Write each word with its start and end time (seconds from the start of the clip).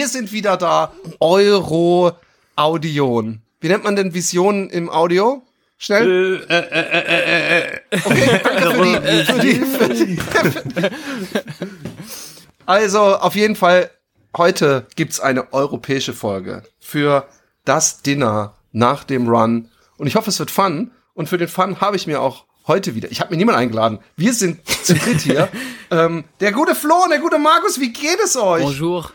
Wir 0.00 0.08
sind 0.08 0.32
wieder 0.32 0.56
da. 0.56 0.94
Euro 1.20 2.12
Audion. 2.56 3.42
Wie 3.60 3.68
nennt 3.68 3.84
man 3.84 3.96
denn 3.96 4.14
Visionen 4.14 4.70
im 4.70 4.88
Audio? 4.88 5.42
Schnell. 5.76 6.42
Äh, 6.48 6.54
äh, 6.54 6.80
äh, 6.80 7.18
äh, 7.18 7.80
äh. 7.90 7.98
Okay, 8.02 8.40
danke 8.42 8.70
für 8.70 8.82
die, 8.82 9.24
für 9.26 9.38
die, 9.38 9.54
für 9.56 9.88
die, 9.90 10.16
für 10.16 10.88
die. 10.88 10.96
Also, 12.64 13.00
auf 13.16 13.36
jeden 13.36 13.56
Fall, 13.56 13.90
heute 14.34 14.86
gibt's 14.96 15.20
eine 15.20 15.52
europäische 15.52 16.14
Folge 16.14 16.62
für 16.78 17.26
das 17.66 18.00
Dinner 18.00 18.54
nach 18.72 19.04
dem 19.04 19.28
Run. 19.28 19.68
Und 19.98 20.06
ich 20.06 20.14
hoffe, 20.14 20.30
es 20.30 20.38
wird 20.38 20.50
fun. 20.50 20.92
Und 21.12 21.28
für 21.28 21.36
den 21.36 21.48
Fun 21.48 21.82
habe 21.82 21.96
ich 21.96 22.06
mir 22.06 22.22
auch 22.22 22.46
heute 22.66 22.94
wieder, 22.94 23.12
ich 23.12 23.20
habe 23.20 23.32
mir 23.32 23.36
niemanden 23.36 23.60
eingeladen. 23.60 23.98
Wir 24.16 24.32
sind 24.32 24.66
zu 24.66 24.94
dritt 24.94 25.20
hier. 25.20 25.50
ähm, 25.90 26.24
der 26.40 26.52
gute 26.52 26.74
Flo 26.74 27.04
und 27.04 27.10
der 27.10 27.18
gute 27.18 27.38
Markus, 27.38 27.78
wie 27.78 27.92
geht 27.92 28.18
es 28.24 28.34
euch? 28.34 28.64
Bonjour. 28.64 29.12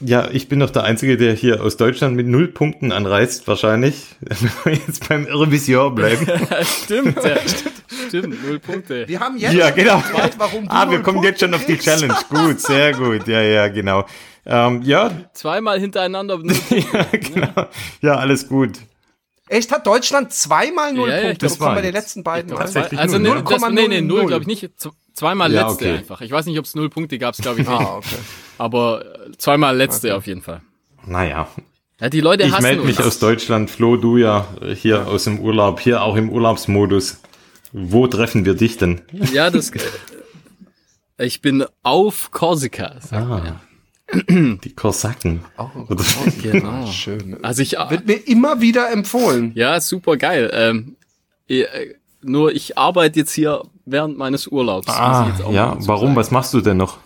Ja, 0.00 0.28
ich 0.30 0.48
bin 0.48 0.60
doch 0.60 0.70
der 0.70 0.84
Einzige, 0.84 1.16
der 1.16 1.34
hier 1.34 1.60
aus 1.62 1.76
Deutschland 1.76 2.14
mit 2.14 2.26
null 2.28 2.46
Punkten 2.48 2.92
anreist, 2.92 3.48
wahrscheinlich. 3.48 4.04
Wenn 4.20 4.50
wir 4.64 4.80
jetzt 4.86 5.08
beim 5.08 5.24
Revision 5.24 5.94
bleiben. 5.94 6.24
stimmt, 6.84 7.16
ja. 7.24 7.36
stimmt, 8.08 8.46
null 8.46 8.60
Punkte. 8.60 9.08
Wir 9.08 9.18
haben 9.18 9.36
jetzt 9.38 9.54
Ja, 9.54 9.70
genau. 9.70 9.96
gefragt, 9.96 10.34
warum 10.38 10.64
du 10.66 10.70
Ah, 10.70 10.82
wir 10.88 10.98
null 10.98 11.02
kommen 11.02 11.14
Punkte 11.16 11.28
jetzt 11.30 11.40
schon 11.40 11.52
auf 11.52 11.64
die 11.66 11.76
kriegst. 11.76 11.86
Challenge. 11.86 12.14
Gut, 12.30 12.60
sehr 12.60 12.92
gut. 12.94 13.26
Ja, 13.26 13.42
ja, 13.42 13.66
genau. 13.68 14.04
Ähm, 14.46 14.82
ja, 14.84 15.10
Zweimal 15.32 15.80
hintereinander. 15.80 16.38
null 16.38 16.54
Punkte. 16.54 17.18
genau. 17.18 17.66
Ja, 18.00 18.14
alles 18.16 18.46
gut. 18.48 18.78
Echt, 19.48 19.72
hat 19.72 19.84
Deutschland 19.86 20.32
zweimal 20.32 20.92
null 20.92 21.08
Ja, 21.08 21.16
ja, 21.16 21.22
Punkte 21.22 21.46
glaub, 21.46 21.58
bekommen 21.58 21.74
bei 21.74 21.82
den 21.82 21.92
letzten 21.92 22.22
beiden 22.22 22.52
Malen? 22.52 22.66
tatsächlich 22.66 23.00
Also 23.00 23.18
null, 23.18 23.42
null, 23.42 23.42
ne? 23.42 23.44
das, 23.50 23.70
nee, 23.70 23.88
nee, 23.88 24.00
null 24.00 24.20
0,00. 24.22 24.26
glaube 24.28 24.42
ich 24.42 24.46
nicht. 24.62 24.70
Zweimal 25.14 25.52
Ja, 25.52 25.66
letzte 25.66 25.84
okay. 25.86 25.98
einfach. 25.98 26.20
Ich 26.20 26.30
weiß 26.30 26.46
nicht, 26.46 26.58
ob 26.58 26.66
es 26.66 26.74
null 26.76 26.88
Punkte 26.88 27.18
gab, 27.18 27.36
glaube 27.36 27.60
ich 27.62 27.66
nicht. 27.68 27.80
Ah, 27.80 27.96
okay. 27.96 28.16
Aber 28.58 29.04
äh, 29.04 29.30
zweimal 29.38 29.76
letzte 29.76 30.14
auf 30.16 30.26
jeden 30.26 30.42
Fall. 30.42 30.60
Naja, 31.06 31.48
Ja, 32.00 32.08
die 32.10 32.20
Leute 32.20 32.44
ich 32.44 32.58
melde 32.60 32.82
mich 32.84 32.98
uns. 32.98 33.06
aus 33.06 33.18
Deutschland. 33.18 33.70
Flo, 33.70 33.96
du 33.96 34.16
ja 34.18 34.46
äh, 34.60 34.74
hier 34.74 35.06
aus 35.06 35.24
dem 35.24 35.40
Urlaub, 35.40 35.80
hier 35.80 36.02
auch 36.02 36.16
im 36.16 36.28
Urlaubsmodus. 36.30 37.20
Wo 37.72 38.06
treffen 38.06 38.44
wir 38.44 38.54
dich 38.54 38.76
denn? 38.78 39.00
Ja, 39.32 39.50
das. 39.50 39.70
äh, 39.70 41.26
Ich 41.26 41.40
bin 41.40 41.64
auf 41.82 42.30
Korsika. 42.30 42.96
Ah, 43.10 43.40
ja. 43.44 43.60
die 44.24 44.74
Korsaken. 44.74 45.40
Oder- 45.88 46.04
Genau. 46.42 46.86
Schön. 46.86 47.42
Also 47.44 47.62
ich. 47.62 47.72
Wird 47.72 48.06
mir 48.06 48.26
immer 48.26 48.60
wieder 48.60 48.90
empfohlen. 48.90 49.52
Ja, 49.54 49.80
super 49.80 50.16
geil. 50.16 50.50
Ähm, 50.52 50.96
äh, 51.48 51.64
nur 52.22 52.52
ich 52.52 52.78
arbeite 52.78 53.20
jetzt 53.20 53.32
hier 53.32 53.62
während 53.84 54.16
meines 54.18 54.46
Urlaubs. 54.46 54.88
Ah, 54.88 55.28
jetzt 55.30 55.42
auch 55.44 55.52
ja, 55.52 55.76
warum? 55.80 56.06
sagen. 56.08 56.16
Was 56.16 56.30
machst 56.30 56.54
du 56.54 56.60
denn 56.60 56.76
noch? 56.78 56.98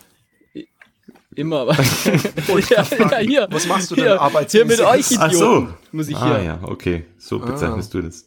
Immer. 1.35 1.67
ja, 2.71 2.87
ja, 2.99 3.19
hier. 3.19 3.49
Was 3.51 3.67
machst 3.67 3.91
du 3.91 3.95
denn 3.95 4.05
hier? 4.05 4.47
Hier 4.51 4.65
mit 4.67 4.81
euch 4.81 5.11
Idioten. 5.13 5.19
Ach 5.23 5.33
so. 5.33 5.69
Muss 5.93 6.09
ich 6.09 6.17
Ah 6.17 6.37
hier. 6.37 6.45
ja, 6.45 6.59
okay. 6.63 7.05
So 7.19 7.39
bezeichnest 7.39 7.95
du 7.95 8.03
das. 8.03 8.27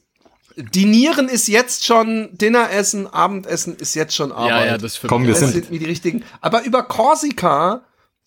Dinieren 0.58 1.28
ist 1.28 1.48
jetzt 1.50 1.86
schon 1.86 2.30
Dinneressen, 2.32 3.08
Abendessen 3.08 3.76
ist 3.76 3.94
jetzt 3.94 4.16
schon 4.16 4.32
Arbeit. 4.32 4.50
Ja, 4.50 4.66
ja, 4.66 4.78
das 4.78 4.96
für 4.96 5.08
Komm, 5.08 5.24
mich 5.24 5.28
wir 5.28 5.34
das 5.42 5.52
sind- 5.52 5.66
sind 5.66 5.80
die 5.82 5.86
richtigen. 5.86 6.24
Aber 6.42 6.64
über 6.64 6.84
Korsika 6.84 7.82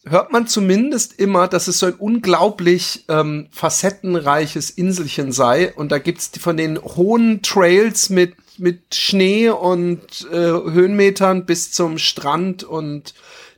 hört 0.04 0.30
man 0.30 0.46
zumindest 0.46 1.18
immer, 1.18 1.48
dass 1.48 1.68
es 1.68 1.78
so 1.78 1.86
ein 1.86 1.94
unglaublich 1.94 3.04
ähm, 3.08 3.48
facettenreiches 3.50 4.70
Inselchen 4.70 5.32
sei. 5.32 5.72
Und 5.74 5.90
da 5.90 5.98
gibt's 5.98 6.30
die 6.30 6.38
von 6.40 6.56
den 6.58 6.78
hohen 6.78 7.40
Trails 7.42 8.10
mit, 8.10 8.34
mit 8.58 8.94
Schnee 8.94 9.48
und 9.48 10.00
äh, 10.30 10.36
Höhenmetern 10.36 11.46
bis 11.46 11.72
zum 11.72 11.96
Strand 11.98 12.62
und 12.62 13.14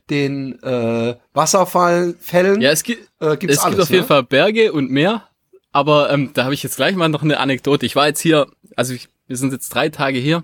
den 0.09 0.61
äh, 0.63 1.15
Wasserfallfällen. 1.33 2.61
Ja, 2.61 2.71
es 2.71 2.83
gibt, 2.83 3.09
Äh, 3.19 3.37
gibt's 3.37 3.57
es 3.57 3.63
alles, 3.63 3.75
gibt 3.75 3.83
auf 3.83 3.89
jeden 3.89 4.01
ne? 4.01 4.07
Fall 4.07 4.23
Berge 4.23 4.73
und 4.73 4.89
Meer. 4.91 5.27
Aber 5.71 6.11
ähm, 6.11 6.31
da 6.33 6.43
habe 6.43 6.53
ich 6.53 6.63
jetzt 6.63 6.75
gleich 6.75 6.95
mal 6.95 7.07
noch 7.07 7.23
eine 7.23 7.39
Anekdote. 7.39 7.85
Ich 7.85 7.95
war 7.95 8.07
jetzt 8.07 8.19
hier, 8.19 8.47
also 8.75 8.93
ich, 8.93 9.07
wir 9.27 9.37
sind 9.37 9.53
jetzt 9.53 9.69
drei 9.69 9.89
Tage 9.89 10.19
hier. 10.19 10.43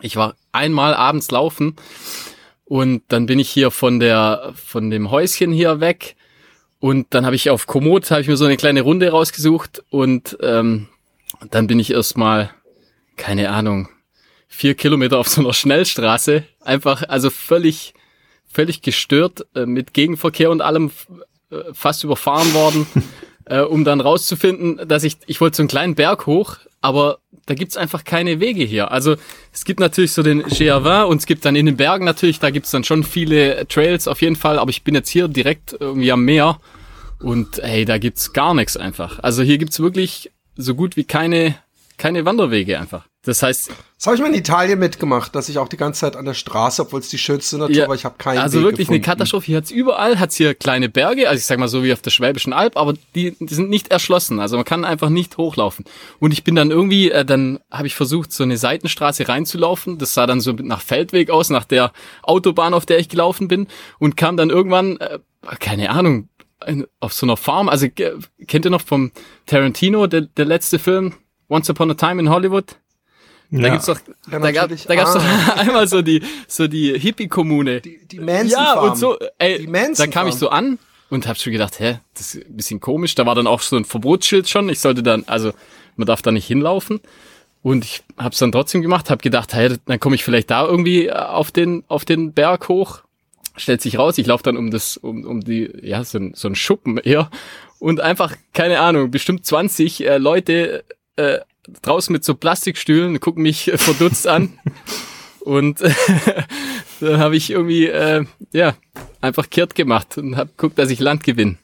Ich 0.00 0.16
war 0.16 0.34
einmal 0.52 0.94
abends 0.94 1.30
laufen 1.30 1.76
und 2.64 3.02
dann 3.08 3.26
bin 3.26 3.38
ich 3.38 3.48
hier 3.48 3.70
von 3.70 3.98
der 3.98 4.52
von 4.54 4.90
dem 4.90 5.10
Häuschen 5.10 5.52
hier 5.52 5.80
weg 5.80 6.16
und 6.80 7.06
dann 7.10 7.24
habe 7.24 7.34
ich 7.34 7.50
auf 7.50 7.66
Komoot 7.66 8.10
habe 8.10 8.20
ich 8.20 8.28
mir 8.28 8.36
so 8.36 8.44
eine 8.44 8.56
kleine 8.56 8.82
Runde 8.82 9.10
rausgesucht 9.10 9.82
und 9.90 10.36
ähm, 10.40 10.88
dann 11.50 11.66
bin 11.66 11.80
ich 11.80 11.92
erstmal 11.92 12.50
keine 13.16 13.50
Ahnung 13.50 13.88
vier 14.46 14.74
Kilometer 14.74 15.18
auf 15.18 15.28
so 15.28 15.40
einer 15.40 15.52
Schnellstraße 15.52 16.44
einfach 16.60 17.02
also 17.08 17.30
völlig 17.30 17.94
völlig 18.48 18.82
gestört 18.82 19.46
äh, 19.54 19.66
mit 19.66 19.94
Gegenverkehr 19.94 20.50
und 20.50 20.60
allem 20.60 20.90
äh, 21.50 21.56
fast 21.72 22.04
überfahren 22.04 22.52
worden, 22.54 22.86
äh, 23.44 23.60
um 23.60 23.84
dann 23.84 24.00
rauszufinden, 24.00 24.88
dass 24.88 25.04
ich, 25.04 25.18
ich 25.26 25.40
wollte 25.40 25.56
so 25.56 25.62
einen 25.62 25.68
kleinen 25.68 25.94
Berg 25.94 26.26
hoch, 26.26 26.56
aber 26.80 27.18
da 27.46 27.54
gibt's 27.54 27.76
einfach 27.76 28.04
keine 28.04 28.40
Wege 28.40 28.64
hier. 28.64 28.90
Also 28.90 29.16
es 29.52 29.64
gibt 29.64 29.80
natürlich 29.80 30.12
so 30.12 30.22
den 30.22 30.42
Géavin 30.42 31.06
und 31.06 31.18
es 31.18 31.26
gibt 31.26 31.44
dann 31.44 31.56
in 31.56 31.66
den 31.66 31.76
Bergen 31.76 32.04
natürlich, 32.04 32.38
da 32.38 32.50
gibt's 32.50 32.70
dann 32.70 32.84
schon 32.84 33.04
viele 33.04 33.66
Trails 33.68 34.06
auf 34.06 34.20
jeden 34.20 34.36
Fall, 34.36 34.58
aber 34.58 34.70
ich 34.70 34.84
bin 34.84 34.94
jetzt 34.94 35.08
hier 35.08 35.28
direkt 35.28 35.74
irgendwie 35.78 36.12
am 36.12 36.24
Meer 36.24 36.60
und 37.20 37.60
hey, 37.62 37.84
da 37.84 37.98
gibt's 37.98 38.32
gar 38.32 38.54
nichts 38.54 38.76
einfach. 38.76 39.18
Also 39.20 39.42
hier 39.42 39.58
gibt's 39.58 39.80
wirklich 39.80 40.30
so 40.56 40.74
gut 40.74 40.96
wie 40.96 41.04
keine, 41.04 41.56
keine 41.96 42.24
Wanderwege 42.24 42.78
einfach. 42.78 43.06
Das 43.28 43.42
heißt, 43.42 43.68
Das 43.98 44.06
habe 44.06 44.16
ich 44.16 44.22
mal 44.22 44.28
in 44.28 44.34
Italien 44.34 44.78
mitgemacht, 44.78 45.34
dass 45.34 45.50
ich 45.50 45.58
auch 45.58 45.68
die 45.68 45.76
ganze 45.76 46.00
Zeit 46.00 46.16
an 46.16 46.24
der 46.24 46.32
Straße, 46.32 46.80
obwohl 46.80 47.00
es 47.00 47.10
die 47.10 47.18
schönste 47.18 47.58
Natur 47.58 47.86
war, 47.88 47.94
ich 47.94 48.06
habe 48.06 48.14
keinen 48.16 48.38
Also 48.38 48.58
Weg 48.60 48.64
wirklich 48.64 48.86
gefunden. 48.88 49.04
eine 49.04 49.14
Katastrophe. 49.14 49.44
Hier 49.46 49.56
hat's 49.58 49.70
überall, 49.70 50.18
hat's 50.18 50.36
hier 50.36 50.54
kleine 50.54 50.88
Berge, 50.88 51.28
also 51.28 51.38
ich 51.38 51.44
sag 51.44 51.58
mal 51.58 51.68
so 51.68 51.84
wie 51.84 51.92
auf 51.92 52.00
der 52.00 52.10
Schwäbischen 52.10 52.54
Alb, 52.54 52.78
aber 52.78 52.94
die, 53.14 53.36
die 53.38 53.54
sind 53.54 53.68
nicht 53.68 53.88
erschlossen. 53.90 54.40
Also 54.40 54.56
man 54.56 54.64
kann 54.64 54.86
einfach 54.86 55.10
nicht 55.10 55.36
hochlaufen. 55.36 55.84
Und 56.20 56.32
ich 56.32 56.42
bin 56.42 56.54
dann 56.54 56.70
irgendwie, 56.70 57.10
äh, 57.10 57.24
dann 57.26 57.58
habe 57.70 57.86
ich 57.86 57.94
versucht, 57.94 58.32
so 58.32 58.44
eine 58.44 58.56
Seitenstraße 58.56 59.28
reinzulaufen. 59.28 59.98
Das 59.98 60.14
sah 60.14 60.26
dann 60.26 60.40
so 60.40 60.52
nach 60.52 60.80
Feldweg 60.80 61.28
aus, 61.28 61.50
nach 61.50 61.64
der 61.64 61.92
Autobahn, 62.22 62.72
auf 62.72 62.86
der 62.86 62.98
ich 63.00 63.10
gelaufen 63.10 63.46
bin. 63.46 63.66
Und 63.98 64.16
kam 64.16 64.38
dann 64.38 64.48
irgendwann, 64.48 64.96
äh, 64.98 65.18
keine 65.60 65.90
Ahnung, 65.90 66.30
auf 67.00 67.12
so 67.12 67.26
einer 67.26 67.36
Farm. 67.36 67.68
Also 67.68 67.88
kennt 67.90 68.64
ihr 68.64 68.70
noch 68.70 68.80
vom 68.80 69.12
Tarantino, 69.44 70.06
der, 70.06 70.22
der 70.22 70.46
letzte 70.46 70.78
Film, 70.78 71.12
Once 71.50 71.68
Upon 71.68 71.90
a 71.90 71.94
Time 71.94 72.20
in 72.22 72.30
Hollywood? 72.30 72.76
Da 73.50 73.58
Ja. 73.62 73.68
gibt's 73.70 73.86
doch, 73.86 73.98
Ja, 74.30 74.38
da, 74.40 74.52
gab, 74.52 74.70
da 74.70 74.94
gab's 74.94 75.16
Ah. 75.16 75.18
doch 75.18 75.56
einmal 75.56 75.88
so 75.88 76.02
die, 76.02 76.22
so 76.46 76.68
die 76.68 76.98
Hippie-Kommune. 76.98 77.80
Die, 77.80 77.98
die 78.06 78.20
Manson 78.20 78.50
Ja, 78.50 78.74
Farm. 78.74 78.90
und 78.90 78.96
so, 78.96 79.18
ey, 79.38 79.58
Die 79.60 79.66
Manson 79.66 80.06
da 80.06 80.12
kam 80.12 80.28
ich 80.28 80.34
so 80.34 80.50
an 80.50 80.78
und 81.10 81.26
hab 81.26 81.38
schon 81.38 81.52
gedacht, 81.54 81.80
hä, 81.80 81.98
das 82.14 82.34
ist 82.34 82.46
ein 82.46 82.56
bisschen 82.56 82.80
komisch. 82.80 83.14
Da 83.14 83.24
war 83.24 83.34
dann 83.34 83.46
auch 83.46 83.60
so 83.62 83.76
ein 83.76 83.84
Verbotsschild 83.86 84.48
schon. 84.48 84.68
Ich 84.68 84.80
sollte 84.80 85.02
dann, 85.02 85.24
also 85.26 85.52
man 85.96 86.06
darf 86.06 86.20
da 86.22 86.30
nicht 86.30 86.46
hinlaufen. 86.46 87.00
Und 87.62 87.84
ich 87.84 88.02
hab's 88.16 88.38
dann 88.38 88.52
trotzdem 88.52 88.82
gemacht, 88.82 89.10
hab 89.10 89.20
gedacht, 89.22 89.52
hey, 89.54 89.76
dann 89.86 89.98
komme 89.98 90.14
ich 90.14 90.22
vielleicht 90.24 90.50
da 90.50 90.64
irgendwie 90.66 91.06
äh, 91.06 91.12
auf 91.12 91.50
den, 91.50 91.84
auf 91.88 92.04
den 92.04 92.32
Berg 92.32 92.68
hoch. 92.68 93.00
Stellt 93.56 93.82
sich 93.82 93.98
raus, 93.98 94.16
ich 94.18 94.26
laufe 94.26 94.44
dann 94.44 94.56
um 94.56 94.70
das, 94.70 94.96
um, 94.96 95.24
um 95.24 95.40
die, 95.40 95.68
ja, 95.82 96.04
so 96.04 96.18
ein, 96.18 96.32
so 96.34 96.46
ein 96.48 96.54
Schuppen 96.54 96.98
eher. 96.98 97.30
Und 97.80 98.00
einfach, 98.00 98.36
keine 98.52 98.78
Ahnung, 98.80 99.10
bestimmt 99.10 99.44
20 99.44 100.06
äh, 100.06 100.18
Leute 100.18 100.84
äh, 101.16 101.38
draußen 101.82 102.12
mit 102.12 102.24
so 102.24 102.34
Plastikstühlen 102.34 103.20
gucken 103.20 103.42
mich 103.42 103.72
äh, 103.72 103.78
verdutzt 103.78 104.26
an. 104.26 104.58
Und 105.40 105.80
dann 107.00 107.18
habe 107.18 107.36
ich 107.36 107.50
irgendwie, 107.50 107.86
äh, 107.86 108.26
ja, 108.52 108.74
einfach 109.22 109.48
kehrt 109.48 109.74
gemacht 109.74 110.18
und 110.18 110.36
habe 110.36 110.50
geguckt, 110.50 110.78
dass 110.78 110.90
ich 110.90 111.00
Land 111.00 111.22
gewinne. 111.22 111.56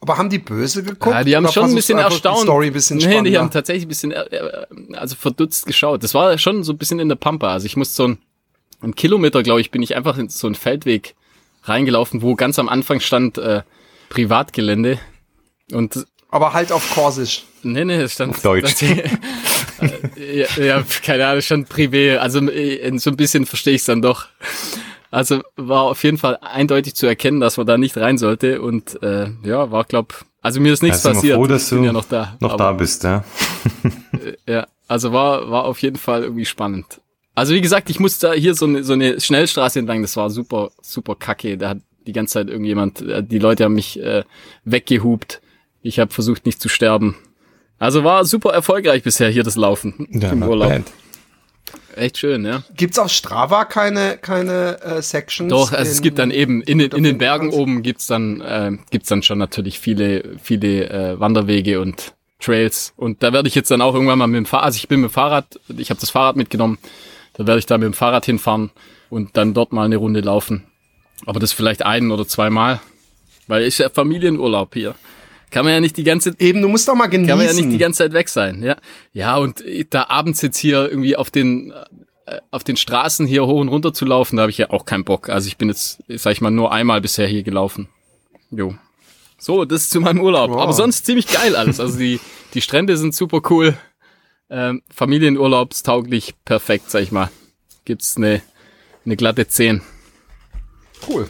Aber 0.00 0.18
haben 0.18 0.30
die 0.30 0.38
böse 0.38 0.82
geguckt? 0.82 1.14
Ja, 1.14 1.24
die 1.24 1.34
haben 1.34 1.48
schon 1.48 1.70
ein 1.70 1.74
bisschen 1.74 1.98
einfach 1.98 2.10
die 2.10 2.14
erstaunt. 2.16 2.42
Story 2.42 2.68
ein 2.68 2.72
bisschen 2.72 2.98
nee, 2.98 3.22
die 3.22 3.38
haben 3.38 3.50
tatsächlich 3.50 3.86
ein 3.86 3.88
bisschen, 3.88 4.12
äh, 4.12 4.22
äh, 4.22 4.66
also 4.92 5.16
verdutzt 5.16 5.66
geschaut. 5.66 6.04
Das 6.04 6.14
war 6.14 6.36
schon 6.38 6.62
so 6.62 6.72
ein 6.72 6.78
bisschen 6.78 7.00
in 7.00 7.08
der 7.08 7.16
Pampa. 7.16 7.52
Also 7.52 7.66
ich 7.66 7.76
musste 7.76 7.94
so 7.94 8.08
ein, 8.08 8.18
einen 8.82 8.94
Kilometer, 8.94 9.42
glaube 9.42 9.60
ich, 9.60 9.70
bin 9.70 9.82
ich 9.82 9.96
einfach 9.96 10.18
in 10.18 10.28
so 10.28 10.46
einen 10.46 10.54
Feldweg 10.54 11.14
reingelaufen, 11.64 12.22
wo 12.22 12.34
ganz 12.34 12.58
am 12.58 12.68
Anfang 12.68 13.00
stand 13.00 13.38
äh, 13.38 13.62
Privatgelände. 14.10 14.98
Und 15.72 16.06
Aber 16.28 16.52
halt 16.52 16.70
auf 16.70 16.94
Korsisch. 16.94 17.44
Nee, 17.64 17.84
nee, 17.84 17.96
es 17.96 18.14
stand 18.14 18.34
Auf 18.34 18.42
Deutsch. 18.42 18.82
ja, 18.82 20.62
ja, 20.62 20.84
keine 21.04 21.26
Ahnung, 21.26 21.42
stand 21.42 21.68
privé. 21.68 22.16
Also 22.18 22.40
äh, 22.48 22.98
so 22.98 23.10
ein 23.10 23.16
bisschen 23.16 23.46
verstehe 23.46 23.74
ich 23.74 23.82
es 23.82 23.86
dann 23.86 24.02
doch. 24.02 24.26
Also 25.10 25.42
war 25.56 25.82
auf 25.82 26.02
jeden 26.04 26.16
Fall 26.16 26.38
eindeutig 26.40 26.94
zu 26.94 27.06
erkennen, 27.06 27.40
dass 27.40 27.58
man 27.58 27.66
da 27.66 27.76
nicht 27.76 27.96
rein 27.98 28.16
sollte. 28.16 28.62
Und 28.62 29.02
äh, 29.02 29.28
ja, 29.44 29.70
war 29.70 29.84
glaub, 29.84 30.24
also 30.40 30.60
mir 30.60 30.72
ist 30.72 30.82
nichts 30.82 31.04
wir 31.04 31.12
passiert. 31.12 31.36
froh, 31.36 31.46
dass 31.46 31.64
ich 31.64 31.70
bin 31.70 31.80
du 31.80 31.84
ja 31.86 31.92
noch 31.92 32.06
da. 32.06 32.36
Noch 32.40 32.54
Aber, 32.54 32.64
da 32.64 32.72
bist, 32.72 33.04
ja. 33.04 33.24
Ja, 34.48 34.66
also 34.88 35.12
war 35.12 35.50
war 35.50 35.64
auf 35.64 35.78
jeden 35.80 35.96
Fall 35.96 36.22
irgendwie 36.22 36.44
spannend. 36.44 37.00
Also 37.34 37.54
wie 37.54 37.60
gesagt, 37.60 37.90
ich 37.90 37.98
musste 38.00 38.28
da 38.28 38.32
hier 38.34 38.54
so 38.54 38.66
eine, 38.66 38.84
so 38.84 38.92
eine 38.92 39.20
Schnellstraße 39.20 39.78
entlang. 39.78 40.02
Das 40.02 40.16
war 40.16 40.30
super 40.30 40.70
super 40.80 41.14
kacke. 41.14 41.58
Da 41.58 41.70
hat 41.70 41.78
die 42.06 42.12
ganze 42.12 42.34
Zeit 42.34 42.48
irgendjemand, 42.48 43.02
äh, 43.02 43.22
die 43.22 43.38
Leute 43.38 43.64
haben 43.64 43.74
mich 43.74 44.00
äh, 44.00 44.24
weggehupt. 44.64 45.40
Ich 45.82 45.98
habe 45.98 46.12
versucht 46.12 46.46
nicht 46.46 46.60
zu 46.60 46.68
sterben. 46.68 47.16
Also 47.82 48.04
war 48.04 48.24
super 48.24 48.52
erfolgreich 48.52 49.02
bisher 49.02 49.28
hier 49.30 49.42
das 49.42 49.56
Laufen 49.56 50.06
Ja, 50.12 50.30
im 50.30 50.42
Urlaub. 50.44 50.68
bad. 50.68 50.82
Echt 51.96 52.18
schön, 52.18 52.44
ja. 52.44 52.62
Gibt's 52.76 52.98
auf 52.98 53.10
Strava 53.10 53.64
keine, 53.64 54.16
keine 54.18 54.80
äh, 54.82 55.02
Sections? 55.02 55.50
Doch, 55.50 55.72
also 55.72 55.84
in- 55.84 55.90
es 55.90 56.00
gibt 56.00 56.18
dann 56.18 56.30
eben 56.30 56.62
in 56.62 56.78
den, 56.78 56.92
in 56.92 57.02
den 57.02 57.18
Bergen 57.18 57.46
kannst? 57.50 57.58
oben 57.58 57.82
gibt's 57.82 58.06
dann 58.06 58.40
äh, 58.40 58.72
gibt's 58.90 59.08
dann 59.08 59.22
schon 59.22 59.38
natürlich 59.38 59.78
viele 59.80 60.36
viele 60.42 60.88
äh, 60.90 61.20
Wanderwege 61.20 61.80
und 61.80 62.14
Trails 62.40 62.92
und 62.96 63.22
da 63.22 63.32
werde 63.32 63.48
ich 63.48 63.54
jetzt 63.56 63.70
dann 63.70 63.82
auch 63.82 63.94
irgendwann 63.94 64.18
mal 64.18 64.26
mit 64.28 64.38
dem 64.38 64.46
Fahrrad, 64.46 64.66
also 64.66 64.76
ich 64.76 64.88
bin 64.88 65.00
mit 65.00 65.10
dem 65.10 65.14
Fahrrad, 65.14 65.46
ich 65.76 65.90
habe 65.90 66.00
das 66.00 66.10
Fahrrad 66.10 66.36
mitgenommen, 66.36 66.78
da 67.34 67.46
werde 67.46 67.58
ich 67.58 67.66
da 67.66 67.78
mit 67.78 67.86
dem 67.86 67.94
Fahrrad 67.94 68.24
hinfahren 68.26 68.70
und 69.10 69.36
dann 69.36 69.54
dort 69.54 69.72
mal 69.72 69.84
eine 69.84 69.96
Runde 69.96 70.20
laufen. 70.20 70.64
Aber 71.26 71.38
das 71.40 71.52
vielleicht 71.52 71.84
ein 71.84 72.10
oder 72.10 72.26
zweimal, 72.26 72.80
weil 73.48 73.62
ist 73.64 73.78
ja 73.78 73.90
Familienurlaub 73.90 74.72
hier. 74.74 74.94
Kann 75.52 75.64
man 75.64 75.74
ja 75.74 75.80
nicht 75.80 75.96
die 75.96 76.04
ganze 76.04 76.34
Eben, 76.38 76.62
du 76.62 76.68
musst 76.68 76.88
doch 76.88 76.94
mal 76.94 77.06
genießen. 77.06 77.28
kann 77.28 77.38
man 77.38 77.46
ja 77.46 77.52
nicht 77.52 77.70
die 77.70 77.78
ganze 77.78 77.98
Zeit 77.98 78.12
weg 78.14 78.28
sein, 78.28 78.62
ja. 78.62 78.76
Ja, 79.12 79.36
und 79.36 79.62
da 79.90 80.06
abends 80.08 80.42
jetzt 80.42 80.56
hier 80.56 80.90
irgendwie 80.90 81.14
auf 81.14 81.30
den 81.30 81.72
äh, 82.26 82.40
auf 82.50 82.64
den 82.64 82.76
Straßen 82.76 83.26
hier 83.26 83.46
hoch 83.46 83.60
und 83.60 83.68
runter 83.68 83.92
zu 83.92 84.04
laufen, 84.04 84.36
da 84.36 84.42
habe 84.42 84.50
ich 84.50 84.58
ja 84.58 84.70
auch 84.70 84.86
keinen 84.86 85.04
Bock. 85.04 85.28
Also 85.28 85.48
ich 85.48 85.58
bin 85.58 85.68
jetzt, 85.68 86.02
sag 86.08 86.32
ich 86.32 86.40
mal, 86.40 86.50
nur 86.50 86.72
einmal 86.72 87.00
bisher 87.00 87.26
hier 87.28 87.42
gelaufen. 87.42 87.88
Jo. 88.50 88.74
So, 89.38 89.64
das 89.64 89.82
ist 89.82 89.90
zu 89.90 90.00
meinem 90.00 90.20
Urlaub. 90.20 90.50
Wow. 90.50 90.60
Aber 90.60 90.72
sonst 90.72 91.04
ziemlich 91.04 91.26
geil 91.26 91.56
alles. 91.56 91.80
Also 91.80 91.98
die, 91.98 92.20
die 92.54 92.60
Strände 92.60 92.96
sind 92.96 93.14
super 93.14 93.40
cool. 93.50 93.76
Ähm, 94.48 94.82
Familienurlaubstauglich, 94.94 96.34
perfekt, 96.44 96.90
sag 96.90 97.02
ich 97.02 97.12
mal. 97.12 97.30
Gibt's 97.84 98.16
eine, 98.16 98.40
eine 99.04 99.16
glatte 99.16 99.48
10. 99.48 99.82
Cool. 101.08 101.28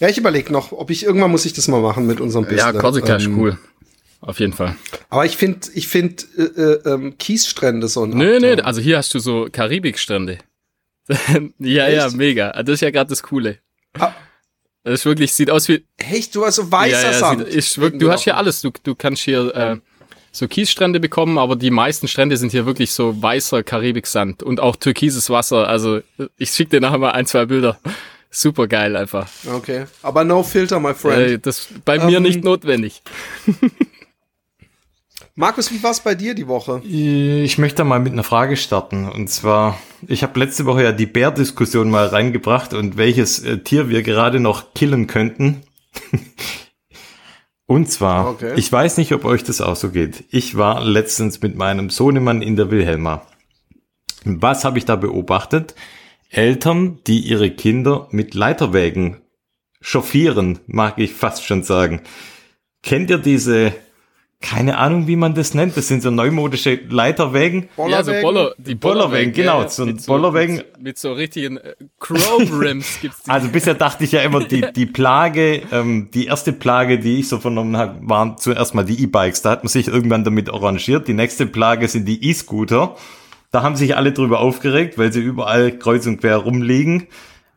Ja, 0.00 0.08
ich 0.08 0.18
überlege 0.18 0.52
noch, 0.52 0.72
ob 0.72 0.90
ich 0.90 1.04
irgendwann 1.04 1.30
muss 1.30 1.44
ich 1.44 1.52
das 1.52 1.68
mal 1.68 1.80
machen 1.80 2.06
mit 2.06 2.20
unserem 2.20 2.44
Ja, 2.44 2.66
Business. 2.66 2.82
Korsika 2.82 3.16
ist 3.16 3.26
Ähm, 3.26 3.38
cool. 3.38 3.58
Auf 4.22 4.38
jeden 4.40 4.52
Fall. 4.52 4.76
Aber 5.08 5.24
ich 5.24 5.36
finde, 5.36 5.68
ich 5.74 5.88
finde 5.88 6.24
äh, 6.36 6.42
äh, 6.42 6.92
ähm, 6.92 7.16
Kiesstrände 7.18 7.88
so 7.88 8.04
ein 8.04 8.10
Nö, 8.10 8.38
nö, 8.38 8.52
Abtraum. 8.52 8.66
also 8.66 8.80
hier 8.80 8.98
hast 8.98 9.14
du 9.14 9.18
so 9.18 9.48
Karibikstrände. 9.50 10.38
ja, 11.58 11.88
ja, 11.88 12.06
Echt? 12.06 12.16
mega. 12.16 12.52
Das 12.62 12.74
ist 12.74 12.80
ja 12.82 12.90
gerade 12.90 13.08
das 13.08 13.22
Coole. 13.22 13.58
Ah. 13.98 14.12
Das 14.84 15.00
ist 15.00 15.04
wirklich, 15.06 15.32
sieht 15.32 15.50
aus 15.50 15.68
wie. 15.68 15.84
Echt, 15.96 16.34
du 16.34 16.44
hast 16.44 16.56
so 16.56 16.70
weißer 16.70 17.02
ja, 17.02 17.12
ja, 17.12 17.18
Sand. 17.18 17.46
Sieht, 17.46 17.54
ist 17.54 17.78
wirklich, 17.78 18.00
du 18.00 18.10
hast 18.10 18.24
hier 18.24 18.36
alles. 18.36 18.60
Du, 18.60 18.70
du 18.82 18.94
kannst 18.94 19.22
hier 19.22 19.54
äh, 19.54 19.76
so 20.32 20.48
Kiesstrände 20.48 21.00
bekommen, 21.00 21.38
aber 21.38 21.56
die 21.56 21.70
meisten 21.70 22.06
Strände 22.08 22.36
sind 22.36 22.52
hier 22.52 22.66
wirklich 22.66 22.92
so 22.92 23.20
weißer 23.20 23.62
Karibiksand 23.62 24.42
und 24.42 24.60
auch 24.60 24.76
türkises 24.76 25.28
Wasser. 25.30 25.68
Also 25.68 26.00
ich 26.36 26.50
schicke 26.50 26.70
dir 26.70 26.80
nachher 26.80 26.98
mal 26.98 27.10
ein, 27.10 27.26
zwei 27.26 27.46
Bilder. 27.46 27.78
Super 28.30 28.68
geil 28.68 28.94
einfach. 28.96 29.28
Okay, 29.52 29.86
aber 30.02 30.22
no 30.24 30.42
filter, 30.44 30.78
my 30.78 30.94
friend. 30.94 31.18
Äh, 31.32 31.38
das 31.38 31.68
bei 31.84 31.98
mir 31.98 32.18
Ähm, 32.18 32.22
nicht 32.22 32.44
notwendig. 32.44 33.02
Markus, 35.34 35.70
wie 35.72 35.82
war's 35.82 36.00
bei 36.00 36.14
dir 36.14 36.34
die 36.34 36.46
Woche? 36.48 36.80
Ich 36.84 37.56
möchte 37.58 37.82
mal 37.84 37.98
mit 38.00 38.12
einer 38.12 38.24
Frage 38.24 38.56
starten. 38.56 39.08
Und 39.08 39.28
zwar, 39.28 39.78
ich 40.06 40.22
habe 40.22 40.38
letzte 40.38 40.66
Woche 40.66 40.82
ja 40.84 40.92
die 40.92 41.06
Bär-Diskussion 41.06 41.90
mal 41.90 42.06
reingebracht 42.06 42.74
und 42.74 42.96
welches 42.96 43.38
äh, 43.44 43.58
Tier 43.58 43.88
wir 43.88 44.02
gerade 44.02 44.38
noch 44.40 44.74
killen 44.74 45.06
könnten. 45.06 45.62
und 47.66 47.90
zwar, 47.90 48.28
Okay. 48.28 48.52
ich 48.56 48.70
weiß 48.70 48.98
nicht, 48.98 49.12
ob 49.12 49.24
euch 49.24 49.42
das 49.44 49.60
auch 49.60 49.76
so 49.76 49.90
geht. 49.90 50.24
Ich 50.30 50.56
war 50.56 50.84
letztens 50.84 51.40
mit 51.40 51.56
meinem 51.56 51.90
Sohnemann 51.90 52.42
in 52.42 52.56
der 52.56 52.70
Wilhelma. 52.70 53.22
Was 54.24 54.64
habe 54.64 54.78
ich 54.78 54.84
da 54.84 54.96
beobachtet? 54.96 55.74
Eltern, 56.30 57.00
die 57.08 57.18
ihre 57.18 57.50
Kinder 57.50 58.06
mit 58.12 58.34
Leiterwägen 58.34 59.16
chauffieren, 59.80 60.60
mag 60.66 60.98
ich 60.98 61.12
fast 61.12 61.44
schon 61.44 61.64
sagen. 61.64 62.02
Kennt 62.84 63.10
ihr 63.10 63.18
diese, 63.18 63.72
keine 64.40 64.78
Ahnung, 64.78 65.08
wie 65.08 65.16
man 65.16 65.34
das 65.34 65.54
nennt, 65.54 65.76
das 65.76 65.88
sind 65.88 66.02
so 66.02 66.12
neumodische 66.12 66.78
Leiterwägen? 66.88 67.68
Ja, 67.76 68.04
so 68.04 68.12
Bollerwägen? 68.12 68.22
Boller, 68.22 68.54
die 68.58 68.74
Bollerwägen, 68.76 69.32
genau, 69.32 69.66
so 69.66 69.84
mit 69.84 70.06
Bollerwägen. 70.06 70.56
Mit, 70.56 70.80
mit 70.80 70.98
so 70.98 71.14
richtigen 71.14 71.56
äh, 71.56 71.74
Chrome-Rims 71.98 73.00
gibt's 73.00 73.24
die. 73.24 73.30
Also 73.30 73.48
bisher 73.48 73.74
dachte 73.74 74.04
ich 74.04 74.12
ja 74.12 74.20
immer, 74.20 74.44
die, 74.44 74.64
die 74.72 74.86
Plage, 74.86 75.62
ähm, 75.72 76.10
die 76.14 76.26
erste 76.26 76.52
Plage, 76.52 77.00
die 77.00 77.18
ich 77.18 77.28
so 77.28 77.38
vernommen 77.38 77.76
habe, 77.76 77.98
waren 78.02 78.38
zuerst 78.38 78.76
mal 78.76 78.84
die 78.84 79.02
E-Bikes. 79.02 79.42
Da 79.42 79.50
hat 79.50 79.64
man 79.64 79.68
sich 79.68 79.88
irgendwann 79.88 80.22
damit 80.22 80.48
arrangiert. 80.48 81.08
Die 81.08 81.14
nächste 81.14 81.46
Plage 81.46 81.88
sind 81.88 82.06
die 82.06 82.24
E-Scooter. 82.30 82.94
Da 83.50 83.62
haben 83.62 83.76
sich 83.76 83.96
alle 83.96 84.12
drüber 84.12 84.40
aufgeregt, 84.40 84.96
weil 84.96 85.12
sie 85.12 85.20
überall 85.20 85.76
kreuz 85.76 86.06
und 86.06 86.20
quer 86.20 86.36
rumliegen. 86.36 87.08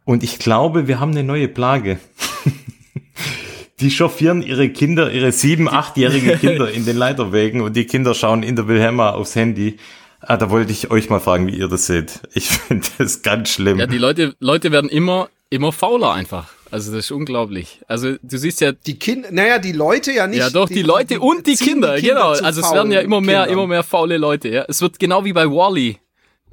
Und 0.06 0.24
ich 0.24 0.40
glaube, 0.40 0.88
wir 0.88 1.00
haben 1.00 1.12
eine 1.12 1.24
neue 1.24 1.48
Plage. 1.48 2.00
Die 3.80 3.92
chauffieren 3.92 4.42
ihre 4.42 4.70
Kinder, 4.70 5.12
ihre 5.12 5.32
sieben, 5.32 5.68
achtjährigen 5.68 6.40
Kinder 6.40 6.72
in 6.72 6.86
den 6.86 6.98
Leiterwägen 6.98 7.62
und 7.62 7.76
die 7.76 7.86
Kinder 7.86 8.14
schauen 8.14 8.44
in 8.44 8.56
der 8.56 8.68
Wilhelma 8.68 9.10
aufs 9.10 9.36
Handy. 9.36 9.78
Ah, 10.22 10.38
da 10.38 10.50
wollte 10.50 10.72
ich 10.72 10.90
euch 10.90 11.10
mal 11.10 11.20
fragen, 11.20 11.48
wie 11.48 11.58
ihr 11.58 11.68
das 11.68 11.88
seht. 11.88 12.22
Ich 12.34 12.48
finde 12.50 12.88
das 12.98 13.24
ganz 13.24 13.50
schlimm. 13.50 13.80
Ja, 13.80 13.88
die 13.88 13.98
Leute, 13.98 14.36
Leute 14.40 14.72
werden 14.72 14.90
immer, 14.90 15.28
immer 15.50 15.72
fauler 15.72 16.14
einfach. 16.14 16.50
Also 16.74 16.92
das 16.92 17.06
ist 17.06 17.12
unglaublich. 17.12 17.82
Also 17.88 18.16
du 18.24 18.38
siehst 18.40 18.60
ja, 18.60 18.72
Die 18.72 18.98
Kinder, 18.98 19.30
naja, 19.32 19.60
die 19.60 19.74
Leute 19.74 20.12
ja 20.12 20.26
nicht. 20.26 20.40
ja 20.40 20.50
doch, 20.50 20.68
die, 20.68 20.82
Leute 20.82 21.20
und 21.20 21.46
die 21.46 21.54
ziehen 21.54 21.74
Kinder, 21.74 22.02
genau. 22.02 22.30
Also 22.30 22.62
es 22.62 22.74
werden 22.74 22.92
ja 22.92 23.02
immer 23.02 23.22
mehr, 23.22 23.42
Kindern. 23.42 23.54
immer 23.60 23.68
mehr 23.68 23.84
faule 23.84 24.18
Leute. 24.18 24.50
Ja, 24.50 24.66
es 24.68 24.82
wird 24.82 24.98
genau 24.98 25.24
wie 25.24 25.34
bei 25.34 25.46
Wally. 25.46 26.00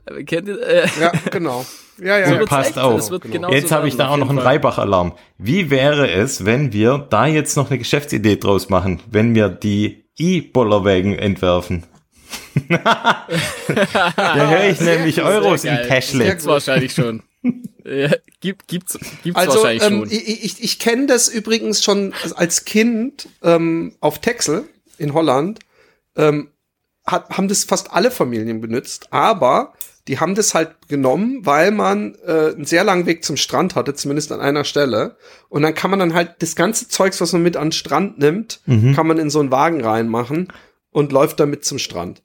-E. 0.06 0.24
Kennt 0.24 0.48
ihr? 0.48 0.60
Äh, 0.60 0.86
Ja, 1.00 1.12
genau. 1.30 1.64
Ja, 1.98 2.18
ja, 2.18 2.28
So 2.28 2.34
ja. 2.34 2.44
passt 2.44 2.76
echt, 2.76 2.78
auf. 2.78 3.10
Genau. 3.22 3.50
Jetzt 3.50 3.72
habe 3.72 3.88
ich 3.88 3.96
da 3.96 4.10
auch 4.10 4.18
noch 4.18 4.28
einen. 4.28 4.38
Reibach-Alarm. 4.38 5.14
Wie 5.38 5.70
wäre 5.70 6.10
es, 6.10 6.44
wenn 6.44 6.74
wir 6.74 6.98
da 7.08 7.24
jetzt 7.24 7.56
noch 7.56 7.70
eine 7.70 7.78
Geschäftsidee 7.78 8.36
draus 8.36 8.68
machen, 8.68 9.00
wenn 9.10 9.34
wir 9.34 9.48
die 9.48 10.04
E-Bollerwägen 10.18 11.18
entwerfen? 11.18 11.84
da 12.68 13.26
höre 14.50 14.68
ich 14.68 14.80
nämlich 14.82 15.22
Euros 15.22 15.64
im 15.64 15.76
Täschle. 15.88 16.26
Gibt's 16.26 16.44
wahrscheinlich 16.44 16.92
schon. 16.92 17.22
Ja, 17.84 18.10
gibt, 18.40 18.68
gibt's, 18.68 18.98
gibt's 19.22 19.38
Also 19.38 19.54
wahrscheinlich 19.54 19.82
ähm, 19.84 19.98
schon. 20.00 20.10
ich, 20.10 20.44
ich, 20.44 20.62
ich 20.62 20.78
kenne 20.78 21.06
das 21.06 21.28
übrigens 21.28 21.82
schon 21.82 22.12
als 22.34 22.64
Kind 22.64 23.28
ähm, 23.42 23.94
auf 24.00 24.18
Texel 24.20 24.64
in 24.98 25.14
Holland. 25.14 25.60
Ähm, 26.16 26.50
hat, 27.06 27.30
haben 27.30 27.48
das 27.48 27.64
fast 27.64 27.92
alle 27.92 28.10
Familien 28.10 28.60
benutzt, 28.60 29.08
aber 29.10 29.72
die 30.08 30.18
haben 30.18 30.34
das 30.34 30.54
halt 30.54 30.88
genommen, 30.88 31.44
weil 31.46 31.70
man 31.70 32.14
äh, 32.26 32.52
einen 32.54 32.64
sehr 32.64 32.84
langen 32.84 33.06
Weg 33.06 33.24
zum 33.24 33.36
Strand 33.36 33.74
hatte, 33.74 33.94
zumindest 33.94 34.32
an 34.32 34.40
einer 34.40 34.64
Stelle. 34.64 35.16
Und 35.48 35.62
dann 35.62 35.74
kann 35.74 35.90
man 35.90 36.00
dann 36.00 36.14
halt 36.14 36.36
das 36.40 36.56
ganze 36.56 36.88
Zeugs, 36.88 37.20
was 37.20 37.32
man 37.32 37.42
mit 37.42 37.56
an 37.56 37.66
den 37.66 37.72
Strand 37.72 38.18
nimmt, 38.18 38.60
kann 38.94 39.06
man 39.06 39.18
in 39.18 39.30
so 39.30 39.40
einen 39.40 39.50
Wagen 39.50 39.82
reinmachen 39.84 40.52
und 40.90 41.12
läuft 41.12 41.40
damit 41.40 41.64
zum 41.64 41.78
Strand. 41.78 42.22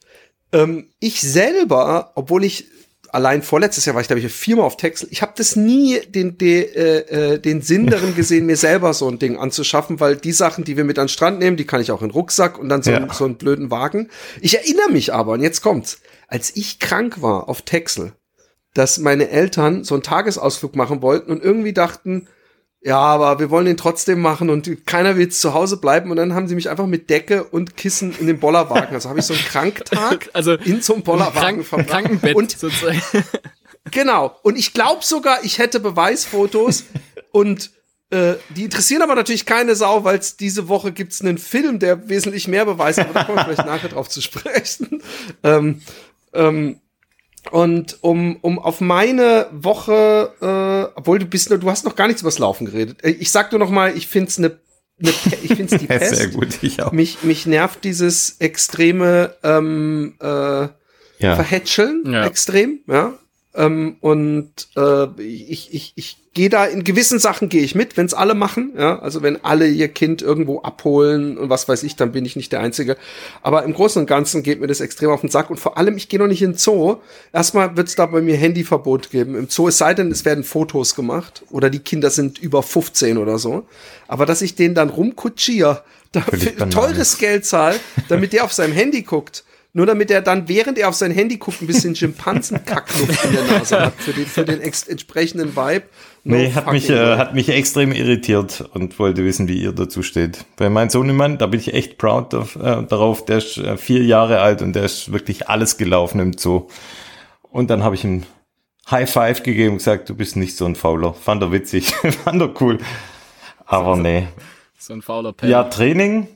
Ähm, 0.51 0.89
ich 0.99 1.21
selber, 1.21 2.11
obwohl 2.15 2.43
ich 2.43 2.67
allein 3.15 3.41
vorletztes 3.41 3.85
Jahr 3.85 3.95
war 3.95 4.01
ich, 4.01 4.07
glaube 4.07 4.19
ich, 4.19 4.31
viermal 4.31 4.65
auf 4.65 4.77
Texel. 4.77 5.07
Ich 5.11 5.21
habe 5.21 5.33
das 5.35 5.55
nie 5.55 5.99
den, 6.01 6.37
de, 6.37 6.63
äh, 6.63 7.33
äh, 7.33 7.39
den 7.39 7.61
Sinn 7.61 7.87
darin 7.87 8.13
gesehen, 8.15 8.45
mir 8.45 8.57
selber 8.57 8.93
so 8.93 9.09
ein 9.09 9.17
Ding 9.17 9.37
anzuschaffen, 9.37 9.99
weil 9.99 10.17
die 10.17 10.33
Sachen, 10.33 10.63
die 10.65 10.77
wir 10.77 10.83
mit 10.83 10.99
an 10.99 11.05
den 11.05 11.09
Strand 11.09 11.39
nehmen, 11.39 11.57
die 11.57 11.65
kann 11.65 11.81
ich 11.81 11.91
auch 11.91 12.01
in 12.01 12.09
den 12.09 12.13
Rucksack 12.13 12.59
und 12.59 12.69
dann 12.69 12.83
so, 12.83 12.91
Ja. 12.91 12.97
einen, 12.97 13.09
so 13.09 13.25
einen 13.25 13.37
blöden 13.37 13.71
Wagen. 13.71 14.09
Ich 14.41 14.55
erinnere 14.57 14.91
mich 14.91 15.13
aber, 15.13 15.31
und 15.33 15.41
jetzt 15.41 15.61
kommt's, 15.61 15.99
als 16.27 16.55
ich 16.55 16.79
krank 16.79 17.21
war 17.21 17.49
auf 17.49 17.61
Texel, 17.61 18.11
dass 18.73 18.97
meine 18.99 19.29
Eltern 19.29 19.83
so 19.83 19.95
einen 19.95 20.03
Tagesausflug 20.03 20.75
machen 20.75 21.01
wollten 21.01 21.31
und 21.31 21.41
irgendwie 21.43 21.73
dachten, 21.73 22.27
ja, 22.85 22.99
aber 22.99 23.39
wir 23.39 23.49
wollen 23.49 23.65
den 23.65 23.77
trotzdem 23.77 24.21
machen 24.21 24.51
und 24.51 24.85
keiner 24.85 25.15
will 25.15 25.23
jetzt 25.23 25.41
zu 25.41 25.55
Hause 25.55 25.77
bleiben 25.77 26.11
und 26.11 26.17
dann 26.17 26.35
haben 26.35 26.47
sie 26.47 26.53
mich 26.53 26.69
einfach 26.69 26.85
mit 26.85 27.09
Decke 27.09 27.43
und 27.43 27.75
Kissen 27.75 28.15
in 28.19 28.27
den 28.27 28.39
Bollerwagen. 28.39 28.93
Also 28.93 29.09
habe 29.09 29.17
ich 29.17 29.25
so 29.25 29.33
einen 29.33 29.41
Kranktag 29.41 30.29
Also 30.33 30.53
in 30.53 30.83
so 30.83 30.93
einem 30.93 31.01
Bollerwagen 31.01 31.63
Krank, 31.63 31.65
verbracht. 31.65 31.89
Krankenbett 31.89 32.35
Und 32.35 32.51
sozusagen. 32.51 33.01
Genau. 33.91 34.35
Und 34.41 34.57
ich 34.57 34.73
glaube 34.73 35.03
sogar, 35.03 35.43
ich 35.43 35.59
hätte 35.59 35.79
Beweisfotos 35.79 36.85
und 37.31 37.71
äh, 38.09 38.33
die 38.49 38.63
interessieren 38.63 39.03
aber 39.03 39.13
natürlich 39.13 39.45
keine 39.45 39.75
Sau, 39.75 40.03
weil 40.03 40.17
es 40.17 40.37
diese 40.37 40.67
Woche 40.67 40.91
gibt's 40.91 41.21
einen 41.21 41.37
Film, 41.37 41.77
der 41.77 42.09
wesentlich 42.09 42.47
mehr 42.47 42.65
Beweise 42.65 43.01
hat, 43.01 43.09
aber 43.09 43.19
da 43.19 43.25
kommen 43.25 43.37
wir 43.37 43.45
vielleicht 43.45 43.65
nachher 43.67 43.89
drauf 43.89 44.09
zu 44.09 44.21
sprechen. 44.21 45.03
Ähm, 45.43 45.81
ähm, 46.33 46.79
und 47.51 47.97
um, 48.01 48.37
um 48.41 48.59
auf 48.59 48.81
meine 48.81 49.47
Woche, 49.51 50.31
äh, 50.41 50.97
obwohl 50.97 51.19
du 51.19 51.25
bist, 51.25 51.49
nur- 51.49 51.59
du 51.59 51.69
hast 51.69 51.85
noch 51.85 51.95
gar 51.95 52.07
nichts 52.07 52.21
übers 52.21 52.39
Laufen 52.39 52.65
geredet. 52.65 53.03
Äh, 53.03 53.11
Ich 53.11 53.31
sag 53.31 53.51
nur 53.51 53.59
noch 53.59 53.69
mal, 53.69 53.95
ich 53.95 54.07
find's 54.07 54.37
eine, 54.37 54.59
eine 55.01 55.11
Pe- 55.11 55.37
ich 55.43 55.53
find's 55.55 55.77
die 55.77 55.85
Ja, 55.89 55.97
Pest. 55.99 56.15
sehr 56.15 56.27
gut, 56.29 56.61
ich 56.61 56.81
auch. 56.81 56.91
Mich, 56.91 57.23
mich 57.23 57.45
nervt 57.45 57.83
dieses 57.83 58.37
extreme 58.39 59.35
ähm, 59.43 60.15
äh, 60.21 60.25
Ja. 60.25 61.35
verhätscheln 61.35 62.03
Ja. 62.07 62.25
extrem, 62.25 62.79
ja. 62.87 63.13
Ähm, 63.55 63.95
und 64.01 64.51
äh, 64.75 65.21
ich, 65.21 65.73
ich, 65.73 65.93
ich 65.95 66.17
gehe 66.33 66.49
da 66.49 66.65
in 66.65 66.83
gewissen 66.83 67.19
Sachen 67.19 67.47
gehe 67.47 67.63
ich 67.63 67.73
mit, 67.73 67.95
wenn 67.95 68.05
es 68.05 68.13
alle 68.13 68.35
machen, 68.35 68.73
ja. 68.77 68.99
Also 68.99 69.23
wenn 69.23 69.43
alle 69.45 69.67
ihr 69.67 69.87
Kind 69.87 70.21
irgendwo 70.21 70.59
abholen 70.61 71.37
und 71.37 71.49
was 71.49 71.69
weiß 71.69 71.83
ich, 71.83 71.95
dann 71.95 72.11
bin 72.11 72.25
ich 72.25 72.35
nicht 72.35 72.51
der 72.51 72.59
Einzige. 72.59 72.97
Aber 73.41 73.63
im 73.63 73.73
Großen 73.73 74.01
und 74.01 74.07
Ganzen 74.07 74.43
geht 74.43 74.59
mir 74.59 74.67
das 74.67 74.81
extrem 74.81 75.09
auf 75.09 75.21
den 75.21 75.29
Sack. 75.29 75.49
Und 75.49 75.59
vor 75.59 75.77
allem, 75.77 75.95
ich 75.95 76.09
gehe 76.09 76.19
noch 76.19 76.27
nicht 76.27 76.41
in 76.41 76.51
den 76.51 76.57
Zoo. 76.57 76.97
Erstmal 77.31 77.77
wird 77.77 77.87
es 77.87 77.95
da 77.95 78.05
bei 78.05 78.21
mir 78.21 78.35
Handyverbot 78.35 79.09
geben 79.09 79.35
im 79.35 79.47
Zoo, 79.49 79.69
es 79.69 79.77
sei 79.77 79.93
denn, 79.93 80.11
es 80.11 80.25
werden 80.25 80.43
Fotos 80.43 80.93
gemacht 80.93 81.43
oder 81.49 81.69
die 81.69 81.79
Kinder 81.79 82.09
sind 82.09 82.37
über 82.37 82.61
15 82.61 83.17
oder 83.17 83.39
so. 83.39 83.65
Aber 84.09 84.25
dass 84.25 84.41
ich 84.41 84.55
den 84.55 84.75
dann 84.75 84.89
rumkutschiere, 84.89 85.81
dafür 86.11 86.69
teures 86.69 87.17
Geld 87.17 87.45
zahle, 87.45 87.79
damit 88.09 88.33
der 88.33 88.43
auf 88.43 88.53
seinem 88.53 88.73
Handy 88.73 89.03
guckt 89.03 89.45
nur 89.75 89.85
damit 89.85 90.09
er 90.09 90.21
dann, 90.21 90.47
während 90.47 90.77
er 90.77 90.87
auf 90.87 90.95
sein 90.95 91.11
Handy 91.11 91.35
guckt, 91.35 91.61
ein 91.61 91.67
bisschen 91.67 91.97
Schimpansenkackluft 91.97 93.25
in 93.25 93.33
der 93.33 93.43
Nase 93.43 93.79
hat 93.81 93.93
für 93.95 94.13
den, 94.13 94.25
für 94.25 94.45
den 94.45 94.61
entsprechenden 94.61 95.53
Vibe. 95.53 95.83
No 96.23 96.37
nee, 96.37 96.53
hat 96.53 96.71
mich, 96.71 96.89
äh, 96.89 97.17
hat 97.17 97.35
mich 97.35 97.49
extrem 97.49 97.91
irritiert 97.91 98.69
und 98.73 98.97
wollte 98.99 99.25
wissen, 99.25 99.49
wie 99.49 99.61
ihr 99.61 99.73
dazu 99.73 100.01
steht. 100.01 100.45
Weil 100.55 100.69
mein 100.69 100.89
Sohnemann, 100.89 101.37
da 101.37 101.47
bin 101.47 101.59
ich 101.59 101.73
echt 101.73 101.97
proud 101.97 102.33
of, 102.33 102.55
äh, 102.55 102.83
darauf, 102.87 103.25
der 103.25 103.39
ist 103.39 103.57
äh, 103.57 103.75
vier 103.75 104.05
Jahre 104.05 104.39
alt 104.39 104.61
und 104.61 104.77
der 104.77 104.85
ist 104.85 105.11
wirklich 105.11 105.49
alles 105.49 105.75
gelaufen 105.75 106.21
im 106.21 106.37
Zoo. 106.37 106.67
Und 107.41 107.69
dann 107.69 107.83
habe 107.83 107.95
ich 107.95 108.05
ihm 108.05 108.23
High 108.89 109.11
Five 109.11 109.43
gegeben 109.43 109.71
und 109.71 109.77
gesagt, 109.79 110.07
du 110.07 110.15
bist 110.15 110.37
nicht 110.37 110.55
so 110.55 110.63
ein 110.65 110.75
Fauler. 110.75 111.13
Fand 111.13 111.43
er 111.43 111.51
witzig, 111.51 111.93
fand 112.23 112.41
er 112.41 112.61
cool. 112.61 112.77
Aber 113.65 113.97
nee. 113.97 114.29
So 114.77 114.93
ein 114.93 115.01
fauler 115.01 115.33
Pen. 115.33 115.49
Ja, 115.49 115.65
Training. 115.65 116.29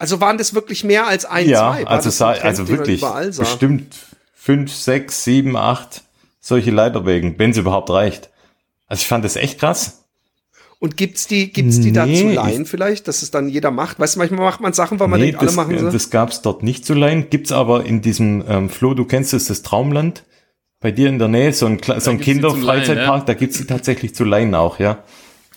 Also 0.00 0.18
waren 0.18 0.38
das 0.38 0.54
wirklich 0.54 0.82
mehr 0.82 1.06
als 1.06 1.26
ein, 1.26 1.46
ja, 1.46 1.72
zwei? 1.72 1.86
also, 1.86 2.08
sah, 2.08 2.30
also 2.30 2.68
wirklich 2.68 3.04
bestimmt 3.36 3.94
fünf, 4.34 4.72
sechs, 4.72 5.24
sieben, 5.24 5.58
acht 5.58 6.02
solche 6.40 6.70
Leiterwegen, 6.70 7.38
wenn 7.38 7.50
es 7.50 7.58
überhaupt 7.58 7.90
reicht. 7.90 8.30
Also 8.86 9.02
ich 9.02 9.06
fand 9.08 9.26
das 9.26 9.36
echt 9.36 9.60
krass. 9.60 10.04
Und 10.78 10.96
gibt's 10.96 11.26
die, 11.26 11.52
gibt's 11.52 11.80
die 11.80 11.90
nee, 11.90 11.92
da 11.92 12.06
zu 12.06 12.28
leihen 12.28 12.64
vielleicht, 12.64 13.08
dass 13.08 13.20
es 13.20 13.30
dann 13.30 13.50
jeder 13.50 13.70
macht? 13.70 14.00
Weißt 14.00 14.14
du, 14.14 14.20
manchmal 14.20 14.40
macht 14.40 14.62
man 14.62 14.72
Sachen, 14.72 14.98
weil 14.98 15.08
man 15.08 15.20
nee, 15.20 15.26
denkt, 15.26 15.42
das, 15.42 15.58
alle 15.58 15.68
machen 15.68 15.78
sie. 15.78 15.92
Das 15.92 16.08
gab's 16.08 16.40
dort 16.40 16.62
nicht 16.62 16.86
zu 16.86 16.94
leihen. 16.94 17.28
Gibt's 17.28 17.52
aber 17.52 17.84
in 17.84 18.00
diesem 18.00 18.42
ähm, 18.48 18.70
Flo, 18.70 18.94
du 18.94 19.04
kennst 19.04 19.34
es, 19.34 19.44
das 19.48 19.60
Traumland. 19.60 20.24
Bei 20.80 20.90
dir 20.90 21.10
in 21.10 21.18
der 21.18 21.28
Nähe, 21.28 21.52
so 21.52 21.66
ein, 21.66 21.78
so 21.98 22.10
ein 22.10 22.18
Kinderfreizeitpark, 22.18 23.20
ja. 23.20 23.24
da 23.26 23.34
gibt's 23.34 23.58
die 23.58 23.66
tatsächlich 23.66 24.14
zu 24.14 24.24
leihen 24.24 24.54
auch, 24.54 24.78
ja. 24.78 25.04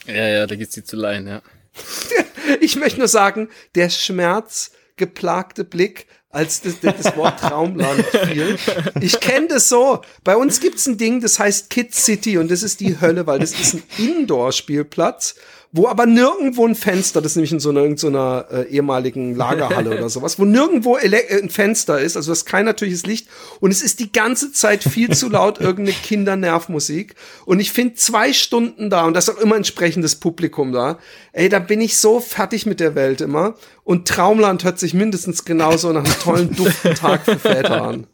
Ja, 0.06 0.28
ja, 0.28 0.48
da 0.48 0.56
gibt's 0.58 0.76
die 0.76 0.84
zu 0.84 0.98
leihen, 0.98 1.28
ja. 1.28 1.42
Ich 2.60 2.76
möchte 2.76 3.00
nur 3.00 3.08
sagen, 3.08 3.50
der 3.76 3.90
schmerzgeplagte 3.90 5.64
Blick, 5.64 6.08
als 6.30 6.62
das, 6.62 6.80
das 6.80 7.16
Wort 7.16 7.40
Traumland 7.42 8.04
fiel. 8.06 8.58
Ich 9.00 9.20
kenne 9.20 9.48
das 9.48 9.70
so. 9.70 10.02
Bei 10.24 10.36
uns 10.36 10.60
gibt's 10.60 10.88
ein 10.88 10.98
Ding, 10.98 11.22
das 11.22 11.40
heißt 11.40 11.70
Kid 11.70 11.94
City 11.94 12.38
und 12.38 12.50
das 12.50 12.64
ist 12.64 12.80
die 12.80 13.00
Hölle, 13.00 13.28
weil 13.28 13.40
das 13.40 13.52
ist 13.52 13.76
ein 13.76 13.84
Indoor-Spielplatz 13.98 15.36
wo 15.76 15.88
aber 15.88 16.06
nirgendwo 16.06 16.68
ein 16.68 16.76
Fenster, 16.76 17.20
das 17.20 17.32
ist 17.32 17.36
nämlich 17.36 17.52
in 17.52 17.60
so 17.60 17.72
einer, 17.72 17.84
in 17.84 17.98
so 17.98 18.08
einer 18.08 18.46
äh, 18.52 18.70
ehemaligen 18.70 19.36
Lagerhalle 19.36 19.98
oder 19.98 20.08
sowas, 20.10 20.38
wo 20.38 20.46
nirgendwo 20.46 20.98
Ele 20.98 21.18
äh, 21.28 21.42
ein 21.42 21.50
Fenster 21.50 22.00
ist, 22.00 22.16
also 22.16 22.32
das 22.32 22.40
ist 22.40 22.46
kein 22.46 22.66
natürliches 22.66 23.08
Licht 23.08 23.28
und 23.60 23.72
es 23.72 23.82
ist 23.82 24.00
die 24.00 24.12
ganze 24.12 24.52
Zeit 24.52 24.84
viel 24.84 25.10
zu 25.16 25.30
laut 25.30 25.60
irgendeine 25.60 25.98
Kindernervmusik 25.98 27.16
und 27.46 27.60
ich 27.60 27.72
finde 27.72 27.96
zwei 27.96 28.34
Stunden 28.34 28.92
da 28.92 29.06
und 29.06 29.16
das 29.16 29.28
ist 29.28 29.36
auch 29.36 29.42
immer 29.42 29.56
entsprechendes 29.56 30.16
Publikum 30.16 30.74
da, 30.74 31.00
ey, 31.32 31.50
da 31.50 31.58
bin 31.58 31.82
ich 31.82 31.98
so 31.98 32.20
fertig 32.20 32.68
mit 32.68 32.80
der 32.80 32.94
Welt 32.94 33.20
immer 33.20 33.56
und 33.84 34.08
Traumland 34.08 34.64
hört 34.64 34.78
sich 34.78 34.94
mindestens 34.94 35.44
genauso 35.44 35.92
nach 35.92 36.06
einem 36.06 36.20
tollen 36.20 36.52
duften 36.56 36.94
Tag 36.94 37.26
für 37.26 37.40
Väter 37.40 37.82
an. 37.82 38.08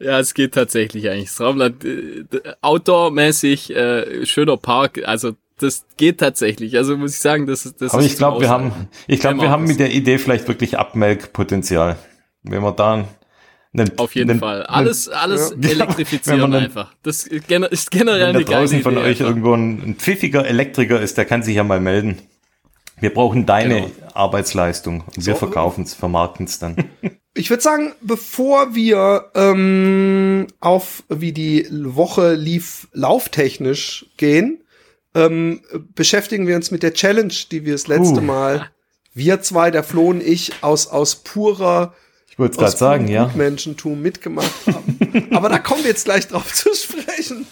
Ja, 0.00 0.18
es 0.18 0.34
geht 0.34 0.54
tatsächlich 0.54 1.08
eigentlich. 1.08 1.30
Traumland, 1.30 1.84
äh, 1.84 2.24
outdoor-mäßig, 2.60 3.70
äh, 3.70 4.26
schöner 4.26 4.56
Park, 4.56 5.00
also 5.04 5.36
das 5.62 5.86
geht 5.96 6.18
tatsächlich. 6.18 6.76
Also 6.76 6.96
muss 6.96 7.14
ich 7.14 7.20
sagen, 7.20 7.46
das, 7.46 7.72
das 7.78 7.94
Aber 7.94 8.02
ich 8.02 8.16
glaube, 8.16 8.40
wir 8.40 8.48
haben, 8.48 8.72
ich 9.06 9.20
glaube, 9.20 9.40
wir 9.40 9.50
haben 9.50 9.64
mit 9.64 9.80
der 9.80 9.92
Idee 9.92 10.18
vielleicht 10.18 10.48
wirklich 10.48 10.78
Abmelkpotenzial. 10.78 11.96
Wenn 12.42 12.62
wir 12.62 12.72
da 12.72 13.06
einen, 13.72 13.98
Auf 13.98 14.14
jeden 14.14 14.30
einen, 14.30 14.40
Fall. 14.40 14.64
Alles, 14.64 15.08
alles 15.08 15.54
ja. 15.60 15.70
elektrifizieren 15.70 16.42
einen, 16.42 16.64
einfach. 16.64 16.92
Das 17.02 17.24
ist 17.24 17.90
generell 17.90 18.24
eine 18.24 18.38
Wenn 18.38 18.46
da 18.46 18.60
draußen 18.60 18.82
von 18.82 18.98
euch 18.98 19.06
einfach. 19.06 19.26
irgendwo 19.26 19.54
ein, 19.54 19.82
ein, 19.82 19.94
pfiffiger 19.96 20.46
Elektriker 20.46 21.00
ist, 21.00 21.16
der 21.16 21.24
kann 21.24 21.42
sich 21.42 21.56
ja 21.56 21.64
mal 21.64 21.80
melden. 21.80 22.18
Wir 23.00 23.12
brauchen 23.12 23.46
deine 23.46 23.82
genau. 23.82 23.90
Arbeitsleistung 24.14 25.02
und 25.06 25.22
so. 25.22 25.26
wir 25.26 25.36
verkaufen 25.36 25.84
es, 25.84 25.94
vermarkten 25.94 26.46
es 26.46 26.58
dann. 26.58 26.76
Ich 27.34 27.48
würde 27.48 27.62
sagen, 27.62 27.94
bevor 28.02 28.74
wir 28.74 29.30
ähm, 29.34 30.48
auf 30.60 31.02
wie 31.08 31.32
die 31.32 31.66
Woche 31.70 32.34
lief 32.34 32.88
lauftechnisch 32.92 34.04
gehen, 34.18 34.61
ähm, 35.14 35.62
beschäftigen 35.94 36.46
wir 36.46 36.56
uns 36.56 36.70
mit 36.70 36.82
der 36.82 36.94
Challenge, 36.94 37.34
die 37.50 37.64
wir 37.64 37.72
das 37.72 37.86
letzte 37.86 38.20
uh. 38.20 38.22
Mal, 38.22 38.70
wir 39.14 39.42
zwei, 39.42 39.70
der 39.70 39.84
Flo 39.84 40.08
und 40.08 40.22
ich, 40.22 40.52
aus, 40.62 40.86
aus 40.86 41.16
purer 41.16 41.94
ich 42.32 42.38
wollte 42.38 42.56
gerade 42.56 42.76
sagen, 42.76 43.08
ja. 43.08 43.30
Menschentum 43.34 44.00
mitgemacht 44.00 44.50
haben. 44.66 45.28
Aber 45.32 45.50
da 45.50 45.58
kommen 45.58 45.82
wir 45.82 45.90
jetzt 45.90 46.06
gleich 46.06 46.28
drauf 46.28 46.50
zu 46.54 46.70
sprechen. 46.74 47.46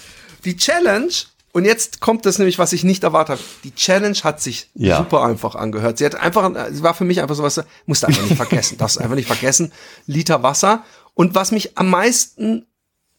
Die 0.46 0.56
Challenge, 0.56 1.12
und 1.52 1.66
jetzt 1.66 2.00
kommt 2.00 2.24
das 2.24 2.38
nämlich, 2.38 2.58
was 2.58 2.72
ich 2.72 2.82
nicht 2.82 3.02
erwartet 3.02 3.38
habe. 3.38 3.48
Die 3.64 3.74
Challenge 3.74 4.16
hat 4.22 4.40
sich 4.40 4.70
ja. 4.74 4.96
super 4.96 5.22
einfach 5.22 5.54
angehört. 5.54 5.98
Sie 5.98 6.06
hat 6.06 6.14
einfach, 6.14 6.50
sie 6.70 6.82
war 6.82 6.94
für 6.94 7.04
mich 7.04 7.20
einfach 7.20 7.34
sowas, 7.34 7.62
musste 7.84 8.06
einfach 8.06 8.22
nicht 8.22 8.36
vergessen, 8.36 8.78
darfst 8.78 8.98
einfach 8.98 9.16
nicht 9.16 9.26
vergessen. 9.26 9.70
Liter 10.06 10.42
Wasser. 10.42 10.82
Und 11.12 11.34
was 11.34 11.52
mich 11.52 11.76
am 11.76 11.90
meisten 11.90 12.64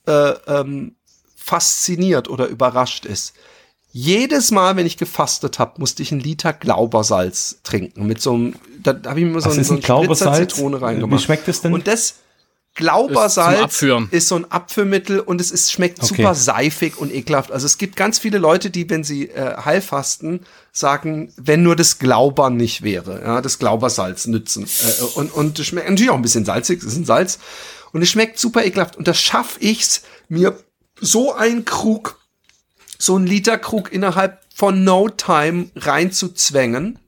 äh, 0.07 0.33
ähm, 0.47 0.95
fasziniert 1.35 2.27
oder 2.27 2.47
überrascht 2.47 3.05
ist, 3.05 3.33
jedes 3.91 4.51
Mal, 4.51 4.75
wenn 4.77 4.85
ich 4.85 4.97
gefastet 4.97 5.59
habe, 5.59 5.73
musste 5.79 6.01
ich 6.01 6.11
einen 6.11 6.21
Liter 6.21 6.53
Glaubersalz 6.53 7.59
trinken. 7.63 8.07
Mit 8.07 8.21
so 8.21 8.33
einem, 8.33 8.55
da 8.81 8.97
habe 9.05 9.19
ich 9.19 9.25
mir 9.25 9.41
so, 9.41 9.49
einen, 9.49 9.63
so 9.63 9.73
einen 9.73 9.83
Spritzer 9.83 10.33
Zitrone 10.33 10.81
reingemacht. 10.81 11.19
Wie 11.19 11.23
schmeckt 11.23 11.47
das 11.47 11.61
denn? 11.61 11.73
Und 11.73 11.87
das 11.87 12.15
Glaubersalz 12.75 13.81
ist, 13.81 14.13
ist, 14.13 14.27
so 14.29 14.35
ein 14.35 14.49
Abführmittel 14.49 15.19
und 15.19 15.41
es 15.41 15.51
ist, 15.51 15.73
schmeckt 15.73 16.01
okay. 16.01 16.15
super 16.15 16.35
seifig 16.35 16.97
und 16.97 17.13
ekelhaft. 17.13 17.51
Also 17.51 17.65
es 17.65 17.77
gibt 17.77 17.97
ganz 17.97 18.17
viele 18.17 18.37
Leute, 18.37 18.69
die, 18.69 18.89
wenn 18.89 19.03
sie 19.03 19.27
äh, 19.27 19.57
heilfasten, 19.57 20.45
sagen, 20.71 21.33
wenn 21.35 21.63
nur 21.63 21.75
das 21.75 21.99
Glaubern 21.99 22.55
nicht 22.55 22.81
wäre, 22.81 23.21
ja, 23.21 23.41
das 23.41 23.59
Glaubersalz 23.59 24.25
nützen. 24.27 24.63
Äh, 24.63 25.03
und, 25.15 25.33
und 25.33 25.59
es 25.59 25.67
schmeckt 25.67 25.89
natürlich 25.89 26.11
auch 26.11 26.15
ein 26.15 26.21
bisschen 26.21 26.45
salzig, 26.45 26.79
es 26.79 26.85
ist 26.93 26.97
ein 26.97 27.05
Salz. 27.05 27.39
Und 27.91 28.03
es 28.03 28.09
schmeckt 28.09 28.39
super 28.39 28.63
ekelhaft. 28.63 28.95
Und 28.95 29.05
da 29.05 29.13
schaffe 29.13 29.59
ich's, 29.59 30.03
mir 30.29 30.57
so 31.01 31.33
einen 31.33 31.65
Krug 31.65 32.20
so 33.01 33.17
ein 33.17 33.25
Liter 33.25 33.57
Krug 33.57 33.91
innerhalb 33.91 34.39
von 34.53 34.83
no 34.83 35.09
time 35.09 35.69
reinzuzwängen. 35.75 36.99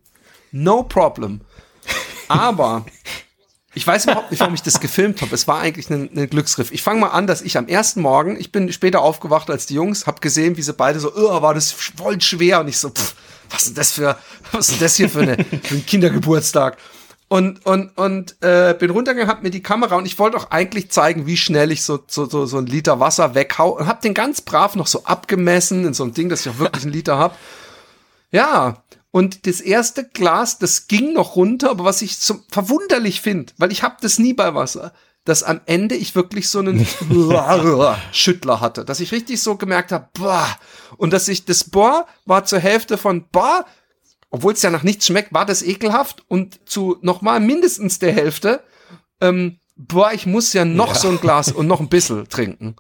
No 0.52 0.84
problem. 0.84 1.42
Aber 2.28 2.86
ich 3.76 3.86
weiß 3.86 4.06
überhaupt 4.06 4.32
nicht, 4.32 4.40
warum 4.40 4.54
ich 4.54 4.62
das 4.62 4.80
gefilmt 4.80 5.22
habe. 5.22 5.34
Es 5.36 5.48
war 5.48 5.60
eigentlich 5.60 5.90
ein, 5.90 6.10
ein 6.16 6.30
Glücksgriff. 6.30 6.72
Ich 6.72 6.84
fange 6.84 7.02
mal 7.02 7.10
an, 7.10 7.28
dass 7.28 7.42
ich 7.42 7.58
am 7.58 7.68
ersten 7.68 8.02
Morgen, 8.02 8.40
ich 8.40 8.52
bin 8.52 8.72
später 8.72 9.02
aufgewacht 9.02 9.50
als 9.50 9.66
die 9.66 9.76
Jungs, 9.76 10.08
habe 10.08 10.22
gesehen, 10.22 10.58
wie 10.58 10.62
sie 10.62 10.74
beide 10.74 11.00
so, 11.00 11.14
oh, 11.16 11.42
war 11.42 11.54
das 11.54 11.72
voll 11.72 12.20
schwer. 12.22 12.62
Und 12.62 12.68
ich 12.68 12.78
so, 12.78 12.90
pff, 12.90 13.16
was 13.50 13.68
ist 13.68 13.78
das 13.78 13.92
für, 13.92 14.18
was 14.52 14.70
ist 14.70 14.82
das 14.82 14.96
hier 14.96 15.10
für, 15.10 15.22
eine, 15.22 15.38
für 15.64 15.76
ein 15.76 15.86
Kindergeburtstag? 15.86 16.78
Und 17.34 17.66
und 17.66 17.98
und 17.98 18.36
äh, 18.44 18.76
bin 18.78 18.92
runtergegangen, 18.92 19.28
hab 19.28 19.42
mir 19.42 19.50
die 19.50 19.64
Kamera 19.64 19.96
und 19.96 20.06
ich 20.06 20.20
wollte 20.20 20.38
auch 20.38 20.52
eigentlich 20.52 20.92
zeigen, 20.92 21.26
wie 21.26 21.36
schnell 21.36 21.72
ich 21.72 21.84
so 21.84 22.00
so 22.06 22.26
so, 22.26 22.46
so 22.46 22.60
ein 22.60 22.68
Liter 22.68 23.00
Wasser 23.00 23.34
weghau 23.34 23.70
und 23.70 23.88
hab 23.88 24.02
den 24.02 24.14
ganz 24.14 24.42
brav 24.42 24.76
noch 24.76 24.86
so 24.86 25.06
abgemessen 25.06 25.84
in 25.84 25.96
so 25.96 26.04
ein 26.04 26.14
Ding, 26.14 26.30
dass 26.30 26.46
ich 26.46 26.52
auch 26.52 26.60
wirklich 26.60 26.84
einen 26.84 26.94
Liter 26.94 27.18
hab. 27.18 27.36
Ja, 28.32 28.84
und 29.10 29.48
das 29.48 29.62
erste 29.62 30.08
Glas, 30.08 30.60
das 30.60 30.88
ging 30.88 31.14
noch 31.14 31.36
runter, 31.36 31.72
aber 31.72 31.86
was 31.86 32.04
ich 32.04 32.18
so 32.18 32.36
verwunderlich 32.52 33.22
finde, 33.22 33.52
weil 33.58 33.72
ich 33.72 33.82
hab 33.82 34.00
das 34.02 34.20
nie 34.20 34.34
bei 34.34 34.54
Wasser, 34.54 34.94
dass 35.26 35.42
am 35.42 35.60
Ende 35.66 35.96
ich 35.96 36.14
wirklich 36.14 36.50
so 36.50 36.60
einen 36.60 36.86
Schüttler 38.12 38.62
hatte, 38.62 38.86
dass 38.86 39.00
ich 39.00 39.12
richtig 39.12 39.42
so 39.42 39.56
gemerkt 39.56 39.92
habe, 39.92 40.08
boah, 40.14 40.48
und 40.98 41.12
dass 41.12 41.28
ich 41.28 41.46
das 41.46 41.64
boah 41.64 42.06
war 42.28 42.46
zur 42.46 42.60
Hälfte 42.60 43.00
von 43.00 43.26
boah 43.32 43.66
obwohl 44.34 44.54
es 44.54 44.64
ja 44.64 44.72
nach 44.72 44.82
nichts 44.82 45.06
schmeckt, 45.06 45.32
war 45.32 45.46
das 45.46 45.62
ekelhaft 45.62 46.24
und 46.28 46.60
zu 46.68 46.98
nochmal 47.02 47.40
mindestens 47.40 48.00
der 48.00 48.12
Hälfte, 48.12 48.64
ähm, 49.22 49.60
boah, 49.76 50.12
ich 50.12 50.26
muss 50.26 50.54
ja 50.54 50.66
noch 50.66 50.96
ja. 50.96 50.96
so 50.96 51.10
ein 51.10 51.22
Glas 51.22 51.52
und 51.52 51.68
noch 51.68 51.80
ein 51.80 51.88
bisschen 51.88 52.28
trinken. 52.28 52.76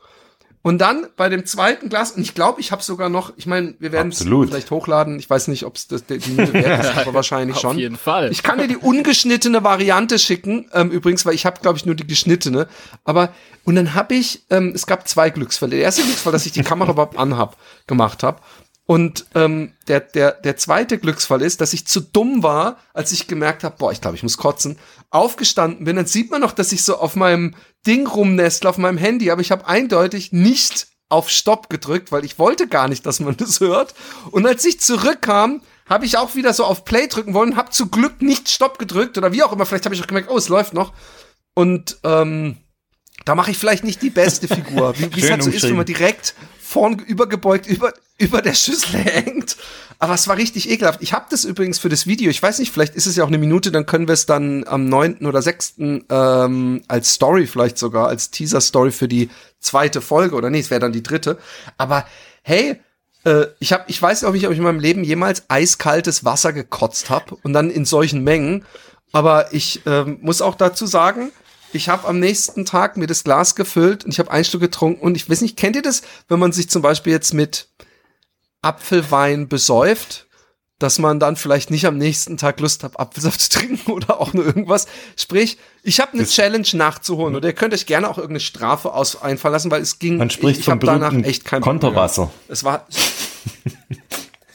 Und 0.63 0.79
dann 0.79 1.05
bei 1.15 1.29
dem 1.29 1.45
zweiten 1.45 1.89
Glas, 1.89 2.13
und 2.13 2.23
ich 2.23 2.33
glaube, 2.33 2.59
ich 2.59 2.71
habe 2.71 2.81
sogar 2.81 3.09
noch, 3.09 3.33
ich 3.35 3.45
meine, 3.45 3.75
wir 3.77 3.91
werden 3.91 4.11
es 4.11 4.23
vielleicht 4.23 4.71
hochladen, 4.71 5.19
ich 5.19 5.29
weiß 5.29 5.47
nicht, 5.49 5.65
ob 5.65 5.75
es 5.75 5.87
die 5.87 6.31
Minute 6.31 6.53
wert 6.53 6.85
ist, 6.85 6.97
aber 6.97 7.13
wahrscheinlich 7.13 7.59
schon. 7.59 7.71
Auf 7.71 7.77
jeden 7.77 7.97
Fall. 7.97 8.31
Ich 8.31 8.41
kann 8.41 8.57
dir 8.57 8.67
die 8.67 8.77
ungeschnittene 8.77 9.63
Variante 9.63 10.17
schicken, 10.17 10.71
ähm, 10.73 10.89
übrigens, 10.89 11.23
weil 11.23 11.35
ich 11.35 11.45
habe, 11.45 11.61
glaube 11.61 11.77
ich, 11.77 11.85
nur 11.85 11.93
die 11.93 12.07
geschnittene. 12.07 12.67
Aber, 13.03 13.31
und 13.63 13.75
dann 13.75 13.93
habe 13.93 14.15
ich, 14.15 14.43
ähm, 14.49 14.71
es 14.73 14.87
gab 14.87 15.07
zwei 15.07 15.29
Glücksfälle. 15.29 15.75
Der 15.75 15.81
erste 15.81 16.01
Glücksfall, 16.01 16.33
dass 16.33 16.47
ich 16.47 16.53
die 16.53 16.63
Kamera 16.63 16.93
überhaupt 16.93 17.19
anhab, 17.19 17.57
gemacht 17.85 18.23
habe. 18.23 18.39
Und 18.85 19.27
ähm, 19.33 19.73
der, 19.87 20.01
der, 20.01 20.33
der 20.33 20.57
zweite 20.57 20.97
Glücksfall 20.97 21.41
ist, 21.41 21.61
dass 21.61 21.73
ich 21.73 21.87
zu 21.87 22.01
dumm 22.01 22.43
war, 22.43 22.77
als 22.93 23.13
ich 23.13 23.27
gemerkt 23.27 23.63
habe, 23.63 23.75
boah, 23.77 23.91
ich 23.93 24.01
glaube, 24.01 24.17
ich 24.17 24.23
muss 24.23 24.37
kotzen, 24.37 24.77
aufgestanden 25.09 25.85
bin. 25.85 25.95
Dann 25.95 26.05
sieht 26.05 26.31
man 26.31 26.41
noch, 26.41 26.51
dass 26.51 26.73
ich 26.73 26.83
so 26.83 26.97
auf 26.97 27.15
meinem 27.15 27.55
Ding 27.87 28.07
rumnestle, 28.07 28.69
auf 28.69 28.77
meinem 28.77 28.97
Handy, 28.97 29.31
aber 29.31 29.41
ich 29.41 29.51
habe 29.51 29.67
eindeutig 29.67 30.33
nicht 30.33 30.87
auf 31.07 31.29
Stopp 31.29 31.69
gedrückt, 31.69 32.11
weil 32.11 32.25
ich 32.25 32.39
wollte 32.39 32.67
gar 32.67 32.87
nicht, 32.89 33.05
dass 33.05 33.19
man 33.21 33.37
das 33.37 33.61
hört. 33.61 33.93
Und 34.31 34.45
als 34.45 34.65
ich 34.65 34.81
zurückkam, 34.81 35.61
habe 35.87 36.05
ich 36.05 36.17
auch 36.17 36.35
wieder 36.35 36.53
so 36.53 36.65
auf 36.65 36.85
Play 36.85 37.07
drücken 37.07 37.33
wollen, 37.33 37.55
habe 37.55 37.69
zu 37.69 37.87
Glück 37.87 38.21
nicht 38.21 38.49
Stopp 38.49 38.79
gedrückt 38.79 39.17
oder 39.17 39.31
wie 39.31 39.43
auch 39.43 39.53
immer. 39.53 39.65
Vielleicht 39.65 39.85
habe 39.85 39.95
ich 39.95 40.01
auch 40.01 40.07
gemerkt, 40.07 40.29
oh, 40.29 40.37
es 40.37 40.49
läuft 40.49 40.73
noch. 40.73 40.93
Und 41.53 41.99
ähm, 42.03 42.57
Da 43.25 43.35
mache 43.35 43.51
ich 43.51 43.57
vielleicht 43.57 43.83
nicht 43.83 44.01
die 44.01 44.09
beste 44.09 44.47
Figur, 44.47 44.93
wie 44.97 45.21
es 45.21 45.31
halt 45.31 45.43
so 45.43 45.49
ist, 45.49 45.63
wenn 45.63 45.77
man 45.77 45.85
direkt 45.85 46.35
vorn 46.59 46.99
übergebeugt 46.99 47.67
über, 47.67 47.93
über 48.17 48.41
der 48.41 48.53
Schüssel 48.53 48.99
hängt. 49.03 49.57
Aber 49.99 50.15
es 50.15 50.27
war 50.27 50.37
richtig 50.37 50.69
ekelhaft. 50.69 51.01
Ich 51.01 51.13
habe 51.13 51.25
das 51.29 51.45
übrigens 51.45 51.79
für 51.79 51.89
das 51.89 52.07
Video, 52.07 52.29
ich 52.29 52.41
weiß 52.41 52.59
nicht, 52.59 52.73
vielleicht 52.73 52.95
ist 52.95 53.05
es 53.05 53.15
ja 53.15 53.23
auch 53.23 53.29
eine 53.29 53.37
Minute, 53.37 53.71
dann 53.71 53.85
können 53.85 54.07
wir 54.07 54.13
es 54.13 54.25
dann 54.25 54.65
am 54.67 54.89
neunten 54.89 55.25
oder 55.25 55.41
sechsten 55.41 56.03
Ähm, 56.09 56.81
als 56.87 57.13
Story 57.13 57.47
vielleicht 57.47 57.77
sogar, 57.77 58.07
als 58.07 58.31
Teaser-Story 58.31 58.91
für 58.91 59.07
die 59.07 59.29
zweite 59.59 60.01
Folge 60.01 60.35
oder 60.35 60.49
nee, 60.49 60.59
es 60.59 60.71
wäre 60.71 60.81
dann 60.81 60.91
die 60.91 61.03
dritte. 61.03 61.37
Aber 61.77 62.05
hey, 62.41 62.81
äh, 63.23 63.45
ich 63.59 63.71
habe, 63.71 63.83
ich 63.87 64.01
weiß 64.01 64.23
auch 64.23 64.33
nicht, 64.33 64.45
ob 64.45 64.51
ich 64.51 64.57
in 64.57 64.63
meinem 64.63 64.79
Leben 64.79 65.03
jemals 65.03 65.49
eiskaltes 65.49 66.25
Wasser 66.25 66.53
gekotzt 66.53 67.09
habe 67.09 67.35
und 67.43 67.53
dann 67.53 67.69
in 67.69 67.85
solchen 67.85 68.23
Mengen. 68.23 68.65
Aber 69.11 69.53
ich 69.53 69.81
ähm, 69.85 70.17
muss 70.21 70.41
auch 70.41 70.55
dazu 70.55 70.87
sagen, 70.87 71.31
ich 71.75 71.89
habe 71.89 72.07
am 72.07 72.19
nächsten 72.19 72.65
Tag 72.65 72.97
mir 72.97 73.07
das 73.07 73.23
Glas 73.23 73.55
gefüllt 73.55 74.05
und 74.05 74.11
ich 74.11 74.19
habe 74.19 74.31
ein 74.31 74.45
Stück 74.45 74.61
getrunken 74.61 75.01
und 75.01 75.15
ich 75.15 75.29
weiß 75.29 75.41
nicht, 75.41 75.57
kennt 75.57 75.75
ihr 75.75 75.81
das, 75.81 76.01
wenn 76.27 76.39
man 76.39 76.51
sich 76.51 76.69
zum 76.69 76.81
Beispiel 76.81 77.13
jetzt 77.13 77.33
mit 77.33 77.67
Apfelwein 78.61 79.47
besäuft, 79.47 80.27
dass 80.79 80.99
man 80.99 81.19
dann 81.19 81.35
vielleicht 81.35 81.71
nicht 81.71 81.85
am 81.85 81.97
nächsten 81.97 82.37
Tag 82.37 82.59
Lust 82.59 82.83
hat, 82.83 82.99
Apfelsaft 82.99 83.39
zu 83.39 83.49
trinken 83.59 83.91
oder 83.91 84.19
auch 84.19 84.33
nur 84.33 84.45
irgendwas. 84.45 84.87
Sprich, 85.17 85.57
ich 85.81 85.99
habe 85.99 86.13
eine 86.13 86.25
Challenge 86.25 86.67
nachzuholen 86.73 87.35
oder 87.35 87.49
ihr 87.49 87.53
könnt 87.53 87.73
euch 87.73 87.85
gerne 87.85 88.09
auch 88.09 88.17
irgendeine 88.17 88.41
Strafe 88.41 88.93
aus 88.93 89.21
einfallen 89.21 89.53
lassen, 89.53 89.71
weil 89.71 89.81
es 89.81 89.99
ging. 89.99 90.17
Man 90.17 90.29
spricht 90.29 90.59
ich, 90.59 90.65
ich 90.65 90.69
habe 90.69 90.85
danach 90.85 91.13
echt 91.13 91.45
kein 91.45 91.61
Konterwasser. 91.61 92.31
Es 92.47 92.63
war. 92.63 92.87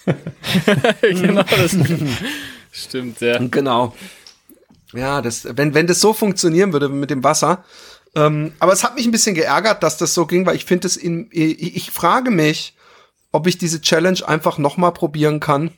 genau, 1.01 1.43
das 1.43 1.77
stimmt, 2.73 3.21
ja. 3.21 3.39
Genau. 3.39 3.95
Ja, 4.93 5.21
das, 5.23 5.47
wenn, 5.57 5.75
wenn 5.75 5.87
das 5.87 6.01
so 6.01 6.13
funktionieren 6.13 6.73
würde 6.73 6.89
mit 6.89 7.11
dem 7.11 7.25
Wasser. 7.25 7.65
Ähm, 8.15 8.53
aber 8.59 8.73
es 8.73 8.85
hat 8.85 8.95
mich 8.95 9.05
ein 9.07 9.13
bisschen 9.13 9.35
geärgert, 9.35 9.83
dass 9.83 9.99
das 9.99 10.15
so 10.15 10.27
ging, 10.27 10.47
weil 10.47 10.57
ich 10.57 10.65
finde 10.65 10.87
es 10.87 10.97
in, 10.97 11.29
ich, 11.31 11.77
ich 11.77 11.91
frage 11.91 12.31
mich, 12.31 12.75
ob 13.33 13.47
ich 13.47 13.59
diese 13.59 13.81
Challenge 13.83 14.27
einfach 14.27 14.57
nochmal 14.59 14.93
probieren 14.93 15.41
kann 15.41 15.71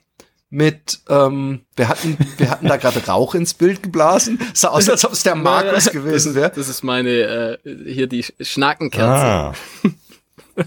mit, 0.48 1.00
ähm, 1.08 1.60
wir 1.76 1.88
hatten, 1.88 2.16
wir 2.38 2.50
hatten 2.50 2.66
da 2.66 2.76
gerade 2.76 3.04
Rauch 3.06 3.34
ins 3.34 3.54
Bild 3.54 3.82
geblasen. 3.82 4.40
Sah 4.52 4.68
aus, 4.68 4.88
als 4.88 5.04
ob 5.04 5.12
es 5.12 5.22
der 5.22 5.36
Markus 5.36 5.90
gewesen 5.90 6.34
wäre. 6.34 6.52
Das 6.54 6.68
ist 6.68 6.82
meine, 6.82 7.10
äh, 7.10 7.58
hier 7.92 8.08
die 8.08 8.24
Schnackenkerze. 8.40 9.06
Ah. 9.08 9.54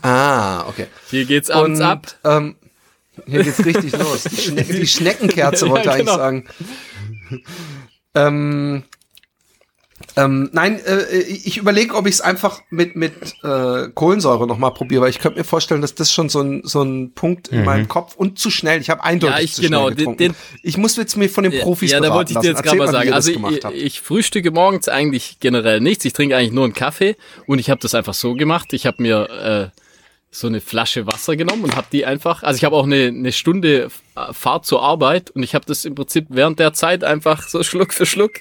ah, 0.01 0.67
okay. 0.69 0.87
Hier 1.09 1.25
geht's 1.25 1.49
abends 1.49 1.79
Und, 1.81 1.85
ab. 1.85 2.15
Ähm, 2.23 2.55
hier 3.25 3.43
geht's 3.43 3.63
richtig 3.65 3.91
los. 3.97 4.23
Die, 4.23 4.41
Schne 4.41 4.63
die 4.63 4.87
Schneckenkerze 4.87 5.69
wollte 5.69 5.89
Ja, 5.89 5.97
ich 5.97 5.99
genau. 5.99 6.17
eigentlich 6.17 6.49
sagen. 7.29 7.43
Ähm, 8.15 8.83
ähm, 10.17 10.49
nein, 10.51 10.79
äh, 10.85 11.19
ich 11.21 11.57
überlege, 11.57 11.95
ob 11.95 12.05
ich 12.07 12.15
es 12.15 12.21
einfach 12.21 12.61
mit 12.69 12.95
mit 12.95 13.13
äh, 13.43 13.87
Kohlensäure 13.93 14.45
noch 14.47 14.57
mal 14.57 14.71
probiere, 14.71 15.03
weil 15.03 15.09
ich 15.09 15.19
könnte 15.19 15.39
mir 15.39 15.45
vorstellen, 15.45 15.81
dass 15.81 15.95
das 15.95 16.11
schon 16.11 16.27
so 16.29 16.41
ein 16.41 16.61
so 16.65 16.81
ein 16.83 17.13
Punkt 17.13 17.47
in 17.47 17.63
meinem 17.63 17.87
Kopf 17.87 18.15
und 18.15 18.37
zu 18.37 18.49
schnell. 18.51 18.81
Ich 18.81 18.89
habe 18.89 19.03
eindeutig 19.03 19.37
Ja, 19.37 19.41
ich- 19.43 19.53
zu 19.53 19.61
genau, 19.61 19.83
schnell 19.85 19.91
den- 19.95 19.97
getrunken. 20.17 20.17
den- 20.19 20.35
ich 20.61 20.77
muss 20.77 20.97
jetzt 20.97 21.15
mir 21.15 21.29
von 21.29 21.45
den 21.45 21.57
Profis 21.61 21.91
ja, 21.91 21.99
da 22.01 22.13
wollte 22.13 22.33
ich 22.33 22.39
dir 22.39 22.49
jetzt 22.49 22.63
gerade 22.63 22.77
mal 22.77 22.91
sagen. 22.91 23.13
Also 23.13 23.31
ich, 23.31 23.65
ich 23.73 24.01
frühstücke 24.01 24.51
morgens 24.51 24.89
eigentlich 24.89 25.37
generell 25.39 25.79
nichts. 25.79 26.03
Ich 26.05 26.13
trinke 26.13 26.35
eigentlich 26.35 26.51
nur 26.51 26.65
einen 26.65 26.73
Kaffee 26.73 27.15
und 27.47 27.59
ich 27.59 27.69
habe 27.69 27.79
das 27.81 27.95
einfach 27.95 28.13
so 28.13 28.33
gemacht. 28.33 28.73
Ich 28.73 28.85
habe 28.85 29.01
mir 29.01 29.71
äh, 29.73 29.79
so 30.33 30.47
eine 30.47 30.61
Flasche 30.61 31.05
Wasser 31.07 31.35
genommen 31.35 31.63
und 31.63 31.75
habe 31.75 31.87
die 31.91 32.05
einfach. 32.05 32.43
Also 32.43 32.57
ich 32.57 32.63
habe 32.63 32.75
auch 32.75 32.85
eine, 32.85 33.07
eine 33.07 33.31
Stunde 33.31 33.89
äh, 34.15 34.33
Fahrt 34.33 34.65
zur 34.65 34.81
Arbeit 34.81 35.31
und 35.31 35.43
ich 35.43 35.55
habe 35.55 35.65
das 35.65 35.85
im 35.85 35.95
Prinzip 35.95 36.25
während 36.29 36.59
der 36.59 36.73
Zeit 36.73 37.03
einfach 37.03 37.47
so 37.47 37.63
Schluck 37.63 37.93
für 37.93 38.05
Schluck 38.05 38.31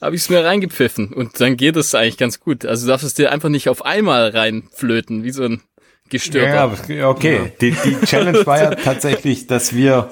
habe 0.00 0.16
ich 0.16 0.22
es 0.22 0.30
mir 0.30 0.44
reingepfiffen 0.44 1.12
und 1.12 1.40
dann 1.40 1.56
geht 1.56 1.76
es 1.76 1.94
eigentlich 1.94 2.16
ganz 2.16 2.40
gut. 2.40 2.64
Also 2.64 2.86
du 2.86 2.90
darfst 2.90 3.06
es 3.06 3.14
dir 3.14 3.32
einfach 3.32 3.50
nicht 3.50 3.68
auf 3.68 3.84
einmal 3.84 4.30
reinflöten, 4.30 5.24
wie 5.24 5.30
so 5.30 5.44
ein 5.44 5.62
gestörter. 6.08 6.92
Ja, 6.92 7.08
okay. 7.08 7.52
Die, 7.60 7.72
die 7.72 8.00
Challenge 8.06 8.44
war 8.46 8.62
ja 8.62 8.74
tatsächlich, 8.74 9.46
dass 9.46 9.74
wir 9.74 10.10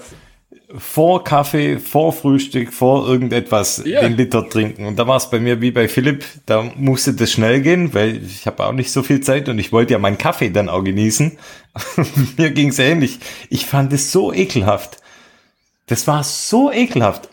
vor 0.77 1.25
Kaffee, 1.25 1.79
vor 1.79 2.13
Frühstück, 2.13 2.73
vor 2.73 3.09
irgendetwas 3.09 3.83
Ja. 3.85 4.01
den 4.03 4.17
Liter 4.17 4.49
trinken. 4.49 4.87
Und 4.87 4.99
da 4.99 5.07
war 5.07 5.17
es 5.17 5.31
bei 5.31 5.41
mir 5.41 5.61
wie 5.61 5.71
bei 5.71 5.89
Philipp, 5.89 6.25
da 6.47 6.71
musste 6.77 7.15
das 7.15 7.33
schnell 7.33 7.61
gehen, 7.63 7.95
weil 7.95 8.23
ich 8.25 8.47
habe 8.47 8.65
auch 8.65 8.73
nicht 8.73 8.91
so 8.91 9.03
viel 9.03 9.21
Zeit 9.21 9.49
und 9.49 9.59
ich 9.59 9.73
wollte 9.73 9.93
ja 9.95 9.99
meinen 9.99 10.19
Kaffee 10.19 10.51
dann 10.51 10.69
auch 10.69 10.83
genießen. 10.85 11.39
mir 12.37 12.51
ging 12.51 12.69
es 12.69 12.79
ähnlich. 12.79 13.19
Ich 13.51 13.67
fand 13.67 13.93
es 13.93 14.13
so 14.13 14.33
ekelhaft. 14.33 14.99
Das 15.87 16.07
war 16.07 16.23
so 16.25 16.71
ekelhaft. 16.71 17.29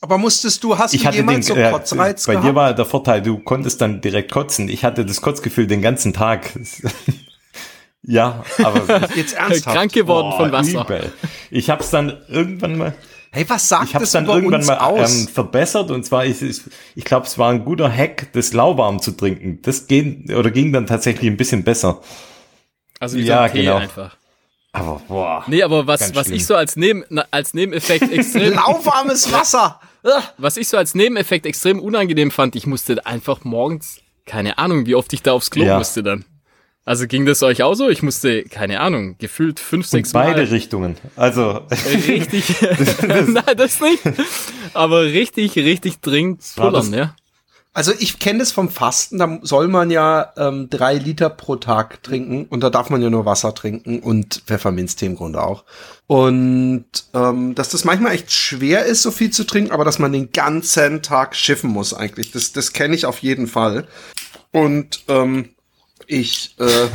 Aber 0.00 0.16
musstest 0.16 0.64
du, 0.64 0.78
hast 0.78 0.94
Ich 0.94 1.02
du 1.02 1.06
hatte 1.08 1.18
den, 1.18 1.28
jemals 1.28 1.46
so 1.46 1.54
äh, 1.54 1.70
Kotzreiz 1.70 2.26
bei 2.26 2.32
gehabt? 2.32 2.48
dir 2.48 2.54
war 2.54 2.74
der 2.74 2.86
Vorteil, 2.86 3.20
du 3.22 3.38
konntest 3.38 3.80
dann 3.80 4.00
direkt 4.00 4.32
kotzen. 4.32 4.68
Ich 4.68 4.82
hatte 4.82 5.04
das 5.04 5.20
Kotzgefühl 5.20 5.66
den 5.66 5.82
ganzen 5.82 6.12
Tag. 6.12 6.50
ja, 8.02 8.44
aber 8.62 9.08
jetzt 9.16 9.34
ernsthaft. 9.34 9.76
krank 9.76 9.92
geworden 9.92 10.30
Boah, 10.30 10.36
von 10.38 10.52
Wasser. 10.52 10.82
Übel. 10.82 11.12
Ich 11.50 11.68
habe 11.70 11.82
es 11.82 11.90
dann 11.90 12.16
irgendwann 12.28 12.78
mal, 12.78 12.94
Hey, 13.32 13.44
was 13.48 13.68
sagt 13.68 13.84
ich 13.88 13.94
habe 13.94 14.02
das 14.02 14.10
dann 14.12 14.26
irgendwann 14.26 14.64
mal 14.64 14.78
aus? 14.78 15.20
ähm, 15.20 15.28
verbessert 15.28 15.90
und 15.92 16.04
zwar 16.04 16.24
ist 16.24 16.42
es, 16.42 16.68
ich 16.96 17.04
glaube, 17.04 17.26
es 17.26 17.38
war 17.38 17.50
ein 17.52 17.64
guter 17.64 17.88
Hack, 17.94 18.32
das 18.32 18.52
lauwarm 18.52 19.00
zu 19.00 19.12
trinken. 19.12 19.60
Das 19.62 19.86
ging 19.86 20.32
oder 20.34 20.50
ging 20.50 20.72
dann 20.72 20.86
tatsächlich 20.86 21.30
ein 21.30 21.36
bisschen 21.36 21.62
besser. 21.62 22.00
Also 22.98 23.16
wie 23.18 23.22
Ja, 23.22 23.36
so 23.36 23.42
ein 23.44 23.52
Tee 23.52 23.58
genau. 23.62 23.76
einfach. 23.76 24.16
Aber 24.72 25.00
boah. 25.06 25.44
Nee, 25.46 25.62
aber 25.62 25.86
was, 25.86 26.12
was 26.14 26.26
schlimm. 26.26 26.36
ich 26.38 26.46
so 26.46 26.54
als, 26.56 26.74
Neben, 26.76 27.04
als 27.30 27.54
Nebeneffekt 27.54 28.10
extrem, 28.12 28.54
Lauwarmes 28.54 29.32
Wasser. 29.32 29.80
was 30.38 30.56
ich 30.56 30.66
so 30.68 30.76
als 30.76 30.94
Nebeneffekt 30.96 31.46
extrem 31.46 31.78
unangenehm 31.80 32.30
fand, 32.32 32.56
ich 32.56 32.66
musste 32.66 33.04
einfach 33.06 33.44
morgens, 33.44 34.00
keine 34.26 34.58
Ahnung, 34.58 34.86
wie 34.86 34.94
oft 34.96 35.12
ich 35.12 35.22
da 35.22 35.32
aufs 35.32 35.50
Klo 35.52 35.64
Ja. 35.64 35.78
musste 35.78 36.02
dann. 36.02 36.24
Also 36.84 37.06
ging 37.06 37.26
das 37.26 37.42
euch 37.42 37.62
auch 37.62 37.74
so? 37.74 37.88
Ich 37.88 38.02
musste, 38.02 38.42
keine 38.44 38.80
Ahnung, 38.80 39.16
gefühlt 39.18 39.60
fünf, 39.60 39.86
In 39.86 39.90
sechs 39.90 40.12
beide 40.12 40.42
Mal 40.42 40.48
Richtungen. 40.48 40.96
Also 41.14 41.60
richtig, 42.08 42.44
nein, 43.02 43.56
das 43.56 43.80
nicht, 43.80 44.02
aber 44.72 45.02
richtig, 45.02 45.56
richtig 45.56 46.00
dringend 46.00 46.42
pullern, 46.56 46.92
ja. 46.92 47.14
Also 47.72 47.92
ich 47.96 48.18
kenne 48.18 48.40
das 48.40 48.50
vom 48.50 48.68
Fasten, 48.68 49.18
da 49.18 49.38
soll 49.42 49.68
man 49.68 49.92
ja 49.92 50.32
ähm, 50.36 50.68
drei 50.70 50.94
Liter 50.94 51.30
pro 51.30 51.54
Tag 51.54 52.02
trinken 52.02 52.46
und 52.46 52.64
da 52.64 52.70
darf 52.70 52.90
man 52.90 53.00
ja 53.00 53.10
nur 53.10 53.26
Wasser 53.26 53.54
trinken 53.54 54.00
und 54.00 54.42
Pfefferminztee 54.46 55.06
im 55.06 55.14
Grunde 55.14 55.40
auch. 55.40 55.64
Und 56.08 56.84
ähm, 57.14 57.54
dass 57.54 57.68
das 57.68 57.84
manchmal 57.84 58.14
echt 58.14 58.32
schwer 58.32 58.86
ist, 58.86 59.02
so 59.02 59.12
viel 59.12 59.30
zu 59.30 59.44
trinken, 59.44 59.70
aber 59.70 59.84
dass 59.84 60.00
man 60.00 60.12
den 60.12 60.32
ganzen 60.32 61.00
Tag 61.02 61.36
schiffen 61.36 61.70
muss 61.70 61.94
eigentlich. 61.94 62.32
Das, 62.32 62.52
das 62.52 62.72
kenne 62.72 62.96
ich 62.96 63.06
auf 63.06 63.20
jeden 63.20 63.46
Fall. 63.46 63.86
Und 64.50 65.04
ähm, 65.06 65.50
ich, 66.10 66.56
äh, 66.58 66.88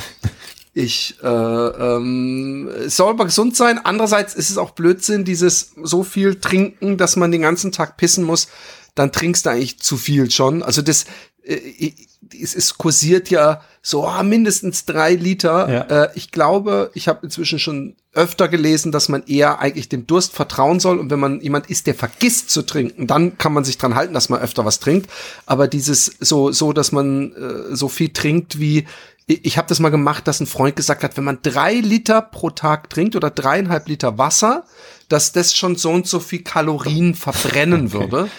ich, 0.73 1.15
äh, 1.23 1.27
ähm, 1.27 2.69
soll 2.87 3.11
aber 3.11 3.25
gesund 3.25 3.55
sein. 3.55 3.79
Andererseits 3.83 4.35
ist 4.35 4.49
es 4.49 4.57
auch 4.57 4.71
Blödsinn, 4.71 5.23
dieses 5.23 5.71
so 5.81 6.03
viel 6.03 6.35
trinken, 6.35 6.97
dass 6.97 7.15
man 7.15 7.31
den 7.31 7.41
ganzen 7.41 7.71
Tag 7.71 7.97
pissen 7.97 8.25
muss. 8.25 8.49
Dann 8.93 9.11
trinkst 9.11 9.45
du 9.45 9.51
eigentlich 9.51 9.79
zu 9.79 9.95
viel 9.97 10.29
schon. 10.31 10.63
Also 10.63 10.81
das, 10.81 11.05
äh, 11.43 11.93
es, 12.33 12.55
es 12.55 12.77
kursiert 12.77 13.29
ja 13.29 13.61
so 13.81 14.07
ah, 14.07 14.23
mindestens 14.23 14.85
drei 14.85 15.13
Liter. 15.13 15.71
Ja. 15.71 16.03
Äh, 16.03 16.09
ich 16.15 16.31
glaube, 16.31 16.91
ich 16.93 17.07
habe 17.07 17.19
inzwischen 17.23 17.59
schon 17.59 17.95
öfter 18.13 18.47
gelesen, 18.47 18.91
dass 18.91 19.09
man 19.09 19.23
eher 19.27 19.59
eigentlich 19.59 19.89
dem 19.89 20.07
Durst 20.07 20.33
vertrauen 20.33 20.79
soll. 20.79 20.97
Und 20.97 21.11
wenn 21.11 21.19
man 21.19 21.41
jemand 21.41 21.69
ist, 21.69 21.85
der 21.85 21.95
vergisst 21.95 22.49
zu 22.49 22.63
trinken, 22.63 23.07
dann 23.07 23.37
kann 23.37 23.53
man 23.53 23.63
sich 23.63 23.77
dran 23.77 23.95
halten, 23.95 24.13
dass 24.13 24.29
man 24.29 24.41
öfter 24.41 24.65
was 24.65 24.79
trinkt. 24.79 25.09
Aber 25.45 25.67
dieses 25.67 26.05
so, 26.19 26.51
so, 26.51 26.73
dass 26.73 26.91
man 26.91 27.33
äh, 27.33 27.75
so 27.75 27.87
viel 27.87 28.09
trinkt 28.09 28.59
wie 28.59 28.85
ich 29.27 29.43
ich 29.43 29.57
habe 29.57 29.67
das 29.67 29.79
mal 29.79 29.89
gemacht, 29.89 30.27
dass 30.27 30.39
ein 30.39 30.45
Freund 30.45 30.75
gesagt 30.75 31.03
hat, 31.03 31.17
wenn 31.17 31.23
man 31.23 31.39
drei 31.41 31.73
Liter 31.73 32.21
pro 32.21 32.51
Tag 32.51 32.91
trinkt 32.91 33.15
oder 33.15 33.31
dreieinhalb 33.31 33.87
Liter 33.87 34.19
Wasser, 34.19 34.65
dass 35.09 35.31
das 35.31 35.55
schon 35.55 35.75
so 35.75 35.91
und 35.91 36.07
so 36.07 36.19
viel 36.19 36.43
Kalorien 36.43 37.15
verbrennen 37.15 37.91
würde. 37.91 38.29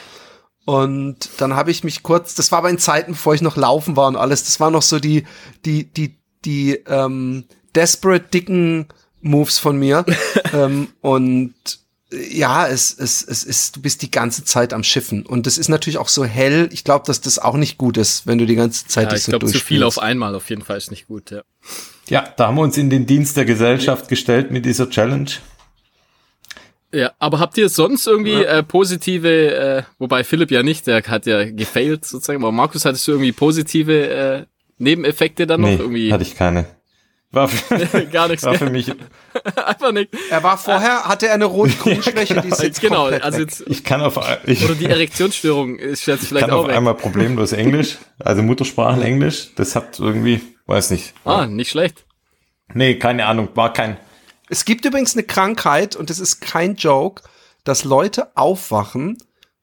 Und 0.66 1.30
dann 1.38 1.54
habe 1.54 1.70
ich 1.70 1.84
mich 1.84 2.02
kurz, 2.02 2.34
das 2.34 2.50
war 2.50 2.58
aber 2.58 2.70
in 2.70 2.78
Zeiten, 2.78 3.12
bevor 3.12 3.34
ich 3.34 3.40
noch 3.40 3.56
laufen 3.56 3.96
war 3.96 4.08
und 4.08 4.16
alles, 4.16 4.42
das 4.44 4.58
war 4.58 4.72
noch 4.72 4.82
so 4.82 4.98
die, 4.98 5.24
die, 5.64 5.84
die, 5.84 6.16
die 6.44 6.72
ähm, 6.88 7.44
desperate 7.76 8.26
dicken 8.34 8.88
Moves 9.22 9.60
von 9.60 9.78
mir. 9.78 10.04
ähm, 10.52 10.88
und 11.02 11.54
äh, 12.10 12.36
ja, 12.36 12.66
es, 12.66 12.98
es, 12.98 13.22
es 13.22 13.44
ist, 13.44 13.76
du 13.76 13.80
bist 13.80 14.02
die 14.02 14.10
ganze 14.10 14.44
Zeit 14.44 14.72
am 14.72 14.82
Schiffen. 14.82 15.24
Und 15.24 15.46
es 15.46 15.56
ist 15.56 15.68
natürlich 15.68 15.98
auch 15.98 16.08
so 16.08 16.24
hell. 16.24 16.68
Ich 16.72 16.82
glaube, 16.82 17.04
dass 17.06 17.20
das 17.20 17.38
auch 17.38 17.56
nicht 17.56 17.78
gut 17.78 17.96
ist, 17.96 18.26
wenn 18.26 18.38
du 18.38 18.44
die 18.44 18.56
ganze 18.56 18.88
Zeit 18.88 19.04
Ja, 19.04 19.10
dich 19.10 19.18
ich 19.18 19.24
so 19.26 19.30
glaube, 19.30 19.46
zu 19.46 19.60
viel 19.60 19.84
auf 19.84 20.00
einmal 20.00 20.34
auf 20.34 20.50
jeden 20.50 20.62
Fall 20.62 20.78
ist 20.78 20.90
nicht 20.90 21.06
gut, 21.06 21.30
ja. 21.30 21.42
ja, 22.08 22.24
da 22.36 22.48
haben 22.48 22.56
wir 22.56 22.62
uns 22.62 22.76
in 22.76 22.90
den 22.90 23.06
Dienst 23.06 23.36
der 23.36 23.44
Gesellschaft 23.44 24.08
gestellt 24.08 24.50
mit 24.50 24.66
dieser 24.66 24.90
Challenge. 24.90 25.30
Ja, 26.92 27.12
aber 27.18 27.40
habt 27.40 27.58
ihr 27.58 27.68
sonst 27.68 28.06
irgendwie 28.06 28.44
äh, 28.44 28.62
positive, 28.62 29.54
äh, 29.54 29.82
wobei 29.98 30.24
Philipp 30.24 30.50
ja 30.50 30.62
nicht, 30.62 30.86
der 30.86 31.02
hat 31.02 31.26
ja 31.26 31.44
gefailt 31.50 32.04
sozusagen, 32.04 32.42
aber 32.42 32.52
Markus, 32.52 32.84
hattest 32.84 33.06
du 33.08 33.12
irgendwie 33.12 33.32
positive 33.32 34.08
äh, 34.08 34.44
Nebeneffekte 34.78 35.46
dann 35.46 35.62
noch? 35.62 35.68
Nee, 35.68 35.76
irgendwie? 35.76 36.12
hatte 36.12 36.22
ich 36.22 36.36
keine. 36.36 36.66
War 37.32 37.48
für, 37.48 38.06
Gar 38.12 38.28
nichts. 38.28 38.44
war 38.44 38.54
für 38.54 38.70
mich, 38.70 38.90
Einfach 39.66 39.92
nicht. 39.92 40.10
Er 40.30 40.42
war 40.42 40.56
vorher, 40.56 41.04
hatte 41.04 41.26
er 41.26 41.34
eine 41.34 41.44
Rot-Grün-Schwäche, 41.46 42.40
die 42.42 42.48
ist 42.48 42.62
jetzt 42.62 42.80
Genau, 42.80 43.02
komplett 43.02 43.24
also 43.24 43.38
weg. 43.40 43.48
jetzt, 43.48 43.64
ich 43.66 43.84
kann 43.84 44.00
auf, 44.00 44.18
ich 44.46 44.64
oder 44.64 44.74
die 44.76 44.86
Erektionsstörung 44.86 45.76
ist 45.78 46.06
jetzt 46.06 46.28
vielleicht 46.28 46.46
kann 46.46 46.54
auch 46.56 46.62
auf 46.62 46.68
weg. 46.68 46.76
einmal 46.76 46.94
problemlos 46.94 47.52
Englisch, 47.52 47.98
also 48.20 48.42
Muttersprachen 48.42 49.02
Englisch. 49.02 49.48
Das 49.56 49.74
hat 49.76 49.98
irgendwie, 49.98 50.40
weiß 50.66 50.92
nicht. 50.92 51.12
Ah, 51.24 51.46
nicht 51.46 51.70
schlecht. 51.70 52.06
Nee, 52.72 52.94
keine 52.98 53.26
Ahnung, 53.26 53.48
war 53.54 53.72
kein, 53.72 53.96
Es 54.48 54.64
gibt 54.64 54.84
übrigens 54.84 55.14
eine 55.14 55.24
Krankheit, 55.24 55.96
und 55.96 56.10
das 56.10 56.18
ist 56.18 56.40
kein 56.40 56.76
Joke, 56.76 57.22
dass 57.64 57.84
Leute 57.84 58.36
aufwachen 58.36 59.18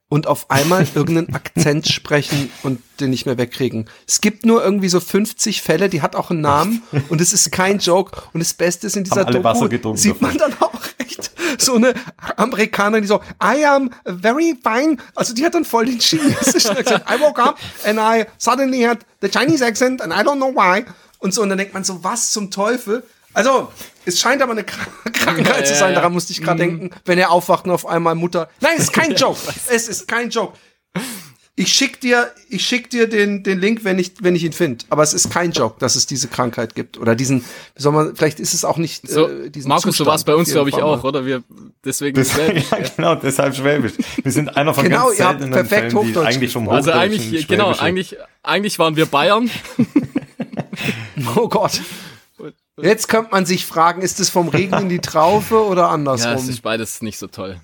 und 0.10 0.28
auf 0.28 0.52
einmal 0.52 0.86
irgendeinen 0.96 1.34
Akzent 1.34 1.88
sprechen 1.88 2.52
und 2.64 2.82
den 3.00 3.10
nicht 3.10 3.26
mehr 3.26 3.38
wegkriegen. 3.38 3.90
Es 4.08 4.22
gibt 4.22 4.46
nur 4.46 4.64
irgendwie 4.64 4.90
so 4.90 5.00
50 5.00 5.62
Fälle, 5.62 5.90
die 5.90 6.02
hat 6.02 6.16
auch 6.16 6.30
einen 6.30 6.42
Namen 6.42 6.84
und 7.10 7.22
es 7.22 7.34
ist 7.34 7.52
kein 7.52 7.80
Joke. 7.80 8.22
Und 8.34 8.42
das 8.42 8.54
Beste 8.54 8.88
ist 8.88 8.96
in 8.96 9.06
dieser 9.06 9.22
Doku, 9.26 9.58
sieht 9.96 10.22
man 10.22 10.38
dann 10.38 10.54
auch 10.60 10.82
echt 11.00 11.32
so 11.58 11.76
eine 11.76 11.94
Amerikanerin, 12.36 13.02
die 13.04 13.08
so, 13.08 13.22
I 13.42 13.66
am 13.66 13.90
very 14.06 14.56
fine. 14.62 14.98
Also 15.16 15.34
die 15.34 15.46
hat 15.46 15.56
dann 15.56 15.66
voll 15.66 15.86
den 15.86 16.00
chinesischen 16.00 16.72
Akzent. 16.78 17.04
I 17.10 17.20
woke 17.20 17.42
up 17.42 17.58
and 17.86 17.98
I 18.00 18.26
suddenly 18.38 18.82
had 18.84 19.00
the 19.22 19.30
Chinese 19.30 19.66
accent 19.66 20.02
and 20.02 20.14
I 20.14 20.18
don't 20.18 20.36
know 20.36 20.54
why. 20.54 20.84
Und 21.20 21.34
so, 21.34 21.42
und 21.42 21.50
dann 21.50 21.58
denkt 21.58 21.74
man 21.74 21.84
so, 21.84 22.04
was 22.04 22.32
zum 22.32 22.52
Teufel? 22.52 23.04
Also, 23.34 23.72
es 24.06 24.20
scheint 24.20 24.42
aber 24.42 24.52
eine 24.52 24.62
Kr- 24.64 25.12
Krankheit 25.14 25.60
Ja, 25.60 25.64
zu 25.66 25.76
sein, 25.76 25.90
ja. 25.90 25.96
daran 25.96 26.14
musste 26.14 26.32
ich 26.34 26.42
gerade 26.42 26.60
denken, 26.60 26.90
wenn 27.06 27.18
er 27.18 27.32
aufwacht 27.32 27.66
und 27.66 27.72
auf 27.72 27.86
einmal 27.86 28.16
Mutter. 28.16 28.50
Nein, 28.62 28.74
es 28.78 28.84
ist 28.86 28.94
kein 28.94 29.16
Joke. 29.16 29.40
es 29.70 29.88
ist 29.88 30.08
kein 30.08 30.30
Joke. 30.30 30.58
Ich 31.56 31.72
schick 31.72 32.02
dir, 32.02 32.32
ich 32.50 32.66
schick 32.66 32.90
dir 32.90 33.08
den, 33.08 33.44
den 33.44 33.60
Link, 33.60 33.84
wenn 33.84 34.00
ich, 34.00 34.14
wenn 34.22 34.36
ich 34.36 34.44
ihn 34.44 34.54
finde. 34.54 34.86
Aber 34.90 35.04
es 35.04 35.14
ist 35.14 35.30
kein 35.30 35.52
Joke, 35.52 35.76
dass 35.80 35.96
es 35.96 36.08
diese 36.08 36.28
Krankheit 36.28 36.74
gibt. 36.74 36.98
Oder 36.98 37.14
diesen, 37.16 37.42
wie 37.76 37.82
soll 37.82 37.92
man, 37.94 38.16
vielleicht 38.16 38.40
ist 38.40 38.56
es 38.56 38.66
auch 38.66 38.78
nicht, 38.78 39.08
So, 39.08 39.28
äh, 39.30 39.52
diesen 39.52 39.70
Markus, 39.70 39.84
Zustand 39.98 40.08
du 40.08 40.12
warst 40.12 40.26
bei 40.26 40.34
uns, 40.34 40.50
glaube 40.52 40.70
ich, 40.70 40.76
auch, 40.78 41.04
oder? 41.04 41.28
Wir, 41.28 41.44
deswegen 41.86 42.18
das, 42.18 42.32
Schwäbisch. 42.32 42.64
ja, 42.72 42.78
genau, 42.96 43.14
deshalb 43.16 43.56
Schwäbisch. 43.56 43.94
Wir 44.24 44.32
sind 44.32 44.58
einer 44.58 44.74
von 44.74 44.84
Genau, 44.84 45.06
ganz 45.10 45.20
ihr 45.20 45.26
habt 45.26 45.40
seltenen 45.42 45.52
perfekt 45.52 45.70
Fällen, 45.70 45.90
die 45.92 45.96
Hochdeutsch 46.16 46.28
eigentlich 46.36 46.54
vom 46.54 46.70
Also 46.70 46.92
eigentlich, 46.92 47.48
genau, 47.48 47.72
eigentlich, 47.78 48.18
eigentlich 48.42 48.80
waren 48.80 48.96
wir 48.96 49.06
Bayern. 49.06 49.52
Oh 51.36 51.48
Gott. 51.50 51.82
Jetzt 52.82 53.08
könnte 53.08 53.32
man 53.32 53.46
sich 53.46 53.66
fragen, 53.66 54.02
ist 54.02 54.20
es 54.20 54.30
vom 54.30 54.48
Regen 54.50 54.74
in 54.80 54.90
die 54.90 55.00
Traufe 55.00 55.64
oder 55.64 55.84
Ja, 55.84 55.90
andersrum? 55.90 56.34
es 56.34 56.48
ist 56.48 56.62
beides 56.62 57.02
nicht 57.02 57.20
so 57.20 57.28
toll. 57.28 57.62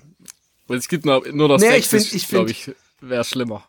Es 0.68 0.88
gibt 0.88 1.04
nur, 1.04 1.26
nur 1.32 1.48
noch 1.48 1.58
Nee, 1.58 1.76
ich 1.76 1.88
Sächsisch, 1.88 2.14
ich 2.14 2.28
glaube 2.28 2.50
ich, 2.52 2.70
wäre 3.00 3.24
schlimmer. 3.24 3.64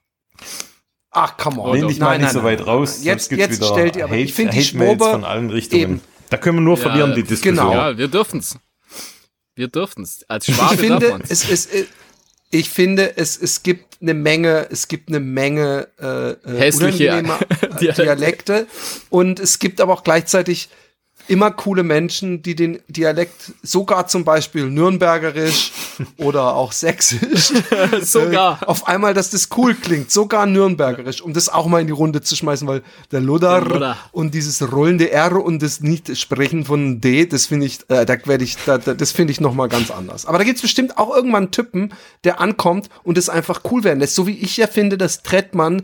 Ach, 1.09 1.35
come 1.37 1.59
on. 1.59 1.75
Lehn 1.75 1.87
dich 1.87 1.99
mal 1.99 2.19
nicht 2.19 2.31
so 2.31 2.43
weit 2.43 2.65
raus, 2.65 3.03
Jetzt, 3.03 3.31
jetzt 3.31 3.57
wieder 3.57 3.67
stellt 3.67 3.95
ihr, 3.95 4.03
aber 4.05 4.13
Hate, 4.13 4.23
ich 4.23 4.33
finde 4.33 4.53
die 4.53 4.63
Schwobe, 4.63 5.03
von 5.05 5.23
allen 5.25 5.49
Richtungen. 5.49 5.81
Eben. 5.81 6.01
Da 6.29 6.37
können 6.37 6.57
wir 6.57 6.61
nur 6.61 6.77
Ja, 6.77 6.83
verlieren, 6.83 7.15
die 7.15 7.23
Diskussion. 7.23 7.55
genau. 7.55 7.73
Ja, 7.73 7.97
wir 7.97 8.07
dürfen's. 8.07 8.57
Wir 9.55 9.67
dürfen's. 9.67 10.23
Als 10.27 10.47
ich 10.47 10.55
Schwabe 10.55 10.75
darf 10.75 10.79
finde, 10.79 11.19
es, 11.27 11.49
es, 11.49 11.65
es, 11.65 11.87
ich 12.51 12.69
finde, 12.69 13.17
es, 13.17 13.35
es 13.37 13.63
gibt 13.63 14.01
eine 14.01 14.13
Menge, 14.13 14.67
es 14.69 14.87
gibt 14.87 15.09
eine 15.09 15.19
Menge 15.19 15.87
äh, 15.99 16.31
äh, 16.31 16.57
Hässliche 16.59 17.07
äh. 17.09 17.23
Dialekte 17.93 18.67
und 19.09 19.39
es 19.39 19.59
gibt 19.59 19.81
aber 19.81 19.93
auch 19.93 20.03
gleichzeitig 20.03 20.69
immer 21.27 21.51
coole 21.51 21.83
Menschen, 21.83 22.41
die 22.41 22.55
den 22.55 22.79
Dialekt 22.87 23.53
sogar 23.63 24.07
zum 24.07 24.23
Beispiel 24.25 24.69
Nürnbergerisch 24.69 25.71
oder 26.17 26.55
auch 26.55 26.71
Sächsisch 26.71 27.53
Sogar. 28.01 28.59
äh, 28.61 28.65
auf 28.67 28.87
einmal, 28.87 29.13
dass 29.13 29.29
das 29.29 29.49
cool 29.57 29.73
klingt, 29.75 30.11
sogar 30.11 30.45
Nürnbergerisch, 30.45 31.21
um 31.21 31.33
das 31.33 31.49
auch 31.49 31.67
mal 31.67 31.81
in 31.81 31.87
die 31.87 31.93
Runde 31.93 32.21
zu 32.21 32.35
schmeißen, 32.35 32.67
weil 32.67 32.81
der 33.11 33.21
Ludder, 33.21 33.61
Der 33.61 33.69
Ludder. 33.69 33.97
und 34.11 34.33
dieses 34.33 34.71
rollende 34.71 35.11
R 35.11 35.43
und 35.43 35.61
das 35.61 35.81
nicht 35.81 36.17
Sprechen 36.17 36.65
von 36.65 37.01
D, 37.01 37.25
das 37.25 37.45
finde 37.47 37.65
ich, 37.65 37.79
äh, 37.89 38.05
da 38.05 38.15
werde 38.25 38.43
ich, 38.43 38.57
da, 38.65 38.77
da, 38.77 38.93
das 38.93 39.11
finde 39.11 39.31
ich 39.31 39.39
noch 39.41 39.53
mal 39.53 39.67
ganz 39.67 39.91
anders. 39.91 40.25
Aber 40.25 40.37
da 40.37 40.43
gibt's 40.43 40.61
bestimmt 40.61 40.97
auch 40.97 41.15
irgendwann 41.15 41.43
einen 41.43 41.51
Typen, 41.51 41.93
der 42.23 42.39
ankommt 42.39 42.89
und 43.03 43.17
es 43.17 43.29
einfach 43.29 43.61
cool 43.71 43.83
werden 43.83 43.99
lässt, 43.99 44.15
so 44.15 44.27
wie 44.27 44.37
ich 44.37 44.57
ja 44.57 44.67
finde, 44.67 44.97
dass 44.97 45.23
Trettmann 45.23 45.81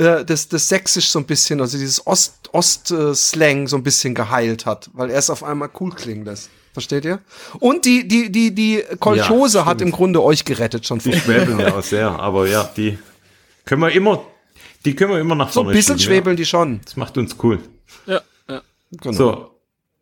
äh, 0.00 0.24
das, 0.24 0.48
das 0.48 0.68
Sächsisch 0.68 1.10
so 1.10 1.18
ein 1.18 1.26
bisschen, 1.26 1.60
also 1.60 1.76
dieses 1.76 2.06
Ost, 2.06 2.48
Ost-Slang 2.52 3.68
so 3.68 3.76
ein 3.76 3.82
bisschen 3.82 4.14
geheilt 4.14 4.64
hat, 4.64 4.90
weil 4.94 5.10
er 5.10 5.18
es 5.18 5.28
auf 5.28 5.44
einmal 5.44 5.68
cool 5.78 5.92
klingen 5.92 6.24
lässt. 6.24 6.48
Versteht 6.72 7.04
ihr? 7.04 7.20
Und 7.58 7.84
die, 7.84 8.06
die, 8.08 8.30
die, 8.30 8.54
die 8.54 8.82
Kolchose 8.98 9.58
Ja, 9.58 9.64
hat 9.66 9.80
im 9.80 9.90
Grunde 9.90 10.22
euch 10.22 10.44
gerettet 10.44 10.86
schon 10.86 11.00
Die 11.00 11.12
schwäbeln 11.12 11.58
ja 11.58 11.74
auch 11.74 11.82
sehr, 11.82 12.08
aber 12.08 12.46
ja, 12.46 12.64
die 12.76 12.96
können 13.64 13.82
wir 13.82 13.90
immer, 13.90 14.24
die 14.84 14.94
können 14.94 15.10
wir 15.10 15.18
immer 15.18 15.34
nach 15.34 15.52
So 15.52 15.60
ein 15.60 15.64
vorne 15.64 15.76
bisschen 15.76 15.98
schieben, 15.98 16.14
schwebeln 16.14 16.36
die 16.36 16.46
schon. 16.46 16.74
Ja. 16.74 16.80
Das 16.84 16.96
macht 16.96 17.18
uns 17.18 17.36
cool. 17.42 17.58
Ja, 18.06 18.22
ja. 18.48 18.62
Genau. 18.92 19.16
So, 19.16 19.50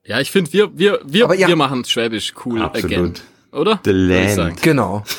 ja 0.04 0.20
ich 0.20 0.30
finde, 0.30 0.52
wir, 0.52 0.78
wir, 0.78 1.00
wir, 1.04 1.34
ja. 1.34 1.48
wir 1.48 1.56
machen 1.56 1.84
Schwäbisch 1.84 2.34
cool 2.44 2.62
Absolut. 2.62 2.92
again. 2.92 3.14
Oder? 3.52 3.80
The 3.84 3.90
land. 3.90 4.62
Genau. 4.62 5.02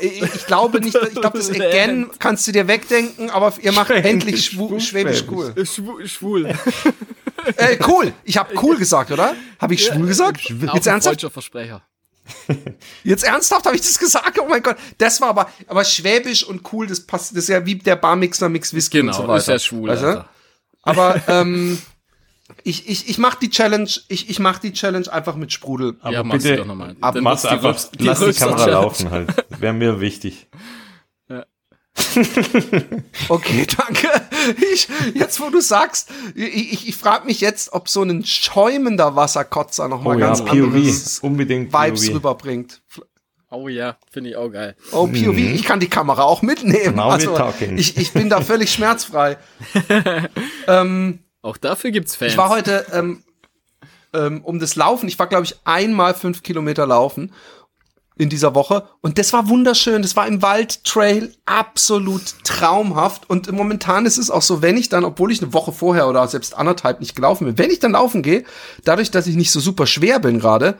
Ich, 0.00 0.22
ich 0.22 0.46
glaube 0.46 0.80
nicht, 0.80 0.94
ich 0.94 1.10
glaube, 1.20 1.38
das 1.38 1.50
Again 1.50 2.08
kannst 2.20 2.46
du 2.46 2.52
dir 2.52 2.68
wegdenken, 2.68 3.30
aber 3.30 3.52
ihr 3.60 3.72
macht 3.72 3.88
Schwäbisch, 3.88 4.10
endlich 4.10 4.44
schwu 4.46 4.68
schwul- 4.68 4.80
Schwäbisch 4.80 5.24
cool. 5.28 5.66
Schwul. 5.66 6.08
schwul. 6.08 6.54
Äh, 7.56 7.76
cool. 7.88 8.12
Ich 8.22 8.36
habe 8.38 8.54
cool 8.62 8.76
gesagt, 8.76 9.10
oder? 9.10 9.34
Habe 9.58 9.74
ich 9.74 9.84
schwul 9.84 10.06
gesagt? 10.06 10.40
Auch 10.68 10.74
Jetzt 10.74 10.86
ein 10.86 10.92
ernsthaft? 10.94 11.16
deutscher 11.16 11.30
Versprecher. 11.30 11.82
Jetzt 13.02 13.24
ernsthaft 13.24 13.66
habe 13.66 13.74
ich 13.74 13.82
das 13.82 13.98
gesagt? 13.98 14.38
Oh 14.40 14.46
mein 14.48 14.62
Gott. 14.62 14.76
Das 14.98 15.20
war 15.20 15.28
aber, 15.30 15.50
aber 15.66 15.84
Schwäbisch 15.84 16.44
und 16.44 16.72
cool, 16.72 16.86
das 16.86 17.00
passt, 17.00 17.32
das 17.32 17.38
ist 17.44 17.48
ja 17.48 17.66
wie 17.66 17.74
der 17.74 17.96
Barmixer 17.96 18.48
Mix 18.48 18.72
Whisky 18.72 19.00
und 19.00 19.06
Genau, 19.06 19.16
so 19.18 19.22
weiter. 19.24 19.38
ist 19.38 19.48
ja 19.48 19.58
schwul. 19.58 19.90
Alter. 19.90 20.28
Aber 20.82 21.20
ähm, 21.26 21.82
ich, 22.64 22.88
ich, 22.88 23.08
ich 23.08 23.18
mach 23.18 23.34
die 23.36 23.50
Challenge, 23.50 23.88
ich, 24.08 24.30
ich 24.30 24.38
mach 24.38 24.58
die 24.58 24.72
Challenge 24.72 25.10
einfach 25.12 25.36
mit 25.36 25.52
Sprudel. 25.52 25.96
aber 26.00 26.12
ja, 26.12 26.22
bitte, 26.22 26.56
doch 26.56 26.66
nochmal. 26.66 26.96
ab- 27.00 27.14
Dann 27.14 27.24
mach's 27.24 27.42
die 27.42 27.48
lass 28.04 28.20
die 28.20 28.32
Kamera 28.32 28.56
Challenge. 28.56 28.72
laufen 28.72 29.10
halt. 29.10 29.34
Wäre 29.58 29.72
mir 29.74 30.00
wichtig. 30.00 30.46
Okay, 33.28 33.66
danke. 33.76 34.08
Ich, 34.72 34.88
jetzt, 35.14 35.40
wo 35.40 35.50
du 35.50 35.60
sagst, 35.60 36.10
ich, 36.34 36.72
ich, 36.72 36.88
ich 36.88 36.96
frage 36.96 37.26
mich 37.26 37.40
jetzt, 37.40 37.72
ob 37.74 37.88
so 37.88 38.02
ein 38.02 38.24
schäumender 38.24 39.14
Wasserkotzer 39.14 39.88
noch 39.88 40.02
mal 40.02 40.16
Oh 40.16 40.18
ja, 40.18 40.26
ganz 40.26 40.42
POV. 40.42 40.50
anderes 40.52 41.18
Unbedingt 41.20 41.72
Vibes 41.72 42.06
POV. 42.06 42.14
rüberbringt. 42.14 42.80
Oh 43.50 43.68
ja, 43.68 43.96
finde 44.10 44.30
ich 44.30 44.36
auch 44.36 44.48
geil. 44.48 44.74
Oh, 44.92 45.06
POV, 45.06 45.36
ich 45.36 45.62
kann 45.64 45.80
die 45.80 45.88
Kamera 45.88 46.22
auch 46.22 46.40
mitnehmen. 46.42 46.92
Mhm. 46.92 46.96
Now 46.96 47.08
we're 47.10 47.12
Also, 47.12 47.36
talking. 47.36 47.76
ich, 47.76 47.96
ich 47.98 48.12
bin 48.12 48.30
da 48.30 48.40
völlig 48.40 48.72
schmerzfrei. 48.72 49.36
Auch 51.42 51.56
dafür 51.56 51.90
gibt's 51.90 52.16
Fans. 52.16 52.32
Ich 52.32 52.38
war 52.38 52.48
heute 52.48 52.86
ähm, 52.92 53.24
ähm, 54.14 54.42
um 54.44 54.58
das 54.58 54.76
Laufen, 54.76 55.08
ich 55.08 55.18
war, 55.18 55.26
glaube 55.26 55.44
ich, 55.44 55.56
einmal 55.64 56.14
fünf 56.14 56.42
Kilometer 56.42 56.86
laufen 56.86 57.32
in 58.16 58.28
dieser 58.28 58.54
Woche 58.54 58.88
und 59.00 59.18
das 59.18 59.32
war 59.32 59.48
wunderschön. 59.48 60.02
Das 60.02 60.16
war 60.16 60.26
im 60.26 60.42
Waldtrail 60.42 61.34
absolut 61.46 62.44
traumhaft 62.44 63.28
und 63.28 63.50
momentan 63.50 64.06
ist 64.06 64.18
es 64.18 64.30
auch 64.30 64.42
so, 64.42 64.62
wenn 64.62 64.76
ich 64.76 64.88
dann, 64.88 65.04
obwohl 65.04 65.32
ich 65.32 65.42
eine 65.42 65.52
Woche 65.52 65.72
vorher 65.72 66.08
oder 66.08 66.26
selbst 66.28 66.54
anderthalb 66.54 67.00
nicht 67.00 67.16
gelaufen 67.16 67.46
bin, 67.46 67.58
wenn 67.58 67.70
ich 67.70 67.80
dann 67.80 67.92
laufen 67.92 68.22
gehe, 68.22 68.44
dadurch, 68.84 69.10
dass 69.10 69.26
ich 69.26 69.34
nicht 69.34 69.50
so 69.50 69.60
super 69.60 69.86
schwer 69.86 70.20
bin 70.20 70.38
gerade, 70.38 70.78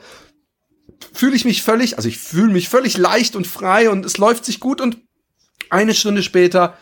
fühle 1.11 1.35
ich 1.35 1.43
mich 1.43 1.63
völlig, 1.63 1.97
also 1.97 2.07
ich 2.07 2.19
fühle 2.19 2.53
mich 2.53 2.69
völlig 2.69 2.97
leicht 2.97 3.35
und 3.35 3.47
frei 3.47 3.89
und 3.89 4.05
es 4.05 4.17
läuft 4.17 4.45
sich 4.45 4.59
gut 4.59 4.79
und 4.79 4.97
eine 5.69 5.95
Stunde 5.95 6.23
später 6.23 6.77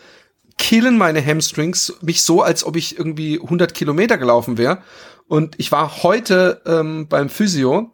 killen 0.61 0.95
meine 0.95 1.25
Hamstrings 1.25 1.95
mich 2.01 2.21
so, 2.21 2.43
als 2.43 2.63
ob 2.63 2.75
ich 2.75 2.97
irgendwie 2.97 3.41
100 3.41 3.73
Kilometer 3.73 4.19
gelaufen 4.19 4.59
wäre. 4.59 4.83
Und 5.27 5.55
ich 5.57 5.71
war 5.71 6.03
heute 6.03 6.61
ähm, 6.67 7.07
beim 7.07 7.29
Physio 7.29 7.91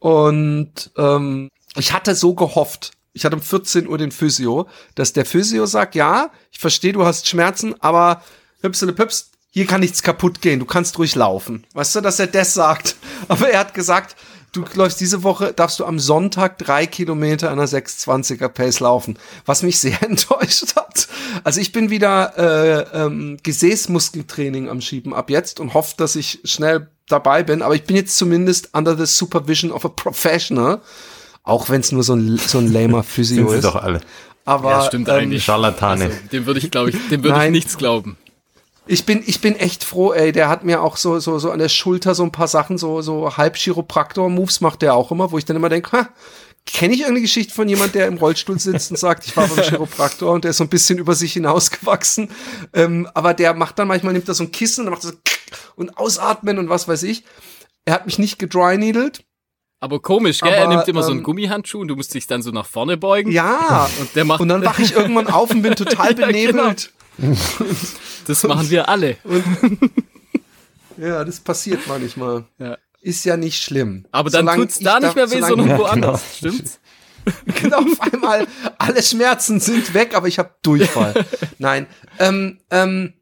und 0.00 0.90
ähm, 0.98 1.48
ich 1.76 1.92
hatte 1.92 2.16
so 2.16 2.34
gehofft, 2.34 2.90
ich 3.12 3.24
hatte 3.24 3.36
um 3.36 3.42
14 3.42 3.86
Uhr 3.86 3.96
den 3.96 4.10
Physio, 4.10 4.66
dass 4.96 5.12
der 5.12 5.24
Physio 5.24 5.66
sagt, 5.66 5.94
ja, 5.94 6.30
ich 6.50 6.58
verstehe, 6.58 6.92
du 6.92 7.04
hast 7.04 7.28
Schmerzen, 7.28 7.80
aber 7.80 8.22
hüpsele 8.60 8.92
püps, 8.92 9.30
hier 9.50 9.66
kann 9.66 9.80
nichts 9.80 10.02
kaputt 10.02 10.40
gehen, 10.40 10.58
du 10.58 10.66
kannst 10.66 10.98
ruhig 10.98 11.14
laufen. 11.14 11.64
Weißt 11.74 11.94
du, 11.94 12.00
dass 12.00 12.18
er 12.18 12.26
das 12.26 12.54
sagt? 12.54 12.96
Aber 13.28 13.48
er 13.48 13.60
hat 13.60 13.72
gesagt, 13.72 14.16
du 14.54 14.64
läufst 14.74 15.00
diese 15.00 15.22
Woche, 15.22 15.52
darfst 15.52 15.80
du 15.80 15.84
am 15.84 15.98
Sonntag 15.98 16.58
drei 16.58 16.86
Kilometer 16.86 17.50
an 17.50 17.58
einer 17.58 17.68
620er 17.68 18.48
Pace 18.48 18.80
laufen, 18.80 19.18
was 19.44 19.62
mich 19.62 19.78
sehr 19.78 20.02
enttäuscht 20.08 20.76
hat. 20.76 21.08
Also 21.42 21.60
ich 21.60 21.72
bin 21.72 21.90
wieder 21.90 22.32
äh, 22.38 23.04
ähm, 23.04 23.36
Gesäßmuskeltraining 23.42 24.68
am 24.68 24.80
Schieben 24.80 25.12
ab 25.12 25.30
jetzt 25.30 25.60
und 25.60 25.74
hoffe, 25.74 25.94
dass 25.96 26.16
ich 26.16 26.40
schnell 26.44 26.88
dabei 27.08 27.42
bin. 27.42 27.62
Aber 27.62 27.74
ich 27.74 27.84
bin 27.84 27.96
jetzt 27.96 28.16
zumindest 28.16 28.70
under 28.72 28.96
the 28.96 29.06
supervision 29.06 29.72
of 29.72 29.84
a 29.84 29.88
professional, 29.88 30.80
auch 31.42 31.68
wenn 31.68 31.80
es 31.80 31.92
nur 31.92 32.02
so 32.02 32.14
ein, 32.14 32.38
so 32.38 32.58
ein 32.58 32.72
lamer 32.72 33.02
Physio 33.02 33.36
Sind 33.36 33.50
sie 33.50 33.56
ist. 33.56 33.64
doch 33.64 33.76
alle. 33.76 34.00
Aber 34.44 34.70
Ja, 34.70 34.84
stimmt 34.84 35.08
ähm, 35.08 35.14
eigentlich. 35.14 35.44
Scharlatane. 35.44 36.04
Also, 36.04 36.16
dem 36.32 36.46
würde 36.46 36.60
ich, 36.60 36.70
glaube 36.70 36.90
ich, 36.90 37.08
dem 37.10 37.24
würde 37.24 37.44
ich 37.44 37.50
nichts 37.50 37.76
glauben. 37.76 38.16
Ich 38.86 39.06
bin, 39.06 39.22
ich 39.26 39.40
bin 39.40 39.56
echt 39.56 39.84
froh, 39.84 40.12
ey. 40.12 40.32
Der 40.32 40.48
hat 40.48 40.64
mir 40.64 40.82
auch 40.82 40.96
so, 40.96 41.18
so, 41.18 41.38
so 41.38 41.50
an 41.50 41.58
der 41.58 41.68
Schulter 41.68 42.14
so 42.14 42.22
ein 42.22 42.32
paar 42.32 42.48
Sachen, 42.48 42.76
so, 42.76 43.00
so 43.00 43.36
halb 43.36 43.56
Chiropraktor-Moves 43.56 44.60
macht 44.60 44.82
der 44.82 44.94
auch 44.94 45.10
immer, 45.10 45.30
wo 45.30 45.38
ich 45.38 45.44
dann 45.44 45.56
immer 45.56 45.70
denke, 45.70 45.92
ha, 45.92 46.08
kenne 46.66 46.94
ich 46.94 47.00
irgendeine 47.00 47.22
Geschichte 47.22 47.54
von 47.54 47.68
jemand, 47.68 47.94
der 47.94 48.06
im 48.06 48.16
Rollstuhl 48.16 48.58
sitzt 48.58 48.90
und 48.90 48.96
sagt, 48.96 49.26
ich 49.26 49.36
war 49.36 49.48
beim 49.48 49.64
Chiropraktor 49.68 50.32
und 50.32 50.44
der 50.44 50.50
ist 50.50 50.58
so 50.58 50.64
ein 50.64 50.70
bisschen 50.70 50.98
über 50.98 51.14
sich 51.14 51.32
hinausgewachsen. 51.34 52.28
Ähm, 52.72 53.08
aber 53.14 53.34
der 53.34 53.54
macht 53.54 53.78
dann 53.78 53.88
manchmal, 53.88 54.12
nimmt 54.12 54.28
er 54.28 54.34
so 54.34 54.44
ein 54.44 54.52
Kissen 54.52 54.86
und 54.86 54.90
macht 54.92 55.04
er 55.04 55.10
so 55.10 55.16
und 55.76 55.96
ausatmen 55.98 56.58
und 56.58 56.68
was 56.68 56.88
weiß 56.88 57.02
ich. 57.04 57.24
Er 57.84 57.94
hat 57.94 58.06
mich 58.06 58.18
nicht 58.18 58.38
gedryneedelt. 58.38 59.24
Aber 59.80 60.00
komisch, 60.00 60.40
gell? 60.40 60.50
er 60.50 60.64
Aber, 60.64 60.76
nimmt 60.76 60.88
immer 60.88 61.02
so 61.02 61.10
einen 61.10 61.20
ähm, 61.20 61.24
Gummihandschuh 61.24 61.80
und 61.80 61.88
du 61.88 61.96
musst 61.96 62.14
dich 62.14 62.26
dann 62.26 62.40
so 62.40 62.50
nach 62.50 62.64
vorne 62.64 62.96
beugen. 62.96 63.30
Ja. 63.30 63.90
Und 64.00 64.16
der 64.16 64.24
macht, 64.24 64.40
Und 64.40 64.48
dann 64.48 64.64
wache 64.64 64.80
ich 64.80 64.94
irgendwann 64.94 65.26
auf 65.26 65.50
und 65.50 65.60
bin 65.60 65.74
total 65.76 66.18
Ja, 66.18 66.28
genau. 66.28 66.72
das 68.26 68.42
machen 68.44 68.70
wir 68.70 68.88
alle. 68.88 69.16
Ja, 70.96 71.24
das 71.24 71.40
passiert 71.40 71.88
manchmal. 71.88 72.44
Ja. 72.58 72.78
Ist 73.00 73.24
ja 73.24 73.36
nicht 73.36 73.60
schlimm. 73.60 74.06
Aber 74.12 74.30
dann 74.30 74.42
Solange 74.46 74.62
tut's 74.62 74.78
da 74.78 75.00
nicht 75.00 75.16
mehr 75.16 75.28
weh, 75.28 75.40
sondern 75.40 75.68
Ja, 75.68 75.78
woanders. 75.80 76.36
Stimmt's? 76.38 76.78
genau, 77.46 77.78
auf 77.78 78.00
einmal 78.00 78.46
alle 78.78 79.02
Schmerzen 79.02 79.58
sind 79.58 79.92
weg, 79.92 80.14
aber 80.14 80.28
ich 80.28 80.38
habe 80.38 80.54
Durchfall. 80.62 81.24
Nein, 81.58 81.88
ähm, 82.20 82.60
ähm, 82.70 83.14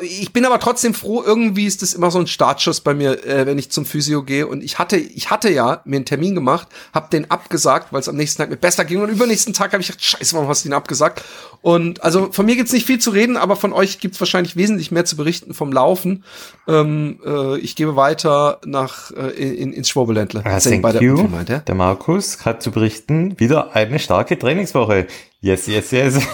ich 0.00 0.32
bin 0.32 0.46
aber 0.46 0.58
trotzdem 0.58 0.94
froh, 0.94 1.22
irgendwie 1.24 1.66
ist 1.66 1.82
das 1.82 1.92
immer 1.92 2.10
so 2.10 2.18
ein 2.18 2.26
Startschuss 2.26 2.80
bei 2.80 2.94
mir, 2.94 3.24
äh, 3.26 3.46
wenn 3.46 3.58
ich 3.58 3.70
zum 3.70 3.84
Physio 3.84 4.22
gehe 4.22 4.46
und 4.46 4.64
ich 4.64 4.78
hatte 4.78 4.96
ich 4.96 5.30
hatte 5.30 5.50
ja 5.50 5.82
mir 5.84 5.96
einen 5.96 6.06
Termin 6.06 6.34
gemacht, 6.34 6.68
habe 6.94 7.10
den 7.10 7.30
abgesagt, 7.30 7.92
weil 7.92 8.00
es 8.00 8.08
am 8.08 8.16
nächsten 8.16 8.38
Tag 8.38 8.48
mir 8.48 8.56
besser 8.56 8.86
ging 8.86 9.02
und 9.02 9.10
übernächsten 9.10 9.52
Tag 9.52 9.72
habe 9.72 9.82
ich 9.82 9.88
gedacht, 9.88 10.02
scheiße, 10.02 10.34
warum 10.34 10.48
hast 10.48 10.64
du 10.64 10.70
den 10.70 10.74
abgesagt? 10.74 11.22
Und 11.60 12.02
also 12.02 12.32
von 12.32 12.46
mir 12.46 12.56
gibt's 12.56 12.72
nicht 12.72 12.86
viel 12.86 12.98
zu 12.98 13.10
reden, 13.10 13.36
aber 13.36 13.54
von 13.54 13.74
euch 13.74 14.00
gibt's 14.00 14.18
wahrscheinlich 14.18 14.56
wesentlich 14.56 14.90
mehr 14.90 15.04
zu 15.04 15.16
berichten 15.16 15.52
vom 15.52 15.72
Laufen. 15.72 16.24
Ähm, 16.66 17.20
äh, 17.24 17.58
ich 17.58 17.76
gebe 17.76 17.96
weiter 17.96 18.60
nach 18.64 19.10
äh, 19.10 19.30
in, 19.30 19.74
ins 19.74 19.90
Schwobeländle. 19.90 20.42
Ah, 20.44 20.58
thank 20.58 20.80
bei 20.80 20.92
der 20.92 21.02
you. 21.02 21.22
Meint 21.28 21.50
er? 21.50 21.60
Der 21.60 21.74
Markus 21.74 22.46
hat 22.46 22.62
zu 22.62 22.70
berichten, 22.70 23.38
wieder 23.38 23.76
eine 23.76 23.98
starke 23.98 24.38
Trainingswoche. 24.38 25.06
Yes, 25.42 25.66
yes, 25.66 25.90
yes. 25.90 26.18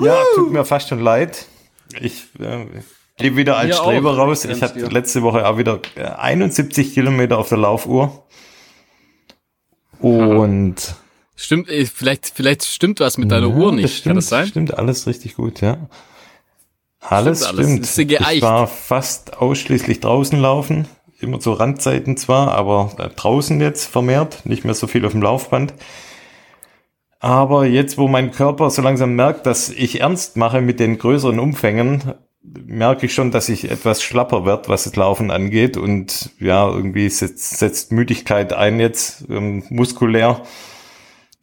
Ja, 0.00 0.16
tut 0.34 0.52
mir 0.52 0.64
fast 0.64 0.88
schon 0.88 1.00
leid. 1.00 1.46
Ich 2.00 2.24
äh, 2.38 2.66
gehe 3.16 3.36
wieder 3.36 3.56
als 3.56 3.68
Mir 3.68 3.80
auch. 3.80 3.86
Streber 3.86 4.16
raus. 4.16 4.44
Ich 4.44 4.62
hatte 4.62 4.80
letzte 4.86 5.22
Woche 5.22 5.46
auch 5.46 5.58
wieder 5.58 5.80
äh, 5.96 6.04
71 6.04 6.94
Kilometer 6.94 7.38
auf 7.38 7.48
der 7.48 7.58
Laufuhr. 7.58 8.24
Und 10.00 10.76
Stimmt, 11.36 11.68
äh, 11.68 11.86
vielleicht, 11.86 12.32
vielleicht 12.34 12.64
stimmt 12.64 13.00
was 13.00 13.16
mit 13.16 13.30
deiner 13.30 13.48
Ja, 13.48 13.54
Uhr 13.54 13.72
nicht. 13.72 13.92
Stimmt, 13.98 14.04
Kann 14.06 14.16
das 14.16 14.28
sein? 14.28 14.46
Stimmt 14.48 14.74
alles 14.76 15.06
richtig 15.06 15.36
gut, 15.36 15.60
ja. 15.60 15.88
Alles 17.00 17.44
Stimmt 17.46 17.58
alles. 17.60 17.92
stimmt. 17.92 18.20
Ich 18.32 18.42
war 18.42 18.66
fast 18.66 19.36
ausschließlich 19.36 20.00
draußen 20.00 20.38
laufen. 20.40 20.88
Immer 21.20 21.40
zu 21.40 21.52
Randzeiten 21.52 22.16
zwar, 22.16 22.52
aber 22.52 22.92
äh, 22.98 23.08
draußen 23.08 23.60
jetzt 23.60 23.86
vermehrt. 23.86 24.46
Nicht 24.46 24.64
mehr 24.64 24.74
so 24.74 24.86
viel 24.86 25.04
auf 25.04 25.12
dem 25.12 25.22
Laufband. 25.22 25.74
Aber 27.20 27.66
jetzt, 27.66 27.98
wo 27.98 28.06
mein 28.06 28.30
Körper 28.30 28.70
so 28.70 28.80
langsam 28.82 29.14
merkt, 29.16 29.46
dass 29.46 29.70
ich 29.70 30.00
ernst 30.00 30.36
mache 30.36 30.60
mit 30.60 30.78
den 30.78 30.98
größeren 30.98 31.40
Umfängen, 31.40 32.14
merke 32.42 33.06
ich 33.06 33.14
schon, 33.14 33.30
dass 33.30 33.48
ich 33.48 33.70
etwas 33.70 34.02
schlapper 34.02 34.46
werde, 34.46 34.68
was 34.68 34.84
das 34.84 34.96
Laufen 34.96 35.30
angeht. 35.30 35.76
Und 35.76 36.30
ja, 36.38 36.68
irgendwie 36.68 37.08
setzt, 37.08 37.58
setzt 37.58 37.92
Müdigkeit 37.92 38.52
ein 38.52 38.78
jetzt, 38.78 39.24
ähm, 39.28 39.64
muskulär. 39.68 40.42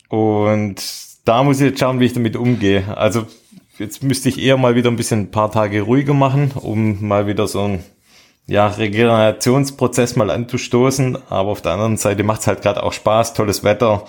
Und 0.10 0.82
da 1.26 1.44
muss 1.44 1.60
ich 1.60 1.70
jetzt 1.70 1.80
schauen, 1.80 2.00
wie 2.00 2.06
ich 2.06 2.14
damit 2.14 2.36
umgehe. 2.38 2.98
Also 2.98 3.26
jetzt 3.78 4.04
müsste 4.04 4.30
ich 4.30 4.42
eher 4.42 4.58
mal 4.58 4.76
wieder 4.76 4.90
ein 4.90 4.96
bisschen 4.96 5.22
ein 5.22 5.32
paar 5.32 5.52
Tage 5.52 5.82
ruhiger 5.82 6.14
machen, 6.14 6.52
um 6.56 7.06
mal 7.06 7.28
wieder 7.28 7.48
so 7.48 7.62
einen 7.62 7.84
ja, 8.48 8.68
Regenerationsprozess 8.68 10.16
mal 10.16 10.30
anzustoßen. 10.30 11.18
Aber 11.30 11.50
auf 11.50 11.62
der 11.62 11.74
anderen 11.74 11.98
Seite 11.98 12.24
macht 12.24 12.42
es 12.42 12.48
halt 12.48 12.62
gerade 12.62 12.84
auch 12.84 12.94
Spaß, 12.94 13.34
tolles 13.34 13.64
Wetter, 13.64 14.06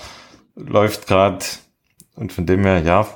läuft 0.57 1.07
gerade. 1.07 1.45
Und 2.15 2.33
von 2.33 2.47
dem 2.47 2.65
her, 2.65 2.81
ja, 2.83 3.07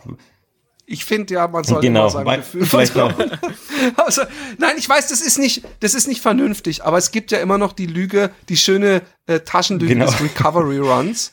Ich 0.86 1.04
finde 1.04 1.34
ja, 1.34 1.48
man 1.48 1.64
soll 1.64 1.80
Genau, 1.80 2.08
sein 2.08 2.26
Gefühl 2.26 2.66
vielleicht 2.66 2.94
noch- 2.96 3.14
also, 3.96 4.22
nein, 4.58 4.74
ich 4.76 4.88
weiß, 4.88 5.08
das 5.08 5.20
ist 5.20 5.38
nicht, 5.38 5.62
das 5.80 5.94
ist 5.94 6.06
nicht 6.06 6.20
vernünftig, 6.20 6.84
aber 6.84 6.98
es 6.98 7.10
gibt 7.12 7.30
ja 7.32 7.38
immer 7.38 7.58
noch 7.58 7.72
die 7.72 7.86
Lüge, 7.86 8.30
die 8.48 8.56
schöne 8.56 9.02
äh, 9.26 9.40
Taschenlüge 9.40 9.94
Genau. 9.94 10.06
des 10.06 10.20
Recovery 10.20 10.78
Runs, 10.78 11.32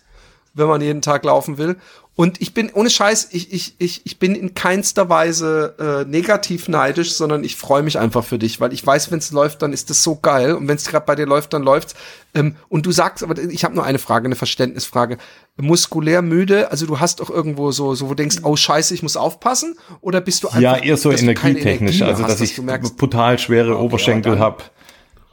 wenn 0.53 0.67
man 0.67 0.79
jeden 0.81 1.01
Tag 1.01 1.25
laufen 1.25 1.57
will. 1.57 1.75
Und 2.17 2.41
ich 2.41 2.55
bin, 2.55 2.71
ohne 2.73 2.89
Scheiß, 2.89 3.29
ich, 3.31 3.53
ich, 3.53 3.75
ich, 3.77 4.01
ich 4.03 4.17
bin 4.17 4.33
in 4.33 4.55
keinster 4.55 5.07
Weise 5.07 5.75
äh, 6.03 6.09
negativ 6.09 6.67
neidisch, 6.67 7.13
sondern 7.13 7.43
ich 7.43 7.55
freue 7.55 7.83
mich 7.83 7.99
einfach 7.99 8.23
für 8.25 8.39
dich, 8.39 8.59
weil 8.59 8.73
ich 8.73 8.83
weiß, 8.85 9.11
wenn 9.11 9.19
es 9.19 9.31
läuft, 9.31 9.61
dann 9.61 9.71
ist 9.71 9.91
das 9.91 10.01
so 10.01 10.15
geil. 10.15 10.53
Und 10.53 10.67
wenn 10.67 10.77
es 10.77 10.85
gerade 10.87 11.05
bei 11.05 11.13
dir 11.13 11.27
läuft, 11.27 11.53
dann 11.53 11.61
läuft's. 11.61 11.93
Ähm, 12.33 12.55
und 12.69 12.87
du 12.87 12.91
sagst, 12.91 13.23
aber 13.23 13.37
ich 13.39 13.63
habe 13.63 13.75
nur 13.75 13.83
eine 13.83 13.99
Frage, 13.99 14.25
eine 14.25 14.35
Verständnisfrage. 14.35 15.19
Muskulär 15.57 16.23
müde, 16.23 16.71
also 16.71 16.87
du 16.87 16.99
hast 16.99 17.19
doch 17.19 17.29
irgendwo 17.29 17.71
so, 17.71 17.93
so 17.93 18.05
wo 18.05 18.09
du 18.09 18.15
denkst, 18.15 18.37
oh 18.41 18.55
Scheiße, 18.55 18.95
ich 18.95 19.03
muss 19.03 19.15
aufpassen, 19.15 19.75
oder 20.01 20.19
bist 20.19 20.43
du 20.43 20.47
einfach, 20.47 20.59
ja, 20.61 20.75
eher 20.77 20.97
so 20.97 21.11
dass 21.11 21.21
energietechnisch, 21.21 21.97
Energie 21.97 22.03
also 22.03 22.23
hast, 22.23 22.31
dass 22.33 22.41
ich 22.41 22.55
du 22.55 22.63
merkst, 22.63 22.97
brutal 22.97 23.37
schwere 23.37 23.75
Okay, 23.75 23.83
Oberschenkel 23.85 24.31
dann- 24.33 24.41
habe 24.41 24.63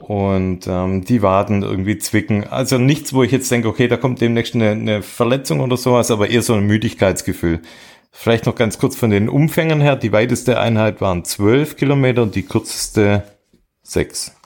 und 0.09 0.67
ähm, 0.67 1.03
die 1.05 1.23
Waden 1.23 1.62
irgendwie 1.62 1.97
zwicken. 1.97 2.47
Also 2.47 2.77
nichts, 2.77 3.14
wo 3.14 3.23
ich 3.23 3.33
jetzt 3.33 3.51
denke, 3.51 3.69
okay, 3.69 3.88
da 3.88 3.97
kommt 3.97 4.21
demnächst 4.21 4.55
eine, 4.55 4.73
eine 4.73 5.03
Verletzung 5.03 5.61
oder 5.61 5.79
sowas, 5.79 6.11
aber 6.11 6.29
eher 6.29 6.43
so 6.43 6.53
ein 6.53 6.67
Müdigkeitsgefühl. 6.67 7.61
Vielleicht 8.12 8.45
noch 8.45 8.55
ganz 8.55 8.79
kurz 8.79 8.97
von 8.97 9.11
den 9.11 9.31
Umfängen 9.31 9.81
her. 9.81 9.97
Die 9.97 10.12
weiteste 10.12 10.61
Einheit 10.61 11.01
waren 11.01 11.25
12 11.25 11.77
Kilometer 11.77 12.23
und 12.23 12.35
die 12.35 12.43
kürzeste 12.43 13.23
6. 13.83 14.37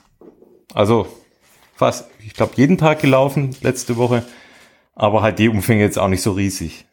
Also 0.73 1.07
fast, 1.75 2.09
ich 2.25 2.33
glaube, 2.33 2.53
jeden 2.55 2.77
Tag 2.77 3.01
gelaufen 3.01 3.53
letzte 3.61 3.97
Woche, 3.97 4.23
aber 4.95 5.21
halt 5.21 5.39
die 5.39 5.49
Umfänge 5.49 5.83
jetzt 5.83 5.99
auch 5.99 6.07
nicht 6.07 6.21
so 6.21 6.31
riesig. 6.31 6.85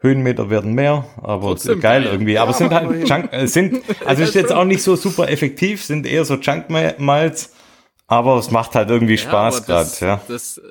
Höhenmeter 0.00 0.48
werden 0.48 0.72
mehr, 0.72 1.06
aber 1.22 1.48
Trotzdem 1.48 1.80
geil 1.80 2.04
irgendwie. 2.04 2.38
Aber 2.38 2.52
Ja, 2.52 2.56
sind 2.56 2.72
aber 2.72 2.88
halt 2.88 3.08
Junk, 3.08 3.32
äh, 3.32 3.46
sind, 3.46 3.82
also 4.06 4.22
ist 4.22 4.34
jetzt 4.34 4.52
auch 4.52 4.64
nicht 4.64 4.82
so 4.82 4.96
super 4.96 5.28
effektiv, 5.28 5.84
sind 5.84 6.06
eher 6.06 6.24
so 6.24 6.36
Junk 6.36 6.70
Miles, 6.70 7.55
aber 8.06 8.36
es 8.38 8.50
macht 8.50 8.74
halt 8.74 8.88
irgendwie 8.90 9.18
Spaß 9.18 9.56
aber 9.58 9.66
gerade, 9.66 9.84
das, 9.88 10.00
ja. 10.00 10.20
Das, 10.28 10.58
äh, 10.58 10.62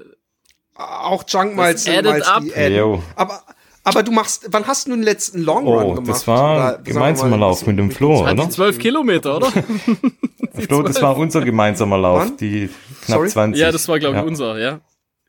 auch 0.77 1.23
Junk 1.27 1.55
Miles 1.55 1.83
Das 1.83 1.93
sind 1.93 2.05
Miles, 2.05 2.27
up. 2.27 2.43
die. 2.43 2.99
Aber, 3.15 3.43
aber 3.83 4.03
du 4.03 4.11
machst, 4.11 4.47
wann 4.49 4.65
hast 4.67 4.87
du 4.87 4.91
den 4.91 5.03
letzten 5.03 5.41
Long 5.41 5.65
Run 5.65 5.83
Oh, 5.83 5.93
gemacht? 5.95 6.09
das 6.09 6.27
war 6.27 6.55
Oder, 6.55 6.77
gemeinsamer 6.83 7.29
mal, 7.37 7.39
Lauf 7.39 7.65
mit 7.67 7.77
dem 7.77 7.91
Flo, 7.91 8.21
oder? 8.21 8.33
die 8.35 8.49
zwölf 8.49 8.77
Kilometer, 8.79 9.37
oder? 9.37 9.51
Flo, 10.53 10.81
das 10.83 11.01
war 11.01 11.15
unser 11.17 11.41
gemeinsamer 11.41 11.97
Lauf, 11.97 12.19
Wann? 12.21 12.37
die 12.37 12.69
knapp 13.05 13.17
Sorry? 13.19 13.29
20. 13.29 13.61
ja, 13.61 13.71
das 13.71 13.87
war, 13.87 13.99
glaube 13.99 14.15
ich, 14.15 14.21
Ja. 14.21 14.27
unser, 14.27 14.57
ja. 14.59 14.79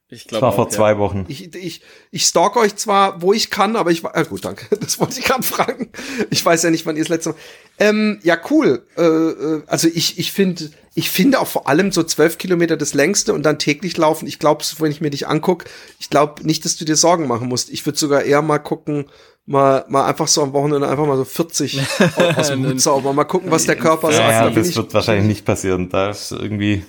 Ich 0.08 0.22
Das 0.22 0.28
glaube 0.28 0.42
war 0.42 0.48
auch, 0.50 0.54
vor 0.54 0.64
ja. 0.66 0.70
zwei 0.70 0.98
Wochen. 0.98 1.24
Ich, 1.26 1.52
ich, 1.56 1.82
ich 2.12 2.24
stalk 2.24 2.56
euch 2.56 2.76
zwar, 2.76 3.20
wo 3.22 3.32
ich 3.32 3.50
kann, 3.50 3.74
aber 3.74 3.90
ich 3.90 4.04
war, 4.04 4.16
äh, 4.16 4.24
gut, 4.24 4.44
danke. 4.44 4.76
Das 4.80 5.00
wollte 5.00 5.18
ich 5.18 5.24
gerade 5.24 5.42
fragen. 5.42 5.90
Ich 6.30 6.44
weiß 6.46 6.62
ja 6.62 6.70
nicht, 6.70 6.86
wann 6.86 6.96
ihr 6.96 7.02
das 7.02 7.08
letzte 7.08 7.30
Mal. 7.30 7.36
Ähm, 7.80 8.20
ja, 8.22 8.38
cool. 8.50 8.86
Äh, 8.96 9.02
äh, 9.02 9.62
also 9.66 9.88
ich, 9.92 10.18
ich 10.20 10.30
finde, 10.30 10.70
ich 10.98 11.10
finde 11.10 11.38
auch 11.40 11.46
vor 11.46 11.68
allem 11.68 11.92
so 11.92 12.02
zwölf 12.02 12.38
Kilometer 12.38 12.76
das 12.76 12.94
längste 12.94 13.34
und 13.34 13.44
dann 13.44 13.58
täglich 13.58 13.96
laufen. 13.98 14.26
Ich 14.26 14.38
glaube, 14.38 14.64
wenn 14.78 14.90
ich 14.90 15.00
mir 15.02 15.10
dich 15.10 15.28
anguck, 15.28 15.66
ich 16.00 16.08
glaube 16.10 16.44
nicht, 16.44 16.64
dass 16.64 16.76
du 16.78 16.84
dir 16.86 16.96
Sorgen 16.96 17.28
machen 17.28 17.48
musst. 17.48 17.68
Ich 17.70 17.84
würde 17.84 17.98
sogar 17.98 18.22
eher 18.22 18.40
mal 18.40 18.58
gucken, 18.58 19.04
mal, 19.44 19.84
mal 19.88 20.06
einfach 20.06 20.26
so 20.26 20.42
am 20.42 20.54
Wochenende 20.54 20.88
einfach 20.88 21.06
mal 21.06 21.18
so 21.18 21.24
40 21.26 21.78
aus- 22.36 22.48
dem 22.48 22.66
Hut 22.66 22.80
zaubern. 22.80 23.14
Mal 23.14 23.24
gucken, 23.24 23.50
was 23.50 23.66
der 23.66 23.76
Körper 23.76 24.10
sagt. 24.10 24.30
Ja, 24.32 24.48
bin 24.48 24.54
das 24.56 24.74
wird 24.74 24.94
wahrscheinlich 24.94 25.26
nicht 25.26 25.44
passieren. 25.44 25.90
Da 25.90 26.08
ist 26.10 26.32
irgendwie 26.32 26.82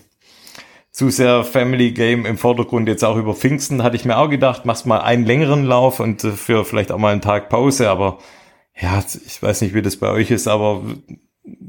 zu 0.92 1.10
sehr 1.10 1.44
Family 1.44 1.92
Game 1.92 2.26
im 2.26 2.38
Vordergrund. 2.38 2.88
Jetzt 2.88 3.04
auch 3.04 3.18
über 3.18 3.36
Pfingsten 3.36 3.84
hatte 3.84 3.98
ich 3.98 4.06
mir 4.06 4.18
auch 4.18 4.30
gedacht, 4.30 4.66
machst 4.66 4.86
mal 4.86 5.00
einen 5.02 5.26
längeren 5.26 5.66
Lauf 5.66 6.00
und 6.00 6.24
äh, 6.24 6.32
für 6.32 6.64
vielleicht 6.64 6.94
auch 6.94 6.98
mal 6.98 7.12
einen 7.12 7.22
Tag 7.22 7.50
Pause. 7.50 7.90
Aber 7.90 8.20
ja, 8.80 9.04
ich 9.26 9.44
weiß 9.44 9.62
nicht, 9.62 9.74
wie 9.76 9.82
das 9.82 9.98
bei 9.98 10.10
euch 10.10 10.32
ist, 10.32 10.48
aber 10.48 10.82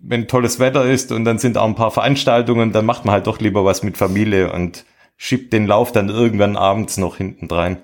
wenn 0.09 0.27
tolles 0.27 0.59
Wetter 0.59 0.85
ist 0.85 1.13
und 1.13 1.25
dann 1.25 1.39
sind 1.39 1.59
auch 1.59 1.67
ein 1.67 1.75
paar 1.75 1.91
Veranstaltungen, 1.91 2.73
dann 2.73 2.87
macht 2.87 3.05
man 3.05 3.13
halt 3.13 3.27
doch 3.27 3.41
lieber 3.41 3.65
was 3.65 3.83
mit 3.83 3.97
Familie 3.99 4.53
und 4.53 4.85
schiebt 5.17 5.53
den 5.53 5.67
Lauf 5.67 5.93
dann 5.93 6.09
irgendwann 6.09 6.57
abends 6.57 6.97
noch 6.97 7.17
hinten 7.17 7.47
rein. 7.47 7.79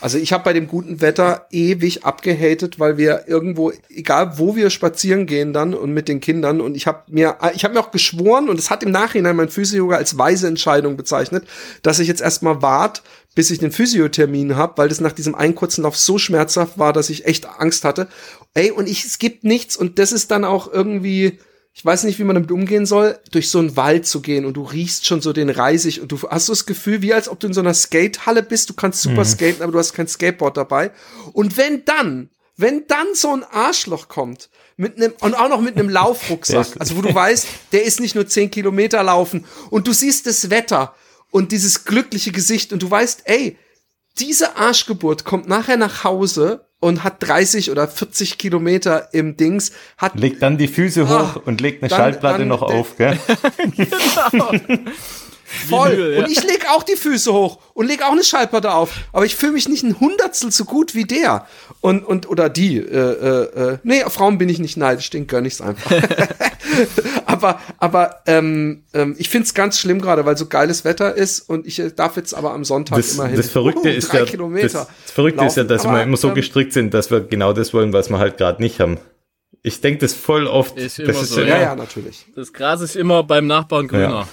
Also 0.00 0.18
ich 0.18 0.32
habe 0.32 0.44
bei 0.44 0.52
dem 0.52 0.68
guten 0.68 1.00
Wetter 1.00 1.46
ewig 1.50 2.04
abgehatet, 2.04 2.78
weil 2.78 2.98
wir 2.98 3.26
irgendwo, 3.26 3.72
egal 3.88 4.38
wo 4.38 4.54
wir 4.54 4.70
spazieren 4.70 5.26
gehen 5.26 5.52
dann 5.52 5.74
und 5.74 5.92
mit 5.92 6.06
den 6.06 6.20
Kindern 6.20 6.60
und 6.60 6.76
ich 6.76 6.86
habe 6.86 7.02
mir, 7.08 7.36
ich 7.54 7.64
habe 7.64 7.74
mir 7.74 7.80
auch 7.80 7.90
geschworen 7.90 8.48
und 8.48 8.60
es 8.60 8.70
hat 8.70 8.84
im 8.84 8.92
Nachhinein 8.92 9.34
mein 9.34 9.48
Physio 9.48 9.90
als 9.90 10.16
weise 10.16 10.46
Entscheidung 10.46 10.96
bezeichnet, 10.96 11.48
dass 11.82 11.98
ich 11.98 12.06
jetzt 12.06 12.20
erstmal 12.20 12.62
wart, 12.62 13.02
bis 13.38 13.52
ich 13.52 13.60
den 13.60 13.70
Physiothermin 13.70 14.56
habe, 14.56 14.78
weil 14.78 14.88
das 14.88 15.00
nach 15.00 15.12
diesem 15.12 15.36
einen 15.36 15.54
kurzen 15.54 15.82
Lauf 15.82 15.96
so 15.96 16.18
schmerzhaft 16.18 16.76
war, 16.76 16.92
dass 16.92 17.08
ich 17.08 17.24
echt 17.24 17.46
Angst 17.46 17.84
hatte. 17.84 18.08
Ey, 18.52 18.72
und 18.72 18.88
ich, 18.88 19.04
es 19.04 19.20
gibt 19.20 19.44
nichts 19.44 19.76
und 19.76 20.00
das 20.00 20.10
ist 20.10 20.32
dann 20.32 20.44
auch 20.44 20.72
irgendwie, 20.72 21.38
ich 21.72 21.84
weiß 21.84 22.02
nicht, 22.02 22.18
wie 22.18 22.24
man 22.24 22.34
damit 22.34 22.50
umgehen 22.50 22.84
soll, 22.84 23.16
durch 23.30 23.48
so 23.48 23.60
einen 23.60 23.76
Wald 23.76 24.08
zu 24.08 24.22
gehen 24.22 24.44
und 24.44 24.54
du 24.54 24.64
riechst 24.64 25.06
schon 25.06 25.20
so 25.20 25.32
den 25.32 25.50
Reisig 25.50 26.02
und 26.02 26.10
du 26.10 26.20
hast 26.28 26.46
so 26.46 26.52
das 26.52 26.66
Gefühl, 26.66 27.00
wie 27.00 27.14
als 27.14 27.28
ob 27.28 27.38
du 27.38 27.46
in 27.46 27.52
so 27.52 27.60
einer 27.60 27.74
Skatehalle 27.74 28.42
bist, 28.42 28.70
du 28.70 28.74
kannst 28.74 29.02
super 29.02 29.24
skaten, 29.24 29.62
aber 29.62 29.70
du 29.70 29.78
hast 29.78 29.92
kein 29.92 30.08
Skateboard 30.08 30.56
dabei. 30.56 30.90
Und 31.32 31.56
wenn 31.56 31.84
dann, 31.84 32.30
wenn 32.56 32.88
dann 32.88 33.06
so 33.14 33.32
ein 33.32 33.44
Arschloch 33.44 34.08
kommt, 34.08 34.50
mit 34.76 34.96
einem, 34.96 35.12
und 35.20 35.34
auch 35.34 35.48
noch 35.48 35.60
mit 35.60 35.76
einem 35.76 35.88
Laufrucksack, 35.90 36.70
also 36.80 36.96
wo 36.96 37.02
du 37.02 37.14
weißt, 37.14 37.46
der 37.70 37.84
ist 37.84 38.00
nicht 38.00 38.16
nur 38.16 38.26
10 38.26 38.50
Kilometer 38.50 39.00
laufen 39.04 39.44
und 39.70 39.86
du 39.86 39.92
siehst 39.92 40.26
das 40.26 40.50
Wetter 40.50 40.92
und 41.30 41.52
dieses 41.52 41.84
glückliche 41.84 42.32
Gesicht 42.32 42.72
und 42.72 42.82
du 42.82 42.90
weißt, 42.90 43.22
ey, 43.24 43.56
diese 44.18 44.56
Arschgeburt 44.56 45.24
kommt 45.24 45.48
nachher 45.48 45.76
nach 45.76 46.02
Hause 46.04 46.66
und 46.80 47.04
hat 47.04 47.16
30 47.20 47.70
oder 47.70 47.86
40 47.88 48.38
Kilometer 48.38 49.12
im 49.12 49.36
Dings, 49.36 49.72
hat 49.96 50.18
Legt 50.18 50.42
dann 50.42 50.58
die 50.58 50.68
Füße 50.68 51.08
hoch 51.08 51.36
Ah, 51.36 51.40
und 51.44 51.60
legt 51.60 51.82
eine 51.82 51.88
dann- 51.88 51.98
Schallplatte 51.98 52.38
dann 52.40 52.48
noch 52.48 52.62
auf, 52.62 52.96
gell? 52.96 53.18
voll. 55.68 55.92
Vinyl, 55.92 56.12
ja. 56.14 56.24
Und 56.24 56.30
ich 56.30 56.42
leg 56.44 56.66
auch 56.70 56.82
die 56.82 56.96
Füße 56.96 57.32
hoch 57.32 57.58
und 57.74 57.86
leg 57.86 58.02
auch 58.02 58.12
eine 58.12 58.22
Schallplatte 58.24 58.72
auf. 58.72 58.90
Aber 59.12 59.24
ich 59.24 59.34
fühle 59.36 59.52
mich 59.52 59.68
nicht 59.68 59.82
ein 59.82 59.98
Hundertstel 59.98 60.50
so 60.52 60.64
gut 60.64 60.94
wie 60.94 61.04
der. 61.04 61.46
Und, 61.80 62.04
und, 62.04 62.28
oder 62.28 62.48
die. 62.48 62.76
Äh, 62.76 62.82
äh, 62.82 63.72
äh. 63.72 63.78
Nee, 63.82 64.02
auf 64.04 64.12
Frauen 64.14 64.38
bin 64.38 64.48
ich 64.48 64.58
nicht 64.58 64.76
neidisch, 64.76 65.10
den 65.10 65.26
gönn 65.26 65.44
ich's 65.44 65.60
einfach. 65.60 65.90
aber, 67.26 67.60
aber 67.78 68.22
ähm, 68.26 68.84
ähm, 68.92 69.14
ich 69.18 69.28
find's 69.28 69.54
ganz 69.54 69.78
schlimm 69.78 70.00
gerade, 70.00 70.24
weil 70.24 70.36
so 70.36 70.46
geiles 70.46 70.84
Wetter 70.84 71.14
ist 71.14 71.40
und 71.40 71.66
ich 71.66 71.78
äh, 71.78 71.90
darf 71.90 72.16
jetzt 72.16 72.34
aber 72.34 72.52
am 72.52 72.64
Sonntag 72.64 72.96
Das, 72.96 73.14
immerhin. 73.14 73.36
das 73.36 73.50
Verrückte 73.50 73.88
uh, 73.88 73.92
ist 73.92 74.12
drei 74.12 74.20
ja, 74.20 74.24
Kilometer 74.24 74.62
das, 74.66 74.88
das 75.04 75.12
Verrückte 75.12 75.44
ist 75.44 75.56
ja, 75.56 75.62
laufen. 75.62 75.68
dass 75.68 75.84
wir 75.84 75.90
Aber, 75.90 76.02
immer 76.02 76.16
so 76.16 76.28
ähm, 76.28 76.34
gestrickt 76.34 76.72
sind, 76.72 76.94
dass 76.94 77.10
wir 77.10 77.20
genau 77.20 77.52
das 77.52 77.74
wollen, 77.74 77.92
was 77.92 78.10
wir 78.10 78.18
halt 78.18 78.38
gerade 78.38 78.62
nicht 78.62 78.80
haben. 78.80 78.98
Ich 79.62 79.80
denke 79.80 80.00
das 80.00 80.14
voll 80.14 80.46
oft. 80.46 80.76
Ist 80.78 80.98
das 80.98 81.08
immer 81.08 81.22
ist 81.22 81.30
so, 81.30 81.40
Ja, 81.40 81.60
ja, 81.60 81.74
natürlich. 81.74 82.26
Das 82.34 82.52
Gras 82.52 82.80
ist 82.80 82.96
immer 82.96 83.22
beim 83.24 83.46
Nachbarn 83.46 83.88
grüner. 83.88 84.28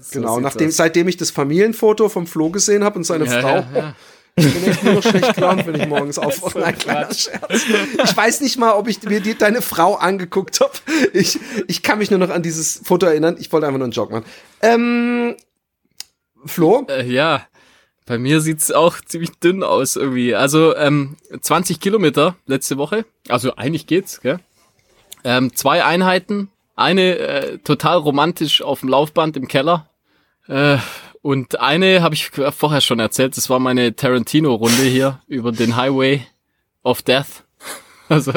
So 0.00 0.20
Genau, 0.20 0.38
nachdem, 0.40 0.70
seitdem 0.70 1.08
ich 1.08 1.16
das 1.16 1.30
Familienfoto 1.30 2.08
vom 2.08 2.26
Flo 2.26 2.50
gesehen 2.50 2.84
habe 2.84 2.98
und 2.98 3.04
seine 3.04 3.24
Ja, 3.24 3.40
Frau, 3.40 3.56
ja, 3.56 3.68
ja. 3.74 3.96
Ich 4.38 4.54
bin 4.54 4.64
echt 4.64 4.84
nur 4.84 4.94
noch 4.94 5.02
schlecht 5.02 5.34
gelaunt, 5.34 5.66
wenn 5.66 5.74
ich 5.80 5.86
morgens 5.88 6.18
aufwache. 6.18 6.60
Nein, 6.60 6.78
kleiner 6.78 7.14
Scherz. 7.14 7.64
Ich 8.04 8.16
weiß 8.16 8.40
nicht 8.40 8.58
mal, 8.58 8.72
ob 8.72 8.88
ich 8.88 9.02
mir 9.02 9.20
die, 9.20 9.36
deine 9.36 9.62
Frau 9.62 9.94
angeguckt 9.94 10.60
habe. 10.60 10.72
Ich, 11.12 11.38
ich 11.66 11.82
kann 11.82 11.98
mich 11.98 12.10
nur 12.10 12.18
noch 12.18 12.30
an 12.30 12.42
dieses 12.42 12.80
Foto 12.84 13.06
erinnern. 13.06 13.36
Ich 13.38 13.52
wollte 13.52 13.66
einfach 13.66 13.78
nur 13.78 13.86
einen 13.86 13.92
Jog 13.92 14.10
machen. 14.10 14.24
Ähm, 14.62 15.36
Flo? 16.44 16.86
Äh, 16.88 17.06
ja, 17.06 17.46
bei 18.06 18.18
mir 18.18 18.40
sieht's 18.40 18.72
auch 18.72 19.00
ziemlich 19.00 19.38
dünn 19.38 19.62
aus 19.62 19.96
irgendwie. 19.96 20.34
Also 20.34 20.74
ähm, 20.76 21.16
20 21.40 21.78
Kilometer 21.80 22.36
letzte 22.46 22.78
Woche. 22.78 23.04
Also 23.28 23.56
eigentlich 23.56 23.86
geht's, 23.86 24.20
gell? 24.20 24.40
Ähm, 25.24 25.54
zwei 25.54 25.84
Einheiten. 25.84 26.50
Eine 26.74 27.18
äh, 27.18 27.58
total 27.58 27.98
romantisch 27.98 28.62
auf 28.62 28.80
dem 28.80 28.88
Laufband 28.88 29.36
im 29.36 29.48
Keller. 29.48 29.90
Äh, 30.46 30.78
und 31.22 31.60
eine 31.60 32.02
habe 32.02 32.14
ich 32.14 32.30
vorher 32.30 32.80
schon 32.80 32.98
erzählt. 33.00 33.36
Das 33.36 33.50
war 33.50 33.58
meine 33.58 33.94
Tarantino-Runde 33.96 34.82
hier 34.82 35.20
über 35.26 35.52
den 35.52 35.76
Highway 35.76 36.26
of 36.82 37.02
Death. 37.02 37.44
Also, 38.10 38.32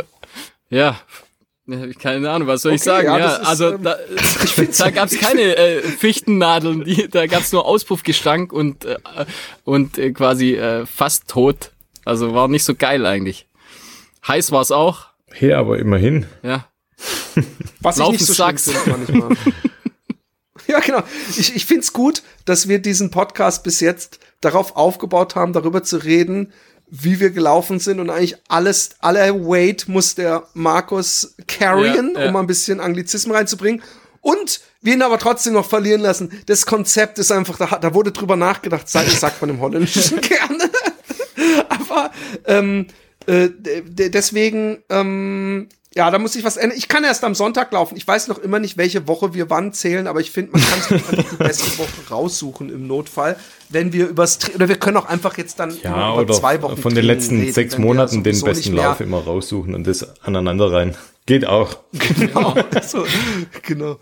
ja. 0.70 1.00
Ich 1.65 1.98
Keine 1.98 2.30
Ahnung, 2.30 2.46
was 2.50 2.63
soll 2.63 2.74
ich 2.74 2.82
Okay, 2.82 2.89
sagen? 2.89 3.08
ja, 3.08 3.17
Ja, 3.20 3.36
ist, 3.38 3.48
also 3.48 3.70
ähm, 3.76 3.84
da, 3.84 3.96
da 4.78 4.89
gab's 4.89 5.17
keine 5.17 5.56
äh, 5.56 5.82
Fichtennadeln, 5.82 6.84
die, 6.84 7.08
da 7.08 7.26
gab's 7.28 7.54
nur 7.54 7.65
Auspuffgestank 7.65 8.52
und 8.52 8.84
äh, 8.84 8.98
und 9.63 9.98
äh, 9.98 10.12
quasi 10.12 10.56
äh, 10.56 10.86
fast 10.86 11.30
tot. 11.30 11.72
Also 12.04 12.34
war 12.34 12.50
nicht 12.50 12.65
so 12.65 12.76
geil 12.76 13.06
eigentlich. 13.06 13.48
Heiß 14.28 14.52
war's 14.52 14.72
auch, 14.72 15.06
Hey, 15.32 15.54
aber 15.54 15.80
immerhin. 15.80 16.26
ja. 16.44 16.65
Was 17.80 17.96
Laufen 17.98 18.15
ich 18.15 18.20
nicht 18.22 18.28
so 18.28 18.34
schlimm 18.34 18.58
Sachs. 18.58 18.70
finde 18.72 18.98
manchmal. 18.98 19.38
Ja, 20.71 20.79
genau. 20.79 21.03
Ich, 21.38 21.55
ich 21.55 21.65
finde 21.65 21.81
es 21.81 21.93
gut, 21.93 22.23
dass 22.45 22.67
wir 22.67 22.79
diesen 22.79 23.12
Podcast 23.12 23.63
bis 23.63 23.79
jetzt 23.79 24.19
darauf 24.41 24.75
aufgebaut 24.75 25.36
haben, 25.36 25.53
darüber 25.53 25.84
zu 25.84 25.97
reden, 25.97 26.51
wie 26.89 27.19
wir 27.19 27.29
gelaufen 27.29 27.79
sind 27.79 27.99
und 27.99 28.10
eigentlich 28.10 28.36
alles, 28.49 28.91
alle 28.99 29.34
Weight 29.45 29.88
muss 29.88 30.15
der 30.15 30.47
Markus 30.53 31.36
carryen, 31.47 32.13
Ja, 32.15 32.21
ja. 32.21 32.27
um 32.27 32.34
mal 32.34 32.39
ein 32.41 32.47
bisschen 32.47 32.79
Anglizismen 32.79 33.36
reinzubringen. 33.36 33.81
Und 34.19 34.62
wir 34.81 34.93
ihn 34.93 35.01
aber 35.01 35.17
trotzdem 35.17 35.53
noch 35.53 35.67
verlieren 35.67 36.01
lassen. 36.01 36.31
Das 36.47 36.65
Konzept 36.65 37.17
ist 37.17 37.31
einfach, 37.31 37.57
da, 37.57 37.77
da 37.79 37.93
wurde 37.93 38.12
drüber 38.12 38.36
nachgedacht, 38.36 38.88
sagt, 38.89 39.10
sagt 39.12 39.41
man 39.41 39.49
im 39.51 39.60
Holländischen 39.62 40.19
gerne. 40.21 40.69
aber 41.69 42.12
ähm, 42.45 42.88
äh, 43.25 43.49
deswegen, 44.10 44.84
ähm, 44.89 45.69
ja, 45.93 46.10
da 46.10 46.19
muss 46.19 46.36
ich 46.36 46.45
was 46.45 46.56
ändern. 46.56 46.77
Ich 46.77 46.88
kann 46.88 47.04
erst 47.04 47.23
am 47.25 47.36
Sonntag 47.36 47.73
laufen. 47.73 47.97
Ich 47.97 48.08
weiß 48.08 48.30
noch 48.30 48.39
immer 48.39 48.60
nicht, 48.60 48.77
welche 48.77 49.08
Woche 49.08 49.34
wir 49.34 49.49
wann 49.49 49.73
zählen, 49.73 50.08
aber 50.08 50.21
ich 50.21 50.32
finde, 50.32 50.54
man 50.54 50.62
kann 50.62 50.99
die 51.32 51.36
beste 51.36 51.77
Woche 51.80 52.10
raussuchen 52.10 52.69
im 52.69 52.88
Notfall, 52.88 53.36
wenn 53.69 53.91
wir 53.91 54.08
übers 54.08 54.39
oder 54.56 54.69
wir 54.69 54.77
können 54.77 54.95
auch 54.97 55.06
einfach 55.08 55.38
jetzt 55.38 55.60
dann 55.60 55.77
Ja, 55.84 56.13
über, 56.13 56.21
über 56.21 56.34
zwei 56.34 56.62
Wochen 56.62 56.77
von 56.77 56.95
den 56.95 57.04
letzten 57.04 57.41
reden, 57.41 57.54
sechs 57.54 57.77
Monaten 57.77 58.23
den 58.23 58.39
besten 58.41 58.73
Lauf 58.73 59.01
immer 59.01 59.19
raussuchen 59.19 59.75
und 59.75 59.86
das 59.86 60.08
aneinander 60.23 60.71
rein. 60.71 60.95
Geht 61.25 61.45
auch. 61.45 61.77
Genau, 62.17 62.56
so, 62.88 63.06
genau. 63.62 63.97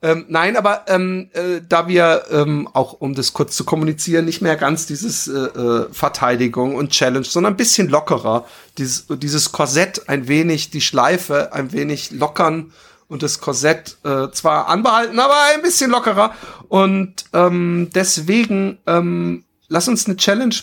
Ähm, 0.00 0.26
nein, 0.28 0.56
aber 0.56 0.84
ähm, 0.86 1.28
äh, 1.32 1.60
da 1.68 1.88
wir 1.88 2.24
ähm, 2.30 2.68
auch, 2.72 2.92
um 2.92 3.14
das 3.14 3.32
kurz 3.32 3.56
zu 3.56 3.64
kommunizieren, 3.64 4.26
nicht 4.26 4.40
mehr 4.40 4.54
ganz 4.54 4.86
dieses 4.86 5.26
äh, 5.26 5.32
äh, 5.32 5.88
Verteidigung 5.90 6.76
und 6.76 6.90
Challenge, 6.90 7.24
sondern 7.24 7.54
ein 7.54 7.56
bisschen 7.56 7.88
lockerer, 7.88 8.46
dieses, 8.78 9.06
dieses 9.08 9.50
Korsett 9.50 10.08
ein 10.08 10.28
wenig, 10.28 10.70
die 10.70 10.80
Schleife 10.80 11.52
ein 11.52 11.72
wenig 11.72 12.12
lockern 12.12 12.72
und 13.08 13.24
das 13.24 13.40
Korsett 13.40 13.96
äh, 14.04 14.30
zwar 14.30 14.68
anbehalten, 14.68 15.18
aber 15.18 15.34
ein 15.54 15.62
bisschen 15.62 15.90
lockerer. 15.90 16.32
Und 16.68 17.24
ähm, 17.32 17.90
deswegen 17.92 18.78
ähm, 18.86 19.44
lass 19.66 19.88
uns 19.88 20.06
eine 20.06 20.16
Challenge 20.16 20.54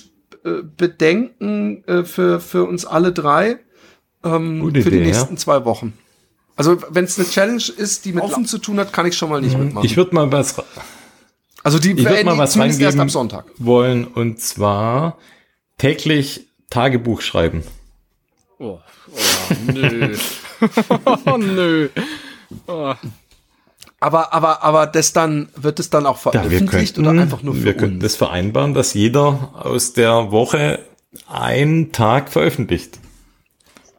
äh, 0.45 0.61
bedenken 0.77 1.83
äh, 1.87 2.03
für, 2.05 2.39
für 2.39 2.63
uns 2.63 2.85
alle 2.85 3.11
drei 3.11 3.59
ähm, 4.23 4.61
Gute 4.61 4.81
für 4.81 4.91
die 4.91 4.97
Idee, 4.97 5.09
ja. 5.09 5.13
nächsten 5.13 5.37
zwei 5.37 5.65
Wochen. 5.65 5.93
Also 6.55 6.77
wenn 6.89 7.05
es 7.05 7.19
eine 7.19 7.27
Challenge 7.27 7.63
ist, 7.77 8.05
die 8.05 8.13
mit 8.13 8.23
Laufen 8.23 8.45
zu 8.45 8.57
tun 8.59 8.79
hat, 8.79 8.93
kann 8.93 9.05
ich 9.05 9.17
schon 9.17 9.29
mal 9.29 9.41
nicht 9.41 9.57
mitmachen. 9.57 9.85
Ich 9.85 9.97
würde 9.97 10.15
mal 10.15 10.31
was, 10.31 10.55
also 11.63 11.79
die 11.79 11.91
ich 11.91 12.05
würd 12.05 12.23
mal 12.23 12.33
die 12.33 12.39
was 12.39 12.57
reingeben 12.57 12.99
ab 12.99 13.11
Sonntag. 13.11 13.45
wollen 13.57 14.05
und 14.05 14.39
zwar 14.39 15.17
täglich 15.77 16.47
Tagebuch 16.69 17.21
schreiben. 17.21 17.63
Oh, 18.59 18.79
oh 19.11 19.71
nö. 19.71 20.15
oh 21.25 21.37
nö. 21.37 21.89
Oh. 22.67 22.93
Aber 23.99 24.33
aber 24.33 24.63
aber 24.63 24.87
das 24.87 25.11
dann 25.13 25.49
wird 25.55 25.79
es 25.79 25.89
dann 25.89 26.05
auch 26.05 26.23
Ja, 26.25 26.33
wir 26.33 26.41
veröffentlicht 26.41 26.95
könnten, 26.95 27.09
oder 27.09 27.21
einfach 27.21 27.41
nur 27.41 27.55
für 27.55 27.63
wir 27.63 27.73
könnten 27.73 27.95
uns? 27.95 28.03
das 28.03 28.15
vereinbaren, 28.15 28.73
dass 28.73 28.93
jeder 28.93 29.51
aus 29.53 29.93
der 29.93 30.31
Woche 30.31 30.79
einen 31.27 31.91
Tag 31.91 32.31
veröffentlicht. 32.31 32.99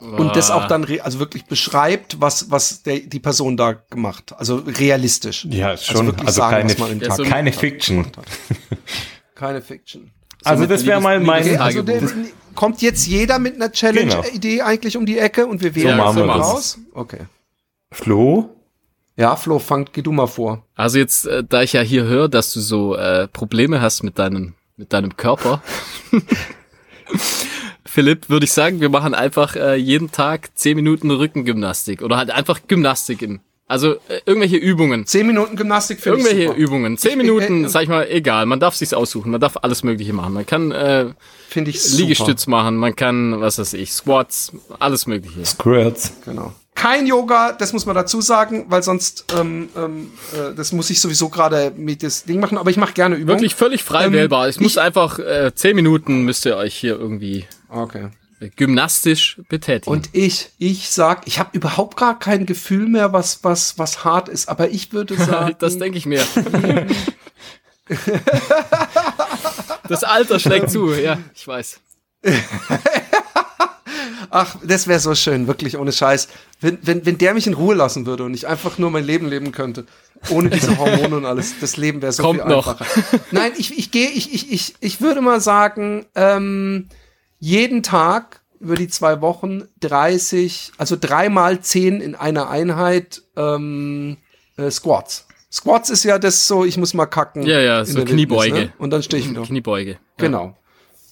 Und 0.01 0.37
das 0.37 0.51
auch 0.51 0.69
dann 0.69 0.85
re- 0.85 1.01
also 1.03 1.19
wirklich 1.19 1.47
beschreibt, 1.47 2.21
was 2.21 2.51
was 2.51 2.83
der, 2.83 3.01
die 3.01 3.19
Person 3.21 3.57
da 3.57 3.73
gemacht, 3.73 4.35
also 4.37 4.57
realistisch. 4.57 5.47
Ja, 5.51 5.77
schon. 5.77 6.07
wirklich 6.07 6.27
Also, 6.27 6.39
sagen, 6.41 6.57
keine, 6.57 6.71
was 6.71 6.79
man 6.79 6.93
im 6.93 7.01
Ja, 7.01 7.09
Tag 7.09 7.17
so- 7.17 7.23
keine 7.25 7.53
Fiction. 7.53 8.07
keine 9.35 9.63
Fiction. 9.63 10.11
Also 10.45 10.63
mit 10.63 10.71
das 10.71 10.85
wäre 10.87 11.01
mal 11.01 11.19
mein, 11.21 11.43
Okay, 11.43 11.57
also 11.57 11.83
der, 11.83 12.03
kommt 12.55 12.83
jetzt 12.83 13.07
jeder 13.07 13.39
mit 13.39 13.55
einer 13.57 13.73
Challenge-Idee 13.73 14.63
eigentlich 14.63 14.97
um 14.97 15.07
die 15.07 15.19
Ecke 15.19 15.47
und 15.47 15.63
wir 15.63 15.75
wählen 15.75 15.97
machen 15.97 16.19
so 16.19 16.25
wir 16.27 16.35
das. 16.35 16.47
raus? 16.47 16.79
Okay. 16.93 17.21
Flo, 17.91 18.51
Ja, 19.17 19.35
Flo, 19.37 19.59
fang, 19.59 19.89
geh 19.93 20.03
du 20.03 20.13
mal 20.13 20.27
vor. 20.27 20.63
Also 20.75 20.99
jetzt, 20.99 21.27
äh, 21.27 21.43
da 21.43 21.63
ich 21.63 21.73
ja 21.73 21.81
hier 21.81 22.05
höre, 22.05 22.29
dass 22.29 22.53
du 22.53 22.61
so 22.61 22.95
äh, 22.97 23.27
Probleme 23.29 23.81
hast 23.81 24.03
mit 24.03 24.19
deinem, 24.19 24.55
mit 24.77 24.93
deinem 24.93 25.17
Körper, 25.17 25.63
Philipp, 27.97 28.29
würde 28.29 28.45
ich 28.45 28.53
sagen, 28.53 28.83
wir 28.83 28.91
machen 28.91 29.15
einfach 29.15 29.57
äh, 29.57 29.77
jeden 29.77 30.13
Tag 30.13 30.51
10 30.55 30.77
Minuten 30.77 31.11
Rückengymnastik 31.11 32.03
oder 32.03 32.19
halt 32.19 32.31
einfach 32.31 32.61
Gymnastik 32.69 33.23
im. 33.23 33.41
Also 33.69 33.93
äh, 34.09 34.21
irgendwelche 34.27 34.57
Übungen. 34.59 35.07
Zehn 35.07 35.27
Minuten 35.27 35.57
Gymnastik 35.57 35.99
finde 36.01 36.19
ich 36.19 36.25
Irgendwelche 36.27 36.49
super. 36.51 36.61
Übungen. 36.61 36.99
10 36.99 37.11
Ich- 37.13 37.17
Minuten, 37.17 37.65
äh, 37.65 37.69
sag 37.71 37.85
ich 37.85 37.89
mal, 37.89 38.07
egal. 38.11 38.45
Man 38.45 38.61
darf 38.61 38.75
sich's 38.77 38.93
aussuchen. 38.93 39.31
Man 39.33 39.41
darf 39.41 39.57
alles 39.63 39.83
Mögliche 39.83 40.13
machen. 40.13 40.35
Man 40.35 40.45
kann 40.45 40.73
äh, 40.73 41.07
Finde 41.49 41.71
ich 41.71 41.83
super. 41.83 42.03
Liegestütz 42.03 42.47
machen. 42.49 42.77
Man 42.77 42.95
kann, 42.95 43.41
was 43.41 43.59
weiß 43.59 43.73
ich, 43.73 43.95
Squats, 43.95 44.53
alles 44.79 45.07
Mögliche. 45.07 45.43
Squirts. 45.47 46.13
Genau. 46.27 46.53
Kein 46.75 47.07
Yoga, 47.07 47.53
das 47.53 47.73
muss 47.73 47.87
man 47.87 47.95
dazu 47.97 48.21
sagen, 48.21 48.67
weil 48.69 48.83
sonst, 48.83 49.25
ähm, 49.41 49.71
ähm, 49.75 50.11
äh, 50.35 50.55
das 50.55 50.73
muss 50.73 50.91
ich 50.91 51.01
sowieso 51.01 51.31
gerade 51.31 51.73
mit 51.75 52.03
das 52.03 52.25
Ding 52.25 52.41
machen, 52.41 52.59
aber 52.59 52.69
ich 52.69 52.77
mache 52.77 52.93
gerne 52.93 53.15
Übungen. 53.17 53.39
Wirklich 53.39 53.55
völlig 53.55 53.83
frei 53.83 54.05
Ähm, 54.05 54.13
wählbar. 54.13 54.47
Es 54.49 54.61
muss 54.61 54.77
einfach 54.77 55.19
äh, 55.19 55.51
10 55.55 55.75
Minuten 55.75 56.21
müsst 56.27 56.45
ihr 56.45 56.59
euch 56.59 56.75
hier 56.77 56.99
irgendwie 57.01 57.47
Okay. 57.69 58.11
gymnastisch 58.57 59.41
betätigen. 59.49 59.91
Und 59.91 60.11
ich, 60.13 60.51
ich 60.59 60.91
sag, 60.91 61.27
ich 61.27 61.39
habe 61.39 61.51
überhaupt 61.53 61.97
gar 61.97 62.19
kein 62.19 62.47
Gefühl 62.47 62.89
mehr, 62.89 63.13
was, 63.13 63.43
was, 63.45 63.79
was 63.79 64.05
hart 64.05 64.29
ist, 64.29 64.49
aber 64.49 64.71
ich 64.71 64.93
würde 64.93 65.17
sagen, 65.23 65.57
das 65.59 65.79
denke 65.79 65.99
ich 65.99 66.07
mir. 66.07 66.25
das 69.89 70.05
Alter 70.05 70.39
schlägt 70.39 70.71
zu, 70.71 70.93
ja, 70.93 71.19
ich 71.35 71.47
weiß. 71.47 71.81
ach, 74.31 74.57
das 74.65 74.87
wäre 74.87 75.01
so 75.01 75.15
schön, 75.15 75.47
wirklich 75.47 75.77
ohne 75.79 75.93
Scheiß. 75.93 76.29
Wenn, 76.61 76.79
wenn, 76.83 77.07
wenn 77.07 77.19
der 77.19 77.35
mich 77.35 77.47
in 77.47 77.55
Ruhe 77.55 77.75
lassen 77.75 78.07
würde 78.07 78.25
und 78.25 78.35
ich 78.35 78.47
einfach 78.47 78.79
nur 78.79 78.91
mein 78.91 79.05
Leben 79.05 79.29
leben 79.29 79.53
könnte, 79.53 79.87
ohne 80.31 80.51
diese 80.51 80.77
Hormone 80.79 81.17
und 81.17 81.27
alles, 81.27 81.55
das 81.61 81.77
Leben 81.77 82.03
wäre 82.03 82.13
so 82.13 82.23
Kommt 82.23 82.41
viel 82.41 82.51
noch. 82.51 82.69
einfacher. 82.69 83.21
Nein, 83.31 83.53
ich, 83.57 83.79
ich 83.79 83.91
gehe, 83.91 84.11
ich, 84.11 84.33
ich, 84.33 84.51
ich, 84.53 84.75
ich 84.81 85.01
würde 85.01 85.21
mal 85.21 85.41
sagen, 85.41 86.07
ähm, 86.15 86.89
jeden 87.39 87.83
Tag 87.83 88.41
über 88.61 88.77
die 88.77 88.89
zwei 88.89 89.21
Wochen 89.21 89.65
30, 89.81 90.73
also 90.79 90.97
dreimal 90.99 91.61
zehn 91.61 92.01
in 92.01 92.15
einer 92.15 92.49
Einheit 92.49 93.23
ähm, 93.37 94.17
äh, 94.57 94.71
Squats. 94.71 95.27
Squats 95.53 95.91
ist 95.91 96.05
ja 96.05 96.19
das 96.19 96.47
so, 96.47 96.65
ich 96.65 96.77
muss 96.77 96.95
mal 96.95 97.07
kacken. 97.07 97.43
Ja, 97.43 97.61
ja, 97.61 97.81
in 97.81 97.87
so 97.87 97.93
der 97.93 98.09
Wildnis, 98.09 98.15
Kniebeuge. 98.15 98.55
Ne? 98.55 98.73
Und 98.79 98.91
dann 98.91 99.03
stehe 99.03 99.23
ich 99.23 99.31
wieder. 99.31 99.43
Kniebeuge. 99.43 99.99
Genau. 100.17 100.57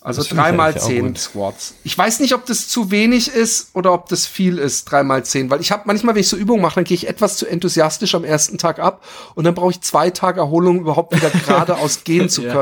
Also 0.04 0.22
dreimal 0.22 0.78
zehn. 0.78 1.16
Squats. 1.16 1.76
Ich 1.82 1.96
weiß 1.96 2.20
nicht, 2.20 2.34
ob 2.34 2.44
das 2.44 2.68
zu 2.68 2.90
wenig 2.90 3.34
ist 3.34 3.70
oder 3.74 3.94
ob 3.94 4.10
das 4.10 4.26
viel 4.26 4.58
ist, 4.58 4.84
dreimal 4.84 5.24
zehn. 5.24 5.48
Weil 5.48 5.62
ich 5.62 5.72
habe 5.72 5.84
manchmal, 5.86 6.14
wenn 6.14 6.20
ich 6.20 6.28
so 6.28 6.36
Übungen 6.36 6.60
mache, 6.60 6.74
dann 6.74 6.84
gehe 6.84 6.94
ich 6.94 7.08
etwas 7.08 7.38
zu 7.38 7.46
enthusiastisch 7.46 8.14
am 8.14 8.22
ersten 8.22 8.58
Tag 8.58 8.80
ab 8.80 9.02
und 9.34 9.44
dann 9.44 9.54
brauche 9.54 9.70
ich 9.70 9.80
zwei 9.80 10.10
Tage 10.10 10.40
Erholung, 10.40 10.80
überhaupt 10.80 11.16
wieder 11.16 11.30
geradeaus 11.46 12.04
gehen 12.04 12.28
zu 12.28 12.42
Ja. 12.42 12.52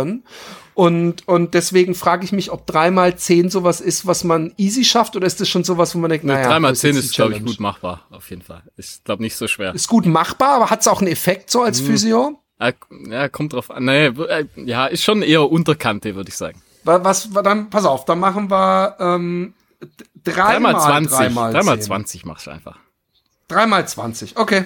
Und, 0.75 1.29
und 1.29 1.53
deswegen 1.55 1.95
frage 1.95 2.25
ich 2.25 2.33
mich, 2.33 2.51
ob 2.51 2.67
dreimal 2.67 3.17
zehn 3.17 3.51
sowas 3.51 3.81
ist, 3.81 4.07
was 4.07 4.25
man 4.25 4.55
easy 4.57 4.85
schafft, 4.85 5.17
oder 5.17 5.27
ist 5.27 5.41
das 5.41 5.49
schon 5.49 5.65
sowas, 5.65 5.95
wo 5.95 5.99
man 5.99 6.09
denkt, 6.11 6.25
naja, 6.25 6.49
Dreimal 6.49 6.75
zehn 6.75 6.93
die 6.93 6.99
ist, 7.01 7.15
glaube 7.15 7.35
ich, 7.35 7.45
gut 7.45 7.61
machbar, 7.61 8.07
auf 8.11 8.31
jeden 8.31 8.43
Fall. 8.43 8.63
Ist, 8.77 9.05
glaube 9.05 9.23
nicht 9.23 9.37
so 9.37 9.47
schwer. 9.49 9.75
Ist 9.75 9.89
gut 9.89 10.07
machbar, 10.07 10.57
aber 10.57 10.71
hat 10.71 10.81
es 10.81 10.89
auch 10.89 11.01
einen 11.03 11.11
Effekt 11.11 11.51
so 11.51 11.63
als 11.63 11.81
Physio? 11.81 12.41
Äh, 12.59 12.73
Ja, 13.09 13.29
kommt 13.29 13.53
drauf 13.53 13.71
an. 13.71 13.85
Nee, 13.85 14.07
äh, 14.07 14.47
ja, 14.57 14.87
ist 14.87 15.05
schon 15.05 15.21
eher 15.23 15.51
Unterkante, 15.51 16.15
würde 16.15 16.31
ich 16.31 16.37
sagen. 16.37 16.63
Wa- 16.85 17.05
Was, 17.05 17.29
dann, 17.45 17.69
pass 17.69 17.85
auf, 17.85 18.05
dann 18.07 18.19
machen 18.21 18.51
wir 18.51 18.97
ähm, 18.99 19.55
dreimal, 20.25 20.73
Dreimal 20.73 20.81
20. 20.81 21.17
dreimal, 21.19 21.53
Dreimal 21.53 21.77
10. 21.79 21.87
20 21.87 22.25
machst 22.25 22.47
du 22.47 22.51
einfach. 22.51 22.79
Dreimal 23.49 23.87
20, 23.87 24.37
okay. 24.39 24.65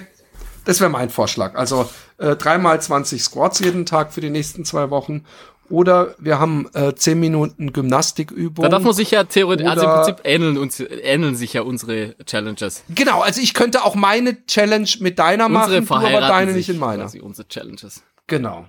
Das 0.63 0.79
wäre 0.81 0.89
mein 0.89 1.09
Vorschlag. 1.09 1.55
Also 1.55 1.89
äh, 2.17 2.35
dreimal 2.35 2.81
20 2.81 3.23
Squats 3.23 3.59
jeden 3.59 3.85
Tag 3.85 4.13
für 4.13 4.19
die 4.21 4.29
nächsten 4.29 4.65
zwei 4.65 4.89
Wochen. 4.89 5.23
Oder 5.69 6.15
wir 6.17 6.39
haben 6.39 6.67
äh, 6.73 6.95
10 6.95 7.19
Minuten 7.19 7.73
Gymnastikübung. 7.73 8.63
Da 8.63 8.69
darf 8.69 8.83
man 8.83 8.93
sich 8.93 9.11
ja 9.11 9.25
theoretisch, 9.25 9.67
also 9.67 9.85
im 9.85 9.91
Prinzip 9.91 10.15
ähneln, 10.23 10.57
uns, 10.57 10.79
ähneln 10.79 11.35
sich 11.35 11.53
ja 11.53 11.61
unsere 11.61 12.15
Challenges. 12.25 12.83
genau, 12.93 13.21
also 13.21 13.41
ich 13.41 13.53
könnte 13.53 13.83
auch 13.83 13.95
meine 13.95 14.45
Challenge 14.45 14.89
mit 14.99 15.19
deiner 15.19 15.47
Unsere 15.47 15.81
machen, 15.81 15.87
du 15.87 15.95
aber 15.95 16.21
deine 16.21 16.53
sich 16.53 16.67
nicht 16.67 16.75
in 16.75 16.79
meiner. 16.79 17.03
quasi, 17.03 17.19
unsere 17.19 17.47
Challenges. 17.47 18.03
Genau. 18.27 18.65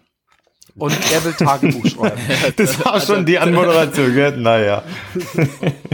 Und 0.77 0.93
er 1.13 1.25
will 1.25 1.33
Tagebuch 1.33 1.87
schreiben. 1.91 2.21
Das 2.57 2.85
war 2.85 3.01
schon 3.01 3.27
die 3.27 3.39
Anmoderation, 3.39 4.15
gell? 4.15 4.37
Naja. 4.37 4.83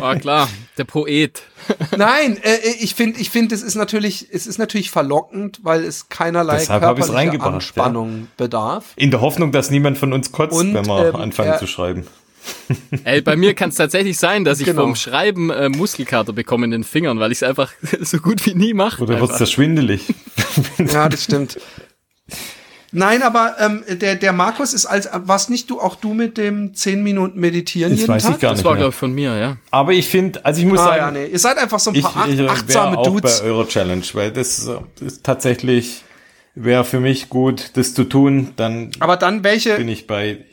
Ah, 0.01 0.15
klar, 0.17 0.49
der 0.79 0.85
Poet. 0.85 1.43
Nein, 1.97 2.37
äh, 2.43 2.59
ich 2.81 2.95
finde, 2.95 3.21
ich 3.21 3.31
finde, 3.31 3.55
es 3.55 3.63
ist 3.63 3.75
natürlich, 3.75 4.29
es 4.33 4.47
ist 4.47 4.59
natürlich 4.59 4.91
verlockend, 4.91 5.61
weil 5.63 5.85
es 5.85 6.09
keinerlei 6.09 6.59
Deshalb 6.59 6.83
körperliche 6.83 7.41
Anspannung 7.41 8.29
bedarf. 8.37 8.87
In 8.97 9.11
der 9.11 9.21
Hoffnung, 9.21 9.53
dass 9.53 9.71
niemand 9.71 9.99
von 9.99 10.13
uns 10.13 10.33
kotzt, 10.33 10.59
Und, 10.59 10.75
wenn 10.75 10.87
wir 10.87 11.09
ähm, 11.09 11.17
anfangen 11.17 11.51
er- 11.53 11.59
zu 11.59 11.67
schreiben. 11.67 12.07
Ey, 13.05 13.23
bei 13.23 13.37
mir 13.37 13.55
kann 13.55 13.71
es 13.71 13.77
tatsächlich 13.77 14.19
sein, 14.19 14.45
dass 14.45 14.61
ich 14.61 14.67
Genau. 14.67 14.83
vom 14.83 14.97
Schreiben 14.97 15.49
äh, 15.49 15.71
Muskelkater 15.71 16.35
bekomme 16.35 16.67
in 16.67 16.73
den 16.73 16.85
Fingern, 16.85 17.19
weil 17.19 17.33
ich 17.33 17.39
es 17.39 17.43
einfach 17.43 17.73
so 18.03 18.19
gut 18.19 18.45
wie 18.45 18.55
nie 18.55 18.75
mache. 18.75 19.03
Oder 19.03 19.19
wird's 19.19 19.39
da 19.39 19.47
schwindelig? 19.47 20.03
Ja, 20.79 21.09
das 21.09 21.25
stimmt. 21.25 21.59
Nein, 22.97 23.23
aber 23.23 23.57
ähm, 23.59 23.83
der, 23.89 24.15
der 24.15 24.33
Markus 24.33 24.73
ist 24.73 24.87
als, 24.87 25.09
was 25.13 25.49
nicht 25.49 25.69
du, 25.69 25.81
auch 25.81 25.97
du 25.97 26.15
mit 26.15 26.39
dem 26.39 26.75
10 26.75 27.03
Minuten 27.03 27.41
meditieren 27.41 27.91
Das 27.91 28.01
jeden 28.01 28.13
weiß 28.15 28.23
Tag? 28.23 28.35
ich 28.37 28.41
gar 28.41 28.51
Das 28.53 28.59
nicht 28.61 28.65
war, 28.65 28.73
mehr. 28.75 28.79
glaube 28.83 28.91
ich, 28.93 28.99
von 28.99 29.13
mir, 29.13 29.37
ja. 29.37 29.57
Aber 29.71 29.93
ich 29.93 30.07
finde, 30.09 30.45
also 30.45 30.61
ich 30.61 30.67
muss 30.67 30.79
Ah, 30.79 30.85
sagen, 30.85 30.99
ja, 30.99 31.11
nee. 31.11 31.27
Ihr 31.27 31.39
seid 31.39 31.59
einfach 31.59 31.81
so 31.81 31.91
ein 31.91 31.97
ich, 31.97 32.03
paar 32.05 32.29
ich 32.29 32.41
ach, 32.41 32.53
achtsame 32.53 32.93
wäre 32.93 32.99
auch 33.01 33.07
Dudes. 33.07 33.41
bei 33.41 33.47
eurer 33.47 33.67
Challenge, 33.69 34.05
weil 34.13 34.31
das 34.31 34.71
ist 35.01 35.25
tatsächlich 35.25 36.03
wäre 36.55 36.85
für 36.85 37.01
mich 37.01 37.29
gut, 37.29 37.73
das 37.75 37.95
zu 37.95 38.05
tun. 38.05 38.51
Dann 38.57 38.93
Aber 39.01 39.17
dann 39.17 39.43
welche, 39.45 39.77
bin 39.77 39.89
ich 39.89 40.07
bei. 40.07 40.45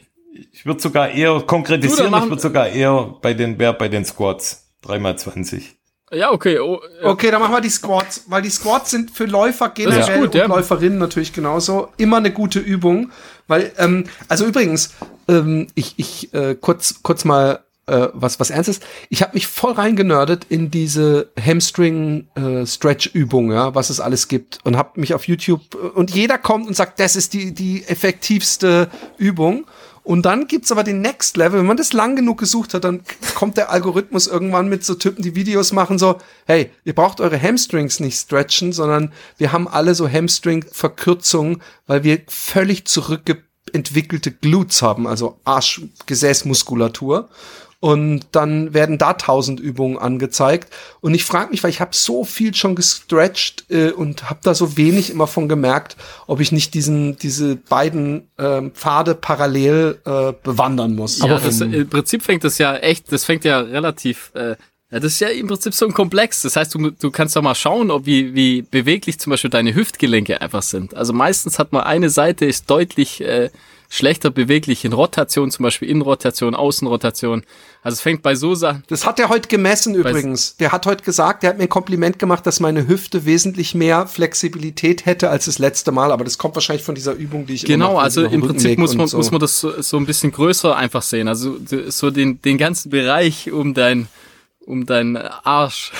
Ich 0.52 0.66
würde 0.66 0.82
sogar 0.82 1.12
eher 1.12 1.42
konkretisieren. 1.42 2.10
machen- 2.10 2.24
ich 2.24 2.30
würde 2.32 2.42
sogar 2.42 2.70
eher 2.70 3.16
bei 3.22 3.34
den 3.36 3.60
wär 3.60 3.74
bei 3.74 3.88
den 3.88 4.04
Squats 4.06 4.72
dreimal 4.82 5.16
20. 5.18 5.76
Ja, 6.14 6.32
okay. 6.32 6.60
Oh, 6.60 6.82
ja. 7.02 7.10
Okay, 7.10 7.32
dann 7.32 7.42
machen 7.42 7.54
wir 7.54 7.62
die 7.62 7.70
Squats, 7.70 8.26
weil 8.28 8.42
die 8.42 8.50
Squats 8.50 8.92
sind 8.92 9.12
für 9.12 9.26
Läufer 9.26 9.70
generell 9.70 10.20
gut, 10.20 10.28
und 10.28 10.36
ja. 10.36 10.46
Läuferinnen 10.46 11.00
natürlich 11.00 11.32
genauso 11.32 11.90
immer 11.98 12.18
eine 12.18 12.32
gute 12.32 12.60
Übung, 12.60 13.12
weil 13.48 13.72
ähm, 13.78 14.06
also 14.28 14.46
übrigens 14.46 14.94
ähm, 15.30 15.68
ich 15.74 15.94
ich 15.98 16.34
äh, 16.34 16.56
kurz 16.56 17.02
kurz 17.02 17.24
mal 17.24 17.62
äh, 17.88 18.10
was 18.12 18.42
was 18.42 18.50
ernstes. 18.50 18.82
Ich 19.08 19.22
habe 19.22 19.36
mich 19.36 19.48
voll 19.48 19.72
reingenördet 19.72 20.46
in 20.50 20.70
diese 20.70 21.30
Hamstring 21.40 22.28
äh, 22.36 22.66
Stretch 22.66 23.08
Übung, 23.14 23.54
ja, 23.54 23.74
was 23.74 23.90
es 23.90 24.02
alles 24.02 24.28
gibt 24.28 24.60
und 24.66 24.76
habe 24.76 25.00
mich 25.00 25.14
auf 25.14 25.30
YouTube 25.30 25.62
äh, 25.76 25.78
und 25.78 26.12
jeder 26.12 26.38
kommt 26.38 26.68
und 26.68 26.76
sagt, 26.76 27.00
das 27.00 27.16
ist 27.16 27.32
die 27.32 27.54
die 27.54 27.86
effektivste 27.88 28.90
Übung. 29.18 29.66
Und 30.12 30.24
dann 30.24 30.48
gibt's 30.48 30.74
aber 30.74 30.84
den 30.84 31.00
Next 31.00 31.38
Level. 31.38 31.62
Wenn 31.62 31.68
man 31.68 31.78
das 31.78 31.94
lang 31.94 32.18
genug 32.18 32.38
gesucht 32.38 32.74
hat, 32.74 32.84
dann 32.84 33.00
kommt 33.34 33.56
der 33.56 33.70
Algorithmus 33.70 34.28
irgendwann 34.28 34.68
mit 34.68 34.84
so 34.84 34.96
Typen, 34.96 35.22
die 35.24 35.36
Videos 35.36 35.72
machen, 35.72 35.98
so, 35.98 36.18
hey, 36.46 36.70
ihr 36.84 36.94
braucht 36.94 37.22
eure 37.22 37.42
Hamstrings 37.42 38.02
nicht 38.02 38.20
stretchen, 38.20 38.74
sondern 38.74 39.14
wir 39.38 39.54
haben 39.54 39.70
alle 39.70 39.96
so 39.96 40.10
Hamstring-Verkürzungen, 40.10 41.62
weil 41.88 42.04
wir 42.04 42.20
völlig 42.28 42.84
zurückentwickelte 42.88 44.32
Glutes 44.32 44.82
haben, 44.82 45.08
also 45.08 45.40
Arsch-Gesäßmuskulatur. 45.46 47.30
Und 47.82 48.28
dann 48.32 48.76
werden 48.76 49.00
da 49.00 49.14
tausend 49.14 49.60
Übungen 49.60 49.98
angezeigt. 49.98 50.72
Und 51.02 51.16
ich 51.16 51.26
frage 51.26 51.50
mich, 51.50 51.64
weil 51.64 51.72
ich 51.72 51.82
habe 51.82 51.96
so 51.96 52.24
viel 52.24 52.54
schon 52.54 52.76
gestretched 52.76 53.66
äh, 53.72 53.90
und 53.90 54.30
habe 54.30 54.40
da 54.44 54.54
so 54.54 54.78
wenig 54.78 55.10
immer 55.10 55.26
von 55.26 55.50
gemerkt, 55.50 55.98
ob 56.28 56.42
ich 56.42 56.52
nicht 56.52 56.76
diesen 56.76 57.18
diese 57.18 57.56
beiden 57.56 58.30
ähm, 58.38 58.72
Pfade 58.72 59.16
parallel 59.16 59.98
äh, 60.06 60.32
bewandern 60.44 60.96
muss. 60.96 61.18
Ja, 61.20 61.40
das, 61.40 61.60
im 61.60 61.90
Prinzip 61.90 62.22
fängt 62.22 62.44
das 62.44 62.60
ja 62.60 62.76
echt, 62.76 63.12
das 63.12 63.26
fängt 63.26 63.46
ja 63.46 63.60
relativ, 63.62 64.30
äh, 64.36 64.58
ja, 64.92 65.00
das 65.00 65.14
ist 65.14 65.20
ja 65.20 65.30
im 65.30 65.48
Prinzip 65.48 65.74
so 65.74 65.88
ein 65.88 65.94
Komplex. 65.94 66.44
Das 66.44 66.56
heißt, 66.56 66.76
du, 66.76 66.92
du 66.92 67.10
kannst 67.10 67.36
doch 67.36 67.42
mal 67.42 67.56
schauen, 67.56 67.90
ob 67.90 68.06
wie, 68.06 68.36
wie 68.36 68.62
beweglich 68.62 69.18
zum 69.20 69.32
Beispiel 69.32 69.50
deine 69.50 69.74
Hüftgelenke 69.74 70.40
einfach 70.40 70.62
sind. 70.62 70.94
Also 70.94 71.14
meistens 71.14 71.58
hat 71.58 71.74
man 71.74 71.82
eine 71.82 72.12
Seite 72.12 72.46
ist 72.46 72.70
deutlich 72.70 73.22
äh, 73.22 73.50
schlechter 73.92 74.32
beweglich 74.32 74.86
in 74.86 74.94
Rotation, 74.94 75.52
zum 75.52 75.64
Beispiel 75.64 75.90
Innenrotation, 75.90 76.56
Außenrotation. 76.56 77.44
Also 77.84 77.96
es 77.96 78.02
fängt 78.02 78.24
bei 78.24 78.36
so 78.36 78.56
Sachen. 78.56 78.84
Das 78.88 79.06
hat 79.06 79.20
er 79.20 79.28
heute 79.28 79.50
gemessen 79.50 79.96
übrigens. 79.96 80.56
Der 80.56 80.72
hat 80.72 80.86
heute 80.86 81.04
gesagt, 81.04 81.44
der 81.44 81.50
hat 81.50 81.58
mir 81.58 81.64
ein 81.64 81.70
Kompliment 81.70 82.18
gemacht, 82.18 82.48
dass 82.48 82.62
meine 82.62 82.88
Hüfte 82.88 83.26
wesentlich 83.26 83.76
mehr 83.76 84.08
Flexibilität 84.08 85.06
hätte 85.06 85.30
als 85.30 85.46
das 85.46 85.60
letzte 85.60 85.92
Mal. 85.92 86.14
Aber 86.14 86.24
das 86.24 86.38
kommt 86.38 86.56
wahrscheinlich 86.56 86.86
von 86.86 86.96
dieser 86.96 87.12
Übung, 87.12 87.46
die 87.46 87.56
ich 87.56 87.66
Genau, 87.66 87.96
mache, 87.96 88.04
also 88.04 88.24
im 88.24 88.40
Prinzip 88.40 88.80
muss 88.80 88.96
man, 88.96 89.08
so. 89.08 89.18
muss 89.18 89.30
man 89.30 89.42
das 89.42 89.60
so, 89.60 89.82
so 89.82 89.98
ein 89.98 90.06
bisschen 90.06 90.32
größer 90.32 90.74
einfach 90.74 91.02
sehen. 91.02 91.28
Also 91.28 91.58
so 91.90 92.12
den, 92.12 92.42
den 92.42 92.58
ganzen 92.58 92.92
Bereich 92.92 93.52
um 93.52 93.74
dein, 93.74 94.08
um 94.66 94.86
deinen 94.86 95.18
Arsch. 95.18 95.92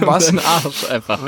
Um 0.00 0.08
was? 0.08 0.26
deinen 0.26 0.40
Arsch 0.40 0.90
einfach. 0.90 1.20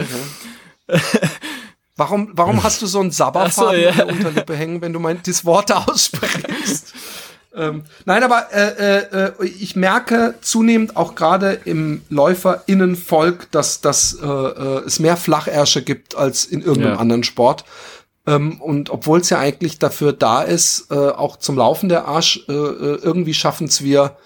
Warum, 2.01 2.30
warum 2.32 2.62
hast 2.62 2.80
du 2.80 2.86
so 2.86 2.98
einen 2.98 3.11
Sabberfaden 3.11 3.72
so, 3.72 3.76
ja. 3.76 3.90
in 3.90 3.96
der 3.98 4.09
Unterlippe 4.09 4.57
hängen, 4.57 4.80
wenn 4.80 4.94
du 4.94 5.01
mein, 5.01 5.20
das 5.22 5.44
Wort 5.44 5.70
aussprichst? 5.88 6.94
ähm, 7.55 7.84
nein, 8.07 8.22
aber 8.22 8.46
äh, 8.55 8.68
äh, 8.68 9.26
äh, 9.26 9.44
ich 9.44 9.76
merke 9.76 10.34
zunehmend 10.40 10.96
auch 10.96 11.14
gerade 11.14 11.61
im 11.66 12.01
LäuferInnenvolk, 12.09 13.51
dass, 13.51 13.82
dass 13.82 14.14
äh, 14.14 14.26
äh, 14.26 14.82
es 14.86 14.98
mehr 14.98 15.18
Flachersche 15.18 15.82
gibt 15.82 16.16
als 16.16 16.46
in 16.46 16.62
irgendeinem 16.62 16.94
Ja. 16.94 17.01
anderen 17.01 17.22
Sport. 17.22 17.66
Ähm, 18.26 18.62
und 18.62 18.88
obwohl 18.88 19.20
es 19.20 19.28
ja 19.28 19.38
eigentlich 19.38 19.78
dafür 19.78 20.14
da 20.14 20.40
ist, 20.40 20.86
äh, 20.90 20.94
auch 20.94 21.36
zum 21.36 21.59
Laufen 21.59 21.90
der 21.90 22.07
Arsch, 22.07 22.44
irgendwie 22.48 23.34
schaffen 23.34 23.66
es 23.66 23.84
wir, 23.84 24.16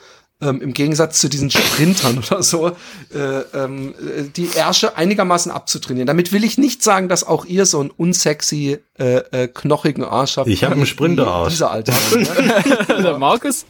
ähm, 0.44 0.60
im 0.60 0.72
Gegensatz 0.74 1.20
zu 1.20 1.28
diesen 1.28 1.50
Sprintern 1.50 2.18
oder 2.26 2.42
so, 2.42 2.68
äh, 2.68 3.18
ähm, 3.54 3.94
äh, 3.98 4.24
die 4.24 4.50
Ärsche 4.54 4.96
einigermaßen 4.96 5.50
abzutrainieren. 5.50 6.06
Damit 6.06 6.32
will 6.32 6.44
ich 6.44 6.58
nicht 6.58 6.82
sagen, 6.82 7.08
dass 7.08 7.24
auch 7.24 7.44
ihr 7.46 7.66
so 7.66 7.80
einen 7.80 7.90
unsexy, 7.90 8.78
äh, 8.98 9.16
äh, 9.16 9.48
knochigen 9.48 10.04
Arsch 10.04 10.36
habt. 10.36 10.48
Ich 10.48 10.64
hab 10.64 10.72
einen 10.72 10.86
Sprinterarsch. 10.86 11.52
Dieser 11.52 11.70
Alter. 11.70 11.94
Der 12.88 13.18
Markus, 13.18 13.66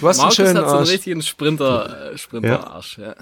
Du 0.00 0.08
hast 0.08 0.18
Markus 0.18 0.38
einen 0.40 0.48
schönen 0.48 0.56
hat 0.58 0.64
so 0.64 0.70
einen 0.70 0.80
Arsch. 0.80 0.90
richtigen 0.90 1.22
Sprinter, 1.22 2.12
äh, 2.12 2.18
Sprinterarsch, 2.18 2.98
ja. 2.98 3.04
Ja, 3.08 3.14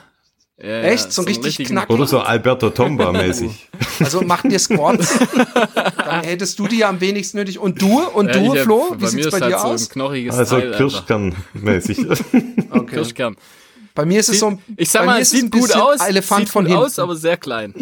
ja, 0.62 0.82
Echt? 0.82 1.12
So 1.12 1.22
einen 1.24 1.34
richtig 1.34 1.66
knackigen? 1.68 1.96
Oder 1.96 2.06
so 2.08 2.20
Alberto 2.20 2.68
Tomba-mäßig. 2.68 3.50
Also 4.00 4.22
machen 4.22 4.50
dir 4.50 4.58
Squats. 4.58 5.18
Dann 5.96 6.24
hättest 6.24 6.58
du 6.58 6.66
die 6.66 6.78
ja 6.78 6.88
am 6.88 7.00
wenigsten 7.00 7.36
nötig. 7.38 7.58
Und 7.58 7.80
du? 7.82 8.00
Und 8.00 8.28
Ja, 8.28 8.32
du, 8.32 8.50
hab- 8.56 8.58
Flo? 8.64 8.94
Wie 8.96 9.02
bei 9.02 9.08
sieht's 9.08 9.26
mir 9.26 9.30
bei 9.30 9.36
ist 9.38 9.44
dir 9.46 9.52
halt 9.54 9.60
so 9.60 9.68
aus? 9.68 9.82
ein 9.82 9.88
knochiges 9.92 10.34
Also. 10.36 10.56
Kirschkern-mäßig. 10.56 11.98
Okay. 12.70 12.94
Kirschkern. 12.96 13.36
Bei 13.94 14.04
mir 14.06 14.18
ist 14.20 14.30
es 14.30 14.38
so 14.40 14.46
ein, 14.48 14.58
Ich 14.76 14.90
sag 14.90 15.00
bei 15.02 15.06
mal, 15.06 15.20
es 15.20 15.32
ist 15.32 15.40
sieht 15.40 15.54
ein 15.54 15.60
gut 15.60 15.72
aus, 15.76 16.00
Elefant 16.00 16.46
sieht 16.46 16.52
von 16.52 16.64
gut 16.64 16.70
hinten. 16.72 16.84
aus, 16.86 16.98
aber 16.98 17.14
sehr 17.16 17.36
klein. 17.36 17.74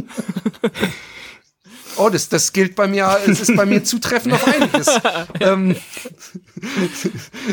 Oh, 1.97 2.09
das, 2.09 2.29
das 2.29 2.53
gilt 2.53 2.75
bei 2.75 2.87
mir, 2.89 3.19
es 3.27 3.41
ist 3.41 3.57
bei 3.57 3.67
mir 3.67 3.85
zutreffend 3.85 4.35
auf 4.35 4.47
einiges. 4.47 4.89
ähm, 5.41 5.77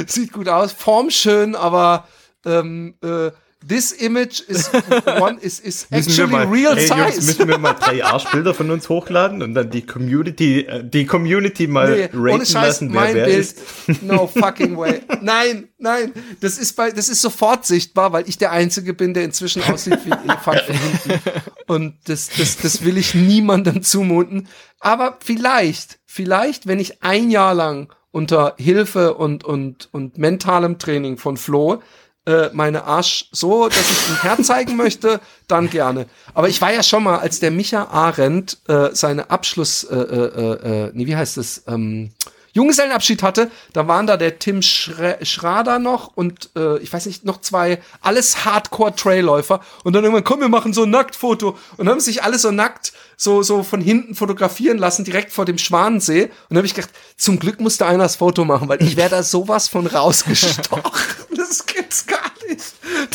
sieht 0.08 0.32
gut 0.34 0.50
aus, 0.50 0.72
Form 0.72 1.10
schön, 1.10 1.56
aber 1.56 2.08
ähm, 2.46 2.96
äh, 3.04 3.32
this 3.66 3.92
image 3.92 4.42
is 4.48 4.68
one 5.20 5.38
is, 5.40 5.60
is 5.60 5.88
actually 5.92 6.46
real 6.46 6.76
hey, 6.76 6.88
Jungs, 6.88 7.16
size. 7.16 7.26
müssen 7.26 7.48
wir 7.48 7.58
mal 7.58 7.74
drei 7.74 8.04
Arschbilder 8.04 8.54
von 8.54 8.70
uns 8.72 8.88
hochladen 8.90 9.42
und 9.42 9.54
dann 9.54 9.70
die 9.70 9.86
Community, 9.86 10.62
äh, 10.62 10.84
die 10.84 11.06
Community 11.06 11.68
mal 11.68 11.90
Nee, 11.90 12.10
ohne 12.14 12.34
raten 12.34 12.46
Scheiß, 12.46 12.54
lassen, 12.54 12.94
wer 12.94 13.02
mein 13.02 13.16
wer 13.16 13.26
Bild. 13.26 13.40
ist. 13.40 13.60
No 14.04 14.28
fucking 14.34 14.78
way. 14.78 15.02
Nein, 15.22 15.70
nein. 15.78 16.14
Das 16.40 16.58
ist 16.58 16.76
bei, 16.76 16.92
das 16.92 17.10
ist 17.10 17.22
sofort 17.22 17.66
sichtbar, 17.66 18.14
weil 18.14 18.28
ich 18.30 18.38
der 18.38 18.52
Einzige 18.52 18.94
bin, 18.94 19.14
der 19.14 19.24
inzwischen 19.24 19.64
aussieht 19.64 20.00
wie 20.06 20.12
ein 20.12 20.24
Elefant 20.24 20.62
von 20.62 20.76
hinten. 20.76 21.22
Und 21.68 21.96
das, 22.06 22.30
das, 22.38 22.58
das 22.58 22.86
will 22.86 22.98
ich 22.98 23.16
niemandem 23.16 23.82
zumuten. 23.84 24.48
Aber 24.80 25.18
vielleicht, 25.24 26.00
vielleicht, 26.06 26.68
wenn 26.68 26.80
ich 26.80 27.04
ein 27.04 27.30
Jahr 27.30 27.54
lang 27.54 27.92
unter 28.12 28.56
Hilfe 28.58 29.16
und, 29.16 29.44
und, 29.44 29.90
und 29.92 30.18
mentalem 30.18 30.80
Training 30.80 31.18
von 31.18 31.38
Flo 31.38 31.82
äh, 32.28 32.50
meine 32.54 32.84
Arsch 32.84 33.30
so, 33.32 33.68
dass 33.70 33.80
ich 33.80 34.10
ein 34.10 34.22
Herz 34.22 34.48
zeigen 34.48 34.76
möchte, 34.76 35.22
dann 35.48 35.70
gerne. 35.70 36.08
Aber 36.34 36.50
ich 36.50 36.62
war 36.62 36.74
ja 36.74 36.84
schon 36.84 37.04
mal, 37.04 37.20
als 37.20 37.40
der 37.40 37.52
Micha 37.52 37.86
Arendt 37.86 38.58
äh, 38.68 38.90
seine 38.92 39.32
Abschluss, 39.32 39.86
äh, 39.86 39.96
äh, 39.96 40.88
äh, 40.88 40.92
nee, 40.94 41.08
wie 41.08 41.16
heißt 41.16 41.38
es, 41.38 41.64
ähm, 41.68 42.12
Junggesellenabschied 42.58 43.22
hatte, 43.22 43.52
da 43.74 43.88
waren 43.88 44.08
da 44.08 44.18
der 44.18 44.40
Tim 44.40 44.64
Schre 44.64 45.20
Schrader 45.22 45.78
noch 45.78 46.08
und 46.16 46.50
äh, 46.56 46.80
ich 46.80 46.92
weiß 46.92 47.06
nicht, 47.06 47.24
noch 47.24 47.40
zwei, 47.42 47.80
alles 48.02 48.46
Hardcore-Trailläufer 48.46 49.62
und 49.84 49.94
dann 49.94 50.04
irgendwann, 50.04 50.24
komm, 50.24 50.40
wir 50.40 50.50
machen 50.50 50.74
so 50.74 50.84
ein 50.84 50.90
Nacktfoto 50.90 51.56
und 51.78 51.88
haben 51.88 52.00
sich 52.00 52.24
alle 52.24 52.40
so 52.40 52.50
nackt 52.50 52.94
so, 53.16 53.44
so 53.44 53.62
von 53.62 53.80
hinten 53.80 54.16
fotografieren 54.16 54.80
lassen, 54.80 55.06
direkt 55.06 55.32
vor 55.32 55.46
dem 55.46 55.60
Schwanensee 55.60 56.24
und 56.24 56.32
dann 56.50 56.58
habe 56.58 56.68
ich 56.68 56.74
gedacht, 56.74 56.92
zum 57.16 57.38
Glück 57.38 57.60
musste 57.60 57.86
einer 57.86 58.04
das 58.04 58.16
Foto 58.16 58.44
machen, 58.44 58.68
weil 58.68 58.82
ich 58.82 58.98
wäre 58.98 59.10
da 59.10 59.22
sowas 59.22 59.68
von 59.68 59.86
rausgestochen. 59.86 60.92
das 61.38 61.64
gibt's 61.66 62.08
gar 62.08 62.17
nicht. 62.17 62.17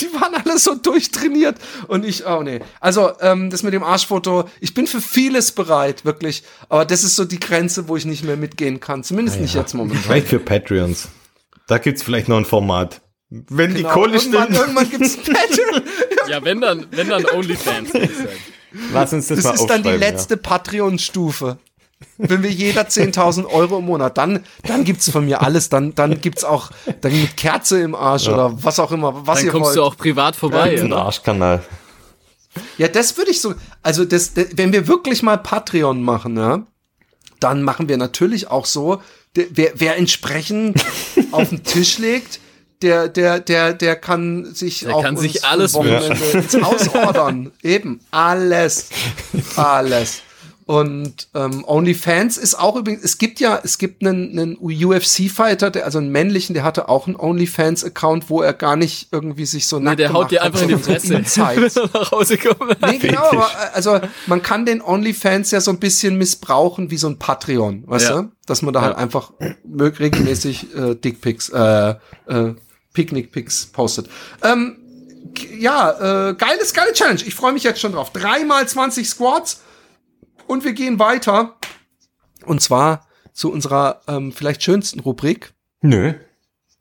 Die 0.03 0.13
waren 0.21 0.35
alle 0.35 0.59
so 0.59 0.75
durchtrainiert 0.75 1.57
und 1.89 2.05
ich, 2.05 2.27
oh 2.27 2.43
nee. 2.43 2.61
Also, 2.81 3.13
ähm, 3.21 3.51
das 3.51 3.63
mit 3.63 3.73
dem 3.73 3.83
Arschfoto, 3.83 4.45
ich 4.61 4.75
bin 4.75 4.87
für 4.87 5.01
vieles 5.01 5.53
bereit, 5.53 6.05
wirklich, 6.05 6.43
aber 6.69 6.85
das 6.85 7.05
ist 7.05 7.17
so 7.17 7.25
die 7.25 7.41
Grenze, 7.41 7.89
wo 7.89 7.97
ich 7.97 8.05
nicht 8.05 8.25
mehr 8.25 8.37
mitgehen 8.37 8.81
kann, 8.81 9.05
zumindest 9.05 9.41
nicht 9.41 9.55
jetzt 9.55 9.75
momentan. 9.75 10.03
Vielleicht 10.03 10.29
für 10.29 10.39
Patreons. 10.39 11.09
Da 11.69 11.79
gibt's 11.79 12.03
vielleicht 12.03 12.29
noch 12.29 12.37
ein 12.39 12.45
Format. 12.45 13.01
Wenn 13.31 13.71
die 13.75 13.83
Genau, 13.83 13.95
Kohle 13.95 14.17
irgendwann, 14.19 14.43
stimmt, 14.53 14.59
irgendwann 14.59 14.91
gibt's 14.91 15.17
Patreon. 15.25 15.83
Ja, 16.29 16.45
wenn 16.45 16.61
dann, 16.61 16.87
wenn 16.91 17.09
dann 17.09 17.25
OnlyFans. 17.25 17.91
lass 18.93 19.13
uns 19.13 19.29
das, 19.29 19.37
Das 19.39 19.45
mal 19.45 19.55
ist 19.55 19.67
dann 19.67 19.83
die 19.83 19.89
aufschreiben, 19.91 20.01
letzte 20.01 20.37
Patreon-Stufe. 20.37 21.59
Wenn 22.19 22.43
wir 22.43 22.51
jeder 22.51 22.83
10.000 22.83 23.47
Euro 23.47 23.79
im 23.79 23.87
Monat, 23.87 24.19
dann, 24.19 24.45
dann 24.65 24.85
gibt's 24.85 25.11
von 25.11 25.25
mir 25.25 25.43
alles. 25.43 25.69
Dann, 25.69 25.95
dann 25.95 26.21
gibt's 26.21 26.45
auch, 26.45 26.71
dann 27.01 27.13
mit 27.13 27.37
Kerze 27.37 27.81
im 27.81 27.95
Arsch 27.95 28.29
oder 28.29 28.63
was 28.63 28.79
auch 28.79 28.93
immer, 28.93 29.27
was 29.27 29.39
Dann 29.39 29.47
ihr 29.47 29.53
kommst 29.53 29.69
wollt. 29.69 29.77
du 29.77 29.83
auch 29.83 29.97
privat 29.97 30.37
vorbei. 30.37 30.75
Ja, 30.75 30.83
ein? 30.83 30.93
Arschkanal. 30.93 31.63
Ja, 32.79 32.89
das 32.89 33.17
würde 33.17 33.31
ich 33.31 33.41
so, 33.41 33.55
also 33.83 34.05
das, 34.05 34.35
das, 34.35 34.47
wenn 34.57 34.73
wir 34.73 34.87
wirklich 34.87 35.23
mal 35.23 35.39
Patreon 35.39 36.03
machen, 36.03 36.37
ja, 36.37 36.63
dann 37.41 37.63
machen 37.63 37.89
wir 37.89 37.97
natürlich 37.97 38.51
auch 38.51 38.67
so, 38.67 39.01
der, 39.37 39.47
wer, 39.51 39.73
wer 39.77 39.97
entsprechend 39.97 40.85
auf 41.33 41.49
den 41.49 41.65
Tisch 41.65 41.99
legt, 41.99 42.41
der, 42.83 43.09
der, 43.09 43.41
der, 43.41 43.73
der 43.73 43.97
kann 43.97 44.55
sich 44.55 44.81
Der 44.81 44.97
auch 44.97 45.03
kann 45.03 45.17
sich 45.17 45.45
alles 45.45 45.75
ins 45.75 46.61
Haus 46.61 46.89
ordern. 46.95 47.53
Eben, 47.63 48.01
alles. 48.11 48.89
Alles. 49.57 50.23
Und 50.73 51.29
ähm, 51.35 51.65
OnlyFans 51.67 52.39
ist 52.39 52.55
auch 52.59 52.77
übrigens, 52.77 53.05
es 53.05 53.19
gibt 53.19 53.41
ja, 53.41 53.61
es 53.63 53.77
gibt 53.77 54.01
einen, 54.07 54.31
einen 54.39 54.57
UFC-Fighter, 54.59 55.71
der, 55.71 55.85
also 55.85 55.99
einen 55.99 56.11
männlichen, 56.11 56.55
der 56.55 56.65
hatte 56.65 56.89
auch 56.89 57.07
einen 57.07 57.17
OnlyFans-Account, 57.17 58.31
wo 58.31 58.41
er 58.41 58.55
gar 58.55 58.77
nicht 58.77 59.09
irgendwie 59.13 59.45
sich 59.45 59.67
so 59.67 59.79
Nee, 59.79 59.85
nackt 59.85 59.99
der 60.01 60.13
haut 60.15 60.31
dir 60.31 60.43
einfach 60.43 60.63
in 60.63 60.69
die 60.69 60.77
Fresse, 60.79 61.11
wenn 61.11 61.65
er 61.65 61.91
nach 61.93 62.11
Hause 62.11 62.39
kommt. 62.39 62.81
Nee, 62.87 62.97
genau, 62.99 63.21
aber 63.33 63.45
äh, 63.49 63.75
also 63.75 64.01
man 64.27 64.41
kann 64.43 64.65
den 64.65 64.81
OnlyFans 64.81 65.51
ja 65.51 65.61
so 65.61 65.71
ein 65.73 65.79
bisschen 65.79 66.17
missbrauchen 66.17 66.91
wie 66.91 66.97
so 66.97 67.07
ein 67.09 67.19
Patreon, 67.19 67.85
weißt 67.87 68.09
Ja. 68.09 68.23
du? 68.23 68.33
Dass 68.47 68.63
man 68.63 68.73
da 68.73 68.81
halt 68.81 68.93
Ja. 68.95 68.99
einfach 68.99 69.33
mög- 69.69 70.01
regelmäßig 70.01 70.75
äh, 70.75 70.95
Dickpics, 70.95 71.51
äh, 71.51 71.91
äh, 72.29 72.55
Picknick-Pics 72.95 73.67
postet. 73.73 74.09
Ähm, 74.43 74.79
ja, 75.59 76.31
äh, 76.31 76.35
geiles, 76.35 76.73
geile 76.73 76.93
Challenge. 76.95 77.21
Ich 77.27 77.35
freue 77.35 77.53
mich 77.53 77.63
jetzt 77.63 77.81
schon 77.81 77.93
drauf. 77.93 78.11
Dreimal 78.13 78.67
20 78.67 79.09
Squats 79.09 79.61
und 80.53 80.65
wir 80.65 80.73
gehen 80.75 80.99
weiter. 80.99 81.57
Und 82.45 82.61
zwar 82.61 83.07
zu 83.33 83.51
unserer 83.51 84.01
ähm, 84.09 84.33
vielleicht 84.33 84.63
schönsten 84.63 85.01
Rubrik. 85.01 85.53
Nö. 85.81 86.15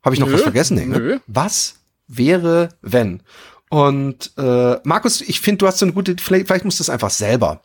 Habe 0.04 0.14
ich 0.14 0.20
noch 0.20 0.28
Nö, 0.28 0.34
was 0.34 0.42
vergessen? 0.42 0.76
Nee, 0.76 0.86
ne? 0.86 0.98
nö. 0.98 1.18
Was 1.26 1.76
wäre, 2.08 2.68
wenn? 2.82 3.22
Und 3.70 4.32
äh, 4.36 4.76
Markus, 4.84 5.22
ich 5.22 5.40
finde, 5.40 5.58
du 5.58 5.66
hast 5.66 5.78
so 5.78 5.86
eine 5.86 5.94
gute, 5.94 6.16
vielleicht, 6.20 6.46
vielleicht 6.46 6.64
musst 6.64 6.78
du 6.80 6.82
es 6.82 6.90
einfach 6.90 7.10
selber. 7.10 7.62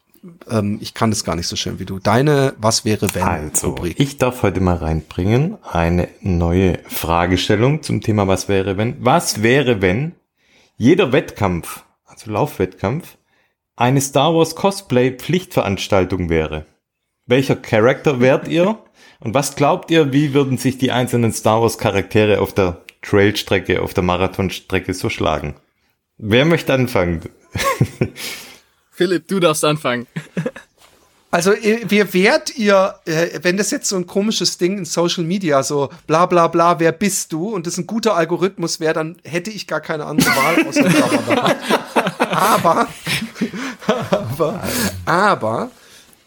Ähm, 0.49 0.77
ich 0.81 0.93
kann 0.93 1.09
das 1.11 1.23
gar 1.23 1.35
nicht 1.35 1.47
so 1.47 1.55
schön 1.55 1.79
wie 1.79 1.85
du. 1.85 1.99
Deine 1.99 2.53
Was 2.57 2.85
wäre, 2.85 3.13
wenn 3.13 3.23
Also, 3.23 3.69
Rubrik. 3.69 3.99
ich 3.99 4.17
darf 4.17 4.43
heute 4.43 4.61
mal 4.61 4.75
reinbringen 4.77 5.57
eine 5.69 6.07
neue 6.21 6.79
Fragestellung 6.87 7.83
zum 7.83 8.01
Thema 8.01 8.27
Was 8.27 8.47
wäre 8.47 8.77
wenn? 8.77 8.95
Was 9.03 9.43
wäre, 9.43 9.81
wenn 9.81 10.13
jeder 10.77 11.11
Wettkampf, 11.11 11.83
also 12.05 12.31
Laufwettkampf, 12.31 13.16
eine 13.77 14.01
Star 14.01 14.33
Wars 14.35 14.55
Cosplay 14.55 15.11
Pflichtveranstaltung 15.11 16.29
wäre? 16.29 16.65
Welcher 17.25 17.55
Charakter 17.55 18.19
wärt 18.19 18.47
ihr? 18.47 18.79
Und 19.19 19.33
was 19.33 19.55
glaubt 19.55 19.91
ihr, 19.91 20.11
wie 20.11 20.33
würden 20.33 20.57
sich 20.57 20.77
die 20.77 20.91
einzelnen 20.91 21.31
Star 21.31 21.61
Wars 21.61 21.77
Charaktere 21.77 22.41
auf 22.41 22.53
der 22.53 22.81
Trailstrecke, 23.01 23.81
auf 23.81 23.93
der 23.93 24.03
Marathonstrecke 24.03 24.93
so 24.93 25.09
schlagen? 25.09 25.55
Wer 26.17 26.45
möchte 26.45 26.73
anfangen? 26.73 27.21
Philipp, 28.91 29.27
du 29.27 29.39
darfst 29.39 29.63
anfangen. 29.63 30.07
Also, 31.37 31.53
ihr- 31.53 31.87
wir 31.87 32.15
wärt 32.15 32.57
ihr, 32.57 32.95
äh, 33.05 33.37
wenn 33.43 33.57
das 33.57 33.69
jetzt 33.69 33.87
so 33.89 33.95
ein 33.95 34.07
komisches 34.07 34.57
Ding 34.57 34.79
in 34.79 34.85
Social 34.85 35.23
Media, 35.23 35.61
so 35.61 35.89
bla 36.07 36.25
bla 36.25 36.47
bla, 36.47 36.79
wer 36.79 36.91
bist 36.91 37.31
du? 37.31 37.49
Und 37.53 37.67
das 37.67 37.77
ein 37.77 37.85
guter 37.85 38.15
Algorithmus 38.15 38.79
wäre, 38.79 38.95
dann 38.95 39.17
hätte 39.23 39.51
ich 39.51 39.67
gar 39.67 39.79
keine 39.79 40.05
andere 40.07 40.31
Wahl 40.31 40.65
außer. 40.67 40.83
Aber, 42.31 42.87
aber, 43.99 44.59
aber, 45.05 45.71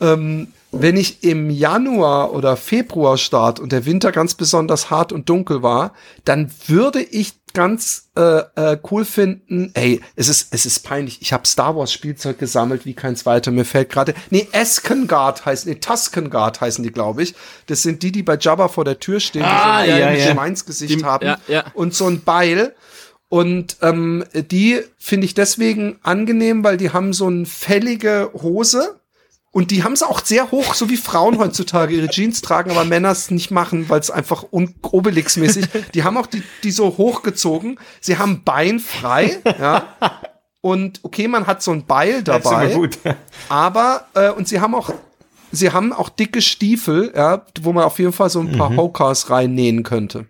ähm, 0.01 0.53
wenn 0.73 0.97
ich 0.97 1.25
im 1.25 1.51
Januar 1.51 2.33
oder 2.33 2.57
Februar 2.57 3.17
start 3.19 3.59
und 3.61 3.73
der 3.73 3.87
Winter 3.87 4.13
ganz 4.13 4.35
besonders 4.35 4.91
hart 4.91 5.13
und 5.13 5.29
dunkel 5.29 5.63
war, 5.63 5.95
dann 6.25 6.51
würde 6.69 7.01
ich 7.03 7.35
ganz 7.53 8.11
äh, 8.17 8.43
äh, 8.55 8.79
cool 8.91 9.05
finden. 9.05 9.73
Ey, 9.75 10.01
es 10.15 10.29
ist 10.29 10.55
es 10.55 10.67
ist 10.67 10.85
peinlich. 10.85 11.21
Ich 11.21 11.33
habe 11.33 11.49
Star 11.49 11.75
Wars 11.77 11.93
Spielzeug 11.93 12.39
gesammelt 12.39 12.87
wie 12.87 12.95
keins 12.95 13.27
weiter. 13.27 13.51
Mir 13.51 13.65
fällt 13.65 13.91
gerade 13.91 14.15
nee 14.31 14.47
Eskengard 14.53 15.45
heißen, 15.45 15.69
nee 15.69 15.81
Tuskengard 15.81 16.61
heißen 16.61 16.85
die, 16.85 16.93
glaube 16.93 17.25
ich. 17.25 17.35
Das 17.67 17.83
sind 17.83 18.05
die, 18.05 18.13
die 18.13 18.23
bei 18.23 18.37
Jabba 18.39 18.69
vor 18.69 18.85
der 18.85 19.01
Tür 19.01 19.19
stehen, 19.19 19.43
Ah, 19.45 19.83
die 19.83 19.89
so 19.91 19.95
ein 19.97 20.01
ja, 20.01 20.13
ja. 20.13 20.33
Schweinsgesicht 20.35 21.01
Die- 21.01 21.05
haben 21.05 21.27
ja, 21.27 21.39
ja. 21.49 21.65
und 21.75 21.93
so 21.95 22.07
ein 22.07 22.23
Beil. 22.23 22.75
Und 23.29 23.77
ähm, 23.83 24.25
die 24.33 24.81
finde 24.99 25.25
ich 25.25 25.35
deswegen 25.35 25.99
angenehm, 26.03 26.63
weil 26.65 26.77
die 26.77 26.91
haben 26.91 27.13
so 27.13 27.27
eine 27.27 27.47
fällige 27.47 28.31
Hose. 28.35 29.00
Und 29.53 29.73
die 29.73 29.83
haben 29.83 29.95
es 29.95 30.03
auch 30.05 30.25
sehr 30.25 30.53
hoch, 30.53 30.75
so 30.75 30.91
wie 30.91 30.97
Frauen 30.97 31.39
heutzutage 31.39 31.95
ihre 31.97 32.09
Jeans 32.09 32.41
tragen, 32.41 32.71
aber 32.71 32.85
Männer 32.85 33.11
es 33.11 33.33
nicht 33.33 33.51
machen, 33.51 33.89
weil 33.89 33.99
es 33.99 34.11
einfach 34.11 34.45
Obelix-mäßig. 34.53 35.67
Die 35.93 36.05
haben 36.05 36.17
auch 36.17 36.27
die, 36.27 36.43
die 36.63 36.71
so 36.71 36.97
hochgezogen. 36.97 37.79
Sie 38.01 38.17
haben 38.19 38.45
Bein 38.45 38.79
frei, 38.79 39.41
ja. 39.45 39.89
Und 40.61 41.01
okay, 41.03 41.27
man 41.27 41.47
hat 41.49 41.63
so 41.63 41.73
ein 41.73 41.85
Beil 41.87 42.23
Das 42.23 42.39
ist 42.39 42.45
immer 42.47 42.61
dabei, 42.61 42.75
gut. 42.75 42.99
aber 43.49 44.07
äh, 44.15 44.31
und 44.31 44.47
sie 44.47 44.61
haben 44.61 44.75
auch 44.75 44.93
sie 45.53 45.73
haben 45.73 45.93
auch 45.93 46.11
dicke 46.11 46.43
Stiefel, 46.43 47.13
ja, 47.17 47.45
wo 47.63 47.73
man 47.73 47.85
auf 47.85 47.99
jeden 47.99 48.13
Fall 48.13 48.31
so 48.31 48.41
ein 48.41 48.57
paar 48.57 48.77
Hokers 48.77 49.31
reinnähen 49.31 49.83
könnte. 49.83 50.27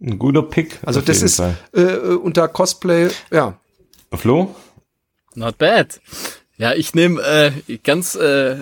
Ein 0.00 0.18
guter 0.18 0.42
Pick. 0.42 0.78
Also 0.84 1.00
auf 1.00 1.06
das 1.06 1.16
jeden 1.16 1.26
ist 1.26 1.36
Fall. 1.36 1.56
äh, 1.74 1.80
äh, 1.80 2.14
unter 2.16 2.48
Cosplay, 2.48 3.08
ja. 3.32 3.58
Flo? 4.14 4.54
Not 5.34 5.58
bad. 5.58 6.00
Ja, 6.62 6.74
ich 6.74 6.94
nehme 6.94 7.20
äh, 7.20 7.50
ganz 7.82 8.14
äh, 8.14 8.58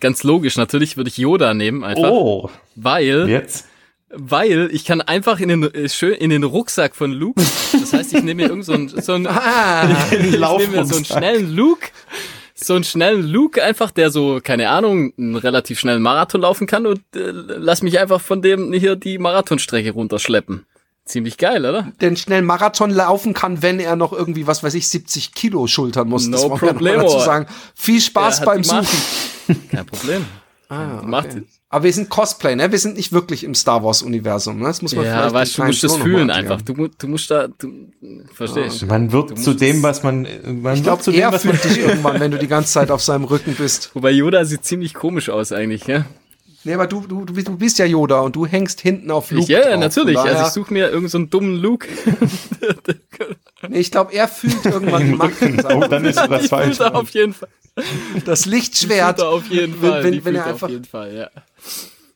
ganz 0.00 0.22
logisch. 0.22 0.56
Natürlich 0.56 0.96
würde 0.96 1.08
ich 1.08 1.18
Yoda 1.18 1.52
nehmen, 1.52 1.84
einfach, 1.84 2.10
Oh, 2.10 2.48
weil 2.76 3.28
jetzt? 3.28 3.66
weil 4.08 4.70
ich 4.72 4.86
kann 4.86 5.02
einfach 5.02 5.38
in 5.38 5.50
den 5.50 5.62
äh, 5.74 5.90
schön 5.90 6.14
in 6.14 6.30
den 6.30 6.44
Rucksack 6.44 6.96
von 6.96 7.12
Luke. 7.12 7.42
Das 7.72 7.92
heißt, 7.92 8.14
ich 8.14 8.22
nehme 8.22 8.42
mir 8.44 8.48
irgend 8.48 8.64
so 8.64 8.72
ein 8.72 8.88
so 8.88 9.12
ein 9.12 9.26
Ah, 9.28 9.86
ich 10.10 10.30
nehme 10.30 10.66
mir 10.68 10.86
so 10.86 10.96
einen 10.96 11.04
schnellen 11.04 11.54
Luke, 11.54 11.88
so 12.54 12.72
einen 12.72 12.84
schnellen 12.84 13.22
Luke 13.26 13.62
einfach, 13.62 13.90
der 13.90 14.10
so, 14.10 14.40
keine 14.42 14.70
Ahnung, 14.70 15.12
einen 15.18 15.36
relativ 15.36 15.78
schnellen 15.78 16.00
Marathon 16.00 16.40
laufen 16.40 16.66
kann 16.66 16.86
und 16.86 17.00
äh, 17.14 17.32
lass 17.32 17.82
mich 17.82 17.98
einfach 17.98 18.22
von 18.22 18.40
dem 18.40 18.72
hier 18.72 18.96
die 18.96 19.18
Marathonstrecke 19.18 19.90
runterschleppen. 19.90 20.64
Ziemlich 21.04 21.38
geil, 21.38 21.64
oder? 21.64 21.92
den 22.00 22.16
schnell 22.16 22.42
Marathon 22.42 22.90
laufen 22.90 23.34
kann, 23.34 23.62
wenn 23.62 23.80
er 23.80 23.96
noch 23.96 24.12
irgendwie, 24.12 24.46
was 24.46 24.62
weiß 24.62 24.74
ich, 24.74 24.88
70 24.88 25.32
Kilo 25.34 25.66
schultern 25.66 26.08
muss. 26.08 26.26
No 26.26 26.32
das 26.36 26.62
wollen 26.62 26.80
wir 26.80 26.96
dazu 26.96 27.18
sagen. 27.18 27.46
Viel 27.74 28.00
Spaß 28.00 28.44
beim 28.44 28.60
Macht. 28.62 28.88
Suchen. 28.88 29.68
Kein 29.70 29.86
Problem. 29.86 30.24
Ah, 30.68 31.02
Macht- 31.02 31.30
okay. 31.30 31.42
Aber 31.72 31.84
wir 31.84 31.92
sind 31.92 32.08
Cosplay, 32.08 32.56
ne? 32.56 32.72
Wir 32.72 32.78
sind 32.80 32.96
nicht 32.96 33.12
wirklich 33.12 33.44
im 33.44 33.54
Star 33.54 33.84
Wars 33.84 34.02
Universum, 34.02 34.58
ne? 34.58 34.64
Das 34.66 34.82
muss 34.82 34.94
man 34.94 35.04
Ja, 35.04 35.18
vielleicht 35.18 35.34
weißt 35.34 35.58
du, 35.58 35.64
musst 35.64 35.84
das 35.84 35.96
fühlen 35.96 36.28
einfach. 36.30 36.60
Du, 36.62 36.88
du 36.88 37.06
musst 37.08 37.30
da, 37.30 37.46
du, 37.46 37.92
verstehst 38.34 38.86
Man 38.86 39.12
wird 39.12 39.38
zu 39.38 39.54
dem, 39.54 39.80
was 39.82 40.02
man, 40.02 40.26
man 40.62 40.74
Ich 40.74 40.82
glaube, 40.82 40.98
wird 40.98 41.04
zu 41.04 41.12
dem, 41.12 41.32
was 41.32 41.44
man 41.44 41.56
dich 41.60 41.78
irgendwann, 41.78 42.18
wenn 42.18 42.32
du 42.32 42.38
die 42.38 42.48
ganze 42.48 42.72
Zeit 42.72 42.90
auf 42.90 43.02
seinem 43.02 43.22
Rücken 43.24 43.54
bist. 43.54 43.90
Wobei 43.94 44.10
Yoda 44.10 44.44
sieht 44.44 44.64
ziemlich 44.64 44.94
komisch 44.94 45.28
aus 45.28 45.52
eigentlich, 45.52 45.86
ja? 45.86 46.06
Nee, 46.64 46.74
aber 46.74 46.86
du, 46.86 47.00
du, 47.06 47.24
du 47.24 47.32
bist- 47.32 47.48
du 47.48 47.56
bist 47.56 47.78
ja 47.78 47.86
Yoda 47.86 48.20
und 48.20 48.36
du 48.36 48.44
hängst 48.46 48.80
hinten 48.82 49.10
auf 49.10 49.30
Luke 49.30 49.44
Ich, 49.44 49.48
ja, 49.48 49.62
drauf. 49.70 49.78
natürlich. 49.80 50.18
Also 50.18 50.42
ich 50.42 50.48
suche 50.52 50.72
mir 50.74 50.84
irgendeinen 50.86 51.08
so 51.08 51.18
einen 51.18 51.30
dummen 51.30 51.56
Luke. 51.56 51.88
nee, 53.68 53.78
ich 53.78 53.90
glaube, 53.90 54.12
er 54.12 54.28
fühlt 54.28 54.64
irgendwann 54.66 55.06
die 55.06 55.12
Macht. 55.16 55.32
Oh, 55.74 55.80
dann 55.88 56.04
ist 56.04 56.18
die 56.20 56.48
falsch. 56.48 56.80
er 56.80 56.94
auf 56.94 57.10
jeden 57.10 57.32
Fall. 57.32 57.48
Das 58.26 58.44
Lichtschwert. 58.46 59.20
er 59.20 59.28
auf 59.28 59.46
jeden 59.48 59.80
wenn- 59.80 59.90
Fall. 59.90 60.04
wenn- 60.04 60.24
wenn 60.24 60.34
er 60.34 60.46
einfach- 60.46 60.66
auf 60.68 60.70
jeden 60.72 60.84
Fall, 60.84 61.14
ja. 61.14 61.30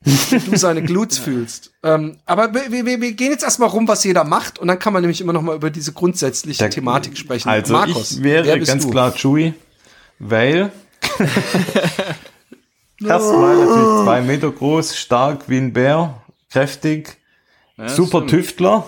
du 0.04 0.56
seine 0.58 0.82
Glutes 0.82 1.16
fühlst. 1.24 1.72
Ähm, 1.82 2.18
aber 2.26 2.52
wir, 2.52 2.70
wir, 2.84 3.00
wir 3.00 3.12
gehen 3.12 3.30
jetzt 3.30 3.44
erstmal 3.44 3.70
rum, 3.70 3.88
was 3.88 4.04
jeder 4.04 4.24
macht, 4.24 4.58
und 4.58 4.68
dann 4.68 4.78
kann 4.78 4.92
man 4.92 5.00
nämlich 5.00 5.22
immer 5.22 5.32
noch 5.32 5.40
mal 5.40 5.56
über 5.56 5.70
diese 5.70 5.92
grundsätzliche 5.94 6.64
Da- 6.64 6.68
Thematik 6.68 7.16
sprechen. 7.16 7.48
Also 7.48 7.72
Markus, 7.72 8.10
ich 8.12 8.22
wäre 8.22 8.44
wer 8.44 8.56
bist 8.58 8.70
ganz 8.70 8.84
du? 8.84 8.90
klar 8.90 9.14
Chewie, 9.14 9.54
weil 10.18 10.70
erstmal 13.06 13.56
natürlich 13.56 14.04
zwei 14.04 14.20
Meter 14.22 14.50
groß, 14.50 14.96
stark 14.96 15.48
wie 15.48 15.58
ein 15.58 15.72
Bär, 15.72 16.22
kräftig, 16.50 17.16
Ja, 17.76 17.88
super 17.88 18.18
stimmt. 18.18 18.30
Tüftler. 18.30 18.84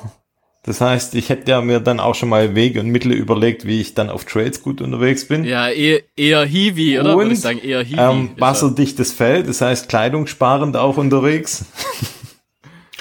Das 0.65 0.81
heißt, 0.81 1.15
ich 1.15 1.29
hätte 1.29 1.49
ja 1.53 1.61
mir 1.61 1.79
dann 1.79 2.01
auch 2.01 2.17
schon 2.17 2.29
mal 2.29 2.57
Wege 2.57 2.81
und 2.81 2.89
Mittel 2.89 3.13
überlegt, 3.13 3.67
wie 3.67 3.81
ich 3.81 3.95
dann 3.95 4.11
auf 4.11 4.25
Trails 4.25 4.63
gut 4.63 4.81
unterwegs 4.81 5.29
bin. 5.29 5.45
Ja, 5.45 5.69
eher, 5.69 6.01
eher 6.17 6.45
Hiwi, 6.45 6.99
oder? 6.99 7.11
Würde 7.17 7.27
Und, 7.27 7.33
ich 7.33 7.41
sagen, 7.41 7.61
eher 7.61 7.85
Hiwi. 7.85 8.01
Ähm, 8.01 8.31
wasserdichtes 8.37 9.13
Fell, 9.13 9.45
das 9.45 9.61
heißt 9.61 9.89
kleidungssparend 9.89 10.77
auch 10.77 10.97
unterwegs. 10.97 11.65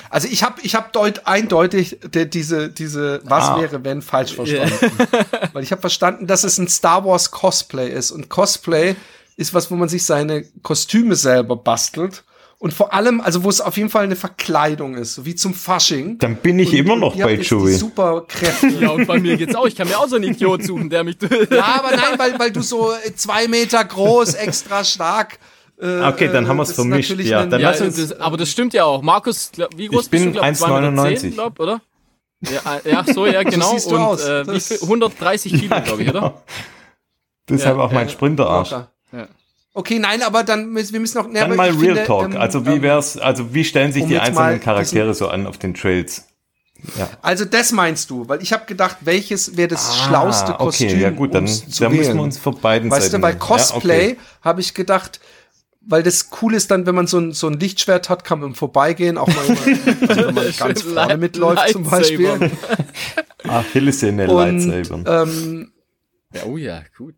Also 0.09 0.29
ich 0.31 0.43
habe 0.43 0.61
ich 0.61 0.75
hab 0.75 0.93
deut 0.93 1.25
eindeutig 1.25 1.97
de, 2.05 2.25
diese, 2.25 2.69
diese 2.69 3.19
Was 3.25 3.49
Ah. 3.49 3.59
wäre, 3.59 3.83
wenn 3.83 4.01
falsch 4.01 4.33
verstanden. 4.33 4.73
Weil 5.53 5.61
ich 5.63 5.71
habe 5.71 5.81
verstanden, 5.81 6.25
dass 6.25 6.45
es 6.45 6.57
ein 6.57 6.69
Star 6.69 7.03
Wars 7.03 7.31
Cosplay 7.31 7.89
ist. 7.89 8.11
Und 8.11 8.29
Cosplay 8.29 8.95
ist 9.37 9.53
was, 9.53 9.69
wo 9.71 9.75
man 9.75 9.89
sich 9.89 10.03
seine 10.05 10.43
Kostüme 10.61 11.15
selber 11.15 11.55
bastelt. 11.55 12.23
Und 12.57 12.73
vor 12.73 12.93
allem, 12.93 13.19
also 13.19 13.43
wo 13.43 13.49
es 13.49 13.59
auf 13.59 13.75
jeden 13.77 13.89
Fall 13.89 14.05
eine 14.05 14.15
Verkleidung 14.15 14.95
ist, 14.95 15.15
so 15.15 15.25
wie 15.25 15.35
zum 15.35 15.53
Fasching. 15.53 16.17
Dann 16.19 16.37
bin 16.37 16.57
ich 16.57 16.69
Und- 16.71 16.77
immer 16.77 16.95
noch 16.95 17.15
bei 17.15 17.37
Chewie. 17.43 17.73
Superkräfte. 17.73 18.67
Ja, 18.79 18.91
und 18.91 19.05
bei 19.05 19.19
mir 19.19 19.35
geht's 19.37 19.53
auch. 19.55 19.67
Ich 19.67 19.75
kann 19.75 19.87
mir 19.89 19.99
auch 19.99 20.07
so 20.07 20.15
einen 20.15 20.23
Idiot 20.31 20.63
suchen, 20.63 20.89
der 20.89 21.03
mich. 21.03 21.17
Ja, 21.51 21.81
aber 21.83 21.91
nein, 21.95 22.17
weil, 22.17 22.39
weil 22.39 22.51
du 22.51 22.61
so 22.61 22.91
äh, 22.93 23.13
zwei 23.15 23.47
Meter 23.49 23.83
groß, 23.83 24.35
extra 24.35 24.83
stark. 24.85 25.37
Äh, 25.79 25.99
Okay, 26.05 26.29
dann 26.31 26.47
haben 26.47 26.55
wir's 26.55 26.69
das 26.69 26.77
ist 26.77 26.83
vermischt, 26.87 27.11
ja. 27.19 27.45
Dann 27.45 27.59
ja, 27.59 27.71
lass 27.71 27.81
uns- 27.81 27.97
das, 27.97 28.13
aber 28.19 28.37
das 28.37 28.49
stimmt 28.49 28.73
ja 28.73 28.85
auch. 28.85 29.01
Markus, 29.01 29.51
glaub, 29.51 29.77
wie 29.77 29.87
groß 29.89 30.05
Ich 30.05 30.09
bin 30.09 30.23
bist 30.31 30.35
du? 30.37 30.39
Glaub, 30.39 30.45
1,99. 30.45 30.57
210, 30.57 31.33
glaub, 31.33 31.59
oder? 31.59 31.81
Ja, 32.41 32.77
äh, 32.85 32.89
ja, 32.91 33.03
so, 33.03 33.25
ja, 33.25 33.43
genau. 33.43 33.71
siehst 33.73 33.91
du 33.91 33.95
und 33.95 34.01
aus. 34.01 34.23
Äh, 34.25 34.47
wie 34.47 34.53
Das- 34.53 34.67
viel? 34.69 34.77
130 34.81 35.51
Kilo, 35.53 35.81
glaube 35.81 36.03
ich, 36.03 36.09
oder? 36.09 36.41
Deshalb 37.49 37.77
Ja, 37.77 37.83
auch 37.83 37.91
mein 37.91 38.07
ja, 38.07 38.13
Sprinterarsch. 38.13 38.71
Locker. 38.71 38.91
Ja. 39.75 39.79
Okay, 39.79 39.99
nein, 39.99 40.21
aber 40.23 40.43
dann 40.43 40.69
müssen 40.69 40.93
wir 40.93 40.99
müssen 41.01 41.17
noch. 41.17 41.27
ne, 41.27 41.39
Dann 41.39 41.55
mal 41.55 41.69
ich 41.69 41.75
Real 41.81 41.95
finde, 41.95 42.03
Talk. 42.05 42.33
ähm, 42.33 42.37
also 42.37 42.65
wie 42.65 42.71
ähm, 42.75 42.81
wär's, 42.81 43.17
also 43.17 43.53
wie 43.53 43.63
stellen 43.65 43.91
sich 43.91 44.03
um 44.03 44.09
die 44.09 44.17
einzelnen 44.17 44.59
Charaktere 44.61 45.13
so 45.13 45.27
an 45.27 45.45
auf 45.47 45.57
den 45.57 45.73
Trails? 45.73 46.25
Also 47.21 47.45
das 47.45 47.71
meinst 47.71 48.09
du, 48.11 48.27
weil 48.29 48.41
ich 48.43 48.53
habe 48.53 48.65
gedacht, 48.65 48.97
welches 49.01 49.57
wäre 49.57 49.69
das 49.69 49.89
Ah, 49.89 50.07
schlauste 50.07 50.53
okay, 50.53 50.63
Kostüm, 50.63 50.99
ja 50.99 51.09
gut, 51.09 51.33
dann, 51.33 51.45
dann 51.45 51.51
müssen 51.53 51.79
wählen. 51.91 52.17
wir 52.17 52.21
uns 52.23 52.37
von 52.37 52.59
beiden 52.59 52.91
Weißt 52.91 53.03
Seiten 53.11 53.15
du, 53.15 53.27
bei. 53.27 53.33
Cosplay 53.33 53.97
Ja, 54.07 54.11
okay. 54.13 54.17
habe 54.41 54.61
ich 54.61 54.73
gedacht, 54.75 55.19
weil 55.81 56.03
das 56.03 56.29
cool 56.41 56.53
ist 56.53 56.69
dann, 56.71 56.85
wenn 56.85 56.93
man 56.95 57.07
so 57.07 57.17
ein, 57.19 57.31
so 57.31 57.47
ein 57.47 57.53
Lichtschwert 57.59 58.09
hat, 58.09 58.23
kann 58.23 58.39
man 58.39 58.49
im 58.49 58.55
Vorbeigehen 58.55 59.17
auch 59.17 59.27
mal, 59.27 59.37
also 60.07 60.27
wenn 60.27 60.35
man 60.35 60.53
ganz 60.57 60.81
vorne 60.83 60.95
Light- 60.95 61.19
mitläuft 61.19 61.69
zum 61.69 61.83
Beispiel. 61.83 62.27
Lightsaber. 62.27 62.51
Achillessehne 63.47 64.27
Und 64.29 64.59
Lightsabern. 64.67 65.29
ähm, 65.29 65.71
Ja, 66.33 66.41
oh 66.45 66.57
ja, 66.57 66.81
gut. 66.97 67.15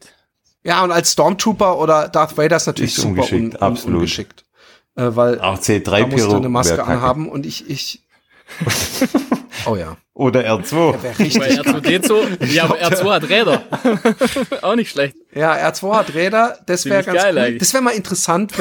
Ja, 0.63 0.83
und 0.83 0.91
als 0.91 1.13
Stormtrooper 1.13 1.77
oder 1.77 2.09
Darth 2.09 2.37
Vader 2.37 2.57
ist 2.57 2.67
natürlich 2.67 2.95
Ist 2.95 3.01
super 3.01 3.21
ungeschickt, 3.21 3.55
un, 3.55 3.61
absolut. 3.61 3.95
ungeschickt. 3.97 4.45
Äh, 4.95 5.15
weil 5.15 5.39
Auch 5.39 5.41
da 5.41 5.49
musst 5.55 5.69
du 5.69 5.73
C3-Pyro 5.73 6.35
eine 6.35 6.49
Maske 6.49 6.83
anhaben 6.83 7.29
und 7.29 7.45
ich, 7.45 7.69
ich 7.69 8.03
Oh 9.65 9.75
ja. 9.75 9.97
Oder 10.17 10.51
R2. 10.51 11.03
Wäre 11.03 11.13
Bei 11.15 11.23
richtig 11.23 11.43
R2D2, 11.43 12.45
ja, 12.51 12.63
aber 12.63 12.77
R2 12.77 13.11
hat 13.11 13.29
Räder. 13.29 13.61
auch 14.63 14.75
nicht 14.75 14.89
schlecht. 14.89 15.15
Ja, 15.35 15.53
R2 15.53 15.95
hat 15.95 16.15
Räder, 16.15 16.57
das 16.65 16.85
wäre 16.85 17.03
ganz 17.03 17.21
geil 17.21 17.33
cool. 17.35 17.39
eigentlich. 17.39 17.59
Das 17.59 17.73
wäre 17.73 17.83
mal 17.83 17.91
interessant, 17.91 18.53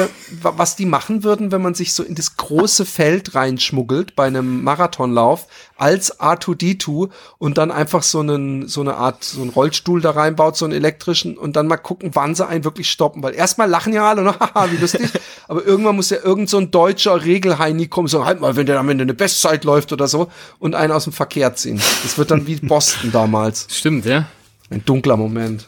was 0.43 0.75
die 0.75 0.85
machen 0.85 1.23
würden, 1.23 1.51
wenn 1.51 1.63
man 1.63 1.73
sich 1.73 1.95
so 1.95 2.03
in 2.03 2.13
das 2.13 2.37
große 2.37 2.85
Feld 2.85 3.33
reinschmuggelt 3.33 4.15
bei 4.15 4.27
einem 4.27 4.63
Marathonlauf 4.63 5.47
als 5.77 6.19
R2D2 6.19 7.09
und 7.39 7.57
dann 7.57 7.71
einfach 7.71 8.03
so 8.03 8.19
einen 8.19 8.67
so 8.67 8.81
eine 8.81 8.95
Art 8.95 9.23
so 9.23 9.41
einen 9.41 9.49
Rollstuhl 9.49 10.01
da 10.01 10.11
reinbaut, 10.11 10.57
so 10.57 10.65
einen 10.65 10.75
elektrischen 10.75 11.37
und 11.37 11.55
dann 11.55 11.65
mal 11.65 11.77
gucken, 11.77 12.11
wann 12.13 12.35
sie 12.35 12.45
einen 12.45 12.63
wirklich 12.65 12.91
stoppen, 12.91 13.23
weil 13.23 13.33
erstmal 13.33 13.69
lachen 13.69 13.93
ja 13.93 14.07
alle 14.07 14.21
und 14.21 14.27
haha, 14.39 14.69
wie 14.71 14.77
lustig, 14.77 15.09
aber 15.47 15.65
irgendwann 15.65 15.95
muss 15.95 16.11
ja 16.11 16.17
irgend 16.23 16.49
so 16.49 16.57
ein 16.57 16.69
deutscher 16.69 17.23
Regelheini 17.23 17.87
kommen, 17.87 18.07
so 18.07 18.25
halt 18.25 18.41
mal, 18.41 18.55
wenn 18.55 18.67
der 18.67 18.79
am 18.79 18.89
Ende 18.89 19.03
eine 19.03 19.13
Bestzeit 19.15 19.63
läuft 19.63 19.93
oder 19.93 20.07
so 20.07 20.29
und 20.59 20.75
einen 20.75 20.91
aus 20.91 21.05
dem 21.05 21.13
Verkehr 21.13 21.46
ziehen. 21.55 21.77
Das 22.03 22.17
wird 22.17 22.31
dann 22.31 22.45
wie 22.47 22.55
Boston 22.57 23.11
damals. 23.11 23.67
Stimmt, 23.71 24.05
ja. 24.05 24.25
Ein 24.69 24.83
dunkler 24.85 25.17
Moment. 25.17 25.65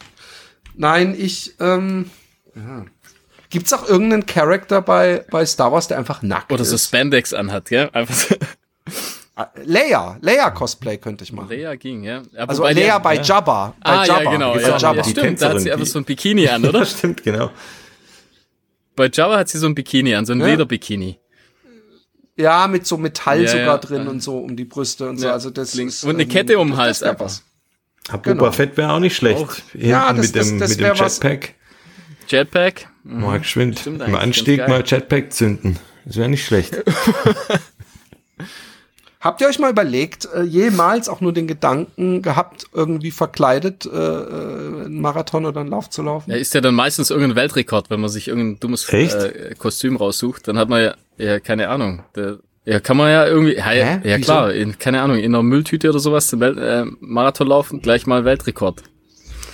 Nein, 0.75 1.15
ich, 1.17 1.53
ähm, 1.59 2.09
ja. 2.55 2.85
Gibt's 3.49 3.73
auch 3.73 3.87
irgendeinen 3.87 4.25
Charakter 4.25 4.81
bei, 4.81 5.25
bei 5.31 5.45
Star 5.45 5.71
Wars, 5.71 5.87
der 5.87 5.97
einfach 5.97 6.21
nackt 6.21 6.51
Oder 6.51 6.63
so 6.63 6.75
ist? 6.75 6.85
Spandex 6.87 7.33
anhat, 7.33 7.65
gell? 7.69 7.89
Einfach 7.93 8.13
so. 8.13 8.35
Ah, 9.35 9.47
Leia, 9.63 10.17
Leia-Cosplay 10.21 10.97
könnte 10.97 11.23
ich 11.23 11.31
machen. 11.31 11.49
Leia 11.49 11.73
ging, 11.75 12.03
ja. 12.03 12.21
ja 12.33 12.43
Also 12.45 12.63
Leia 12.63 12.73
der- 12.73 12.99
bei 12.99 13.15
Jabba. 13.21 13.73
Bei 13.81 13.89
Ah, 13.89 14.05
Jabba. 14.05 14.23
ja, 14.23 14.31
genau. 14.31 14.53
Bei 14.53 14.61
Ja, 14.61 14.77
Jabba. 14.77 14.97
ja, 14.97 15.03
stimmt. 15.05 15.41
Da 15.41 15.49
hat 15.49 15.61
sie 15.61 15.71
einfach 15.71 15.85
so 15.87 15.97
ein 15.99 16.03
Bikini 16.05 16.47
an, 16.49 16.65
oder? 16.65 16.85
Stimmt, 16.85 17.23
genau. 17.23 17.49
Bei 18.95 19.09
Jabba 19.11 19.37
hat 19.37 19.47
sie 19.49 19.57
so 19.57 19.65
ein 19.67 19.73
Bikini 19.75 20.13
an, 20.13 20.25
so 20.25 20.33
ein 20.33 20.41
Ja. 20.41 20.47
Lederbikini. 20.47 21.17
Ja, 22.39 22.67
mit 22.67 22.87
so 22.87 22.97
Metall 22.97 23.41
Ja, 23.43 23.47
sogar 23.49 23.65
ja. 23.65 23.77
drin 23.77 24.07
und 24.07 24.23
so 24.23 24.37
um 24.39 24.55
die 24.55 24.63
Brüste 24.65 25.09
und 25.09 25.17
so. 25.17 25.29
Also 25.29 25.49
das 25.49 25.73
links. 25.73 25.95
ist, 25.95 26.03
Und 26.05 26.11
eine 26.15 26.23
ähm, 26.23 26.29
Kette 26.29 26.57
um 26.57 26.67
den 26.69 26.77
das 26.77 26.79
Hals 26.79 27.01
wär 27.01 27.09
einfach. 27.11 27.31
Boba 28.07 28.17
Genau. 28.23 28.51
Fett 28.51 28.77
wäre 28.77 28.91
auch 28.93 28.99
nicht 28.99 29.15
schlecht. 29.15 29.39
Auch. 29.41 29.53
Ja, 29.73 30.13
das- 30.13 30.27
mit 30.27 30.35
das- 30.35 30.47
dem, 30.47 30.59
das 30.59 30.69
mit 30.71 30.79
dem 30.79 30.83
wär 30.85 30.99
was- 30.99 31.17
Jetpack. 31.21 31.53
Jetpack. 32.29 32.87
Mal 33.03 33.39
geschwind. 33.39 33.85
Im 33.87 34.15
Anstieg 34.15 34.67
mal 34.67 34.83
Jetpack 34.85 35.33
zünden. 35.33 35.77
Das 36.05 36.15
wäre 36.17 36.29
nicht 36.29 36.45
schlecht. 36.45 36.75
Habt 39.21 39.41
ihr 39.41 39.47
euch 39.47 39.59
mal 39.59 39.69
überlegt, 39.69 40.29
äh, 40.33 40.43
jemals 40.43 41.09
auch 41.09 41.19
nur 41.19 41.33
den 41.33 41.45
Gedanken 41.45 42.21
gehabt, 42.21 42.67
irgendwie 42.73 43.11
verkleidet 43.11 43.85
äh, 43.85 43.89
äh, 43.89 44.85
einen 44.85 45.01
Marathon 45.01 45.45
oder 45.45 45.59
einen 45.59 45.71
Lauf 45.71 45.89
zu 45.89 46.03
laufen? 46.03 46.31
Ja, 46.31 46.37
ist 46.37 46.53
ja 46.53 46.61
dann 46.61 46.73
meistens 46.73 47.09
irgendein 47.09 47.35
Weltrekord, 47.35 47.89
wenn 47.89 47.99
man 47.99 48.09
sich 48.09 48.29
irgendein 48.29 48.61
dummes 48.61 48.87
Echt? 48.93 49.15
äh, 49.15 49.55
Kostüm 49.57 49.97
raussucht. 49.97 50.47
Dann 50.47 50.57
hat 50.57 50.69
man 50.69 50.83
ja, 50.83 50.95
ja 51.17 51.41
keine 51.41 51.67
Ahnung. 51.67 52.03
Der, 52.15 52.37
ja, 52.63 52.79
kann 52.79 52.95
man 52.95 53.09
ja 53.09 53.27
irgendwie, 53.27 53.57
ja, 53.57 53.73
ja, 53.73 53.85
Hä? 53.85 54.09
ja 54.09 54.17
Wieso? 54.17 54.25
klar, 54.25 54.53
in, 54.53 54.79
keine 54.79 55.01
Ahnung, 55.01 55.17
in 55.17 55.35
einer 55.35 55.43
Mülltüte 55.43 55.89
oder 55.89 55.99
sowas, 55.99 56.29
den 56.29 56.39
Welt, 56.39 56.57
äh, 56.57 56.85
Marathon 57.01 57.47
laufen, 57.47 57.81
gleich 57.81 58.07
mal 58.07 58.23
Weltrekord. 58.23 58.83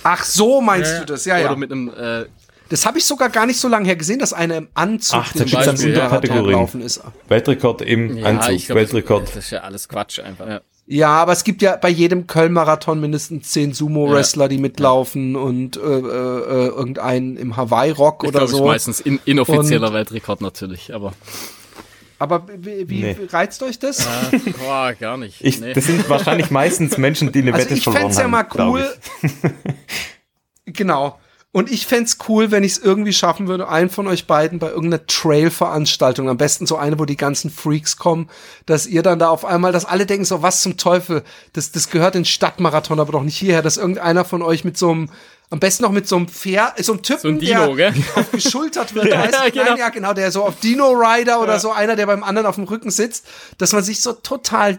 Ach 0.04 0.22
so, 0.22 0.60
meinst 0.60 1.00
du 1.00 1.06
das? 1.06 1.24
Ja, 1.24 1.38
ja. 1.38 1.46
Oder 1.46 1.56
mit 1.56 1.72
einem, 1.72 1.88
äh, 1.88 2.26
Das 2.68 2.84
habe 2.84 2.98
ich 2.98 3.04
sogar 3.04 3.28
gar 3.30 3.46
nicht 3.46 3.60
so 3.60 3.68
lange 3.68 3.86
her 3.86 3.96
gesehen, 3.96 4.18
dass 4.18 4.32
einer 4.32 4.56
im 4.56 4.68
Anzug 4.74 5.20
Ach, 5.22 5.32
da 5.32 5.38
den 5.40 5.46
gibt's 5.48 5.64
dann 5.64 5.74
Beispiel 5.76 5.94
Unterkategorien. 5.94 6.44
gelaufen 6.46 6.80
ist. 6.80 7.00
Weltrekord 7.28 7.82
im 7.82 8.16
ja, 8.16 8.26
Anzug. 8.26 8.52
ich 8.52 8.66
glaub, 8.66 8.76
Weltrekord. 8.78 9.22
Das, 9.28 9.34
das 9.34 9.44
ist 9.44 9.50
ja 9.52 9.60
alles 9.60 9.88
Quatsch 9.88 10.18
einfach. 10.20 10.48
Ja. 10.48 10.60
Ja, 10.88 11.08
aber 11.08 11.32
es 11.32 11.42
gibt 11.42 11.62
ja 11.62 11.74
bei 11.76 11.88
jedem 11.88 12.28
Köln-Marathon 12.28 13.00
mindestens 13.00 13.50
zehn 13.50 13.72
Sumo-Wrestler, 13.72 14.46
die 14.46 14.58
mitlaufen 14.58 15.34
und 15.34 15.76
äh, 15.76 15.80
äh, 15.80 15.84
äh, 15.84 16.66
irgendeinen 16.68 17.36
im 17.36 17.56
Hawaii-Rock 17.56 18.22
oder 18.22 18.30
glaube, 18.30 18.46
so. 18.48 18.58
ich 18.58 18.64
meistens 18.64 19.00
in, 19.00 19.18
inoffizieller 19.24 19.92
Weltrekord 19.92 20.40
natürlich, 20.42 20.94
aber 20.94 21.12
Aber 22.20 22.46
wie, 22.56 22.88
wie 22.88 23.00
Nee. 23.02 23.16
reizt 23.32 23.64
euch 23.64 23.80
das? 23.80 24.06
äh, 24.06 24.38
boah, 24.64 24.92
gar 24.94 25.16
nicht. 25.16 25.38
Ich, 25.44 25.60
Nee. 25.60 25.72
Das 25.72 25.86
sind 25.86 26.08
wahrscheinlich 26.08 26.50
meistens 26.52 26.98
Menschen, 26.98 27.32
die 27.32 27.40
eine 27.42 27.52
Also 27.52 27.64
Wette 27.64 27.74
ich 27.74 27.82
verloren 27.82 28.02
fänd's 28.02 28.18
ja 28.18 28.22
haben. 28.24 28.30
mal 28.30 28.42
glaub 28.44 28.74
cool. 28.74 28.94
genau. 30.66 31.18
Und 31.56 31.72
ich 31.72 31.86
fänd's 31.86 32.18
cool, 32.28 32.50
wenn 32.50 32.64
ich 32.64 32.72
es 32.72 32.78
irgendwie 32.78 33.14
schaffen 33.14 33.48
würde, 33.48 33.66
einen 33.66 33.88
von 33.88 34.06
euch 34.08 34.26
beiden 34.26 34.58
bei 34.58 34.68
irgendeiner 34.68 35.06
Trail-Veranstaltung, 35.06 36.28
am 36.28 36.36
besten 36.36 36.66
so 36.66 36.76
eine, 36.76 36.98
wo 36.98 37.06
die 37.06 37.16
ganzen 37.16 37.50
Freaks 37.50 37.96
kommen, 37.96 38.28
dass 38.66 38.86
ihr 38.86 39.02
dann 39.02 39.18
da 39.18 39.30
auf 39.30 39.46
einmal, 39.46 39.72
dass 39.72 39.86
alle 39.86 40.04
denken 40.04 40.26
so, 40.26 40.42
was 40.42 40.60
zum 40.60 40.76
Teufel, 40.76 41.22
das, 41.54 41.72
das 41.72 41.88
gehört 41.88 42.14
in 42.14 42.26
Stadtmarathon, 42.26 43.00
aber 43.00 43.12
doch 43.12 43.22
nicht 43.22 43.38
hierher, 43.38 43.62
dass 43.62 43.78
irgendeiner 43.78 44.26
von 44.26 44.42
euch 44.42 44.64
mit 44.64 44.76
so 44.76 44.90
einem, 44.90 45.08
am 45.48 45.58
besten 45.58 45.84
noch 45.84 45.92
mit 45.92 46.06
so 46.06 46.16
einem 46.16 46.28
Pferd, 46.28 46.74
so 46.84 46.92
einem 46.92 47.02
Typen, 47.02 47.20
So 47.22 47.28
ein 47.28 47.38
Dino, 47.38 47.74
der 47.74 47.90
gell? 47.90 48.04
geschultert 48.32 48.94
wird, 48.94 49.06
Ja, 49.06 49.24
ja, 49.24 49.48
genau. 49.48 49.64
Nein, 49.64 49.78
ja, 49.78 49.88
genau, 49.88 50.12
der 50.12 50.30
so 50.30 50.44
auf 50.44 50.60
Dino 50.60 50.90
Rider 50.90 51.40
oder 51.40 51.58
so 51.58 51.72
einer, 51.72 51.96
der 51.96 52.04
beim 52.04 52.22
anderen 52.22 52.46
auf 52.46 52.56
dem 52.56 52.64
Rücken 52.64 52.90
sitzt, 52.90 53.26
dass 53.56 53.72
man 53.72 53.82
sich 53.82 54.02
so 54.02 54.12
total 54.12 54.78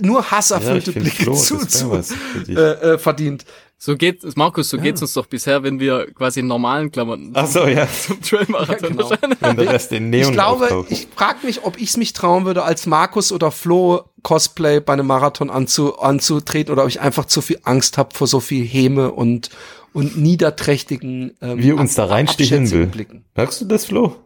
nur 0.00 0.20
Ja, 0.20 0.24
ich 0.24 0.30
hasserfüllte 0.30 0.92
finde 0.92 1.10
Blicke 1.10 1.24
Flo, 1.24 1.34
zu, 1.36 1.66
zu 1.66 2.02
äh, 2.48 2.52
äh, 2.52 2.98
verdient. 2.98 3.44
So 3.78 3.94
geht 3.94 4.24
Markus, 4.36 4.70
so 4.70 4.78
geht's 4.78 5.02
uns 5.02 5.12
doch 5.12 5.26
bisher, 5.26 5.62
wenn 5.62 5.78
wir 5.78 6.10
quasi 6.14 6.40
in 6.40 6.46
normalen 6.46 6.90
Klamotten 6.90 7.32
Ach 7.34 7.46
so, 7.46 7.66
ja. 7.66 7.86
zum 8.06 8.22
Trailmarathon 8.22 8.76
Ja, 8.80 8.88
genau. 8.88 9.10
erscheinen. 9.10 9.36
Wenn 9.38 9.56
der 9.56 9.68
Rest 9.68 9.92
in 9.92 10.08
Neon 10.10 10.28
Ich 10.28 10.32
glaube, 10.32 10.64
auftaucht. 10.64 10.90
ich 10.90 11.08
frage 11.14 11.46
mich, 11.46 11.62
ob 11.64 11.76
ich 11.76 11.90
es 11.90 11.96
mich 11.98 12.14
trauen 12.14 12.46
würde, 12.46 12.62
als 12.64 12.86
Markus 12.86 13.32
oder 13.32 13.50
Flo 13.50 14.04
Cosplay 14.22 14.80
bei 14.80 14.94
einem 14.94 15.06
Marathon 15.06 15.50
anzu, 15.50 15.98
anzutreten 15.98 16.72
oder 16.72 16.84
ob 16.84 16.88
ich 16.88 17.00
einfach 17.00 17.26
zu 17.26 17.42
viel 17.42 17.60
Angst 17.64 17.98
habe 17.98 18.14
vor 18.14 18.26
so 18.26 18.40
viel 18.40 18.64
Häme 18.64 19.12
und, 19.12 19.50
und 19.92 20.16
niederträchtigen 20.16 21.34
ähm, 21.42 21.62
Wie 21.62 21.72
uns 21.72 21.94
da 21.94 22.06
reinsticheln 22.06 22.70
will. 22.70 22.86
Blicken. 22.86 23.26
Hörst 23.34 23.60
du 23.60 23.66
das, 23.66 23.84
Flo? 23.84 24.16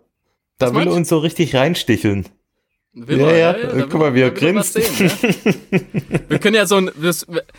Da 0.58 0.66
Was 0.68 0.74
will 0.74 0.86
er 0.88 0.94
uns 0.94 1.08
so 1.08 1.18
richtig 1.18 1.56
reinsticheln. 1.56 2.28
Will 2.92 3.20
Ja, 3.20 3.26
man, 3.26 3.36
ja, 3.38 3.52
da 3.52 3.82
guck 3.88 4.00
mal, 4.00 4.14
wie 4.14 4.20
er 4.22 4.30
grinst. 4.32 4.72
sehen, 4.72 4.84
ne? 4.98 5.84
Wir 6.28 6.38
können 6.40 6.56
ja 6.56 6.66
so 6.66 6.76
ein, 6.76 6.90
wir, 6.96 7.14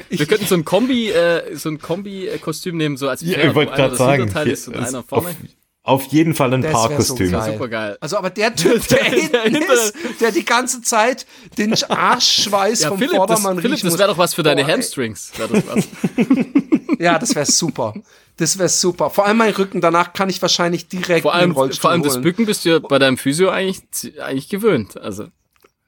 wir 0.10 0.26
könnten 0.26 0.46
so 0.46 0.56
ein 0.56 0.66
Kombi, 0.66 1.10
äh, 1.12 1.56
so 1.56 1.70
ein 1.70 1.80
Kombi-Kostüm 1.80 2.76
nehmen, 2.78 2.98
so 2.98 3.08
als 3.08 3.22
Ja, 3.22 3.36
Pferd, 3.36 3.46
ich 3.48 3.56
wollte 3.56 3.72
wo 3.72 3.76
einer 3.76 3.78
gerade 3.78 3.90
das 3.92 3.98
sagen, 3.98 4.24
Hinterteil 4.24 4.48
ist 4.50 4.68
und 4.68 4.76
einer 4.78 5.00
auf, 5.00 5.06
vorne. 5.08 5.36
Auf 5.84 6.04
jeden 6.08 6.36
Fall 6.36 6.54
ein 6.54 6.62
Das 6.62 6.72
so 6.74 6.78
Paarkostüm. 6.78 7.32
geil. 7.32 7.54
Super 7.54 7.68
geil. 7.70 7.98
Also, 8.02 8.18
aber 8.18 8.30
der 8.30 8.54
Typ, 8.56 8.86
der 8.90 9.04
hinten 9.06 9.64
ist, 9.72 9.94
der 10.20 10.32
die 10.32 10.44
ganze 10.46 10.82
Zeit 10.82 11.26
den 11.58 11.74
Arschschweiß 11.82 12.82
Ja, 12.82 12.90
vom 12.90 12.98
Philipp, 12.98 13.12
das, 13.14 13.18
Vordermann 13.20 13.56
Philipp, 13.58 13.72
riechen 13.78 13.86
das 13.88 13.94
muss. 13.94 14.00
wäre 14.00 14.10
doch 14.10 14.18
was 14.18 14.34
für 14.34 14.44
deine 14.44 14.62
ey. 14.62 14.68
Hamstrings. 14.68 15.32
Das 15.38 15.50
was. 15.52 15.88
Ja, 17.00 17.18
das 17.18 17.34
wäre 17.34 17.46
super. 17.48 17.96
Das 18.38 18.58
wäre 18.58 18.70
super. 18.70 19.10
Vor 19.10 19.26
allem 19.26 19.38
mein 19.38 19.52
Rücken, 19.54 19.82
danach 19.82 20.14
kann 20.14 20.30
ich 20.30 20.42
wahrscheinlich 20.42 20.88
direkt 20.88 21.22
Vor 21.24 21.34
in 21.34 21.40
allem, 21.40 21.50
den 21.52 21.56
Rollstuhl 21.56 21.82
vor 21.82 21.92
allem 21.92 22.04
das 22.04 22.14
holen. 22.14 22.24
Bücken 22.24 22.46
bist 22.46 22.66
du 22.66 22.70
ja 22.70 22.80
bei 22.80 22.98
deinem 23.00 23.18
Physio 23.18 23.50
eigentlich, 23.50 23.82
eigentlich 24.22 24.50
gewöhnt. 24.50 25.00
Also, 25.00 25.28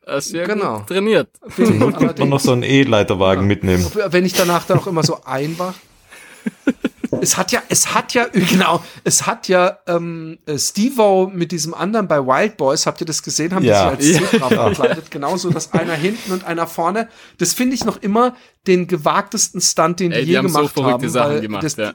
hast 0.06 0.34
du 0.34 0.38
ja 0.38 0.46
Genau. 0.46 0.80
gut 0.80 0.88
trainiert. 0.90 1.30
Bin 1.56 1.66
ich 1.76 1.82
Und 1.82 1.94
noch 1.94 2.02
allerdings. 2.02 2.44
so 2.44 2.52
einen 2.52 2.64
E-Leiterwagen 2.64 3.48
mitnehmen. 3.48 3.86
wenn 4.10 4.26
ich 4.26 4.34
danach 4.34 4.66
dann 4.66 4.80
auch 4.80 4.88
immer 4.88 5.04
so 5.04 5.24
einwach. 5.24 5.74
Es 7.22 7.38
hat 7.38 7.52
ja, 7.52 7.62
es 7.70 7.94
hat 7.94 8.14
ja, 8.16 8.26
genau, 8.34 8.84
es 9.04 9.26
hat 9.28 9.48
ja 9.48 9.78
ähm, 9.88 10.40
äh, 10.48 10.58
Steve-O 10.58 11.30
mit 11.32 11.52
diesem 11.52 11.74
anderen 11.74 12.08
bei 12.08 12.18
Wild 12.20 12.58
Boys, 12.58 12.86
habt 12.88 13.00
ihr 13.02 13.06
das 13.08 13.22
gesehen? 13.22 13.54
Haben 13.54 13.64
Ja. 13.64 13.96
die 13.96 14.04
sich 14.04 14.20
als 14.20 14.32
Zebra 14.32 14.50
verkleidet? 14.50 15.12
Genauso, 15.12 15.52
dass 15.52 15.72
einer 15.74 15.94
hinten 15.94 16.32
und 16.34 16.44
einer 16.44 16.66
vorne. 16.68 17.08
Das 17.38 17.54
finde 17.54 17.76
ich 17.76 17.86
noch 17.86 18.02
immer 18.02 18.36
den 18.68 18.88
gewagtesten 18.88 19.62
Stunt, 19.62 20.00
den 20.00 20.10
die 20.10 20.18
Ey, 20.18 20.22
je 20.24 20.32
die 20.32 20.38
haben 20.40 20.50
so 20.50 20.58
gemacht 20.58 20.74
verrückte 20.74 20.92
haben. 21.06 21.10
Sachen 21.10 21.32
weil 21.36 21.42
gemacht, 21.42 21.64
das, 21.64 21.76
ja. 21.78 21.94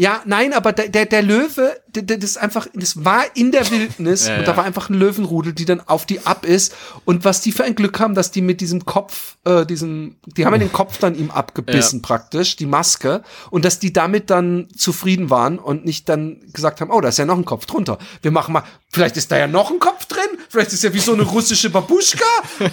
Ja, 0.00 0.22
nein, 0.24 0.54
aber 0.54 0.72
der, 0.72 0.88
der, 0.88 1.04
der 1.04 1.20
Löwe, 1.20 1.78
der, 1.88 2.02
der, 2.02 2.16
das 2.16 2.30
ist 2.30 2.36
einfach, 2.38 2.66
das 2.72 3.04
war 3.04 3.24
in 3.34 3.52
der 3.52 3.70
Wildnis 3.70 4.26
Ja, 4.28 4.38
und 4.38 4.48
da 4.48 4.56
war 4.56 4.64
einfach 4.64 4.88
ein 4.88 4.94
Löwenrudel, 4.94 5.52
die 5.52 5.66
dann 5.66 5.82
auf 5.86 6.06
die 6.06 6.24
ab 6.24 6.46
ist. 6.46 6.74
Und 7.04 7.26
was 7.26 7.42
die 7.42 7.52
für 7.52 7.64
ein 7.64 7.74
Glück 7.74 8.00
haben, 8.00 8.14
dass 8.14 8.30
die 8.30 8.40
mit 8.40 8.62
diesem 8.62 8.86
Kopf, 8.86 9.36
äh, 9.44 9.66
diesem, 9.66 10.16
die 10.24 10.46
haben 10.46 10.54
ja 10.54 10.58
den 10.58 10.72
Kopf 10.72 10.96
dann 10.96 11.14
ihm 11.14 11.30
abgebissen 11.30 12.00
praktisch, 12.02 12.56
die 12.56 12.64
Maske, 12.64 13.22
und 13.50 13.66
dass 13.66 13.78
die 13.78 13.92
damit 13.92 14.30
dann 14.30 14.68
zufrieden 14.74 15.28
waren 15.28 15.58
und 15.58 15.84
nicht 15.84 16.08
dann 16.08 16.40
gesagt 16.50 16.80
haben, 16.80 16.90
oh, 16.90 17.02
da 17.02 17.10
ist 17.10 17.18
ja 17.18 17.26
noch 17.26 17.36
ein 17.36 17.44
Kopf 17.44 17.66
drunter. 17.66 17.98
Wir 18.22 18.30
machen 18.30 18.54
mal, 18.54 18.62
vielleicht 18.88 19.18
ist 19.18 19.30
da 19.30 19.36
ja 19.36 19.48
noch 19.48 19.70
ein 19.70 19.80
Kopf 19.80 20.06
drin, 20.20 20.38
vielleicht 20.48 20.72
ist 20.72 20.82
ja 20.82 20.92
wie 20.92 20.98
so 20.98 21.12
eine 21.12 21.22
russische 21.22 21.70
Babuschka. 21.70 22.24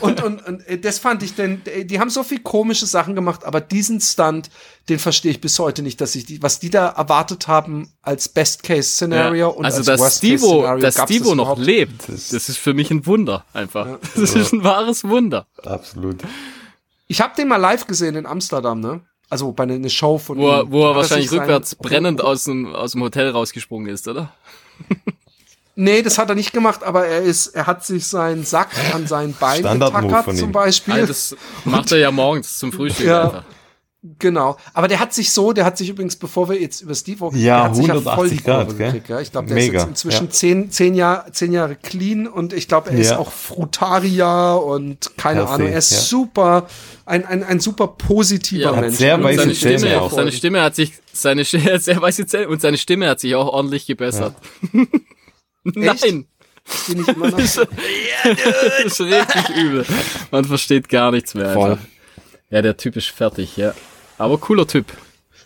Und, 0.02 0.24
und, 0.24 0.46
und 0.46 0.86
das 0.86 1.00
fand 1.00 1.24
ich 1.24 1.36
denn, 1.36 1.62
die 1.84 2.00
haben 2.00 2.10
so 2.10 2.24
viel 2.24 2.40
komische 2.40 2.86
Sachen 2.86 3.16
gemacht, 3.16 3.44
aber 3.46 3.62
diesen 3.62 4.02
Stunt, 4.02 4.50
den 4.90 5.00
verstehe 5.00 5.32
ich 5.32 5.42
bis 5.42 5.60
heute 5.60 5.82
nicht, 5.82 6.00
dass 6.02 6.16
ich 6.16 6.26
die, 6.26 6.42
was 6.42 6.60
die 6.60 6.70
da 6.70 6.90
erwartet 6.90 7.48
haben 7.48 7.92
als 8.02 8.30
Best-Case-Szenario 8.30 9.50
und 9.50 9.66
also, 9.66 9.78
als 9.78 9.86
dass 9.86 10.18
Stivo, 10.18 10.48
Worst-Case-Szenario. 10.48 10.82
dass 10.82 10.96
gab's 10.96 11.12
Stivo 11.12 11.30
das 11.30 11.36
noch 11.36 11.44
überhaupt? 11.46 11.62
lebt, 11.62 12.10
das, 12.10 12.50
ist 12.50 12.58
für 12.58 12.74
mich 12.74 12.92
ein 12.92 13.06
Wunder 13.06 13.46
einfach. 13.54 14.00
Das 14.16 14.36
ist 14.36 14.54
ein 14.54 14.64
wahres 14.64 15.04
Wunder. 15.04 15.48
Absolut. 15.64 16.18
Ich 17.08 17.22
habe 17.22 17.34
den 17.36 17.48
mal 17.48 17.58
live 17.58 17.88
gesehen 17.88 18.16
in 18.16 18.26
Amsterdam, 18.26 18.80
ne? 18.80 19.02
Also 19.30 19.52
bei 19.52 19.64
einer 19.64 19.90
Show 19.90 20.18
von 20.18 20.38
Wo 20.38 20.50
er, 20.50 20.64
ihm. 20.64 20.72
wo 20.72 20.86
er 20.86 20.96
wahrscheinlich 20.96 21.32
rückwärts 21.32 21.76
brennend 21.76 22.22
aus 22.22 22.46
dem, 22.46 22.74
aus 22.74 22.94
dem 22.94 23.02
Hotel 23.02 23.30
rausgesprungen 23.30 23.90
ist, 23.90 24.08
oder? 24.08 24.34
Nee, 25.80 26.02
das 26.02 26.18
hat 26.18 26.28
er 26.30 26.36
nicht 26.36 26.54
gemacht, 26.54 26.84
aber 26.84 27.06
er 27.06 27.22
ist, 27.22 27.48
er 27.48 27.68
hat 27.68 27.86
sich 27.86 28.08
seinen 28.08 28.44
Sack 28.44 28.70
an 28.96 29.06
sein 29.06 29.36
Bein 29.40 29.62
getackert 29.62 30.26
von 30.26 30.34
ihm. 30.36 30.40
zum 30.40 30.52
Beispiel. 30.52 30.94
Also 30.96 31.06
das 31.08 31.36
macht 31.66 31.92
er 31.92 32.00
ja 32.00 32.10
morgens 32.12 32.58
zum 32.58 32.72
Frühstück 32.74 33.06
Ja. 33.06 33.24
einfach. 33.26 33.44
Genau. 34.20 34.58
Aber 34.74 34.88
der 34.88 35.00
hat 35.00 35.14
sich 35.14 35.32
so, 35.34 35.54
der 35.54 35.66
hat 35.66 35.78
sich 35.78 35.90
übrigens, 35.90 36.16
bevor 36.16 36.48
wir 36.50 36.60
jetzt 36.62 36.82
über 36.82 36.96
Steve 36.96 37.30
Ja, 37.34 37.56
der 37.56 37.64
hat 37.66 37.76
sich 37.76 37.86
180 37.92 38.44
Grad, 38.44 38.66
Kurve 38.68 38.78
gell? 38.78 38.88
gekriegt, 38.88 39.10
ja. 39.10 39.20
Ich 39.20 39.32
glaube, 39.32 39.48
der 39.50 39.58
ist 39.58 39.66
Mega, 39.66 39.80
jetzt 39.80 39.88
inzwischen 39.90 40.26
ja. 40.26 40.32
zehn, 40.32 40.72
zehn, 40.72 40.96
Jahr, 40.96 41.32
zehn 41.34 41.52
Jahre 41.52 41.76
clean 41.76 42.26
und 42.26 42.54
ich 42.54 42.68
glaube, 42.68 42.90
er 42.92 42.98
ist 42.98 43.12
Ja. 43.12 43.18
auch 43.20 43.32
Frutarier 43.32 44.62
und 44.66 45.12
keine 45.18 45.40
Healthy, 45.42 45.54
Ahnung. 45.54 45.68
Er 45.68 45.78
ist 45.80 45.92
ja. 45.92 45.98
super, 45.98 46.68
ein, 47.06 47.26
ein, 47.26 47.44
ein 47.44 47.60
super 47.60 47.88
positiver 47.88 48.62
Ja, 48.72 48.76
hat 48.76 48.82
Mensch. 48.82 48.98
sehr 48.98 49.22
weiße 49.22 49.40
seine 49.42 49.54
Zähne 49.54 49.80
Stimme, 49.80 50.02
auch. 50.02 50.12
seine 50.12 50.32
Stimme 50.32 50.62
hat 50.62 50.76
sich, 50.76 50.94
seine 51.12 51.44
Stimme, 51.46 51.78
sehr 51.80 52.02
weiße 52.02 52.26
Zähne 52.28 52.48
und 52.48 52.62
seine 52.62 52.78
Stimme 52.78 53.10
hat 53.10 53.20
sich 53.20 53.36
auch 53.36 53.48
ordentlich 53.48 53.86
gebessert. 53.88 54.36
Nein, 55.76 56.26
Bin 56.88 57.02
ich 57.02 57.08
immer 57.08 57.30
noch 57.32 57.40
so. 57.46 57.64
das 58.24 58.86
ist 58.86 59.02
richtig 59.02 59.56
übel. 59.56 59.86
Man 60.32 60.46
versteht 60.46 60.90
gar 60.90 61.12
nichts 61.12 61.34
mehr. 61.34 61.54
Voll. 61.54 61.72
Einfach. 61.72 61.86
Ja, 62.50 62.62
der 62.62 62.78
Typ 62.78 62.96
ist 62.96 63.08
fertig, 63.10 63.58
ja. 63.58 63.74
Aber 64.18 64.38
cooler 64.38 64.68
Typ. 64.68 64.86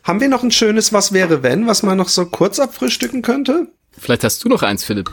Haben 0.04 0.20
wir 0.22 0.30
noch 0.30 0.44
ein 0.44 0.52
schönes 0.52 0.94
Was 0.94 1.14
wäre 1.14 1.44
wenn, 1.44 1.68
was 1.68 1.84
man 1.84 1.98
noch 1.98 2.10
so 2.10 2.26
kurz 2.26 2.60
abfrühstücken 2.60 3.22
könnte? 3.22 3.68
Vielleicht 3.98 4.24
hast 4.24 4.44
du 4.44 4.50
noch 4.50 4.64
eins, 4.64 4.84
Philipp. 4.84 5.10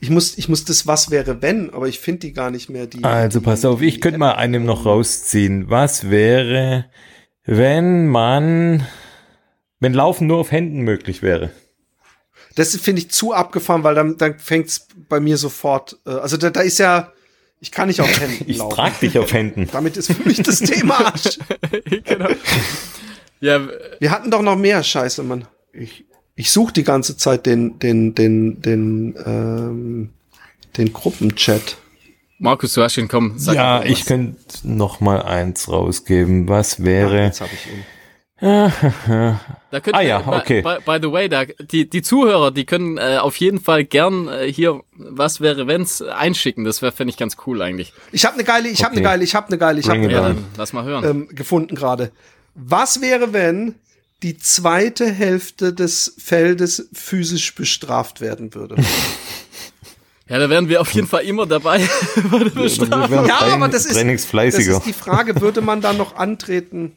Ich 0.00 0.10
muss, 0.10 0.36
ich 0.38 0.48
muss 0.48 0.64
das 0.64 0.86
Was 0.86 1.10
wäre 1.10 1.42
wenn, 1.42 1.70
aber 1.72 1.86
ich 1.88 2.00
finde 2.00 2.20
die 2.20 2.32
gar 2.32 2.50
nicht 2.50 2.70
mehr. 2.70 2.86
Die, 2.86 3.04
Also 3.04 3.40
pass 3.40 3.64
auf, 3.64 3.82
ich 3.82 4.00
könnte 4.00 4.18
mal 4.18 4.32
einem 4.32 4.64
noch 4.64 4.86
rausziehen. 4.86 5.68
Was 5.68 6.10
wäre, 6.10 6.86
wenn 7.44 8.08
man, 8.08 8.86
wenn 9.78 9.92
Laufen 9.94 10.26
nur 10.26 10.38
auf 10.38 10.52
Händen 10.52 10.80
möglich 10.80 11.22
wäre? 11.22 11.50
Das 12.60 12.76
finde 12.76 13.00
ich 13.02 13.10
zu 13.10 13.32
abgefahren, 13.32 13.82
weil 13.84 13.94
dann, 13.94 14.16
dann 14.18 14.38
fängt's 14.38 14.86
bei 15.08 15.18
mir 15.20 15.36
sofort. 15.38 15.96
Äh, 16.06 16.10
also 16.10 16.36
da, 16.36 16.50
da 16.50 16.60
ist 16.60 16.78
ja, 16.78 17.12
ich 17.60 17.70
kann 17.70 17.88
nicht 17.88 18.00
auf 18.00 18.08
Händen 18.20 18.44
Ich 18.46 18.58
laufen. 18.58 18.74
trag 18.74 19.00
dich 19.00 19.18
auf 19.18 19.32
Händen. 19.32 19.68
Damit 19.72 19.96
ist 19.96 20.12
für 20.12 20.28
mich 20.28 20.42
das 20.42 20.58
Thema 20.60 20.98
Arsch. 21.06 21.38
genau. 22.04 22.28
Ja, 23.40 23.60
Wir 23.98 24.10
hatten 24.10 24.30
doch 24.30 24.42
noch 24.42 24.56
mehr 24.56 24.82
Scheiße, 24.82 25.22
Mann. 25.22 25.46
Ich, 25.72 26.04
ich 26.36 26.50
suche 26.50 26.72
die 26.74 26.84
ganze 26.84 27.16
Zeit 27.16 27.46
den, 27.46 27.78
den, 27.78 28.14
den, 28.14 28.60
den, 28.60 29.14
ähm, 29.24 30.10
den 30.76 30.92
Gruppenchat. 30.92 31.78
Markus, 32.38 32.72
du 32.74 32.82
hast 32.82 32.96
ihn, 32.98 33.08
komm, 33.08 33.38
sag 33.38 33.54
Ja, 33.54 33.82
ich 33.84 34.04
könnte 34.06 34.36
noch 34.64 35.00
mal 35.00 35.22
eins 35.22 35.68
rausgeben. 35.68 36.48
Was 36.48 36.82
wäre? 36.84 37.22
jetzt 37.24 37.40
habe 37.40 37.50
ich 37.54 37.72
ihn. 37.72 37.84
Da 38.40 39.80
könnt 39.80 39.94
Ah 39.96 40.02
ihr- 40.02 40.08
ja, 40.08 40.26
okay. 40.26 40.62
By, 40.62 40.76
by 40.84 40.98
the 41.00 41.12
way, 41.12 41.28
da, 41.28 41.44
die, 41.44 41.88
die 41.88 42.02
Zuhörer, 42.02 42.50
die 42.50 42.64
können 42.64 42.96
äh, 42.98 43.18
auf 43.20 43.36
jeden 43.36 43.60
Fall 43.60 43.84
gern 43.84 44.28
äh, 44.28 44.50
hier, 44.50 44.80
was 44.96 45.40
wäre 45.40 45.66
wenn's, 45.66 46.02
einschicken. 46.02 46.64
Das 46.64 46.82
wäre, 46.82 46.92
fände 46.92 47.10
ich 47.10 47.16
ganz 47.16 47.36
cool 47.46 47.60
eigentlich. 47.62 47.92
Ich 48.12 48.24
habe 48.24 48.34
eine 48.34 48.44
geile, 48.44 48.68
ich 48.68 48.82
habe 48.82 48.92
Okay. 48.94 49.00
eine 49.00 49.08
geile, 49.08 49.24
ich 49.24 49.34
habe 49.34 49.46
eine 49.48 49.58
geile, 49.58 49.80
ich 49.80 49.88
habe 49.88 49.98
eine 49.98 50.08
geile 50.08 50.36
lass 50.56 50.72
mal 50.72 50.84
hören. 50.84 51.04
ähm, 51.04 51.28
gefunden 51.34 51.74
gerade. 51.74 52.10
Was 52.54 53.00
wäre, 53.00 53.32
wenn 53.32 53.74
die 54.22 54.36
zweite 54.38 55.10
Hälfte 55.10 55.72
des 55.72 56.14
Feldes 56.18 56.88
physisch 56.92 57.54
bestraft 57.54 58.20
werden 58.20 58.54
würde? 58.54 58.76
Ja, 60.28 60.38
da 60.38 60.48
wären 60.48 60.68
wir 60.68 60.80
auf 60.80 60.92
jeden 60.92 61.08
Fall 61.08 61.24
immer 61.24 61.44
dabei. 61.44 61.78
ja, 61.80 61.86
aber 63.50 63.66
das 63.66 63.84
ist, 63.84 63.96
das 63.96 64.54
ist 64.54 64.86
die 64.86 64.92
Frage, 64.92 65.40
würde 65.40 65.60
man 65.60 65.80
dann 65.80 65.96
noch 65.96 66.14
antreten? 66.14 66.92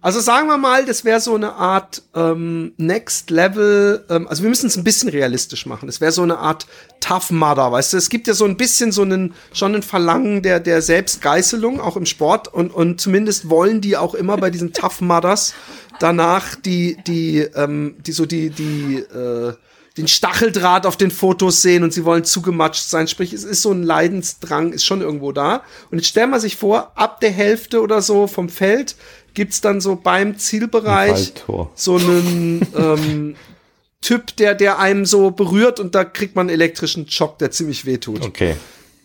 Also 0.00 0.20
sagen 0.20 0.46
wir 0.46 0.58
mal, 0.58 0.86
das 0.86 1.04
wäre 1.04 1.20
so 1.20 1.34
eine 1.34 1.54
Art 1.54 2.02
ähm, 2.14 2.72
Next 2.76 3.30
Level, 3.30 4.04
ähm, 4.08 4.28
also 4.28 4.44
wir 4.44 4.48
müssen 4.48 4.68
es 4.68 4.76
ein 4.76 4.84
bisschen 4.84 5.08
realistisch 5.08 5.66
machen. 5.66 5.88
Es 5.88 6.00
wäre 6.00 6.12
so 6.12 6.22
eine 6.22 6.38
Art 6.38 6.66
Tough 7.00 7.30
Mudder, 7.30 7.72
weißt 7.72 7.92
du? 7.92 7.96
Es 7.96 8.08
gibt 8.08 8.28
ja 8.28 8.34
so 8.34 8.44
ein 8.44 8.56
bisschen 8.56 8.92
so 8.92 9.02
einen, 9.02 9.34
schon 9.52 9.74
ein 9.74 9.82
Verlangen 9.82 10.42
der, 10.42 10.60
der 10.60 10.82
Selbstgeißelung, 10.82 11.80
auch 11.80 11.96
im 11.96 12.06
Sport. 12.06 12.46
Und, 12.46 12.72
und 12.72 13.00
zumindest 13.00 13.50
wollen 13.50 13.80
die 13.80 13.96
auch 13.96 14.14
immer 14.14 14.36
bei 14.36 14.50
diesen 14.50 14.72
Tough 14.72 15.00
Mudders 15.00 15.54
danach 15.98 16.54
die, 16.54 16.96
die, 17.06 17.40
ähm, 17.40 17.96
die 17.98 18.12
so 18.12 18.24
die, 18.24 18.50
die, 18.50 18.98
äh, 18.98 19.54
den 19.98 20.08
Stacheldraht 20.08 20.86
auf 20.86 20.96
den 20.96 21.10
Fotos 21.10 21.60
sehen 21.60 21.82
und 21.82 21.92
sie 21.92 22.04
wollen 22.04 22.24
zugematscht 22.24 22.84
sein. 22.84 23.08
Sprich, 23.08 23.32
es 23.32 23.44
ist 23.44 23.62
so 23.62 23.72
ein 23.72 23.82
Leidensdrang, 23.82 24.72
ist 24.72 24.84
schon 24.84 25.00
irgendwo 25.00 25.32
da. 25.32 25.62
Und 25.90 25.98
jetzt 25.98 26.06
stellen 26.06 26.30
wir 26.30 26.40
sich 26.40 26.56
vor, 26.56 26.92
ab 26.94 27.20
der 27.20 27.32
Hälfte 27.32 27.82
oder 27.82 28.00
so 28.00 28.28
vom 28.28 28.48
Feld 28.48 28.94
gibt's 29.38 29.60
dann 29.60 29.80
so 29.80 29.94
beim 29.94 30.36
Zielbereich 30.36 31.12
Waldtor. 31.12 31.70
so 31.76 31.94
einen 31.94 32.66
ähm, 32.76 33.36
Typ, 34.00 34.34
der, 34.34 34.56
der 34.56 34.80
einem 34.80 35.06
so 35.06 35.30
berührt 35.30 35.78
und 35.78 35.94
da 35.94 36.02
kriegt 36.02 36.34
man 36.34 36.48
einen 36.48 36.54
elektrischen 36.54 37.08
Schock, 37.08 37.38
der 37.38 37.52
ziemlich 37.52 37.86
wehtut. 37.86 38.26
Okay. 38.26 38.56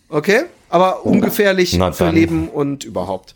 Okay? 0.08 0.42
Aber 0.70 1.06
ungefährlich 1.06 1.76
Na 1.78 1.92
für. 1.92 2.10
Leben 2.10 2.48
und 2.48 2.82
überhaupt. 2.82 3.34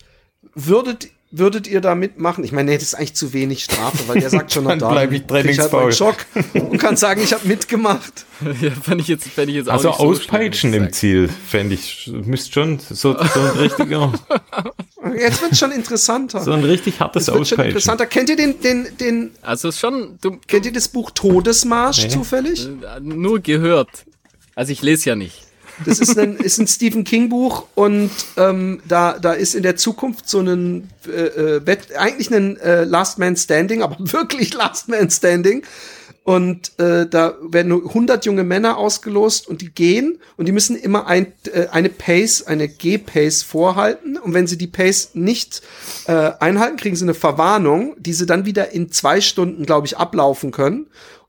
Würdet, 0.55 1.07
würdet 1.31 1.69
ihr 1.69 1.81
da 1.81 1.95
mitmachen? 1.95 2.43
Ich 2.43 2.51
meine, 2.51 2.73
nee, 2.73 2.77
das 2.77 2.83
ist 2.89 2.95
eigentlich 2.95 3.15
zu 3.15 3.33
wenig 3.33 3.63
Strafe, 3.63 4.09
weil 4.09 4.19
der 4.19 4.31
sagt 4.31 4.53
schon 4.53 4.65
noch 4.65 4.71
Dann 4.71 4.81
da. 4.81 4.91
bleib 4.91 5.13
ich 5.13 5.25
krieg 5.25 5.31
halt 5.31 5.47
meinen 5.47 5.55
trainingsfaul. 5.55 5.93
Schock 5.93 6.17
und 6.55 6.79
kann 6.79 6.97
sagen, 6.97 7.21
ich 7.23 7.33
habe 7.33 7.47
mitgemacht. 7.47 8.27
ja, 8.61 8.73
fände 8.73 9.03
ich 9.03 9.09
jetzt, 9.09 9.29
fände 9.29 9.53
ich 9.53 9.57
jetzt 9.59 9.69
auch 9.69 9.75
Also 9.75 9.89
nicht 9.91 9.99
so 9.99 10.05
auspeitschen 10.05 10.71
schlimm, 10.71 10.83
im 10.83 10.89
ich 10.89 10.95
Ziel, 10.95 11.29
fände 11.29 11.75
ich, 11.77 12.11
müsste 12.25 12.53
schon 12.53 12.81
so, 12.81 13.13
so 13.13 13.41
ein 13.41 13.57
richtiger, 13.57 14.13
Jetzt 15.15 15.43
wird 15.43 15.57
schon 15.57 15.73
interessanter. 15.73 16.41
so 16.41 16.53
ein 16.53 16.65
richtig 16.65 17.01
hartes 17.01 17.27
Jetzt 17.27 17.35
wird 17.35 17.37
schon 17.37 17.59
Auspeitschen. 17.59 17.67
interessanter. 17.67 18.07
Kennt 18.07 18.31
ihr 18.31 18.37
den, 18.37 18.61
den, 18.61 18.97
den. 18.99 19.31
Also 19.43 19.69
ist 19.69 19.79
schon, 19.79 20.19
du, 20.21 20.39
kennt 20.47 20.67
ihr 20.67 20.73
das 20.73 20.89
Buch 20.89 21.11
Todesmarsch 21.11 22.09
zufällig? 22.09 22.67
äh, 22.67 23.01
nur 23.01 23.41
gehört. 23.41 23.89
Also 24.55 24.73
ich 24.73 24.83
lese 24.83 25.11
ja 25.11 25.17
nicht. 25.17 25.43
Das 25.85 26.01
ist 26.01 26.19
ein, 26.19 26.37
ist 26.37 26.59
ein 26.59 26.67
Stephen 26.67 27.05
King 27.05 27.29
Buch 27.29 27.67
und 27.77 28.11
ähm, 28.37 28.81
da, 28.89 29.19
da 29.19 29.33
ist 29.33 29.55
in 29.55 29.63
der 29.63 29.77
Zukunft 29.77 30.29
so 30.29 30.41
ein 30.41 30.91
äh, 31.07 31.59
äh, 31.59 31.79
eigentlich 31.97 32.33
ein 32.35 32.57
äh, 32.59 32.83
Last 32.83 33.19
Man 33.19 33.37
Standing, 33.37 33.83
aber 33.83 33.97
wirklich 34.01 34.55
Last 34.55 34.89
Man 34.89 35.09
Standing. 35.11 35.63
Und 36.29 36.79
äh, 36.79 37.07
da 37.09 37.37
werden 37.41 37.69
nur 37.69 37.87
100 37.87 38.27
junge 38.27 38.45
Männer 38.45 38.77
ausgelost 38.77 39.49
und 39.49 39.63
die 39.63 39.71
gehen 39.71 40.21
und 40.37 40.45
die 40.45 40.53
müssen 40.53 40.77
immer 40.77 41.07
ein, 41.07 41.33
äh, 41.51 41.69
eine 41.69 41.89
Pace, 41.89 42.47
eine 42.47 42.69
G-Pace 42.69 43.43
vorhalten. 43.43 44.19
Und 44.19 44.35
wenn 44.35 44.47
sie 44.47 44.59
die 44.59 44.67
Pace 44.67 45.13
nicht 45.15 45.63
äh, 46.07 46.33
einhalten, 46.39 46.77
kriegen 46.77 46.97
sie 46.97 47.07
eine 47.07 47.15
Verwarnung, 47.15 47.97
die 47.99 48.13
sie 48.13 48.27
dann 48.27 48.45
wieder 48.45 48.73
in 48.73 48.93
zwei 48.93 49.23
Stunden, 49.23 49.65
glaube 49.65 49.87
ich, 49.87 49.97
ablaufen 49.97 50.51
können. 50.51 50.89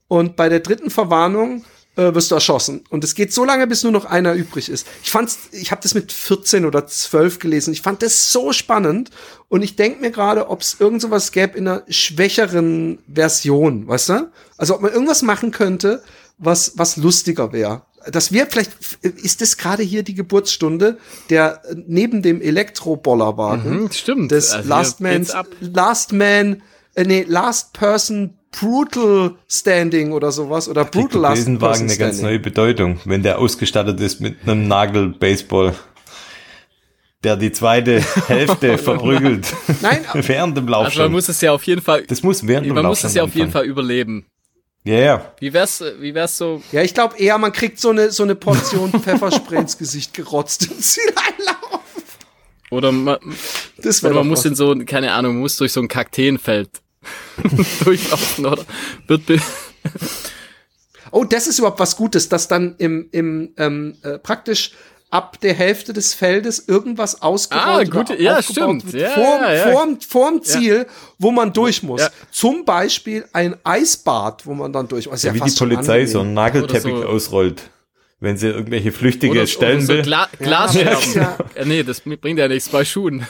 Und 0.09 0.35
bei 0.35 0.49
der 0.49 0.59
dritten 0.59 0.89
Verwarnung 0.89 1.63
äh, 1.99 2.15
wirst 2.15 2.31
du 2.31 2.35
erschossen. 2.35 2.83
Und 2.89 3.03
es 3.03 3.13
geht 3.13 3.33
so 3.33 3.43
lange, 3.43 3.67
bis 3.67 3.83
nur 3.83 3.91
noch 3.91 4.05
einer 4.05 4.33
übrig 4.33 4.69
ist. 4.69 4.87
Ich 5.03 5.11
fand's, 5.11 5.37
ich 5.51 5.71
habe 5.71 5.81
das 5.83 5.93
mit 5.93 6.11
14 6.11 6.65
oder 6.65 6.87
12 6.87 7.39
gelesen. 7.39 7.73
Ich 7.73 7.81
fand 7.81 8.01
das 8.01 8.31
so 8.31 8.53
spannend. 8.53 9.09
Und 9.49 9.61
ich 9.63 9.75
denk 9.75 9.99
mir 9.99 10.11
gerade, 10.11 10.49
ob 10.49 10.61
es 10.61 10.77
irgend 10.79 11.01
sowas 11.01 11.31
gäbe 11.31 11.57
in 11.57 11.67
einer 11.67 11.83
schwächeren 11.89 12.99
Version, 13.13 13.87
weißt 13.87 14.09
du? 14.09 14.31
Also 14.57 14.75
ob 14.75 14.81
man 14.81 14.91
irgendwas 14.93 15.21
machen 15.21 15.51
könnte, 15.51 16.01
was, 16.37 16.73
was 16.77 16.95
lustiger 16.97 17.51
wäre. 17.51 17.81
Das 18.11 18.31
wäre 18.31 18.47
vielleicht, 18.49 18.71
ist 19.01 19.41
das 19.41 19.57
gerade 19.57 19.83
hier 19.83 20.03
die 20.03 20.13
Geburtsstunde, 20.15 20.97
der 21.29 21.61
äh, 21.65 21.75
neben 21.85 22.21
dem 22.21 22.41
Elektrobollerwagen 22.41 23.81
Mhm, 23.83 23.91
stimmt. 23.91 24.31
des 24.31 24.51
Also 24.51 24.69
Last 24.69 25.01
Man. 25.01 25.27
Last 25.59 26.13
Man, 26.13 26.63
äh, 26.95 27.03
nee, 27.03 27.25
Last 27.27 27.73
Person 27.73 28.38
Brutal 28.51 29.35
Standing 29.47 30.11
oder 30.11 30.31
sowas 30.31 30.67
oder 30.67 30.83
der 30.85 30.91
Brutal 30.91 31.21
Last 31.21 31.35
Besenwagen 31.35 31.81
eine 31.83 31.97
ganz 31.97 32.21
neue 32.21 32.39
Bedeutung, 32.39 32.99
wenn 33.05 33.21
der 33.23 33.37
ausgestattet 33.39 33.99
ist 33.99 34.21
mit 34.21 34.37
einem 34.43 34.67
Nagel-Baseball, 34.67 35.75
der 37.23 37.35
die 37.37 37.51
zweite 37.51 38.01
Hälfte 38.27 38.77
verprügelt. 38.77 39.47
Nein, 39.81 40.03
während 40.13 40.57
dem 40.57 40.67
Lauf 40.67 40.85
Also 40.85 41.03
man 41.03 41.11
muss 41.11 41.29
es 41.29 41.41
ja 41.41 41.51
auf 41.51 41.63
jeden 41.63 41.81
Fall, 41.81 42.03
Das 42.07 42.23
muss 42.23 42.45
während 42.47 42.65
dem 42.67 42.73
man 42.73 42.83
Lauf 42.83 42.91
muss 42.91 43.03
es 43.03 43.13
ja 43.13 43.23
auf 43.23 43.35
jeden. 43.35 43.51
Fall 43.51 43.65
überleben. 43.65 44.25
Ja, 44.85 44.95
ja. 44.95 45.33
Wie 45.39 45.51
wär's, 45.53 45.83
wie 45.99 46.15
wär's 46.15 46.37
so? 46.37 46.63
Ja, 46.71 46.81
ich 46.81 46.93
glaube 46.93 47.17
eher, 47.17 47.37
man 47.37 47.51
kriegt 47.51 47.79
so 47.79 47.89
eine, 47.89 48.11
so 48.11 48.23
eine 48.23 48.35
Portion 48.35 48.91
Pfefferspray 48.91 49.59
ins 49.59 49.77
Gesicht 49.77 50.13
gerotzt 50.13 50.71
im 50.71 50.79
Zieleinlauf. 50.79 51.81
Oder 52.71 52.91
man, 52.91 53.17
Das 53.77 54.01
oder 54.03 54.11
wäre 54.11 54.19
man 54.21 54.29
muss 54.29 54.45
in 54.45 54.55
so, 54.55 54.71
ein- 54.71 54.85
keine 54.85 55.11
Ahnung, 55.11 55.33
man 55.33 55.41
muss 55.41 55.57
durch 55.57 55.73
so 55.73 55.81
ein 55.81 55.87
Kakteenfeld 55.89 56.69
durchlaufen, 57.83 58.45
oder? 58.45 58.65
Wird 59.07 59.21
Oh, 61.11 61.23
das 61.23 61.47
ist 61.47 61.57
überhaupt 61.59 61.79
was 61.79 61.95
Gutes, 61.95 62.29
dass 62.29 62.47
dann 62.47 62.75
im, 62.77 63.07
im 63.11 63.53
ähm, 63.57 63.95
äh, 64.03 64.19
praktisch 64.19 64.71
ab 65.09 65.39
der 65.41 65.55
Hälfte 65.55 65.91
des 65.91 66.13
Feldes 66.13 66.65
irgendwas 66.67 67.23
ausgerollt 67.23 67.67
Ah, 67.67 67.97
oder 67.97 68.03
gute- 68.13 68.21
ja, 68.21 68.43
stimmt. 68.43 68.93
wird 68.93 69.01
Ja, 69.03 69.09
vorm, 69.09 69.41
ja, 69.41 69.53
ja. 69.55 69.71
Vorm, 69.71 70.01
vorm 70.01 70.43
Ziel, 70.43 70.85
wo 71.17 71.31
man 71.31 71.51
durch 71.51 71.81
muss. 71.81 72.01
Ja. 72.01 72.09
Zum 72.31 72.63
Beispiel 72.63 73.25
ein 73.33 73.55
Eisbad, 73.63 74.45
wo 74.45 74.53
man 74.53 74.71
dann 74.71 74.87
durch 74.87 75.09
muss. 75.09 75.23
Ja, 75.23 75.33
wie 75.33 75.39
die 75.39 75.49
Polizei 75.51 75.93
angenehm. 75.93 76.07
so 76.07 76.19
einen 76.19 76.33
Nagelteppich 76.35 76.83
so- 76.93 77.05
ausrollt, 77.07 77.63
wenn 78.19 78.37
sie 78.37 78.49
irgendwelche 78.49 78.91
Flüchtige 78.91 79.31
oder, 79.33 79.47
stellen 79.47 79.77
oder 79.77 79.85
so 79.87 79.93
will. 79.93 80.01
Gla 80.03 80.29
Ja, 80.39 80.45
Glasscherben. 80.45 81.13
ja. 81.15 81.37
Ja, 81.55 81.65
nee, 81.65 81.81
das 81.81 82.01
bringt 82.01 82.37
ja 82.37 82.47
nichts 82.47 82.69
bei 82.69 82.85
Schuhen. 82.85 83.25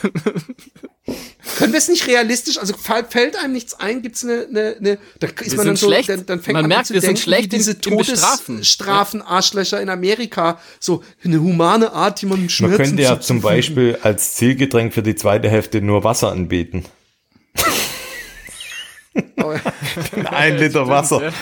Können 1.60 1.74
wir 1.74 1.78
es 1.78 1.88
nicht 1.88 2.06
realistisch, 2.06 2.56
also 2.56 2.72
fällt 2.74 3.36
einem 3.36 3.52
nichts 3.52 3.74
ein, 3.74 4.00
gibt's 4.00 4.24
eine, 4.24 4.46
eine, 4.48 4.76
eine 4.80 4.98
da 5.18 5.26
ist 5.26 5.50
Wir 5.50 5.56
man 5.58 5.66
dann 5.66 5.76
sind 5.76 5.78
so, 5.78 5.86
schlecht. 5.88 6.08
dann, 6.08 6.24
dann 6.24 6.40
fängt 6.40 6.54
Man 6.54 6.62
man, 6.62 6.68
merkt, 6.70 6.80
an 6.80 6.84
zu 6.86 6.94
wir 6.94 7.00
sind 7.02 7.08
denken, 7.08 7.22
schlecht 7.22 7.52
wie 7.52 7.56
diese. 7.58 7.78
Todesstrafen 7.78 9.20
Arschlöcher 9.20 9.78
in 9.82 9.90
Amerika, 9.90 10.58
so 10.78 11.04
eine 11.22 11.38
humane 11.38 11.92
Art, 11.92 12.22
jemandem 12.22 12.44
Man 12.44 12.50
Schmerzen 12.50 12.76
könnte 12.76 13.02
ja 13.02 13.20
zum. 13.20 13.42
Beispiel 13.42 13.98
als 14.02 14.36
Zielgetränk 14.36 14.94
für 14.94 15.02
die 15.02 15.16
zweite 15.16 15.50
Hälfte 15.50 15.82
nur 15.82 16.02
Wasser 16.02 16.32
anbieten. 16.32 16.86
Ein 20.30 20.56
Liter 20.56 20.88
Wasser. 20.88 21.32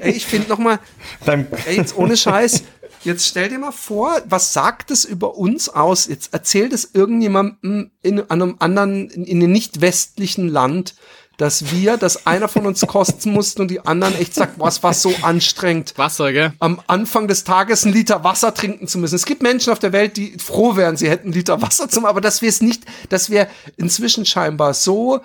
Ey, 0.00 0.12
ich 0.12 0.26
finde 0.26 0.48
noch 0.48 0.58
mal, 0.58 0.78
Dann, 1.24 1.46
ey, 1.66 1.76
jetzt 1.76 1.96
ohne 1.96 2.16
Scheiß, 2.16 2.64
jetzt 3.04 3.26
stell 3.26 3.48
dir 3.48 3.58
mal 3.58 3.72
vor, 3.72 4.22
was 4.26 4.52
sagt 4.52 4.90
es 4.90 5.04
über 5.04 5.36
uns 5.36 5.68
aus? 5.68 6.06
Jetzt 6.06 6.32
erzählt 6.32 6.72
es 6.72 6.90
irgendjemandem 6.94 7.90
in 8.02 8.30
einem 8.30 8.56
anderen, 8.58 9.10
in, 9.10 9.24
in 9.24 9.42
einem 9.42 9.52
nicht 9.52 9.80
westlichen 9.80 10.48
Land, 10.48 10.94
dass 11.38 11.70
wir, 11.70 11.96
dass 11.96 12.26
einer 12.26 12.48
von 12.48 12.66
uns 12.66 12.84
kosten 12.86 13.32
mussten 13.32 13.62
und 13.62 13.70
die 13.70 13.80
anderen 13.80 14.14
echt 14.16 14.34
sagt, 14.34 14.58
was 14.58 14.82
war 14.82 14.92
so 14.92 15.14
anstrengend. 15.22 15.94
Wasser, 15.96 16.32
gell? 16.32 16.52
am 16.58 16.80
Anfang 16.88 17.28
des 17.28 17.44
Tages 17.44 17.84
einen 17.84 17.94
Liter 17.94 18.24
Wasser 18.24 18.52
trinken 18.52 18.88
zu 18.88 18.98
müssen. 18.98 19.14
Es 19.14 19.24
gibt 19.24 19.40
Menschen 19.40 19.72
auf 19.72 19.78
der 19.78 19.92
Welt, 19.92 20.16
die 20.16 20.36
froh 20.38 20.76
wären, 20.76 20.96
sie 20.96 21.08
hätten 21.08 21.28
einen 21.28 21.34
Liter 21.34 21.62
Wasser 21.62 21.88
zum, 21.88 22.04
aber 22.04 22.20
dass 22.20 22.42
wir 22.42 22.48
es 22.48 22.60
nicht, 22.60 22.84
dass 23.08 23.30
wir 23.30 23.48
inzwischen 23.76 24.26
scheinbar 24.26 24.74
so 24.74 25.20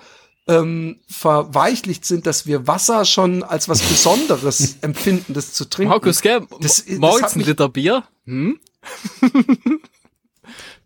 ähm, 0.46 1.00
verweichlicht 1.08 2.04
sind, 2.04 2.26
dass 2.26 2.46
wir 2.46 2.66
Wasser 2.66 3.04
schon 3.04 3.42
als 3.42 3.68
was 3.68 3.80
Besonderes 3.82 4.76
empfinden, 4.82 5.32
das 5.34 5.52
zu 5.54 5.64
trinken. 5.64 5.90
Markus, 5.90 6.20
gell? 6.20 6.42
Das- 6.60 6.84
das 6.84 6.98
Morgens 6.98 7.22
hat 7.22 7.36
ein 7.36 7.40
Liter 7.40 7.68
Bier? 7.68 8.04
Hm? 8.26 8.58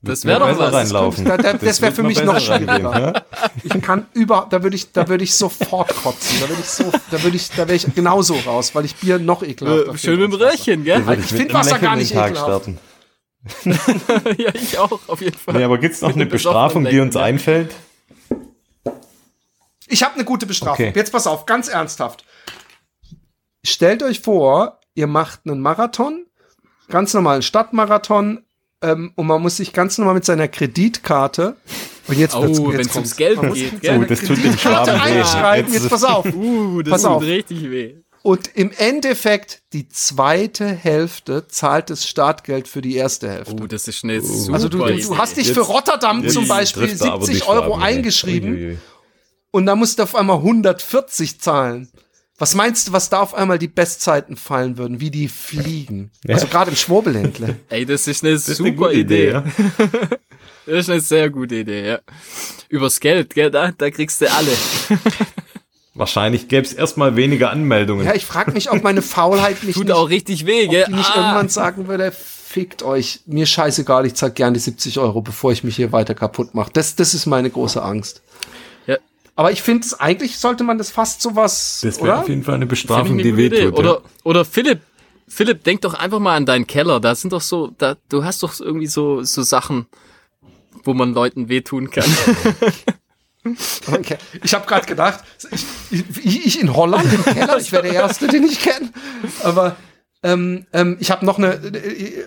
das 0.02 0.24
wäre 0.24 0.38
doch 0.40 0.58
was. 0.58 0.72
reinlaufen. 0.72 1.24
Da- 1.24 1.36
da- 1.36 1.54
das 1.54 1.80
wär 1.80 1.88
wird 1.88 1.96
für 1.96 2.02
mich 2.04 2.22
noch 2.22 2.38
schwieriger. 2.40 2.78
ja? 2.80 3.22
Ich 3.64 3.82
kann 3.82 4.06
über, 4.14 4.46
da 4.48 4.62
würde 4.62 4.76
ich, 4.76 4.92
da 4.92 5.08
würde 5.08 5.24
ich 5.24 5.34
sofort 5.34 5.88
kotzen. 5.96 6.36
Da 6.40 6.48
würde 6.48 6.62
ich 6.62 6.68
so, 6.68 6.84
da 7.10 7.22
würde 7.22 7.36
ich, 7.36 7.50
da 7.50 7.66
wäre 7.66 7.74
ich 7.74 7.92
genauso 7.94 8.34
raus, 8.46 8.74
weil 8.76 8.84
ich 8.84 8.94
Bier 8.96 9.18
noch 9.18 9.42
ekelhafter 9.42 9.94
Äh, 9.94 9.98
schön 9.98 10.20
mit 10.20 10.24
dem 10.24 10.30
finde. 10.32 10.46
Röhrchen, 10.46 10.84
gell? 10.84 11.00
Ich 11.00 11.06
mit 11.06 11.24
find 11.24 11.40
einem 11.40 11.54
Wasser 11.54 11.78
gar 11.80 11.96
nicht 11.96 12.10
den 12.12 12.16
Tag 12.18 12.30
ekelhaft. 12.30 12.46
starten. 12.64 12.78
ja, 14.38 14.50
ich 14.54 14.78
auch, 14.78 15.00
auf 15.08 15.20
jeden 15.20 15.38
Fall. 15.38 15.54
Nee, 15.54 15.64
aber 15.64 15.78
gibt's 15.78 16.00
noch 16.00 16.14
eine 16.14 16.26
Bestrafung, 16.26 16.84
die 16.84 17.00
uns 17.00 17.14
ja. 17.14 17.22
einfällt? 17.22 17.74
Ich 19.88 20.02
habe 20.02 20.14
eine 20.14 20.24
gute 20.24 20.46
Bestrafung. 20.46 20.86
Okay. 20.86 20.92
Jetzt 20.94 21.12
pass 21.12 21.26
auf, 21.26 21.46
ganz 21.46 21.68
ernsthaft. 21.68 22.24
Stellt 23.64 24.02
euch 24.02 24.20
vor, 24.20 24.80
ihr 24.94 25.06
macht 25.06 25.40
einen 25.46 25.60
Marathon, 25.60 26.24
ganz 26.88 27.12
normalen 27.14 27.42
Stadtmarathon, 27.42 28.42
ähm, 28.80 29.12
und 29.16 29.26
man 29.26 29.42
muss 29.42 29.56
sich 29.56 29.72
ganz 29.72 29.98
normal 29.98 30.14
mit 30.14 30.24
seiner 30.24 30.46
Kreditkarte 30.46 31.56
und 32.06 32.16
jetzt 32.18 32.34
Oh, 32.36 32.42
wird's- 32.42 32.86
jetzt 32.86 32.94
ums 32.94 33.16
Geld 33.16 33.36
Man 33.38 33.48
muss 33.48 33.58
geht, 33.58 33.80
gell? 33.80 33.98
Oh, 34.00 34.04
das 34.04 34.20
tut 34.20 34.28
dem 34.30 34.36
Kreditkarte 34.36 34.90
Schwaben 34.92 35.04
weh. 35.14 35.18
einschreiben. 35.18 35.72
Jetzt- 35.72 35.82
Jetzt 35.82 35.90
pass 35.90 36.04
auf. 36.04 36.26
Uh, 36.32 36.82
das 36.82 36.92
Pass 36.92 37.02
tut 37.02 37.10
auf. 37.10 37.22
richtig 37.22 37.70
weh. 37.70 37.96
Und 38.22 38.50
im 38.56 38.70
Endeffekt 38.76 39.62
die 39.72 39.88
zweite 39.88 40.66
Hälfte 40.68 41.48
zahlt 41.48 41.90
das 41.90 42.06
Startgeld 42.06 42.68
für 42.68 42.80
die 42.82 42.94
erste 42.94 43.28
Hälfte. 43.30 43.56
Oh, 43.62 43.66
das 43.66 43.88
ist 43.88 44.04
eine 44.04 44.20
super 44.20 44.54
also 44.54 44.68
du, 44.68 44.78
du, 44.78 45.18
hast 45.18 45.36
dich 45.36 45.46
Jetzt- 45.48 45.54
für 45.54 45.62
Rotterdam 45.62 46.22
Jetzt 46.22 46.34
zum 46.34 46.46
Beispiel 46.46 46.88
trifft 46.88 47.00
er 47.00 47.12
aber 47.14 47.26
die 47.26 47.32
70 47.34 47.48
Euro 47.48 47.76
eingeschrieben 47.78 48.52
Uiuiui. 48.54 48.78
Und 49.50 49.66
da 49.66 49.74
musst 49.76 49.98
du 49.98 50.02
auf 50.02 50.14
einmal 50.14 50.36
140 50.38 51.40
zahlen. 51.40 51.88
Was 52.40 52.54
meinst 52.54 52.86
du, 52.88 52.92
was 52.92 53.08
da 53.10 53.20
auf 53.20 53.34
einmal 53.34 53.58
die 53.58 53.66
Bestzeiten 53.66 54.36
fallen 54.36 54.78
würden, 54.78 55.00
wie 55.00 55.10
die 55.10 55.26
fliegen? 55.28 56.12
Also 56.28 56.46
gerade 56.46 56.70
im 56.70 56.76
Schwurbelhändler. 56.76 57.56
Ey, 57.68 57.84
das 57.84 58.06
ist 58.06 58.22
eine 58.22 58.34
Das 58.34 58.48
ist 58.48 58.58
super 58.58 58.68
eine 58.68 58.76
gute 58.76 58.92
Idee. 58.94 59.28
Idee, 59.28 59.32
ja. 59.32 59.44
Das 60.66 60.80
ist 60.80 60.90
eine 60.90 61.00
sehr 61.00 61.30
gute 61.30 61.54
Idee, 61.56 61.86
ja. 61.88 61.98
Übers 62.68 63.00
Geld, 63.00 63.34
gell, 63.34 63.50
da, 63.50 63.72
da 63.72 63.90
kriegst 63.90 64.20
du 64.20 64.30
alle. 64.30 64.50
Wahrscheinlich 65.94 66.46
gäbe 66.48 66.64
es 66.66 66.72
erstmal 66.74 67.16
weniger 67.16 67.50
Anmeldungen. 67.50 68.06
Ja, 68.06 68.14
ich 68.14 68.24
frage 68.26 68.52
mich, 68.52 68.70
ob 68.70 68.84
meine 68.84 69.02
Faulheit 69.02 69.64
mich 69.64 69.74
Tut 69.74 69.86
nicht, 69.86 69.92
auch 69.94 70.08
richtig 70.10 70.46
weh, 70.46 70.66
ob 70.66 70.70
gell? 70.70 70.84
die 70.88 70.94
nicht 70.94 71.10
Ah. 71.10 71.16
irgendwann 71.22 71.48
sagen 71.48 71.88
würde, 71.88 72.12
fickt 72.12 72.82
euch, 72.84 73.20
mir 73.26 73.46
scheißegal, 73.46 74.06
ich 74.06 74.14
zahl 74.14 74.30
gerne 74.30 74.54
die 74.54 74.60
70 74.60 74.98
Euro, 75.00 75.22
bevor 75.22 75.50
ich 75.50 75.64
mich 75.64 75.74
hier 75.76 75.90
weiter 75.90 76.14
kaputt 76.14 76.54
mache. 76.54 76.70
Das, 76.72 76.94
das 76.94 77.14
ist 77.14 77.26
meine 77.26 77.50
große 77.50 77.82
Angst. 77.82 78.22
Aber 79.38 79.52
ich 79.52 79.62
finde, 79.62 79.86
es 79.86 79.94
eigentlich 79.94 80.36
sollte 80.36 80.64
man 80.64 80.78
das 80.78 80.90
fast 80.90 81.22
sowas, 81.22 81.78
das 81.84 81.98
wäre 81.98 82.08
oder? 82.08 82.20
auf 82.22 82.28
jeden 82.28 82.42
Fall 82.42 82.56
eine 82.56 82.66
Bestrafung, 82.66 83.18
die 83.18 83.36
wehtut. 83.36 83.60
ja. 83.60 83.68
Oder, 83.68 84.02
oder 84.24 84.44
Philipp, 84.44 84.80
Philipp, 85.28 85.62
denk 85.62 85.82
doch 85.82 85.94
einfach 85.94 86.18
mal 86.18 86.34
an 86.34 86.44
deinen 86.44 86.66
Keller. 86.66 86.98
Da 86.98 87.14
sind 87.14 87.32
doch 87.32 87.40
so, 87.40 87.72
da, 87.78 87.96
du 88.08 88.24
hast 88.24 88.42
doch 88.42 88.58
irgendwie 88.58 88.88
so, 88.88 89.22
so 89.22 89.44
Sachen, 89.44 89.86
wo 90.82 90.92
man 90.92 91.14
Leuten 91.14 91.48
wehtun 91.48 91.88
kann. 91.88 92.04
Okay. 93.90 94.18
Ich 94.42 94.52
habe 94.52 94.66
gerade 94.66 94.84
gedacht, 94.84 95.24
ich, 95.52 96.04
ich, 96.22 96.46
ich 96.46 96.60
in 96.60 96.74
Holland 96.74 97.10
im 97.10 97.22
Keller, 97.24 97.56
ich 97.56 97.72
wäre 97.72 97.84
der 97.84 97.94
Erste, 97.94 98.26
den 98.26 98.44
ich 98.44 98.60
kenne. 98.60 98.92
Aber 99.42 99.76
ähm, 100.22 100.66
ähm, 100.74 100.98
ich 101.00 101.10
habe 101.10 101.24
noch 101.24 101.38
eine, 101.38 101.54
äh, 101.54 102.26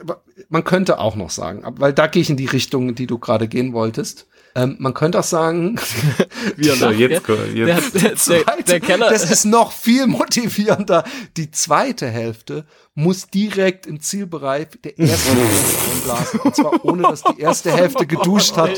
man 0.50 0.64
könnte 0.64 0.98
auch 0.98 1.16
noch 1.16 1.30
sagen, 1.30 1.64
weil 1.78 1.94
da 1.94 2.08
gehe 2.08 2.24
ich 2.24 2.32
in 2.32 2.38
die 2.38 2.48
Richtung, 2.48 2.90
in 2.90 2.96
die 2.96 3.06
du 3.06 3.20
gerade 3.20 3.48
gehen 3.48 3.74
wolltest. 3.74 4.26
Ähm, 4.54 4.76
man 4.80 4.94
könnte 4.94 5.20
auch 5.20 5.24
sagen, 5.24 5.80
er 6.58 6.76
So, 6.76 6.90
jetzt, 6.92 7.28
jetzt, 7.28 7.28
Der, 7.56 7.76
hat- 7.76 7.94
der, 7.94 8.02
der, 8.02 8.16
zweite, 8.18 8.64
der 8.68 8.80
Keller, 8.82 9.10
das 9.10 9.30
ist 9.32 9.46
noch 9.46 9.72
viel 9.72 10.08
motivierender. 10.08 11.04
Die 11.38 11.52
zweite 11.52 12.08
Hälfte 12.08 12.66
muss 12.94 13.28
direkt 13.28 13.86
im 13.88 14.02
Zielbereich 14.02 14.68
der 14.84 15.00
ersten 15.00 15.38
Hälfte 15.38 15.92
einblasen. 15.94 16.40
Und 16.42 16.56
zwar 16.56 16.86
ohne, 16.86 17.04
dass 17.04 17.24
die 17.24 17.40
erste 17.40 17.72
Hälfte 17.72 18.06
geduscht 18.06 18.58
hat. 18.58 18.78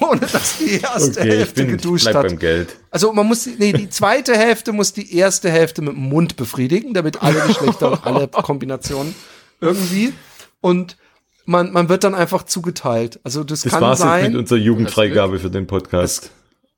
Ohne, 0.00 0.20
dass 0.20 0.56
die 0.58 0.80
erste 0.80 1.20
okay, 1.20 1.28
ich 1.28 1.34
Hälfte 1.36 1.54
bin, 1.64 1.74
ich 1.74 1.82
geduscht 1.82 2.04
bleib 2.04 2.14
hat. 2.16 2.26
beim 2.28 2.38
Geld. 2.38 2.76
Also 2.90 3.12
man 3.12 3.26
muss, 3.26 3.46
nee, 3.58 3.72
die 3.74 3.90
zweite 3.90 4.34
Hälfte 4.34 4.72
muss 4.72 4.94
die 4.94 5.14
erste 5.16 5.50
Hälfte 5.50 5.82
mit 5.82 5.92
dem 5.94 6.02
Mund 6.08 6.36
befriedigen, 6.36 6.94
damit 6.94 7.22
alle 7.22 7.40
Geschlechter 7.46 7.92
und 7.92 8.06
alle 8.06 8.28
Kombinationen 8.28 9.14
irgendwie. 9.60 10.14
Und 10.62 10.96
man, 11.46 11.72
man 11.72 11.88
wird 11.88 12.04
dann 12.04 12.14
einfach 12.14 12.44
zugeteilt. 12.44 13.20
Also 13.24 13.44
das, 13.44 13.62
Das 13.62 13.72
kann 13.72 13.80
war's 13.82 13.98
jetzt 13.98 14.08
sein. 14.08 14.32
mit 14.32 14.40
unserer 14.40 14.58
Jugendfreigabe 14.58 15.38
für 15.38 15.50
den 15.50 15.66
Podcast. 15.66 16.30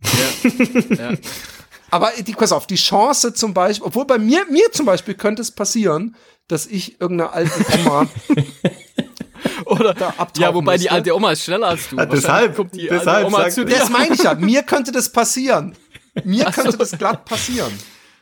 ja. 0.03 1.11
Aber 1.91 2.11
die, 2.19 2.33
pass 2.33 2.51
auf, 2.53 2.67
die 2.67 2.75
Chance 2.75 3.33
zum 3.33 3.55
Beispiel, 3.55 3.87
obwohl 3.87 4.05
bei 4.07 4.19
mir, 4.19 4.45
mir 4.51 4.73
zum 4.73 4.87
Beispiel 4.87 5.15
könnte 5.15 5.41
es 5.43 5.53
passieren, 5.53 6.17
dass 6.49 6.67
ich 6.67 7.01
irgendeiner 7.01 7.33
alten 7.33 7.65
Oma 7.87 8.07
Oder, 9.65 9.91
abtauchen 9.91 10.43
ja, 10.43 10.55
wobei 10.55 10.77
die 10.77 10.83
müsste. 10.85 10.93
alte 10.93 11.15
Oma 11.17 11.33
ist 11.33 11.45
schneller 11.45 11.69
als 11.69 11.89
du. 11.89 11.97
Ah, 11.97 11.99
Wahrscheinlich 12.01 12.21
deshalb- 12.23 12.57
kommt 12.57 12.75
die 12.75 12.89
deshalb 12.89 13.07
alte 13.09 13.27
Oma 13.29 13.39
sagt- 13.39 13.53
zu 13.53 13.65
dir. 13.65 13.79
Das 13.79 13.91
meine 13.91 14.15
ich 14.15 14.23
ja. 14.23 14.35
Mir 14.39 14.63
könnte 14.63 14.93
das 14.93 15.11
passieren. 15.11 15.77
Mir 16.25 16.45
könnte 16.47 16.77
das 16.77 16.93
glatt 16.99 17.25
passieren. 17.25 17.73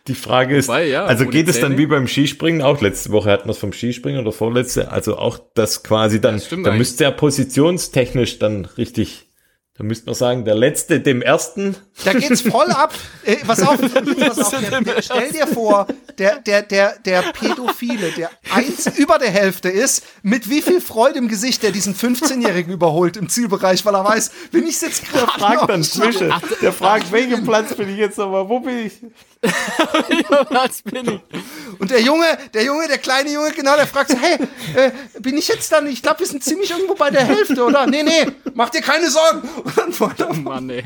Die 0.06 0.14
Frage 0.14 0.56
ist, 0.56 0.68
Wobei, 0.68 0.86
ja, 0.88 1.06
also 1.06 1.26
geht 1.26 1.48
es 1.48 1.60
dann 1.60 1.78
wie 1.78 1.86
beim 1.86 2.06
Skispringen 2.06 2.60
auch? 2.60 2.82
Letzte 2.82 3.10
Woche 3.10 3.30
hatten 3.30 3.46
wir 3.46 3.52
es 3.52 3.58
vom 3.58 3.72
Skispringen 3.72 4.20
oder 4.20 4.32
vorletzte, 4.32 4.92
also 4.92 5.16
auch 5.16 5.38
das 5.54 5.82
quasi 5.82 6.20
dann, 6.20 6.42
da 6.62 6.72
müsste 6.72 7.04
er 7.04 7.10
positionstechnisch 7.10 8.38
dann 8.38 8.66
richtig, 8.66 9.28
da 9.78 9.82
müsste 9.82 10.04
man 10.04 10.14
sagen, 10.14 10.44
der 10.44 10.56
letzte 10.56 11.00
dem 11.00 11.22
ersten. 11.22 11.76
Da 12.04 12.12
geht's 12.12 12.42
voll 12.42 12.70
ab. 12.70 12.92
Äh, 13.24 13.36
pass 13.36 13.62
auf, 13.62 13.80
pass 13.80 14.38
auf 14.38 14.60
der, 14.60 14.82
der, 14.82 15.00
stell 15.00 15.32
dir 15.32 15.46
vor, 15.46 15.86
der, 16.18 16.38
der, 16.40 16.60
der, 16.60 16.98
der 16.98 17.22
Pädophile, 17.22 18.10
der 18.10 18.28
eins 18.52 18.86
über 18.98 19.16
der 19.18 19.30
Hälfte 19.30 19.70
ist, 19.70 20.04
mit 20.22 20.50
wie 20.50 20.60
viel 20.60 20.82
Freude 20.82 21.18
im 21.18 21.28
Gesicht 21.28 21.62
der 21.62 21.70
diesen 21.70 21.94
15-Jährigen 21.94 22.70
überholt 22.70 23.16
im 23.16 23.30
Zielbereich, 23.30 23.86
weil 23.86 23.94
er 23.94 24.04
weiß, 24.04 24.30
wenn 24.52 24.66
ich 24.66 24.78
jetzt 24.82 25.10
gerade 25.10 25.32
Fragt 25.32 25.70
dann 25.70 25.82
zwischen. 25.82 26.30
Der 26.60 26.74
fragt, 26.74 27.10
welchen 27.12 27.44
Platz 27.44 27.74
bin 27.74 27.88
ich 27.88 27.96
jetzt 27.96 28.18
nochmal? 28.18 28.46
Wo 28.46 28.60
bin 28.60 28.86
ich? 28.86 28.92
Was 30.50 30.82
bin 30.82 31.06
ich? 31.06 31.80
Und 31.80 31.90
der 31.90 32.00
Junge, 32.00 32.26
der 32.52 32.64
Junge, 32.64 32.88
der 32.88 32.98
kleine 32.98 33.32
Junge, 33.32 33.50
genau, 33.52 33.76
der 33.76 33.86
fragt 33.86 34.10
so, 34.10 34.16
hey, 34.18 34.38
äh, 34.74 34.90
bin 35.20 35.36
ich 35.36 35.48
jetzt 35.48 35.70
dann, 35.72 35.86
ich 35.86 36.02
glaube, 36.02 36.20
wir 36.20 36.26
sind 36.26 36.42
ziemlich 36.42 36.70
irgendwo 36.70 36.94
bei 36.94 37.10
der 37.10 37.24
Hälfte, 37.24 37.62
oder? 37.64 37.86
Nee, 37.86 38.02
nee, 38.02 38.26
mach 38.54 38.70
dir 38.70 38.80
keine 38.80 39.10
Sorgen. 39.10 39.48
Und 39.62 39.76
dann 39.76 39.92
er 40.20 40.34
Mann, 40.34 40.70
ey. 40.70 40.84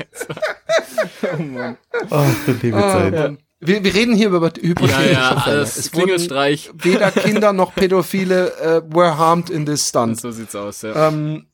Oh 1.37 1.41
Mann. 1.41 1.77
Du 2.45 2.51
liebe 2.61 2.79
Zeit. 2.79 3.37
Wir, 3.61 3.83
wir 3.83 3.93
reden 3.93 4.15
hier 4.15 4.29
über 4.29 4.39
Ja, 4.55 4.69
hypothetische 4.69 5.11
ja, 5.11 5.39
Fälle. 5.41 5.57
alles 5.57 5.77
Es 5.77 5.91
Klingelstreich. 5.91 6.71
weder 6.75 7.11
Kinder 7.11 7.51
noch 7.51 7.75
Pädophile 7.75 8.53
äh, 8.57 8.81
were 8.95 9.17
harmed 9.17 9.49
in 9.49 9.65
this 9.65 9.89
stunt. 9.89 10.19
So 10.19 10.31
sieht's 10.31 10.55
aus, 10.55 10.81
ja. 10.81 11.09
Ähm, 11.09 11.45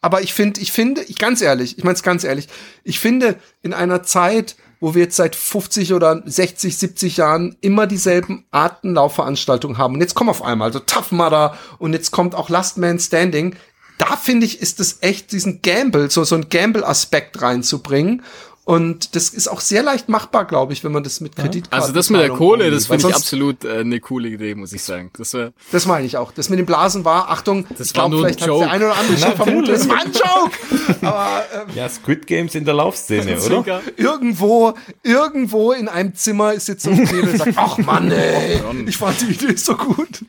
aber 0.00 0.22
ich 0.22 0.32
finde, 0.34 0.60
ich 0.60 0.70
finde, 0.70 1.02
ich 1.02 1.18
ganz 1.18 1.42
ehrlich, 1.42 1.76
ich 1.76 1.82
meine 1.82 1.96
es 1.96 2.04
ganz 2.04 2.22
ehrlich, 2.22 2.46
ich 2.84 3.00
finde 3.00 3.36
in 3.62 3.74
einer 3.74 4.04
Zeit, 4.04 4.54
wo 4.80 4.94
wir 4.94 5.02
jetzt 5.02 5.16
seit 5.16 5.36
50 5.36 5.92
oder 5.92 6.22
60, 6.24 6.76
70 6.76 7.16
Jahren 7.16 7.56
immer 7.60 7.86
dieselben 7.86 8.46
Arten 8.50 8.94
Laufveranstaltungen 8.94 9.78
haben 9.78 9.94
und 9.94 10.00
jetzt 10.00 10.14
kommen 10.14 10.30
auf 10.30 10.42
einmal 10.42 10.72
so 10.72 10.78
Tough 10.78 11.12
Mudder 11.12 11.56
und 11.78 11.92
jetzt 11.92 12.10
kommt 12.10 12.34
auch 12.34 12.48
Last 12.48 12.78
Man 12.78 12.98
Standing, 12.98 13.56
da 13.98 14.16
finde 14.16 14.46
ich, 14.46 14.60
ist 14.60 14.78
es 14.80 14.98
echt 15.02 15.32
diesen 15.32 15.60
Gamble, 15.60 16.08
so, 16.08 16.22
so 16.22 16.36
ein 16.36 16.48
Gamble-Aspekt 16.48 17.42
reinzubringen. 17.42 18.22
Und 18.68 19.16
das 19.16 19.30
ist 19.30 19.48
auch 19.48 19.62
sehr 19.62 19.82
leicht 19.82 20.10
machbar, 20.10 20.44
glaube 20.44 20.74
ich, 20.74 20.84
wenn 20.84 20.92
man 20.92 21.02
das 21.02 21.22
mit 21.22 21.34
Kreditkarten. 21.36 21.72
Also 21.72 21.94
das 21.94 22.10
mit 22.10 22.20
der 22.20 22.28
Kohle, 22.28 22.70
das 22.70 22.88
finde 22.88 23.08
ich 23.08 23.14
absolut 23.14 23.64
äh, 23.64 23.78
eine 23.78 23.98
coole 23.98 24.28
Idee, 24.28 24.54
muss 24.54 24.74
ich 24.74 24.82
sagen. 24.82 25.10
Das 25.16 25.32
wär, 25.32 25.54
Das 25.72 25.86
meine 25.86 26.04
ich 26.04 26.18
auch. 26.18 26.32
Das 26.32 26.50
mit 26.50 26.58
den 26.58 26.66
Blasen 26.66 27.02
war, 27.02 27.30
Achtung, 27.30 27.64
Das 27.78 27.86
ich 27.86 27.96
war 27.96 28.10
glaube, 28.10 28.18
vielleicht 28.18 28.42
hat 28.42 28.60
der 28.60 28.70
eine 28.70 28.84
oder 28.84 28.96
andere 28.98 29.16
schon 29.16 29.32
vermutet, 29.36 29.74
das 29.74 29.88
war 29.88 29.96
ein 30.02 30.12
Joke. 30.12 30.96
Aber 31.06 31.44
ähm, 31.54 31.68
Ja, 31.76 31.88
Squid 31.88 32.26
Games 32.26 32.54
in 32.54 32.66
der 32.66 32.74
Laufszene, 32.74 33.40
oder? 33.58 33.80
Irgendwo, 33.96 34.74
irgendwo 35.02 35.72
in 35.72 35.88
einem 35.88 36.14
Zimmer 36.14 36.52
ist 36.52 36.68
jetzt 36.68 36.82
so 36.82 36.90
ein 36.90 37.06
Kleber, 37.06 37.28
der 37.28 37.38
sagt, 37.38 37.54
ach 37.56 37.78
Mann, 37.78 38.10
ey, 38.10 38.60
ich 38.86 38.98
fand 38.98 39.18
die 39.22 39.32
Idee 39.32 39.56
so 39.56 39.78
gut. 39.78 40.26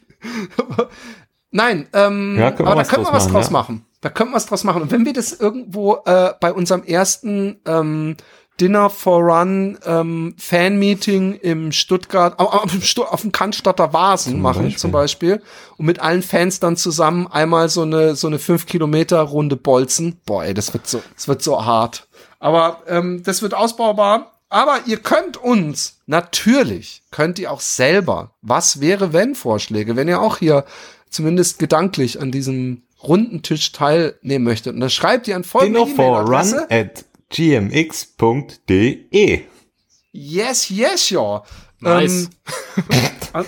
Aber, 0.55 0.87
Nein, 1.51 1.87
ähm, 1.91 2.37
Ja, 2.39 2.51
können 2.51 2.67
wir 2.69 2.71
aber 2.71 2.83
da 2.83 2.89
können 2.89 3.05
wir 3.05 3.11
draus 3.11 3.15
was 3.15 3.23
machen, 3.25 3.33
draus 3.33 3.45
ja. 3.47 3.51
machen. 3.51 3.85
Da 4.01 4.09
können 4.09 4.31
wir 4.31 4.35
was 4.35 4.45
draus 4.45 4.63
machen. 4.63 4.81
Und 4.81 4.91
wenn 4.91 5.05
wir 5.05 5.13
das 5.13 5.33
irgendwo 5.33 5.97
äh, 6.05 6.31
bei 6.39 6.53
unserem 6.53 6.83
ersten 6.83 7.59
ähm, 7.65 8.15
Dinner 8.61 8.89
for 8.89 9.21
Run 9.21 9.77
ähm, 9.85 10.35
Fan-Meeting 10.37 11.33
im 11.35 11.71
Stuttgart, 11.71 12.37
au- 12.39 12.45
au- 12.45 12.63
auf 12.63 12.97
auf 13.11 13.21
dem 13.21 13.31
Cannstatter 13.31 13.93
Vasen 13.93 14.41
machen 14.41 14.63
Beispiel. 14.63 14.77
zum 14.79 14.91
Beispiel 14.91 15.41
und 15.77 15.85
mit 15.85 15.99
allen 15.99 16.21
Fans 16.21 16.59
dann 16.59 16.75
zusammen 16.77 17.27
einmal 17.27 17.69
so 17.69 17.83
eine 17.83 18.15
so 18.15 18.27
eine 18.27 18.37
5 18.39 18.65
Kilometer 18.65 19.21
Runde 19.21 19.55
bolzen. 19.55 20.19
Boah, 20.25 20.43
ey, 20.43 20.53
das 20.53 20.73
wird 20.73 20.87
so, 20.87 21.01
das 21.15 21.27
wird 21.29 21.41
so 21.41 21.65
hart. 21.65 22.07
Aber 22.39 22.83
ähm, 22.87 23.23
das 23.23 23.41
wird 23.41 23.53
ausbaubar. 23.53 24.33
Aber 24.49 24.79
ihr 24.87 24.97
könnt 24.97 25.37
uns 25.37 25.99
natürlich 26.07 27.03
könnt 27.11 27.37
ihr 27.39 27.51
auch 27.51 27.61
selber 27.61 28.31
was 28.41 28.81
wäre 28.81 29.13
wenn 29.13 29.35
Vorschläge, 29.35 29.95
wenn 29.95 30.07
ihr 30.07 30.19
auch 30.21 30.37
hier 30.37 30.65
zumindest 31.09 31.59
gedanklich 31.59 32.19
an 32.19 32.31
diesem 32.31 32.81
runden 33.03 33.41
Tisch 33.41 33.71
teilnehmen 33.71 34.45
möchtet. 34.45 34.75
Und 34.75 34.81
das 34.81 34.93
schreibt 34.93 35.27
ihr 35.27 35.35
an 35.35 35.43
folgende 35.43 35.79
E-Mail-Adresse. 35.81 36.67
at 36.69 37.05
gmx.de. 37.29 39.41
Yes, 40.11 40.69
yes, 40.69 41.09
ja. 41.09 41.43
Nice. 41.79 42.29
Ähm, 42.91 42.99
an, 43.33 43.45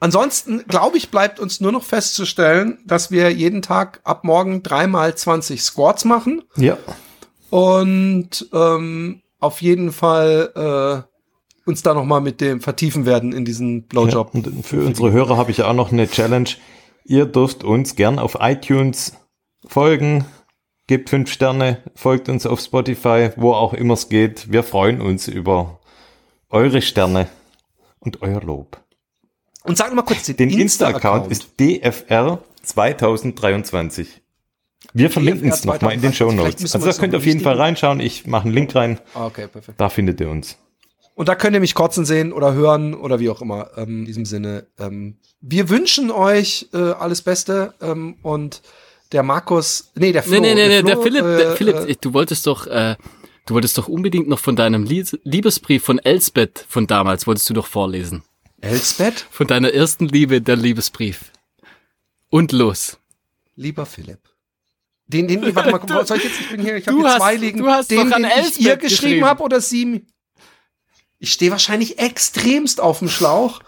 ansonsten, 0.00 0.64
glaube 0.68 0.96
ich, 0.96 1.10
bleibt 1.10 1.40
uns 1.40 1.60
nur 1.60 1.72
noch 1.72 1.84
festzustellen, 1.84 2.78
dass 2.86 3.10
wir 3.10 3.30
jeden 3.30 3.62
Tag 3.62 4.00
ab 4.04 4.24
morgen 4.24 4.62
dreimal 4.62 5.14
20 5.14 5.62
Squats 5.62 6.04
machen 6.04 6.42
Ja. 6.56 6.78
und 7.50 8.48
ähm, 8.52 9.22
auf 9.40 9.60
jeden 9.60 9.92
Fall 9.92 11.04
äh, 11.66 11.68
uns 11.68 11.82
da 11.82 11.94
noch 11.94 12.04
mal 12.04 12.20
mit 12.20 12.40
dem 12.40 12.60
vertiefen 12.60 13.06
werden 13.06 13.32
in 13.32 13.44
diesen 13.44 13.80
ja. 13.80 13.84
Blowjob. 13.88 14.34
Und 14.34 14.66
für 14.66 14.84
unsere 14.84 15.12
Hörer 15.12 15.36
habe 15.36 15.50
ich 15.50 15.58
ja 15.58 15.66
auch 15.66 15.74
noch 15.74 15.92
eine 15.92 16.08
Challenge. 16.08 16.48
Ihr 17.04 17.26
dürft 17.26 17.64
uns 17.64 17.96
gern 17.96 18.18
auf 18.18 18.38
iTunes 18.40 19.16
folgen. 19.66 20.24
Gebt 20.86 21.08
fünf 21.10 21.30
Sterne, 21.32 21.82
folgt 21.94 22.28
uns 22.28 22.44
auf 22.46 22.60
Spotify, 22.60 23.30
wo 23.36 23.52
auch 23.54 23.72
immer 23.72 23.94
es 23.94 24.08
geht. 24.10 24.52
Wir 24.52 24.62
freuen 24.62 25.00
uns 25.00 25.28
über 25.28 25.80
eure 26.50 26.82
Sterne 26.82 27.28
und 28.00 28.20
euer 28.22 28.40
Lob. 28.42 28.80
Und 29.62 29.78
sag 29.78 29.94
mal 29.94 30.02
kurz 30.02 30.24
den, 30.24 30.36
Den 30.36 30.50
Insta-Account 30.50 31.30
ist 31.30 31.58
DFR 31.58 32.42
2023. 32.62 34.20
Wir 34.92 35.10
verlinken 35.10 35.48
es 35.50 35.64
nochmal 35.64 35.94
in 35.94 36.02
den 36.02 36.12
2023. 36.12 36.16
Show 36.16 36.32
Notes. 36.32 36.74
Also 36.74 36.86
da 36.86 36.92
könnt 36.98 37.14
ihr 37.14 37.16
auf 37.16 37.24
jeden 37.26 37.40
Fall 37.40 37.56
reinschauen. 37.56 38.00
Ich 38.00 38.26
mache 38.26 38.44
einen 38.44 38.52
Link 38.54 38.74
rein. 38.74 38.98
Ah, 39.14 39.26
Okay, 39.26 39.48
perfekt. 39.48 39.80
Da 39.80 39.88
findet 39.88 40.20
ihr 40.20 40.28
uns. 40.28 40.58
Und 41.14 41.28
da 41.28 41.36
könnt 41.36 41.54
ihr 41.54 41.60
mich 41.60 41.74
kotzen 41.74 42.04
sehen 42.04 42.32
oder 42.32 42.54
hören 42.54 42.94
oder 42.94 43.20
wie 43.20 43.30
auch 43.30 43.40
immer. 43.40 43.70
Ähm, 43.76 44.00
in 44.00 44.04
diesem 44.04 44.24
Sinne, 44.24 44.66
ähm, 44.78 45.18
wir 45.40 45.68
wünschen 45.68 46.10
euch 46.10 46.68
äh, 46.72 46.78
alles 46.78 47.22
Beste 47.22 47.74
ähm, 47.80 48.16
und 48.22 48.62
der 49.12 49.22
Markus, 49.22 49.92
nee, 49.94 50.12
der 50.12 50.24
Flo. 50.24 50.40
Nee, 50.40 50.40
nee, 50.40 50.54
nee, 50.54 50.68
nee, 50.68 50.82
der 50.82 50.94
Flo, 50.94 51.02
Philipp, 51.02 51.24
äh, 51.24 51.36
der 51.36 51.56
Philipp, 51.56 51.76
äh, 51.88 51.96
du 52.00 52.12
wolltest 52.14 52.46
doch, 52.48 52.66
äh, 52.66 52.96
du 53.46 53.54
wolltest 53.54 53.78
doch 53.78 53.86
unbedingt 53.86 54.26
noch 54.28 54.40
von 54.40 54.56
deinem 54.56 54.82
Lies 54.82 55.16
Liebesbrief 55.22 55.84
von 55.84 56.00
Elsbeth 56.00 56.66
von 56.68 56.88
damals, 56.88 57.26
wolltest 57.26 57.48
du 57.48 57.54
doch 57.54 57.66
vorlesen. 57.66 58.24
Elsbeth, 58.60 59.26
Von 59.30 59.46
deiner 59.46 59.72
ersten 59.72 60.08
Liebe, 60.08 60.40
der 60.40 60.56
Liebesbrief. 60.56 61.30
Und 62.30 62.50
los. 62.52 62.98
lieber 63.56 63.84
Philipp. 63.86 64.20
Den, 65.06 65.28
den, 65.28 65.54
warte 65.54 65.70
mal, 65.70 65.78
guck, 65.78 65.90
soll 66.06 66.16
ich 66.16 66.24
jetzt, 66.24 66.40
ich 66.40 66.50
bin 66.50 66.62
hier, 66.62 66.76
ich 66.76 66.88
habe 66.88 66.96
hier 66.96 67.16
zwei 67.18 67.36
liegen, 67.36 67.58
du 67.58 67.68
hast 67.68 67.90
den, 67.90 68.08
doch 68.08 68.16
an 68.16 68.22
den 68.22 68.30
ich 68.30 68.36
Elsbeth 68.38 68.60
ihr 68.64 68.76
geschrieben 68.76 68.80
geschrieben. 68.80 69.24
habe 69.26 69.42
oder 69.42 69.60
sie. 69.60 70.06
Ich 71.24 71.32
stehe 71.32 71.50
wahrscheinlich 71.50 71.98
extremst 71.98 72.82
auf 72.82 72.98
dem 72.98 73.08
Schlauch. 73.08 73.60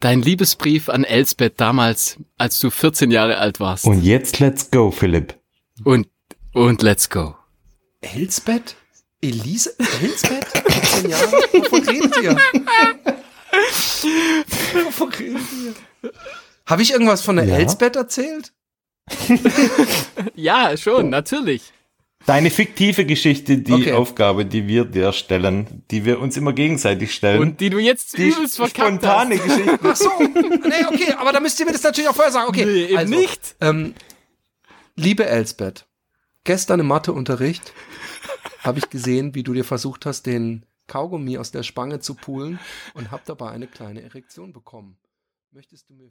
Dein 0.00 0.22
Liebesbrief 0.22 0.88
an 0.88 1.04
Elsbeth 1.04 1.60
damals, 1.60 2.16
als 2.36 2.58
du 2.58 2.68
14 2.68 3.12
Jahre 3.12 3.38
alt 3.38 3.60
warst. 3.60 3.84
Und 3.84 4.02
jetzt 4.02 4.40
let's 4.40 4.72
go, 4.72 4.90
Philipp. 4.90 5.36
Und, 5.84 6.08
und 6.52 6.82
let's 6.82 7.08
go. 7.08 7.36
Elsbeth? 8.00 8.74
Elise? 9.22 9.76
Elsbeth? 10.02 10.48
14 10.68 11.10
Jahre? 11.10 11.30
Wovon 11.52 11.88
redet 11.88 12.16
ihr? 12.20 12.36
Wovon 14.84 15.08
redet 15.10 15.40
ihr? 16.02 16.10
Habe 16.66 16.82
ich 16.82 16.90
irgendwas 16.90 17.22
von 17.22 17.36
der 17.36 17.44
Ja. 17.44 17.56
Elsbeth 17.58 17.94
erzählt? 17.94 18.52
Ja, 20.34 20.76
schon, 20.76 21.08
natürlich. 21.10 21.72
Deine 22.26 22.50
fiktive 22.50 23.06
Geschichte, 23.06 23.58
die 23.58 23.72
Okay. 23.72 23.92
Aufgabe, 23.92 24.44
die 24.44 24.66
wir 24.66 24.84
dir 24.84 25.12
stellen, 25.12 25.84
die 25.92 26.04
wir 26.04 26.20
uns 26.20 26.36
immer 26.36 26.52
gegenseitig 26.52 27.14
stellen. 27.14 27.40
Und 27.40 27.60
die 27.60 27.70
du 27.70 27.78
jetzt 27.78 28.18
die 28.18 28.28
übelst 28.28 28.56
verkackt 28.56 28.76
spontane 28.76 29.38
hast. 29.38 29.44
Geschichte. 29.44 29.78
Ach 29.82 29.96
so. 29.96 30.10
Nee, 30.20 30.86
okay, 30.88 31.12
aber 31.16 31.32
da 31.32 31.38
müsst 31.40 31.58
ihr 31.60 31.66
mir 31.66 31.72
das 31.72 31.84
natürlich 31.84 32.10
auch 32.10 32.14
vorher 32.16 32.32
sagen. 32.32 32.48
Okay, 32.48 32.64
Nee, 32.66 32.84
eben 32.86 32.96
also, 32.98 33.14
nicht. 33.14 33.54
Ähm, 33.60 33.94
liebe 34.96 35.24
Elsbeth, 35.26 35.86
gestern 36.42 36.80
im 36.80 36.86
Matheunterricht 36.88 37.72
habe 38.60 38.80
ich 38.80 38.90
gesehen, 38.90 39.34
wie 39.36 39.44
du 39.44 39.54
dir 39.54 39.64
versucht 39.64 40.04
hast, 40.04 40.26
den 40.26 40.66
Kaugummi 40.88 41.38
aus 41.38 41.52
der 41.52 41.62
Spange 41.62 42.00
zu 42.00 42.14
pulen 42.14 42.58
und 42.94 43.12
hab 43.12 43.24
dabei 43.24 43.50
eine 43.50 43.68
kleine 43.68 44.02
Erektion 44.02 44.52
bekommen. 44.52 44.96
Möchtest 45.52 45.88
du 45.88 45.94
mir? 45.94 46.10